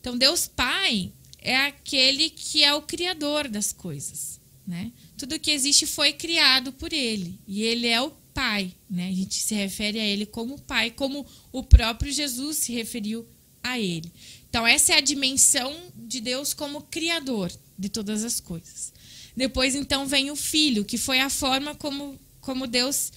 Então, 0.00 0.16
Deus 0.16 0.46
Pai 0.46 1.12
é 1.38 1.56
aquele 1.56 2.30
que 2.30 2.64
é 2.64 2.74
o 2.74 2.82
criador 2.82 3.48
das 3.48 3.72
coisas, 3.72 4.40
né? 4.66 4.92
Tudo 5.16 5.38
que 5.38 5.50
existe 5.50 5.86
foi 5.86 6.12
criado 6.12 6.72
por 6.72 6.92
ele, 6.92 7.38
e 7.46 7.62
ele 7.62 7.86
é 7.86 8.00
o 8.00 8.10
Pai, 8.32 8.72
né? 8.88 9.08
A 9.08 9.12
gente 9.12 9.34
se 9.34 9.54
refere 9.54 9.98
a 9.98 10.04
ele 10.04 10.24
como 10.24 10.60
Pai, 10.60 10.90
como 10.90 11.26
o 11.52 11.62
próprio 11.62 12.12
Jesus 12.12 12.58
se 12.58 12.72
referiu 12.72 13.26
a 13.62 13.78
ele. 13.78 14.10
Então, 14.48 14.66
essa 14.66 14.94
é 14.94 14.96
a 14.96 15.00
dimensão 15.00 15.76
de 15.94 16.20
Deus 16.20 16.54
como 16.54 16.82
criador 16.82 17.52
de 17.78 17.88
todas 17.88 18.24
as 18.24 18.40
coisas. 18.40 18.92
Depois, 19.36 19.74
então, 19.74 20.06
vem 20.06 20.30
o 20.30 20.36
Filho, 20.36 20.84
que 20.84 20.98
foi 20.98 21.20
a 21.20 21.30
forma 21.30 21.74
como, 21.74 22.18
como 22.40 22.66
Deus 22.66 23.12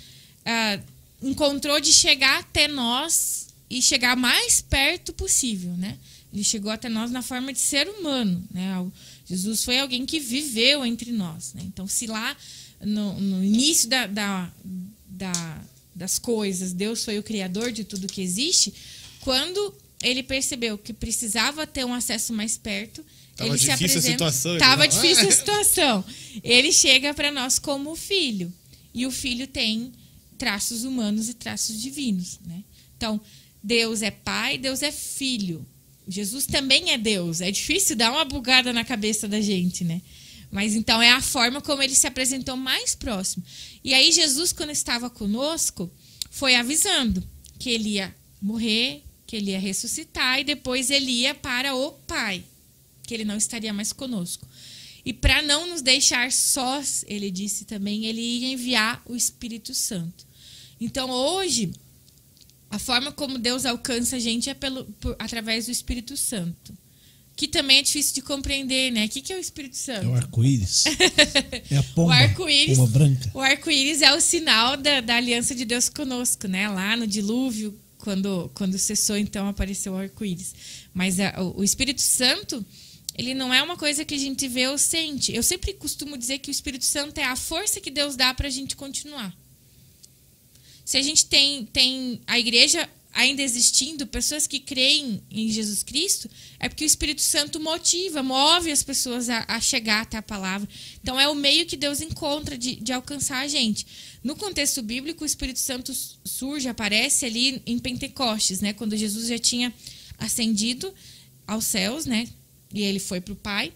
ah, 0.45 0.79
encontrou 1.21 1.79
de 1.79 1.91
chegar 1.91 2.39
até 2.39 2.67
nós 2.67 3.47
e 3.69 3.81
chegar 3.81 4.15
mais 4.15 4.61
perto 4.61 5.13
possível, 5.13 5.71
né? 5.77 5.97
Ele 6.33 6.43
chegou 6.43 6.71
até 6.71 6.89
nós 6.89 7.11
na 7.11 7.21
forma 7.21 7.53
de 7.53 7.59
ser 7.59 7.87
humano, 7.87 8.43
né? 8.51 8.83
Jesus 9.25 9.63
foi 9.63 9.79
alguém 9.79 10.03
que 10.05 10.19
viveu 10.19 10.83
entre 10.83 11.11
nós, 11.11 11.53
né? 11.53 11.61
Então, 11.63 11.87
se 11.87 12.07
lá 12.07 12.35
no, 12.81 13.19
no 13.19 13.43
início 13.43 13.87
da, 13.87 14.07
da, 14.07 14.51
da- 15.07 15.61
das 15.95 16.17
coisas 16.17 16.73
Deus 16.73 17.05
foi 17.05 17.19
o 17.19 17.23
criador 17.23 17.71
de 17.71 17.83
tudo 17.83 18.07
que 18.07 18.19
existe, 18.21 18.73
quando 19.21 19.75
ele 20.01 20.23
percebeu 20.23 20.75
que 20.77 20.91
precisava 20.91 21.67
ter 21.67 21.85
um 21.85 21.93
acesso 21.93 22.33
mais 22.33 22.57
perto, 22.57 23.05
Tava 23.35 23.51
ele 23.51 23.59
se 23.59 23.65
difícil 23.65 23.85
a 23.85 23.89
apresenta. 23.89 24.11
situação, 24.31 24.51
ele 24.51 24.59
Tava 24.59 24.83
não- 24.87 24.89
difícil 24.89 25.27
a 25.27 25.31
situação. 25.31 26.05
Ele 26.43 26.71
chega 26.73 27.13
para 27.13 27.31
nós 27.31 27.59
como 27.59 27.95
filho. 27.95 28.51
E 28.93 29.05
o 29.07 29.11
filho 29.11 29.47
tem 29.47 29.91
traços 30.37 30.83
humanos 30.83 31.29
e 31.29 31.33
traços 31.33 31.79
divinos, 31.81 32.39
né? 32.45 32.63
Então, 32.97 33.21
Deus 33.63 34.01
é 34.01 34.11
pai, 34.11 34.57
Deus 34.57 34.81
é 34.83 34.91
filho. 34.91 35.65
Jesus 36.07 36.45
também 36.45 36.91
é 36.91 36.97
Deus. 36.97 37.41
É 37.41 37.49
difícil 37.51 37.95
dar 37.95 38.11
uma 38.11 38.25
bugada 38.25 38.73
na 38.73 38.83
cabeça 38.83 39.27
da 39.27 39.39
gente, 39.39 39.83
né? 39.83 40.01
Mas 40.51 40.75
então 40.75 41.01
é 41.01 41.09
a 41.09 41.21
forma 41.21 41.61
como 41.61 41.81
ele 41.81 41.95
se 41.95 42.05
apresentou 42.05 42.55
mais 42.55 42.93
próximo. 42.93 43.43
E 43.83 43.93
aí 43.93 44.11
Jesus, 44.11 44.53
quando 44.53 44.69
estava 44.69 45.09
conosco, 45.09 45.91
foi 46.29 46.55
avisando 46.55 47.23
que 47.57 47.69
ele 47.69 47.89
ia 47.89 48.15
morrer, 48.41 49.03
que 49.25 49.35
ele 49.35 49.51
ia 49.51 49.59
ressuscitar 49.59 50.39
e 50.39 50.43
depois 50.43 50.91
ele 50.91 51.09
ia 51.09 51.33
para 51.33 51.73
o 51.73 51.91
Pai, 51.91 52.43
que 53.01 53.13
ele 53.13 53.25
não 53.25 53.35
estaria 53.35 53.73
mais 53.73 53.91
conosco. 53.91 54.47
E 55.05 55.11
para 55.11 55.41
não 55.41 55.67
nos 55.67 55.81
deixar 55.81 56.31
sós, 56.31 57.03
ele 57.07 57.31
disse 57.31 57.65
também, 57.65 58.05
ele 58.05 58.21
ia 58.21 58.53
enviar 58.53 59.01
o 59.05 59.15
Espírito 59.15 59.73
Santo. 59.73 60.25
Então 60.79 61.09
hoje, 61.09 61.71
a 62.75 62.79
forma 62.79 63.11
como 63.11 63.37
Deus 63.37 63.65
alcança 63.65 64.15
a 64.15 64.19
gente 64.19 64.49
é 64.49 64.53
pelo, 64.53 64.85
por- 64.99 65.15
através 65.19 65.65
do 65.67 65.71
Espírito 65.71 66.17
Santo. 66.17 66.73
Que 67.35 67.47
também 67.47 67.77
é 67.79 67.81
difícil 67.81 68.13
de 68.13 68.21
compreender, 68.21 68.91
né? 68.91 69.05
O 69.05 69.09
que, 69.09 69.19
que 69.21 69.33
é 69.33 69.35
o 69.35 69.39
Espírito 69.39 69.75
Santo? 69.75 70.05
É 70.05 70.07
o 70.07 70.15
arco-íris. 70.15 70.83
É 71.71 71.77
a 71.77 71.83
pomba. 71.83 72.09
O 72.09 72.11
arco-íris. 72.11 72.77
Pomba 72.77 72.91
branca. 72.91 73.31
O 73.33 73.39
arco-íris 73.39 74.01
é 74.03 74.13
o 74.13 74.21
sinal 74.21 74.77
da, 74.77 75.01
da 75.01 75.15
aliança 75.15 75.55
de 75.55 75.65
Deus 75.65 75.89
conosco, 75.89 76.47
né? 76.47 76.67
Lá 76.69 76.95
no 76.95 77.07
dilúvio, 77.07 77.77
quando, 77.97 78.51
quando 78.53 78.77
cessou, 78.77 79.17
então 79.17 79.47
apareceu 79.47 79.93
o 79.93 79.97
arco-íris. 79.97 80.53
Mas 80.93 81.19
a- 81.19 81.33
o, 81.41 81.59
o 81.61 81.63
Espírito 81.63 82.01
Santo, 82.01 82.63
ele 83.17 83.33
não 83.33 83.51
é 83.53 83.63
uma 83.63 83.77
coisa 83.77 84.05
que 84.05 84.13
a 84.13 84.17
gente 84.17 84.47
vê 84.47 84.67
ou 84.67 84.77
sente. 84.77 85.33
Eu 85.33 85.41
sempre 85.41 85.73
costumo 85.73 86.15
dizer 86.17 86.37
que 86.39 86.49
o 86.49 86.55
Espírito 86.57 86.85
Santo 86.85 87.17
é 87.17 87.23
a 87.25 87.35
força 87.35 87.81
que 87.81 87.89
Deus 87.89 88.15
dá 88.15 88.31
para 88.33 88.47
a 88.47 88.51
gente 88.51 88.75
continuar. 88.75 89.33
Se 90.85 90.97
a 90.97 91.01
gente 91.01 91.25
tem, 91.25 91.65
tem 91.65 92.21
a 92.27 92.37
igreja 92.37 92.89
ainda 93.13 93.43
existindo, 93.43 94.07
pessoas 94.07 94.47
que 94.47 94.59
creem 94.59 95.21
em 95.29 95.47
Jesus 95.49 95.83
Cristo, 95.83 96.29
é 96.59 96.67
porque 96.67 96.83
o 96.83 96.87
Espírito 96.87 97.21
Santo 97.21 97.59
motiva, 97.59 98.23
move 98.23 98.71
as 98.71 98.81
pessoas 98.81 99.29
a, 99.29 99.45
a 99.47 99.61
chegar 99.61 100.01
até 100.01 100.17
a 100.17 100.21
palavra. 100.21 100.67
Então 101.01 101.19
é 101.19 101.27
o 101.27 101.35
meio 101.35 101.65
que 101.67 101.77
Deus 101.77 102.01
encontra 102.01 102.57
de, 102.57 102.75
de 102.75 102.91
alcançar 102.91 103.39
a 103.39 103.47
gente. 103.47 103.85
No 104.23 104.35
contexto 104.35 104.81
bíblico, 104.81 105.23
o 105.23 105.27
Espírito 105.27 105.59
Santo 105.59 105.93
surge, 106.25 106.67
aparece 106.67 107.25
ali 107.25 107.61
em 107.65 107.77
Pentecostes, 107.77 108.61
né? 108.61 108.73
Quando 108.73 108.97
Jesus 108.97 109.27
já 109.27 109.37
tinha 109.37 109.71
ascendido 110.17 110.91
aos 111.45 111.65
céus, 111.65 112.05
né? 112.05 112.27
E 112.73 112.81
ele 112.81 112.99
foi 112.99 113.21
para 113.21 113.33
o 113.33 113.35
Pai. 113.35 113.71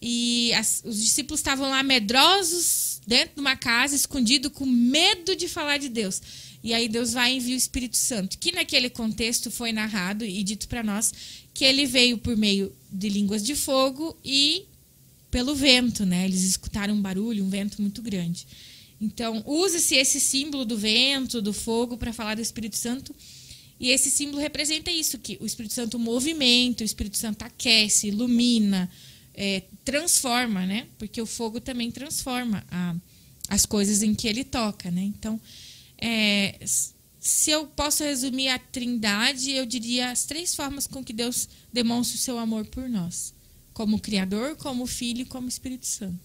E 0.00 0.52
as- 0.54 0.82
os 0.84 1.02
discípulos 1.02 1.40
estavam 1.40 1.70
lá 1.70 1.82
medrosos 1.82 3.00
dentro 3.06 3.36
de 3.36 3.40
uma 3.40 3.56
casa, 3.56 3.96
escondido, 3.96 4.50
com 4.50 4.66
medo 4.66 5.34
de 5.34 5.48
falar 5.48 5.78
de 5.78 5.88
Deus. 5.88 6.20
E 6.62 6.74
aí 6.74 6.88
Deus 6.88 7.12
vai 7.12 7.34
envia 7.34 7.54
o 7.54 7.58
Espírito 7.58 7.96
Santo, 7.96 8.38
que 8.38 8.52
naquele 8.52 8.90
contexto 8.90 9.50
foi 9.50 9.72
narrado 9.72 10.24
e 10.24 10.42
dito 10.42 10.68
para 10.68 10.82
nós 10.82 11.12
que 11.54 11.64
ele 11.64 11.86
veio 11.86 12.18
por 12.18 12.36
meio 12.36 12.72
de 12.90 13.08
línguas 13.08 13.42
de 13.42 13.54
fogo 13.54 14.16
e 14.24 14.64
pelo 15.30 15.54
vento, 15.54 16.06
né? 16.06 16.24
Eles 16.24 16.42
escutaram 16.42 16.94
um 16.94 17.02
barulho, 17.02 17.44
um 17.44 17.48
vento 17.48 17.80
muito 17.82 18.00
grande. 18.02 18.46
Então, 19.00 19.42
usa-se 19.46 19.94
esse 19.94 20.20
símbolo 20.20 20.64
do 20.64 20.76
vento, 20.76 21.40
do 21.40 21.52
fogo, 21.52 21.96
para 21.96 22.12
falar 22.12 22.34
do 22.34 22.40
Espírito 22.40 22.76
Santo. 22.76 23.14
E 23.78 23.90
esse 23.90 24.10
símbolo 24.10 24.40
representa 24.40 24.90
isso, 24.90 25.18
que 25.18 25.38
o 25.40 25.46
Espírito 25.46 25.74
Santo 25.74 25.98
movimenta, 25.98 26.82
o 26.82 26.86
Espírito 26.86 27.16
Santo 27.16 27.44
aquece, 27.44 28.08
ilumina, 28.08 28.90
é, 29.40 29.62
transforma, 29.84 30.66
né? 30.66 30.88
Porque 30.98 31.22
o 31.22 31.26
fogo 31.26 31.60
também 31.60 31.92
transforma 31.92 32.64
a- 32.70 32.96
as 33.48 33.64
coisas 33.64 34.02
em 34.02 34.12
que 34.12 34.26
ele 34.26 34.42
toca, 34.42 34.90
né? 34.90 35.00
Então, 35.02 35.40
é, 35.96 36.58
se 37.20 37.50
eu 37.50 37.66
posso 37.68 38.02
resumir 38.02 38.48
a 38.48 38.58
trindade, 38.58 39.52
eu 39.52 39.64
diria 39.64 40.10
as 40.10 40.24
três 40.24 40.54
formas 40.56 40.86
com 40.88 41.04
que 41.04 41.12
Deus 41.12 41.48
demonstra 41.72 42.16
o 42.16 42.20
seu 42.20 42.36
amor 42.38 42.64
por 42.66 42.88
nós. 42.88 43.32
Como 43.72 44.00
Criador, 44.00 44.56
como 44.56 44.86
Filho 44.86 45.20
e 45.22 45.24
como 45.24 45.48
Espírito 45.48 45.86
Santo. 45.86 46.18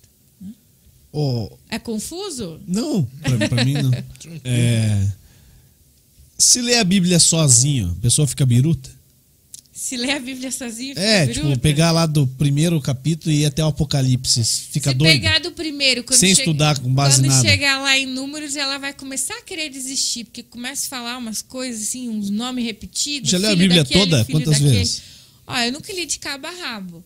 Ô, 1.11 1.55
É 1.69 1.77
confuso? 1.77 2.59
não, 2.67 3.07
pra 3.47 3.63
mim 3.63 3.73
não. 3.73 3.91
É, 4.43 5.07
se 6.37 6.59
ler 6.61 6.79
a 6.79 6.83
Bíblia 6.83 7.19
sozinho, 7.19 7.91
a 7.95 8.01
pessoa 8.01 8.27
fica 8.27 8.43
biruta? 8.45 8.89
Se 9.75 9.97
ler 9.97 10.11
a 10.11 10.19
Bíblia 10.19 10.51
sozinho, 10.51 10.93
É, 10.97 11.25
fica 11.25 11.41
tipo, 11.41 11.59
pegar 11.59 11.91
lá 11.91 12.05
do 12.05 12.27
primeiro 12.27 12.79
capítulo 12.79 13.33
e 13.33 13.39
ir 13.41 13.45
até 13.47 13.63
o 13.63 13.69
Apocalipse. 13.69 14.43
Fica 14.71 14.91
Se 14.91 14.95
doido. 14.95 15.11
pegar 15.11 15.39
do 15.39 15.51
primeiro, 15.51 16.03
quando 16.03 16.19
Sem 16.19 16.29
chega- 16.29 16.41
estudar 16.41 16.79
com 16.79 16.93
base 16.93 17.17
quando 17.21 17.27
nada. 17.29 17.49
chegar 17.49 17.81
lá 17.81 17.97
em 17.97 18.05
números, 18.05 18.55
ela 18.55 18.77
vai 18.77 18.93
começar 18.93 19.35
a 19.35 19.41
querer 19.41 19.69
desistir, 19.69 20.25
porque 20.25 20.43
começa 20.43 20.85
a 20.85 20.89
falar 20.89 21.17
umas 21.17 21.41
coisas 21.41 21.81
assim, 21.81 22.07
uns 22.07 22.29
nomes 22.29 22.63
repetidos. 22.63 23.31
Já 23.31 23.39
leu 23.39 23.49
a 23.49 23.55
Bíblia 23.55 23.83
daquele, 23.83 23.99
toda? 23.99 24.25
Quantas 24.25 24.53
daquele. 24.59 24.77
vezes? 24.77 25.01
Ó, 25.47 25.57
eu 25.57 25.71
nunca 25.71 25.91
li 25.91 26.05
de 26.05 26.19
cabo 26.19 26.45
a 26.45 26.51
rabo. 26.51 27.03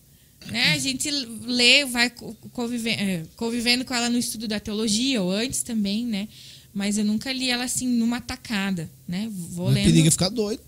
Né? 0.50 0.72
A 0.72 0.78
gente 0.78 1.10
lê, 1.10 1.84
vai 1.86 2.10
co- 2.10 2.34
convive- 2.52 2.90
é, 2.90 3.22
convivendo 3.36 3.84
com 3.84 3.94
ela 3.94 4.08
no 4.10 4.18
estudo 4.18 4.46
da 4.46 4.60
teologia, 4.60 5.22
ou 5.22 5.32
antes 5.32 5.62
também, 5.62 6.04
né? 6.06 6.28
Mas 6.72 6.96
eu 6.98 7.04
nunca 7.04 7.32
li 7.32 7.48
ela 7.50 7.64
assim 7.64 7.88
numa 7.88 8.20
tacada, 8.20 8.88
né? 9.06 9.26
Vou 9.30 9.66
Não 9.66 9.72
é 9.72 9.74
lendo. 9.76 9.86
perigo 9.86 10.10
ficar 10.10 10.28
doido. 10.28 10.62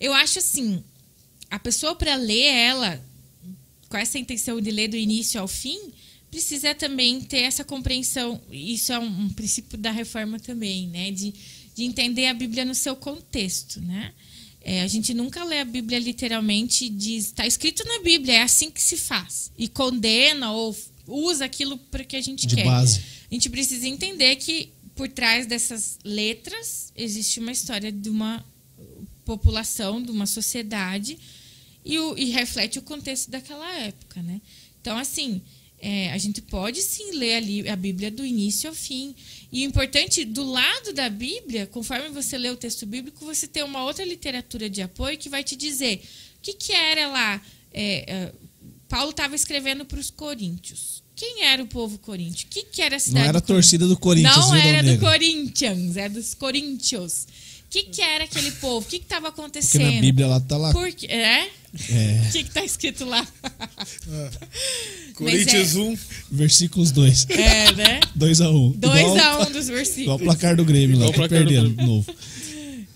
Eu 0.00 0.12
acho 0.14 0.38
assim, 0.40 0.82
a 1.50 1.58
pessoa 1.58 1.94
para 1.94 2.14
ler 2.16 2.44
ela 2.44 3.02
com 3.88 3.96
essa 3.96 4.18
intenção 4.18 4.60
de 4.60 4.70
ler 4.70 4.88
do 4.88 4.96
início 4.96 5.40
ao 5.40 5.48
fim, 5.48 5.78
precisa 6.30 6.74
também 6.74 7.20
ter 7.20 7.38
essa 7.38 7.64
compreensão. 7.64 8.40
Isso 8.50 8.92
é 8.92 8.98
um, 8.98 9.06
um 9.06 9.30
princípio 9.30 9.78
da 9.78 9.90
reforma 9.90 10.38
também, 10.38 10.88
né? 10.88 11.10
De, 11.10 11.32
de 11.74 11.84
entender 11.84 12.26
a 12.26 12.34
Bíblia 12.34 12.64
no 12.64 12.74
seu 12.74 12.94
contexto, 12.94 13.80
né? 13.80 14.12
É, 14.60 14.82
a 14.82 14.86
gente 14.86 15.14
nunca 15.14 15.42
lê 15.44 15.60
a 15.60 15.64
Bíblia 15.64 15.98
literalmente 15.98 16.84
e 16.84 16.88
diz, 16.90 17.26
está 17.26 17.46
escrito 17.46 17.82
na 17.86 18.00
Bíblia, 18.00 18.34
é 18.34 18.42
assim 18.42 18.70
que 18.70 18.82
se 18.82 18.96
faz. 18.98 19.50
E 19.56 19.68
condena 19.68 20.52
ou 20.52 20.76
usa 21.06 21.46
aquilo 21.46 21.78
para 21.78 22.04
que 22.04 22.16
a 22.16 22.20
gente 22.20 22.46
De 22.46 22.56
quer. 22.56 22.64
base. 22.64 23.00
A 23.30 23.34
gente 23.34 23.48
precisa 23.48 23.88
entender 23.88 24.36
que 24.36 24.70
por 24.94 25.08
trás 25.08 25.46
dessas 25.46 25.98
letras 26.04 26.92
existe 26.94 27.40
uma 27.40 27.52
história 27.52 27.90
de 27.90 28.10
uma 28.10 28.44
população, 29.24 30.02
de 30.02 30.10
uma 30.10 30.26
sociedade 30.26 31.18
e, 31.88 31.98
o- 31.98 32.16
e 32.16 32.26
reflete 32.30 32.78
o 32.78 32.82
contexto 32.82 33.30
daquela 33.30 33.68
época, 33.78 34.22
né? 34.22 34.40
Então, 34.80 34.96
assim, 34.98 35.40
é, 35.80 36.12
a 36.12 36.18
gente 36.18 36.40
pode 36.42 36.80
sim 36.82 37.12
ler 37.12 37.34
ali 37.36 37.68
a 37.68 37.74
Bíblia 37.76 38.10
do 38.10 38.24
início 38.24 38.68
ao 38.68 38.74
fim. 38.74 39.14
E 39.50 39.64
o 39.64 39.68
importante, 39.68 40.24
do 40.24 40.44
lado 40.44 40.92
da 40.92 41.08
Bíblia, 41.08 41.66
conforme 41.66 42.08
você 42.10 42.36
lê 42.36 42.50
o 42.50 42.56
texto 42.56 42.84
bíblico, 42.86 43.24
você 43.24 43.46
tem 43.48 43.62
uma 43.62 43.82
outra 43.84 44.04
literatura 44.04 44.68
de 44.68 44.82
apoio 44.82 45.16
que 45.18 45.28
vai 45.28 45.42
te 45.42 45.56
dizer 45.56 46.02
o 46.38 46.40
que, 46.42 46.52
que 46.52 46.72
era 46.72 47.08
lá. 47.08 47.40
é, 47.72 48.12
é, 48.12 48.32
Paulo 48.88 49.10
estava 49.10 49.34
escrevendo 49.34 49.84
para 49.84 49.98
os 50.00 50.10
coríntios. 50.10 51.02
Quem 51.14 51.42
era 51.44 51.62
o 51.62 51.66
povo 51.66 51.98
coríntio? 51.98 52.46
O 52.46 52.50
que, 52.50 52.62
que 52.62 52.80
era 52.80 52.94
a 52.94 52.98
Não 52.98 53.04
cidade 53.04 53.28
era 53.28 53.38
a 53.38 53.40
torcida 53.40 53.86
do 53.86 53.96
Corinthians, 53.98 54.36
Não 54.36 54.50
viu, 54.52 54.60
era 54.60 54.82
do? 54.82 54.98
Corinthians, 55.00 55.96
é 55.96 56.08
dos 56.08 56.32
coríntios. 56.34 57.24
O 57.66 57.70
que, 57.70 57.82
que 57.84 58.00
era 58.00 58.24
aquele 58.24 58.50
povo? 58.52 58.86
O 58.86 58.88
que 58.88 58.96
estava 58.96 59.26
Porque 59.30 59.40
acontecendo? 59.42 59.92
na 59.94 60.00
Bíblia 60.00 60.26
lá 60.28 60.40
tá 60.40 60.56
lá. 60.56 60.72
Por 60.72 60.90
quê? 60.92 61.06
É? 61.08 61.50
É, 61.90 62.28
O 62.28 62.32
que 62.32 62.38
está 62.38 62.64
escrito 62.64 63.04
lá? 63.04 63.26
Corinthians 65.14 65.74
1. 65.76 65.98
versículos 66.30 66.90
2. 66.92 67.26
É, 67.30 67.72
né? 67.72 68.00
2 68.14 68.40
a 68.40 68.50
1 68.50 68.54
Um. 68.66 68.70
2 68.72 69.00
Igual- 69.00 69.18
a 69.18 69.38
1 69.38 69.48
um 69.48 69.52
dos 69.52 69.64
Igual 69.68 69.72
o 69.72 69.76
versículos. 69.76 70.22
placar 70.22 70.56
do 70.56 70.64
Grêmio 70.64 70.96
lá, 70.98 71.06
Igual 71.06 71.10
o 71.10 71.14
placar 71.14 71.44
do 71.44 71.48
perdendo 71.50 71.70
de 71.74 71.84
novo. 71.84 72.14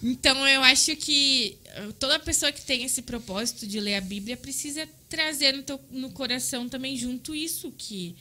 Então, 0.02 0.46
eu 0.48 0.62
acho 0.62 0.96
que 0.96 1.56
uh, 1.86 1.92
toda 1.92 2.18
pessoa 2.18 2.50
que 2.50 2.62
tem 2.62 2.82
esse 2.84 3.02
propósito 3.02 3.66
de 3.66 3.78
ler 3.78 3.96
a 3.96 4.00
Bíblia 4.00 4.36
precisa 4.36 4.88
trazer 5.08 5.52
no, 5.52 5.62
teu- 5.62 5.80
no 5.92 6.10
coração 6.10 6.68
também 6.68 6.96
junto 6.96 7.34
isso, 7.34 7.72
que 7.76 8.16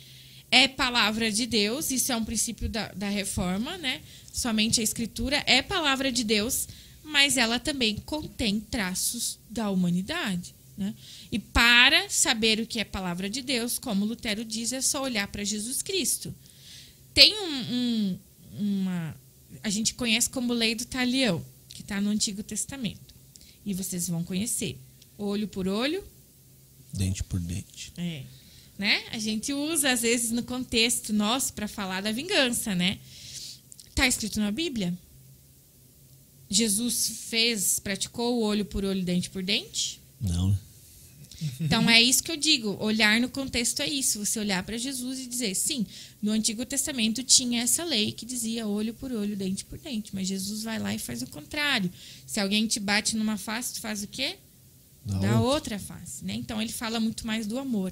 é 0.52 0.68
palavra 0.68 1.32
de 1.32 1.46
Deus, 1.48 1.90
isso 1.92 2.12
é 2.12 2.16
um 2.16 2.26
princípio 2.26 2.70
da, 2.70 2.90
da 2.90 3.10
reforma, 3.10 3.78
né? 3.78 4.02
Somente 4.32 4.80
a 4.80 4.84
escritura 4.84 5.42
é 5.48 5.62
palavra 5.62 6.12
de 6.12 6.24
Deus, 6.24 6.68
mas 7.04 7.38
ela 7.38 7.60
também 7.60 7.96
contém 7.98 8.60
traços 8.60 9.40
da 9.50 9.70
humanidade. 9.70 10.54
Né? 10.78 10.94
E 11.32 11.38
para 11.38 12.10
saber 12.10 12.60
o 12.60 12.66
que 12.66 12.80
é 12.80 12.84
palavra 12.84 13.30
de 13.30 13.42
Deus, 13.42 13.78
como 13.78 14.06
Lutero 14.06 14.44
diz, 14.46 14.72
é 14.72 14.82
só 14.82 15.04
olhar 15.04 15.28
para 15.28 15.44
Jesus 15.44 15.82
Cristo. 15.82 16.34
Tem 17.14 17.34
um, 17.40 17.74
um- 17.76 18.20
uma. 18.60 19.16
A 19.64 19.70
gente 19.70 19.94
conhece 19.94 20.30
como 20.30 20.54
lei 20.54 20.74
do 20.76 20.86
talião, 20.86 21.46
que 21.70 21.82
está 21.82 22.00
no 22.02 22.10
Antigo 22.10 22.42
Testamento. 22.42 23.14
E 23.66 23.74
vocês 23.74 24.08
vão 24.08 24.24
conhecer. 24.24 24.78
Olho 25.18 25.48
por 25.48 25.68
olho, 25.68 26.04
Dente 26.94 27.24
por 27.24 27.40
dente. 27.40 27.94
é, 27.98 28.24
né? 28.78 29.04
A 29.12 29.20
gente 29.20 29.54
usa 29.54 29.92
às 29.92 30.02
vezes 30.02 30.32
no 30.32 30.42
contexto 30.44 31.14
nosso 31.14 31.54
para 31.54 31.68
falar 31.68 32.02
da 32.02 32.12
vingança, 32.12 32.74
né? 32.74 32.98
Tá 33.94 34.08
escrito 34.08 34.40
na 34.40 34.52
Bíblia? 34.52 34.98
Jesus 36.52 37.28
fez, 37.30 37.80
praticou 37.80 38.38
o 38.38 38.42
olho 38.42 38.66
por 38.66 38.84
olho, 38.84 39.04
dente 39.04 39.30
por 39.30 39.42
dente? 39.42 40.02
Não? 40.20 40.58
Então 41.60 41.90
é 41.90 42.00
isso 42.02 42.22
que 42.22 42.32
eu 42.32 42.38
digo, 42.38 42.78
olhar 42.80 43.20
no 43.20 43.28
contexto 43.28 43.82
é 43.82 43.88
isso, 43.88 44.24
você 44.24 44.40
olhar 44.40 44.62
para 44.64 44.78
Jesus 44.78 45.20
e 45.20 45.26
dizer, 45.26 45.56
sim, 45.56 45.88
no 46.22 46.32
Antigo 46.32 46.64
Testamento 46.66 47.24
tinha 47.24 47.64
essa 47.64 47.84
lei 47.84 48.12
que 48.12 48.26
dizia 48.26 48.68
olho 48.68 48.94
por 48.94 49.12
olho, 49.12 49.36
dente 49.36 49.66
por 49.66 49.80
dente, 49.80 50.14
mas 50.14 50.28
Jesus 50.28 50.62
vai 50.62 50.78
lá 50.78 50.94
e 50.94 51.00
faz 51.00 51.22
o 51.24 51.28
contrário. 51.28 51.92
Se 52.28 52.40
alguém 52.40 52.68
te 52.68 52.80
bate 52.80 53.16
numa 53.16 53.38
face, 53.38 53.74
tu 53.74 53.80
faz 53.80 54.04
o 54.04 54.08
quê? 54.08 54.36
Da 55.04 55.18
da 55.18 55.42
outra. 55.42 55.78
outra 55.78 55.80
face, 55.80 56.24
né? 56.24 56.36
Então 56.36 56.62
ele 56.62 56.72
fala 56.72 57.00
muito 57.00 57.26
mais 57.26 57.48
do 57.48 57.58
amor, 57.58 57.92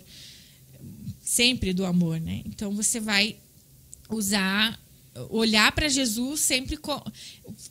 sempre 1.23 1.73
do 1.73 1.85
amor, 1.85 2.19
né? 2.19 2.43
Então 2.45 2.71
você 2.75 2.99
vai 2.99 3.35
usar, 4.09 4.79
olhar 5.29 5.71
para 5.71 5.89
Jesus 5.89 6.41
sempre 6.41 6.77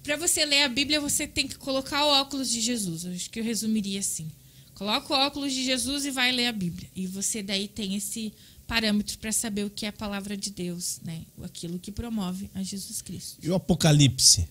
para 0.02 0.16
você 0.16 0.44
ler 0.44 0.62
a 0.62 0.68
Bíblia 0.68 1.00
você 1.00 1.26
tem 1.26 1.46
que 1.46 1.56
colocar 1.56 2.04
o 2.04 2.08
óculos 2.20 2.50
de 2.50 2.60
Jesus. 2.60 3.04
Eu 3.04 3.12
acho 3.12 3.30
que 3.30 3.40
eu 3.40 3.44
resumiria 3.44 4.00
assim. 4.00 4.30
Coloca 4.74 5.12
o 5.12 5.16
óculos 5.16 5.52
de 5.52 5.64
Jesus 5.64 6.04
e 6.04 6.10
vai 6.10 6.30
ler 6.30 6.46
a 6.46 6.52
Bíblia. 6.52 6.88
E 6.94 7.06
você 7.06 7.42
daí 7.42 7.66
tem 7.66 7.96
esse 7.96 8.32
parâmetro 8.66 9.18
para 9.18 9.32
saber 9.32 9.64
o 9.64 9.70
que 9.70 9.86
é 9.86 9.88
a 9.88 9.92
palavra 9.92 10.36
de 10.36 10.50
Deus, 10.50 11.00
né? 11.02 11.22
Aquilo 11.42 11.78
que 11.78 11.90
promove 11.90 12.48
a 12.54 12.62
Jesus 12.62 13.02
Cristo. 13.02 13.38
E 13.42 13.48
o 13.48 13.54
Apocalipse? 13.54 14.46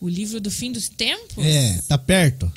O 0.00 0.08
livro 0.08 0.40
do 0.40 0.50
fim 0.50 0.70
dos 0.70 0.88
tempos? 0.88 1.42
É, 1.42 1.80
tá 1.88 1.96
perto. 1.96 2.52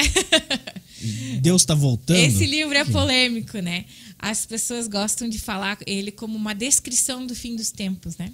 Deus 1.41 1.63
tá 1.63 1.75
voltando. 1.75 2.17
Esse 2.17 2.45
livro 2.45 2.75
é 2.75 2.83
polêmico, 2.83 3.59
né? 3.59 3.85
As 4.17 4.45
pessoas 4.45 4.87
gostam 4.87 5.29
de 5.29 5.37
falar 5.37 5.77
ele 5.85 6.11
como 6.11 6.35
uma 6.35 6.53
descrição 6.53 7.25
do 7.25 7.35
fim 7.35 7.55
dos 7.55 7.71
tempos, 7.71 8.17
né? 8.17 8.33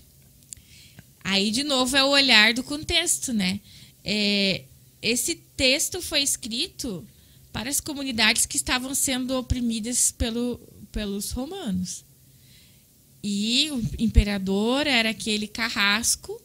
Aí, 1.23 1.51
de 1.51 1.63
novo, 1.63 1.95
é 1.95 2.03
o 2.03 2.09
olhar 2.09 2.53
do 2.53 2.63
contexto, 2.63 3.31
né? 3.31 3.59
É, 4.03 4.63
esse 5.01 5.35
texto 5.55 6.01
foi 6.01 6.21
escrito 6.21 7.05
para 7.51 7.69
as 7.69 7.79
comunidades 7.79 8.45
que 8.45 8.57
estavam 8.57 8.93
sendo 8.93 9.37
oprimidas 9.37 10.11
pelo, 10.11 10.59
pelos 10.91 11.31
romanos. 11.31 12.03
E 13.23 13.69
o 13.71 13.81
imperador 13.97 14.85
era 14.85 15.11
aquele 15.11 15.47
carrasco 15.47 16.41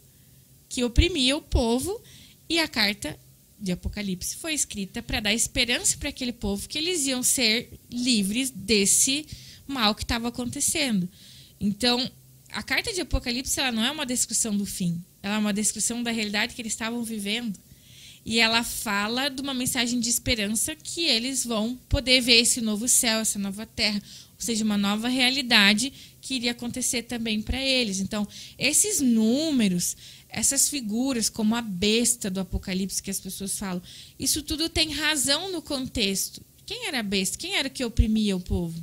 que 0.68 0.84
oprimia 0.84 1.36
o 1.36 1.42
povo, 1.42 2.00
e 2.48 2.60
a 2.60 2.68
carta 2.68 3.18
de 3.59 3.72
Apocalipse 3.72 4.36
foi 4.36 4.55
escrita 4.55 5.02
para 5.02 5.18
dar 5.18 5.34
esperança 5.34 5.96
para 5.96 6.10
aquele 6.10 6.32
povo 6.32 6.68
que 6.68 6.78
eles 6.78 7.06
iam 7.06 7.22
ser 7.22 7.72
livres 7.90 8.50
desse 8.50 9.26
mal 9.66 9.94
que 9.94 10.05
estava 10.05 10.28
acontecendo. 10.28 11.09
Então, 11.60 12.09
a 12.52 12.62
carta 12.62 12.92
de 12.92 13.00
Apocalipse 13.00 13.58
ela 13.60 13.72
não 13.72 13.84
é 13.84 13.90
uma 13.90 14.06
descrição 14.06 14.56
do 14.56 14.64
fim, 14.64 15.02
ela 15.22 15.36
é 15.36 15.38
uma 15.38 15.52
descrição 15.52 16.02
da 16.02 16.10
realidade 16.10 16.54
que 16.54 16.62
eles 16.62 16.72
estavam 16.72 17.02
vivendo. 17.02 17.58
E 18.24 18.40
ela 18.40 18.62
fala 18.62 19.30
de 19.30 19.40
uma 19.40 19.54
mensagem 19.54 19.98
de 20.00 20.10
esperança 20.10 20.74
que 20.74 21.02
eles 21.02 21.46
vão 21.46 21.78
poder 21.88 22.20
ver 22.20 22.40
esse 22.40 22.60
novo 22.60 22.86
céu, 22.86 23.20
essa 23.20 23.38
nova 23.38 23.64
terra, 23.64 24.02
ou 24.38 24.40
seja, 24.44 24.64
uma 24.64 24.76
nova 24.76 25.08
realidade 25.08 25.92
que 26.20 26.34
iria 26.34 26.50
acontecer 26.50 27.04
também 27.04 27.40
para 27.40 27.58
eles. 27.58 28.00
Então, 28.00 28.28
esses 28.58 29.00
números, 29.00 29.96
essas 30.28 30.68
figuras, 30.68 31.30
como 31.30 31.56
a 31.56 31.62
besta 31.62 32.28
do 32.28 32.40
Apocalipse 32.40 33.02
que 33.02 33.10
as 33.10 33.18
pessoas 33.18 33.58
falam, 33.58 33.82
isso 34.18 34.42
tudo 34.42 34.68
tem 34.68 34.92
razão 34.92 35.50
no 35.50 35.62
contexto. 35.62 36.42
Quem 36.66 36.86
era 36.86 37.00
a 37.00 37.02
besta? 37.02 37.38
Quem 37.38 37.54
era 37.54 37.70
que 37.70 37.82
oprimia 37.82 38.36
o 38.36 38.40
povo? 38.40 38.78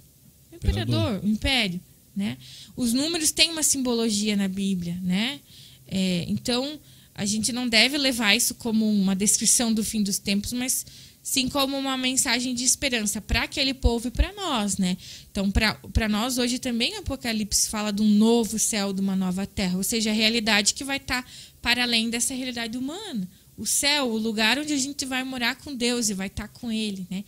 O 0.51 0.55
imperador, 0.55 1.21
o 1.23 1.27
império. 1.27 1.79
Né? 2.15 2.37
Os 2.75 2.93
números 2.93 3.31
têm 3.31 3.51
uma 3.51 3.63
simbologia 3.63 4.35
na 4.35 4.47
Bíblia. 4.47 4.97
Né? 5.03 5.39
É, 5.87 6.25
então, 6.27 6.79
a 7.13 7.25
gente 7.25 7.51
não 7.51 7.67
deve 7.67 7.97
levar 7.97 8.35
isso 8.35 8.55
como 8.55 8.89
uma 8.89 9.15
descrição 9.15 9.73
do 9.73 9.83
fim 9.83 10.03
dos 10.03 10.17
tempos, 10.17 10.53
mas 10.53 10.85
sim 11.25 11.49
como 11.49 11.75
uma 11.75 11.97
mensagem 11.97 12.53
de 12.53 12.63
esperança 12.63 13.19
para 13.19 13.43
aquele 13.43 13.73
povo 13.73 14.09
e 14.09 14.11
para 14.11 14.31
nós, 14.33 14.77
né? 14.77 14.95
Então, 15.31 15.49
para 15.49 16.07
nós 16.07 16.37
hoje 16.37 16.59
também 16.59 16.95
Apocalipse 16.97 17.67
fala 17.67 17.91
de 17.91 18.03
um 18.03 18.07
novo 18.07 18.59
céu, 18.59 18.93
de 18.93 19.01
uma 19.01 19.15
nova 19.15 19.47
terra, 19.47 19.75
ou 19.75 19.83
seja, 19.83 20.11
a 20.11 20.13
realidade 20.13 20.75
que 20.75 20.83
vai 20.83 20.97
estar 20.97 21.23
tá 21.23 21.29
para 21.63 21.81
além 21.81 22.11
dessa 22.11 22.35
realidade 22.35 22.77
humana. 22.77 23.27
O 23.57 23.65
céu, 23.65 24.07
o 24.09 24.17
lugar 24.17 24.59
onde 24.59 24.73
a 24.73 24.77
gente 24.77 25.03
vai 25.03 25.23
morar 25.23 25.55
com 25.55 25.73
Deus 25.73 26.09
e 26.09 26.13
vai 26.13 26.27
estar 26.27 26.47
tá 26.47 26.59
com 26.59 26.71
Ele, 26.71 27.07
né? 27.09 27.23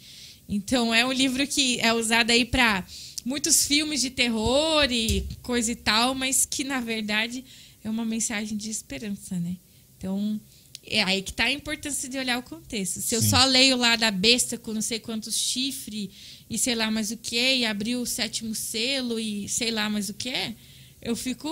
Então, 0.47 0.93
é 0.93 1.05
um 1.05 1.11
livro 1.11 1.45
que 1.47 1.79
é 1.79 1.91
usado 1.91 2.29
aí 2.29 2.45
para 2.45 2.85
muitos 3.27 3.67
filmes 3.67 3.99
de 3.99 4.09
terror 4.09 4.89
e 4.89 5.27
coisa 5.43 5.73
e 5.73 5.75
tal, 5.75 6.15
mas 6.15 6.45
que 6.45 6.63
na 6.63 6.79
verdade 6.79 7.43
é 7.83 7.89
uma 7.89 8.05
mensagem 8.05 8.57
de 8.57 8.69
esperança, 8.69 9.37
né? 9.37 9.57
Então, 9.97 10.39
é 10.85 11.03
aí 11.03 11.21
que 11.21 11.31
está 11.31 11.43
a 11.43 11.51
importância 11.51 12.07
de 12.07 12.17
olhar 12.17 12.39
o 12.39 12.43
contexto. 12.43 13.01
Se 13.01 13.13
eu 13.13 13.21
Sim. 13.21 13.29
só 13.31 13.43
leio 13.43 13.75
lá 13.75 13.97
da 13.97 14.09
besta 14.09 14.57
com 14.57 14.73
não 14.73 14.81
sei 14.81 14.99
quantos 14.99 15.35
chifres 15.35 16.09
e 16.49 16.57
sei 16.57 16.73
lá 16.73 16.89
mais 16.89 17.11
o 17.11 17.17
que, 17.17 17.55
e 17.57 17.65
abriu 17.65 17.99
o 17.99 18.05
sétimo 18.05 18.55
selo 18.55 19.19
e 19.19 19.49
sei 19.49 19.71
lá 19.71 19.89
mais 19.89 20.07
o 20.07 20.13
que, 20.13 20.55
eu 21.01 21.13
fico 21.13 21.49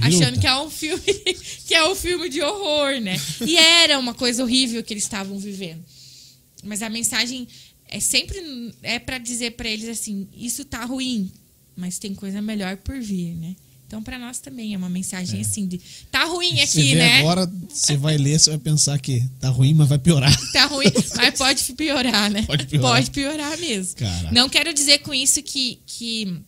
achando 0.00 0.40
que 0.40 0.46
é 0.46 0.58
um 0.58 0.70
filme 0.70 1.04
que 1.68 1.74
é 1.74 1.86
um 1.86 1.94
filme 1.94 2.30
de 2.30 2.40
horror, 2.40 3.02
né? 3.02 3.16
E 3.46 3.58
era 3.58 3.98
uma 3.98 4.14
coisa 4.14 4.42
horrível 4.42 4.82
que 4.82 4.94
eles 4.94 5.04
estavam 5.04 5.38
vivendo. 5.38 5.84
Mas 6.64 6.80
a 6.80 6.88
mensagem 6.88 7.46
é 7.88 8.00
sempre 8.00 8.72
é 8.82 8.98
para 8.98 9.18
dizer 9.18 9.52
para 9.52 9.68
eles 9.68 9.88
assim, 9.88 10.28
isso 10.36 10.64
tá 10.64 10.84
ruim, 10.84 11.30
mas 11.76 11.98
tem 11.98 12.14
coisa 12.14 12.42
melhor 12.42 12.76
por 12.78 13.00
vir, 13.00 13.34
né? 13.34 13.56
Então, 13.86 14.02
para 14.02 14.18
nós 14.18 14.40
também 14.40 14.74
é 14.74 14.76
uma 14.76 14.88
mensagem 14.88 15.40
assim 15.40 15.64
de 15.64 15.80
tá 16.10 16.24
ruim 16.24 16.56
Você 16.56 16.80
aqui, 16.80 16.88
vê 16.90 16.94
né? 16.96 17.20
agora, 17.20 17.50
você 17.68 17.96
vai 17.96 18.16
ler, 18.18 18.38
você 18.38 18.50
vai 18.50 18.58
pensar 18.58 18.98
que 18.98 19.22
tá 19.40 19.48
ruim, 19.48 19.74
mas 19.74 19.88
vai 19.88 19.98
piorar. 19.98 20.34
Tá 20.52 20.66
ruim, 20.66 20.86
mas 21.16 21.38
pode 21.38 21.72
piorar, 21.74 22.30
né? 22.30 22.42
Pode 22.42 22.66
piorar. 22.66 22.92
Pode 22.92 23.10
piorar 23.10 23.58
mesmo. 23.58 23.94
Caraca. 23.96 24.32
Não 24.32 24.48
quero 24.48 24.72
dizer 24.74 24.98
com 24.98 25.14
isso 25.14 25.40
que, 25.42 25.78
que 25.86 26.40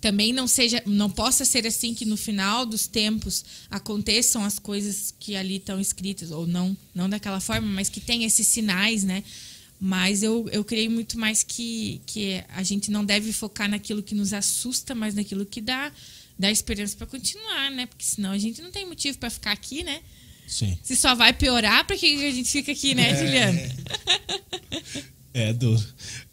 também 0.00 0.32
não 0.32 0.48
seja, 0.48 0.82
não 0.84 1.08
possa 1.08 1.44
ser 1.44 1.64
assim 1.66 1.94
que 1.94 2.04
no 2.04 2.16
final 2.16 2.66
dos 2.66 2.88
tempos 2.88 3.44
aconteçam 3.70 4.42
as 4.44 4.58
coisas 4.58 5.14
que 5.20 5.36
ali 5.36 5.56
estão 5.56 5.80
escritas 5.80 6.32
ou 6.32 6.46
não, 6.48 6.76
não 6.92 7.08
daquela 7.08 7.38
forma, 7.38 7.68
mas 7.68 7.88
que 7.88 8.00
tem 8.00 8.24
esses 8.24 8.48
sinais, 8.48 9.04
né? 9.04 9.22
Mas 9.84 10.22
eu, 10.22 10.48
eu 10.52 10.62
creio 10.62 10.92
muito 10.92 11.18
mais 11.18 11.42
que, 11.42 12.00
que 12.06 12.40
a 12.50 12.62
gente 12.62 12.88
não 12.88 13.04
deve 13.04 13.32
focar 13.32 13.68
naquilo 13.68 14.00
que 14.00 14.14
nos 14.14 14.32
assusta, 14.32 14.94
mas 14.94 15.12
naquilo 15.12 15.44
que 15.44 15.60
dá, 15.60 15.90
dá 16.38 16.52
esperança 16.52 16.96
para 16.96 17.08
continuar, 17.08 17.68
né? 17.72 17.86
Porque 17.86 18.04
senão 18.04 18.30
a 18.30 18.38
gente 18.38 18.62
não 18.62 18.70
tem 18.70 18.86
motivo 18.86 19.18
para 19.18 19.28
ficar 19.28 19.50
aqui, 19.50 19.82
né? 19.82 20.00
Sim. 20.46 20.78
Se 20.84 20.94
só 20.94 21.16
vai 21.16 21.32
piorar, 21.32 21.84
para 21.84 21.96
que 21.96 22.06
a 22.06 22.30
gente 22.30 22.48
fica 22.48 22.70
aqui, 22.70 22.94
né, 22.94 23.18
Juliano? 23.18 23.58
É 25.34 25.50
duro. 25.50 25.82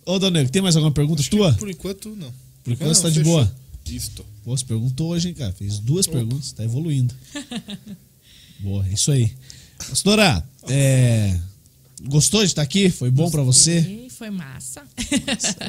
Ô, 0.05 0.19
Donego, 0.19 0.51
tem 0.51 0.61
mais 0.61 0.75
alguma 0.75 0.91
pergunta 0.91 1.23
tua? 1.29 1.53
Por 1.53 1.69
enquanto, 1.69 2.13
não. 2.17 2.33
Por 2.65 2.73
enquanto 2.73 2.93
você 2.93 3.01
tá 3.01 3.09
de 3.09 3.23
boa. 3.23 3.49
Isto. 3.85 4.25
Pô, 4.43 4.55
você 4.55 4.65
perguntou 4.65 5.11
hoje, 5.11 5.29
hein, 5.29 5.33
cara? 5.33 5.53
Fez 5.53 5.79
duas 5.79 6.05
perguntas, 6.05 6.51
tá 6.51 6.65
evoluindo. 6.65 7.15
Boa, 8.59 8.85
é 8.85 8.93
isso 8.93 9.09
aí. 9.09 9.31
Pastora, 9.87 10.45
é, 10.67 11.39
gostou 12.01 12.41
de 12.41 12.47
estar 12.47 12.61
aqui? 12.61 12.89
Foi 12.89 13.09
bom 13.11 13.29
pra 13.29 13.43
você? 13.43 14.07
Foi 14.09 14.29
massa. 14.29 14.83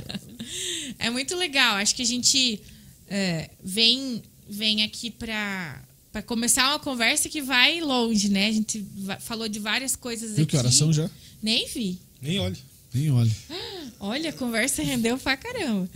é 0.98 1.10
muito 1.10 1.36
legal. 1.36 1.76
Acho 1.76 1.94
que 1.94 2.02
a 2.02 2.06
gente 2.06 2.60
é, 3.08 3.50
vem, 3.62 4.22
vem 4.48 4.82
aqui 4.82 5.10
para 5.10 5.82
para 6.12 6.22
começar 6.22 6.70
uma 6.70 6.78
conversa 6.80 7.28
que 7.28 7.40
vai 7.40 7.80
longe, 7.80 8.28
né? 8.28 8.48
A 8.48 8.52
gente 8.52 8.84
falou 9.20 9.48
de 9.48 9.60
várias 9.60 9.94
coisas 9.94 10.34
Viu 10.34 10.42
aqui. 10.42 10.50
que 10.50 10.56
oração 10.56 10.92
já? 10.92 11.08
Nem 11.40 11.68
vi. 11.68 12.00
Nem 12.20 12.40
olhe. 12.40 12.56
Nem 12.92 13.10
olha. 13.10 13.30
Olha, 14.02 14.30
a 14.30 14.32
conversa 14.32 14.82
rendeu 14.82 15.18
pra 15.18 15.36
caramba. 15.36 15.88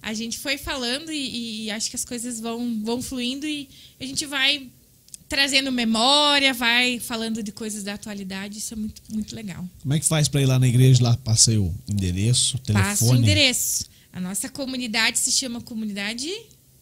A 0.00 0.14
gente 0.14 0.38
foi 0.38 0.56
falando 0.56 1.10
e, 1.10 1.64
e 1.64 1.70
acho 1.72 1.90
que 1.90 1.96
as 1.96 2.04
coisas 2.04 2.38
vão, 2.38 2.80
vão 2.84 3.02
fluindo 3.02 3.46
e 3.46 3.68
a 4.00 4.06
gente 4.06 4.24
vai 4.26 4.68
trazendo 5.28 5.70
memória, 5.70 6.54
vai 6.54 6.98
falando 6.98 7.42
de 7.42 7.52
coisas 7.52 7.82
da 7.84 7.94
atualidade. 7.94 8.58
Isso 8.58 8.74
é 8.74 8.76
muito, 8.76 9.02
muito 9.12 9.34
legal. 9.36 9.64
Como 9.82 9.94
é 9.94 10.00
que 10.00 10.06
faz 10.06 10.28
pra 10.28 10.40
ir 10.40 10.46
lá 10.46 10.58
na 10.58 10.66
igreja? 10.66 11.02
Lá 11.02 11.16
passa 11.16 11.52
o 11.52 11.74
endereço, 11.88 12.56
o 12.56 12.60
telefone. 12.60 12.88
Passa 12.90 13.04
o 13.04 13.16
endereço. 13.16 13.84
A 14.12 14.20
nossa 14.20 14.48
comunidade 14.48 15.18
se 15.18 15.30
chama 15.30 15.60
Comunidade 15.60 16.28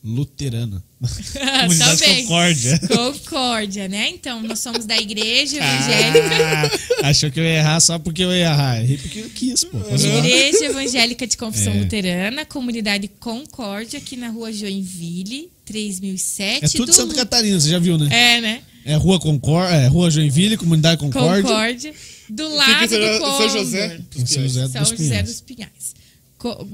Luterana. 0.02 0.82
Comunidade 1.02 2.01
Também. 2.01 2.23
Concórdia. 2.23 2.78
Concórdia, 2.86 3.89
né? 3.89 4.09
Então, 4.10 4.40
nós 4.40 4.60
somos 4.60 4.86
da 4.86 4.97
igreja 4.97 5.56
evangélica. 5.56 6.78
Ah, 7.02 7.09
achou 7.09 7.31
que 7.31 7.40
eu 7.40 7.44
ia 7.44 7.56
errar 7.59 7.81
só 7.81 7.98
porque 7.98 8.23
eu 8.23 8.31
ia 8.31 8.43
errar. 8.47 8.81
Errei 8.81 8.98
porque 8.98 9.18
eu 9.18 9.31
quis, 9.31 9.64
pô. 9.64 9.78
Igreja 9.78 10.66
Evangélica 10.66 11.27
de 11.27 11.36
Confissão 11.36 11.73
É. 11.73 11.81
Luterana, 11.81 12.44
comunidade 12.44 13.09
Concórdia, 13.09 13.98
aqui 13.98 14.16
na 14.16 14.28
rua 14.28 14.52
Joinville, 14.52 15.51
3007. 15.66 16.64
É 16.64 16.68
tudo 16.68 16.86
do 16.86 16.93
Santa 16.94 17.14
Catarina, 17.14 17.60
você 17.60 17.68
já 17.68 17.78
viu, 17.78 17.98
né? 17.98 18.09
É, 18.10 18.40
né? 18.40 18.62
É 18.84 18.94
Rua 18.94 19.18
Concórdia, 19.18 19.74
é 19.74 19.88
Rua 19.88 20.10
Joinville, 20.10 20.56
Comunidade 20.56 21.01
Concórdia. 21.01 21.43
Concórdia. 21.43 21.94
Do 22.30 22.48
lado 22.48 22.88
do 22.88 22.88
São 22.88 23.18
Condor. 23.18 23.48
José. 23.51 24.01
Em 24.16 24.26
São 24.26 24.43
José 24.44 24.68
São 24.68 24.82
dos 24.82 24.90
José 24.90 25.05
Pinhais. 25.05 25.28
dos 25.28 25.40
Pinhais. 25.40 25.94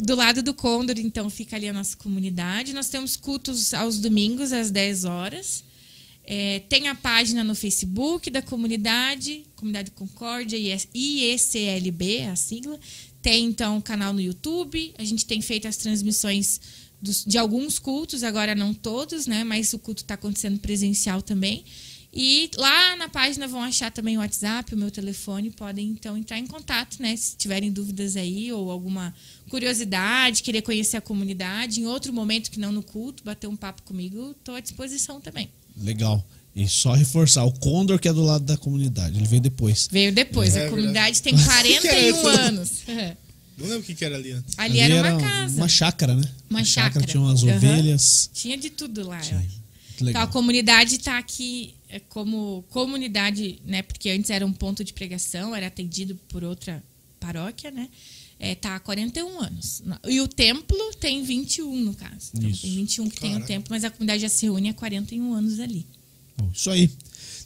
Do 0.03 0.15
lado 0.15 0.43
do 0.43 0.53
Condor, 0.53 0.99
então, 0.99 1.31
fica 1.31 1.57
ali 1.57 1.69
a 1.69 1.73
nossa 1.73 1.97
comunidade. 1.97 2.75
Nós 2.75 2.91
temos 2.91 3.17
cultos 3.17 3.73
aos 3.73 3.99
domingos, 3.99 4.53
às 4.53 4.71
10 4.71 5.05
horas. 5.05 5.65
É, 6.25 6.61
tem 6.69 6.89
a 6.89 6.95
página 6.95 7.43
no 7.43 7.55
Facebook 7.55 8.31
da 8.31 8.43
comunidade, 8.43 9.45
Comunidade 9.57 9.91
Concórdia, 9.93 10.57
IECLB, 10.95 12.27
a 12.31 12.37
sigla. 12.37 12.79
Tem, 13.23 13.45
então, 13.47 13.79
o 13.79 13.83
canal 13.83 14.13
no 14.13 14.21
YouTube. 14.21 14.93
A 14.99 15.05
gente 15.05 15.25
tem 15.25 15.41
feito 15.41 15.67
as 15.67 15.77
transmissões 15.77 16.61
dos- 17.03 17.25
de 17.27 17.37
alguns 17.37 17.79
cultos, 17.79 18.23
agora 18.23 18.55
não 18.55 18.73
todos, 18.73 19.27
né? 19.27 19.43
Mas 19.45 19.73
o 19.75 19.79
culto 19.79 20.03
está 20.03 20.15
acontecendo 20.15 20.59
presencial 20.59 21.21
também. 21.21 21.65
E 22.15 22.51
lá 22.59 22.95
na 22.97 23.09
página 23.09 23.49
vão 23.49 23.63
achar 23.63 23.91
também 23.91 24.19
o 24.19 24.21
WhatsApp, 24.21 24.75
o 24.75 24.77
meu 24.77 24.91
telefone. 24.91 25.51
Podem, 25.51 25.89
então, 25.89 26.15
entrar 26.17 26.39
em 26.39 26.47
contato, 26.47 26.99
né? 27.01 27.17
Se 27.17 27.35
tiverem 27.37 27.73
dúvidas 27.73 28.17
aí 28.17 28.53
ou 28.53 28.71
alguma 28.71 29.15
curiosidade, 29.49 30.43
querer 30.43 30.63
conhecer 30.63 30.97
a 30.97 31.01
comunidade. 31.01 31.81
Em 31.81 31.87
outro 31.87 32.13
momento 32.13 32.51
que 32.51 32.59
não 32.61 32.71
no 32.73 32.83
culto, 32.83 33.25
bater 33.25 33.47
um 33.47 33.57
papo 33.57 33.83
comigo, 33.83 34.33
estou 34.39 34.55
à 34.55 34.61
disposição 34.61 35.21
também. 35.21 35.49
Legal. 35.77 36.23
E 36.55 36.69
só 36.69 36.93
reforçar, 36.93 37.45
o 37.45 37.53
Condor 37.59 37.99
que 37.99 38.07
é 38.09 38.13
do 38.13 38.23
lado 38.23 38.45
da 38.45 38.59
comunidade, 38.59 39.17
ele 39.17 39.27
veio 39.27 39.41
depois. 39.41 39.89
Veio 39.91 40.13
depois. 40.13 40.55
É 40.55 40.67
a 40.67 40.69
comunidade 40.71 41.23
tem 41.23 41.33
41 41.43 42.27
anos. 42.27 42.71
Não 43.59 43.67
lembro 43.67 43.81
o 43.81 43.83
que 43.83 43.95
que 43.95 44.05
era 44.05 44.17
ali 44.17 44.33
antes. 44.33 44.59
Ali 44.59 44.81
era 44.81 45.15
uma 45.15 45.21
casa. 45.21 45.57
Uma 45.57 45.69
chácara, 45.69 46.15
né? 46.15 46.25
Uma 46.49 46.65
chácara. 46.65 47.07
Tinha 47.07 47.21
umas 47.23 47.43
Aham. 47.43 47.57
ovelhas. 47.57 48.31
Tinha 48.33 48.57
de 48.57 48.71
tudo 48.71 49.07
lá. 49.07 49.19
eu 49.19 49.23
Tinha. 49.23 49.39
acho. 49.41 49.63
Muito 50.01 50.11
Então 50.11 50.23
a 50.23 50.27
comunidade 50.27 50.97
está 50.97 51.19
aqui 51.19 51.75
é, 51.89 52.01
como 52.01 52.65
comunidade, 52.71 53.59
né? 53.65 53.83
Porque 53.83 54.11
antes 54.11 54.31
era 54.31 54.45
um 54.45 54.53
ponto 54.53 54.83
de 54.83 54.93
pregação, 54.93 55.55
era 55.55 55.67
atendido 55.67 56.15
por 56.29 56.43
outra 56.43 56.83
paróquia, 57.21 57.71
né? 57.71 57.89
Está 58.41 58.75
há 58.75 58.81
41 58.81 59.41
anos. 59.41 59.83
E 60.09 60.21
o 60.21 60.27
templo 60.27 60.77
tem 60.99 61.23
21, 61.23 61.77
no 61.85 61.95
caso. 61.95 62.31
Então, 62.35 62.51
Isso. 62.51 62.63
tem 62.63 62.75
21 62.75 63.09
que 63.09 63.21
tem 63.21 63.37
o 63.37 63.45
templo, 63.47 63.69
mas 63.71 63.85
a 63.85 63.91
comunidade 63.91 64.23
já 64.23 64.29
se 64.29 64.47
reúne 64.47 64.71
há 64.71 64.75
41 64.75 65.33
anos 65.33 65.61
ali. 65.61 65.87
Bom, 66.37 66.51
isso 66.53 66.69
aí. 66.69 66.89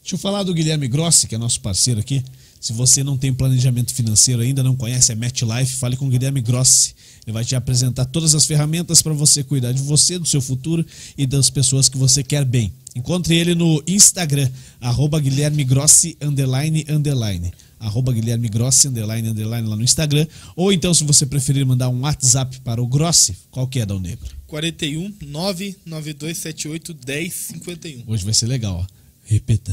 Deixa 0.01 0.15
eu 0.15 0.19
falar 0.19 0.43
do 0.43 0.55
Guilherme 0.55 0.89
Grossi, 0.89 1.27
que 1.27 1.35
é 1.35 1.39
nosso 1.39 1.61
parceiro 1.61 2.01
aqui. 2.01 2.25
Se 2.67 2.73
você 2.73 3.05
não 3.05 3.17
tem 3.17 3.33
planejamento 3.33 3.95
financeiro 3.95 4.43
ainda, 4.43 4.61
não 4.61 4.75
conhece 4.75 5.13
a 5.13 5.15
MetLife, 5.15 5.77
fale 5.77 5.97
com 5.97 6.09
o 6.09 6.11
Guilherme 6.11 6.41
Grossi. 6.41 6.97
Ele 7.25 7.33
vai 7.33 7.45
te 7.45 7.55
apresentar 7.55 8.07
todas 8.07 8.35
as 8.35 8.45
ferramentas 8.45 9.01
para 9.01 9.13
você 9.13 9.45
cuidar 9.45 9.71
de 9.71 9.81
você, 9.81 10.19
do 10.19 10.27
seu 10.27 10.41
futuro 10.41 10.85
e 11.17 11.29
das 11.29 11.49
pessoas 11.49 11.89
que 11.89 11.97
você 11.97 12.25
quer 12.25 12.45
bem. 12.45 12.73
Encontre 12.97 13.37
ele 13.37 13.55
no 13.55 13.81
Instagram, 13.87 14.51
arroba 14.81 15.21
Guilherme 15.21 15.63
Grossi, 15.63 16.17
underline, 16.21 16.85
underline. 16.89 17.53
Arroba 17.79 18.13
Guilherme 18.13 18.49
Grossi, 18.49 18.89
underline, 18.89 19.29
underline, 19.29 19.69
lá 19.69 19.77
no 19.77 19.85
Instagram. 19.85 20.27
Ou 20.57 20.73
então, 20.73 20.93
se 20.93 21.05
você 21.05 21.25
preferir 21.25 21.65
mandar 21.65 21.89
um 21.89 22.01
WhatsApp 22.01 22.59
para 22.63 22.83
o 22.83 22.87
Grossi, 22.89 23.37
qual 23.49 23.69
que 23.69 23.79
é, 23.79 23.87
Dal 23.87 24.01
Negro? 24.01 24.27
41 24.49 25.15
99278 25.25 26.97
1051. 27.07 28.03
Hoje 28.09 28.25
vai 28.25 28.35
ser 28.35 28.47
legal, 28.47 28.85
ó. 28.85 28.87
Repita. 29.23 29.73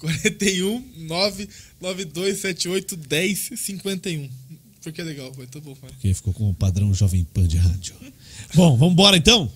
41 0.00 0.82
99278 0.96 2.96
1051. 2.96 4.30
Porque 4.82 5.00
é 5.00 5.04
legal, 5.04 5.32
foi 5.34 5.46
tão 5.46 5.60
bom. 5.60 5.74
Foi. 5.74 5.90
Porque 5.90 6.14
ficou 6.14 6.32
com 6.32 6.50
o 6.50 6.54
padrão 6.54 6.92
Jovem 6.94 7.24
Pan 7.24 7.46
de 7.46 7.58
rádio. 7.58 7.94
Bom, 8.54 8.76
vamos 8.76 8.94
embora 8.94 9.16
então? 9.16 9.50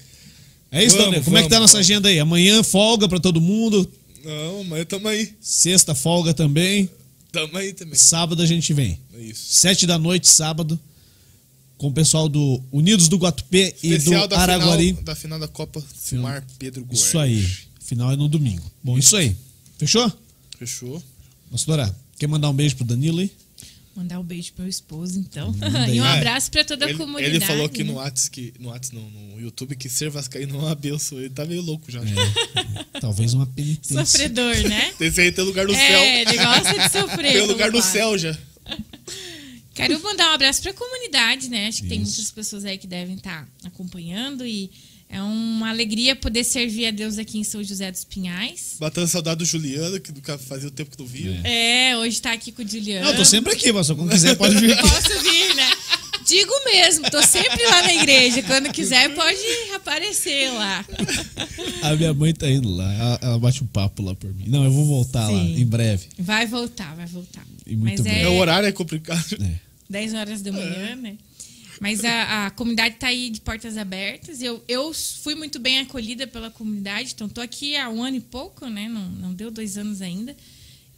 É 0.70 0.84
isso, 0.84 0.98
Daniel? 0.98 1.24
Como 1.24 1.38
é 1.38 1.42
que 1.42 1.48
tá 1.48 1.56
a 1.56 1.60
nossa 1.60 1.78
agenda 1.78 2.08
aí? 2.08 2.18
Amanhã 2.18 2.62
folga 2.62 3.08
pra 3.08 3.18
todo 3.18 3.40
mundo. 3.40 3.90
Não, 4.22 4.60
amanhã 4.60 4.84
tamo 4.84 5.08
aí. 5.08 5.32
Sexta 5.40 5.94
folga 5.94 6.34
também. 6.34 6.90
Tamo 7.32 7.56
aí 7.56 7.72
também. 7.72 7.94
Sábado 7.94 8.42
a 8.42 8.46
gente 8.46 8.74
vem. 8.74 8.98
Isso. 9.18 9.44
Sete 9.48 9.86
da 9.86 9.98
noite, 9.98 10.28
sábado. 10.28 10.78
Com 11.78 11.88
o 11.88 11.92
pessoal 11.92 12.28
do 12.28 12.62
Unidos 12.70 13.08
do 13.08 13.16
Guatupê 13.16 13.74
e 13.82 13.96
do 13.98 14.28
da 14.28 14.38
Araguari. 14.38 14.88
final, 14.88 15.02
da 15.02 15.14
final 15.14 15.38
da 15.38 15.48
Copa 15.48 15.82
Filmar 16.02 16.44
Pedro 16.58 16.84
Guerra. 16.84 16.94
Isso 16.94 17.18
aí. 17.18 17.48
Final 17.80 18.12
é 18.12 18.16
no 18.16 18.28
domingo. 18.28 18.70
Bom, 18.82 18.98
isso 18.98 19.16
aí. 19.16 19.34
Fechou? 19.78 20.12
Fechou? 20.64 21.02
Pastora, 21.50 21.94
quer 22.18 22.26
mandar 22.26 22.48
um 22.48 22.54
beijo 22.54 22.74
pro 22.76 22.86
Danilo 22.86 23.20
aí? 23.20 23.30
Mandar 23.94 24.18
um 24.18 24.24
beijo 24.24 24.50
pro 24.54 24.62
meu 24.62 24.70
esposo, 24.70 25.18
então. 25.20 25.54
E 25.92 26.00
um 26.00 26.04
Ah, 26.04 26.14
abraço 26.14 26.50
para 26.50 26.64
toda 26.64 26.86
a 26.86 26.88
Ele, 26.88 26.96
comunidade. 26.98 27.36
ele 27.36 27.44
falou 27.44 27.66
aqui 27.66 27.84
né? 27.84 27.92
no 27.92 27.98
Whats 27.98 28.28
que. 28.28 28.54
No 28.58 28.70
Whats 28.70 28.90
não, 28.90 29.02
no 29.10 29.40
YouTube 29.40 29.76
que 29.76 29.90
ser 29.90 30.08
Vascaíno 30.08 30.58
não 30.58 30.66
abençoa. 30.66 31.20
Ele 31.20 31.28
tá 31.30 31.44
meio 31.44 31.60
louco 31.60 31.92
já. 31.92 32.00
É. 32.00 32.84
Talvez 32.98 33.34
uma 33.34 33.46
penitência. 33.46 34.04
Sofredor, 34.06 34.56
né? 34.68 34.94
Esse 34.98 35.20
aí 35.20 35.30
tem 35.30 35.44
lugar 35.44 35.66
no 35.66 35.74
é, 35.74 35.86
céu. 35.86 36.02
ele 36.02 36.36
gosta 36.38 36.78
de 36.78 36.88
sofrer. 36.90 37.32
Tem 37.34 37.46
lugar 37.46 37.70
no 37.70 37.82
céu 37.82 38.16
já. 38.18 38.36
Quero 39.74 40.02
mandar 40.02 40.30
um 40.30 40.34
abraço 40.34 40.62
para 40.62 40.70
a 40.70 40.74
comunidade, 40.74 41.48
né? 41.50 41.68
Acho 41.68 41.82
que 41.82 41.88
tem 41.88 42.00
Isso. 42.00 42.12
muitas 42.16 42.30
pessoas 42.32 42.64
aí 42.64 42.78
que 42.78 42.86
devem 42.86 43.16
estar 43.16 43.46
acompanhando 43.64 44.46
e 44.46 44.70
é 45.14 45.22
uma 45.22 45.68
alegria 45.68 46.16
poder 46.16 46.42
servir 46.42 46.86
a 46.86 46.90
Deus 46.90 47.18
aqui 47.18 47.38
em 47.38 47.44
São 47.44 47.62
José 47.62 47.88
dos 47.88 48.02
Pinhais. 48.02 48.74
Batendo 48.80 49.06
saudade 49.06 49.38
do 49.38 49.44
Juliano, 49.44 50.00
que 50.00 50.10
nunca 50.10 50.36
fazia 50.36 50.66
o 50.66 50.72
tempo 50.72 50.90
que 50.90 50.98
não 50.98 51.06
via. 51.06 51.40
É, 51.44 51.96
hoje 51.96 52.20
tá 52.20 52.32
aqui 52.32 52.50
com 52.50 52.62
o 52.62 52.68
Juliano. 52.68 53.04
Não, 53.04 53.12
eu 53.12 53.16
tô 53.18 53.24
sempre 53.24 53.52
aqui, 53.52 53.72
pastor. 53.72 53.94
Quando 53.94 54.10
quiser, 54.10 54.34
pode 54.34 54.56
vir 54.56 54.72
aqui. 54.72 54.82
Posso 54.90 55.22
vir, 55.22 55.54
né? 55.54 55.70
Digo 56.26 56.52
mesmo, 56.64 57.08
tô 57.12 57.22
sempre 57.22 57.62
lá 57.64 57.82
na 57.82 57.94
igreja. 57.94 58.42
Quando 58.42 58.72
quiser, 58.72 59.14
pode 59.14 59.38
aparecer 59.76 60.50
lá. 60.50 60.84
A 61.82 61.94
minha 61.94 62.12
mãe 62.12 62.34
tá 62.34 62.50
indo 62.50 62.68
lá. 62.70 63.18
Ela, 63.22 63.38
bate 63.38 63.62
um 63.62 63.68
papo 63.68 64.02
lá 64.02 64.16
por 64.16 64.34
mim. 64.34 64.46
Não, 64.48 64.64
eu 64.64 64.72
vou 64.72 64.84
voltar 64.84 65.28
lá 65.28 65.38
Sim. 65.38 65.60
em 65.60 65.64
breve. 65.66 66.08
Vai 66.18 66.44
voltar, 66.44 66.92
vai 66.96 67.06
voltar. 67.06 67.46
E 67.64 67.76
muito 67.76 68.02
Mas 68.02 68.12
bem. 68.12 68.22
É, 68.22 68.28
o 68.28 68.32
é 68.32 68.40
horário 68.40 68.68
é 68.68 68.72
complicado. 68.72 69.36
É. 69.40 69.60
10 69.88 70.14
horas 70.14 70.42
da 70.42 70.50
manhã, 70.50 70.96
né? 70.96 71.16
Mas 71.84 72.04
a, 72.04 72.46
a 72.46 72.50
comunidade 72.50 72.96
tá 72.96 73.08
aí 73.08 73.28
de 73.30 73.40
portas 73.40 73.76
abertas. 73.76 74.40
Eu, 74.40 74.62
eu 74.66 74.92
fui 74.94 75.34
muito 75.34 75.58
bem 75.58 75.80
acolhida 75.80 76.26
pela 76.26 76.50
comunidade, 76.50 77.12
então 77.14 77.28
tô 77.28 77.40
aqui 77.40 77.76
há 77.76 77.88
um 77.90 78.02
ano 78.02 78.16
e 78.16 78.20
pouco, 78.20 78.66
né? 78.68 78.88
Não, 78.88 79.08
não 79.10 79.34
deu 79.34 79.50
dois 79.50 79.76
anos 79.76 80.00
ainda. 80.00 80.34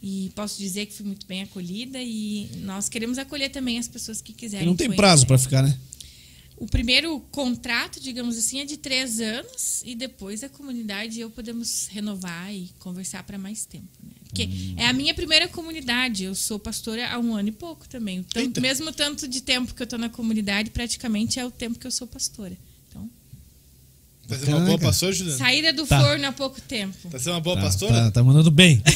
E 0.01 0.31
posso 0.35 0.57
dizer 0.59 0.85
que 0.85 0.93
fui 0.93 1.05
muito 1.05 1.25
bem 1.25 1.41
acolhida 1.43 1.99
e 2.01 2.47
nós 2.61 2.87
queremos 2.87 3.17
acolher 3.17 3.49
também 3.49 3.77
as 3.79 3.87
pessoas 3.87 4.21
que 4.21 4.31
E 4.31 4.35
quiserem. 4.35 4.65
não 4.65 4.75
tem 4.75 4.87
conhecer. 4.87 5.01
prazo 5.01 5.27
pra 5.27 5.37
ficar, 5.37 5.61
né? 5.63 5.77
O 6.55 6.65
primeiro 6.65 7.19
contrato, 7.31 7.99
digamos 7.99 8.37
assim, 8.37 8.59
é 8.59 8.65
de 8.65 8.77
três 8.77 9.19
anos 9.19 9.81
e 9.85 9.93
depois 9.93 10.43
a 10.43 10.49
comunidade 10.49 11.17
e 11.17 11.21
eu 11.21 11.29
podemos 11.29 11.87
renovar 11.91 12.53
e 12.53 12.69
conversar 12.79 13.23
para 13.23 13.37
mais 13.37 13.65
tempo. 13.65 13.87
Né? 14.03 14.11
Porque 14.27 14.45
Hum. 14.45 14.73
é 14.77 14.85
a 14.87 14.93
minha 14.93 15.13
primeira 15.13 15.47
comunidade. 15.47 16.23
Eu 16.25 16.35
sou 16.35 16.59
pastora 16.59 17.07
há 17.09 17.17
um 17.19 17.33
ano 17.35 17.49
e 17.49 17.51
pouco 17.51 17.87
também. 17.87 18.19
Então, 18.19 18.41
Eita. 18.41 18.61
mesmo 18.61 18.91
tanto 18.91 19.27
de 19.27 19.41
tempo 19.41 19.73
que 19.73 19.81
eu 19.81 19.85
estou 19.85 19.97
na 19.97 20.09
comunidade, 20.09 20.69
praticamente 20.69 21.39
é 21.39 21.45
o 21.45 21.51
tempo 21.51 21.79
que 21.79 21.87
eu 21.87 21.91
sou 21.91 22.05
pastora. 22.07 22.55
Então, 22.89 23.09
Tá 24.27 24.37
sendo 24.37 24.57
uma 24.57 24.65
boa 24.65 24.77
pastora, 24.79 25.13
Juliano? 25.13 25.37
saída 25.39 25.71
do 25.73 25.85
Tá. 25.87 25.99
forno 26.01 26.27
há 26.27 26.31
pouco 26.31 26.59
tempo. 26.61 27.09
Tá 27.09 27.17
sendo 27.17 27.33
uma 27.33 27.39
boa 27.41 27.55
Tá, 27.55 27.61
pastora? 27.63 27.93
tá, 27.93 28.11
tá 28.11 28.23
mandando 28.23 28.51
bem. 28.51 28.81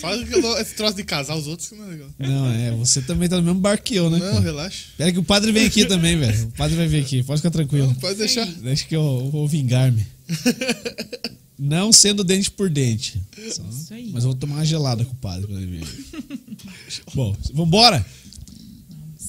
Fala 0.00 0.24
que 0.24 0.34
eu- 0.34 0.58
esse 0.58 0.74
troço 0.74 0.94
de 0.94 1.02
casar 1.04 1.34
os 1.36 1.46
outros 1.46 1.68
que 1.68 1.74
não 1.74 1.86
é 1.86 1.88
legal. 1.88 2.08
Não, 2.18 2.52
é, 2.52 2.70
você 2.72 3.00
também 3.02 3.28
tá 3.28 3.36
no 3.36 3.42
mesmo 3.42 3.58
bar 3.60 3.82
que 3.82 3.96
eu, 3.96 4.08
né? 4.10 4.18
Não, 4.18 4.34
pô? 4.34 4.40
relaxa. 4.40 4.84
Espera 4.90 5.10
que 5.10 5.18
o 5.18 5.24
padre 5.24 5.50
vem 5.52 5.64
aqui 5.66 5.84
também, 5.86 6.16
velho. 6.18 6.44
O 6.48 6.50
padre 6.52 6.76
vai 6.76 6.86
vir 6.86 7.02
aqui, 7.02 7.22
pode 7.22 7.40
ficar 7.40 7.50
tranquilo. 7.50 7.88
Não, 7.88 7.94
pode 7.94 8.16
deixar. 8.18 8.46
Deixa 8.46 8.84
que 8.86 8.94
eu 8.94 9.30
vou 9.32 9.48
vingar-me. 9.48 10.06
Não 11.58 11.90
sendo 11.92 12.22
dente 12.22 12.50
por 12.50 12.68
dente. 12.68 13.20
Só- 13.52 13.62
Isso 13.70 13.94
aí. 13.94 14.10
Mas 14.12 14.24
eu 14.24 14.30
vou 14.30 14.38
tomar 14.38 14.56
uma 14.56 14.64
gelada 14.64 15.04
com 15.04 15.12
o 15.12 15.16
padre. 15.16 15.46
Bom, 17.14 17.34
vambora? 17.54 18.04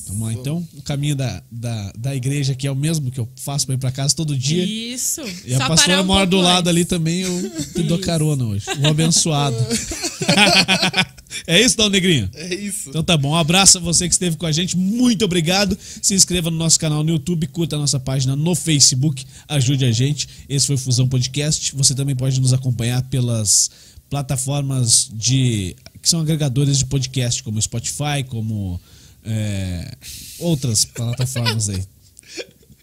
Vamos 0.08 0.24
lá 0.28 0.34
então. 0.34 0.66
O 0.78 0.82
caminho 0.82 1.16
da, 1.16 1.44
da, 1.52 1.92
da 1.98 2.16
igreja 2.16 2.54
aqui 2.54 2.66
é 2.66 2.72
o 2.72 2.76
mesmo 2.76 3.12
que 3.12 3.20
eu 3.20 3.28
faço 3.36 3.66
pra 3.66 3.76
ir 3.76 3.78
pra 3.78 3.92
casa 3.92 4.16
todo 4.16 4.38
dia. 4.38 4.64
Isso. 4.64 5.22
E 5.46 5.54
a 5.54 5.58
Só 5.58 5.68
pastora 5.68 6.02
um 6.02 6.06
mora 6.06 6.26
do 6.26 6.38
lado 6.38 6.70
ali 6.70 6.86
também, 6.86 7.20
eu 7.22 7.52
te 7.74 7.84
dou 7.84 8.00
carona 8.00 8.46
hoje. 8.46 8.66
Um 8.80 8.88
abençoado. 8.88 9.58
é 11.46 11.62
isso, 11.62 11.78
Dal 11.78 11.90
Negrinho? 11.90 12.30
É 12.34 12.56
isso. 12.56 12.90
Então 12.90 13.04
tá 13.04 13.18
bom, 13.18 13.32
um 13.32 13.36
abraço 13.36 13.78
a 13.78 13.82
você 13.82 14.08
que 14.08 14.14
esteve 14.14 14.38
com 14.38 14.46
a 14.46 14.52
gente, 14.52 14.78
muito 14.78 15.24
obrigado. 15.26 15.78
Se 16.02 16.16
inscreva 16.16 16.50
no 16.50 16.58
nosso 16.58 16.80
canal 16.80 17.04
no 17.04 17.12
YouTube, 17.12 17.48
curta 17.48 17.76
a 17.76 17.80
nossa 17.80 18.00
página 18.00 18.36
no 18.36 18.56
Facebook, 18.56 19.26
ajude 19.48 19.86
a 19.86 19.92
gente. 19.92 20.28
Esse 20.48 20.68
foi 20.68 20.76
o 20.76 20.80
Fusão 20.80 21.08
Podcast. 21.08 21.76
Você 21.76 21.94
também 21.94 22.16
pode 22.16 22.40
nos 22.40 22.54
acompanhar 22.54 23.02
pelas 23.04 23.70
plataformas 24.10 25.10
de 25.14 25.76
que 26.02 26.10
são 26.10 26.22
agregadores 26.22 26.78
de 26.78 26.86
podcast, 26.86 27.44
como 27.44 27.62
Spotify, 27.62 28.24
como 28.28 28.80
é, 29.26 29.92
outras 30.40 30.86
plataformas 30.86 31.70
aí. 31.70 31.84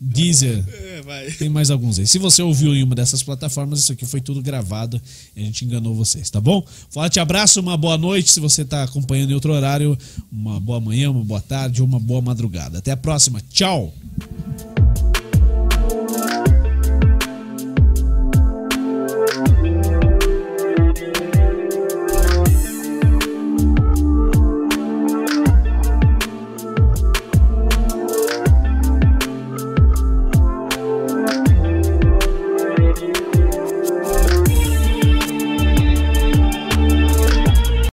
Deezer, 0.00 0.64
É, 0.68 1.30
tem 1.38 1.48
mais 1.48 1.70
alguns 1.70 1.98
aí. 1.98 2.06
Se 2.06 2.18
você 2.18 2.42
ouviu 2.42 2.74
em 2.74 2.82
uma 2.82 2.94
dessas 2.94 3.22
plataformas, 3.22 3.80
isso 3.80 3.92
aqui 3.92 4.04
foi 4.04 4.20
tudo 4.20 4.42
gravado 4.42 5.00
e 5.36 5.42
a 5.42 5.44
gente 5.44 5.64
enganou 5.64 5.94
vocês, 5.94 6.28
tá 6.28 6.40
bom? 6.40 6.64
Forte 6.90 7.20
abraço, 7.20 7.60
uma 7.60 7.76
boa 7.76 7.96
noite. 7.96 8.32
Se 8.32 8.40
você 8.40 8.62
está 8.62 8.82
acompanhando 8.82 9.30
em 9.30 9.34
outro 9.34 9.52
horário, 9.52 9.96
uma 10.30 10.58
boa 10.58 10.80
manhã, 10.80 11.10
uma 11.10 11.24
boa 11.24 11.40
tarde 11.40 11.80
ou 11.80 11.86
uma 11.86 12.00
boa 12.00 12.20
madrugada. 12.20 12.78
Até 12.78 12.90
a 12.90 12.96
próxima. 12.96 13.40
Tchau! 13.50 13.94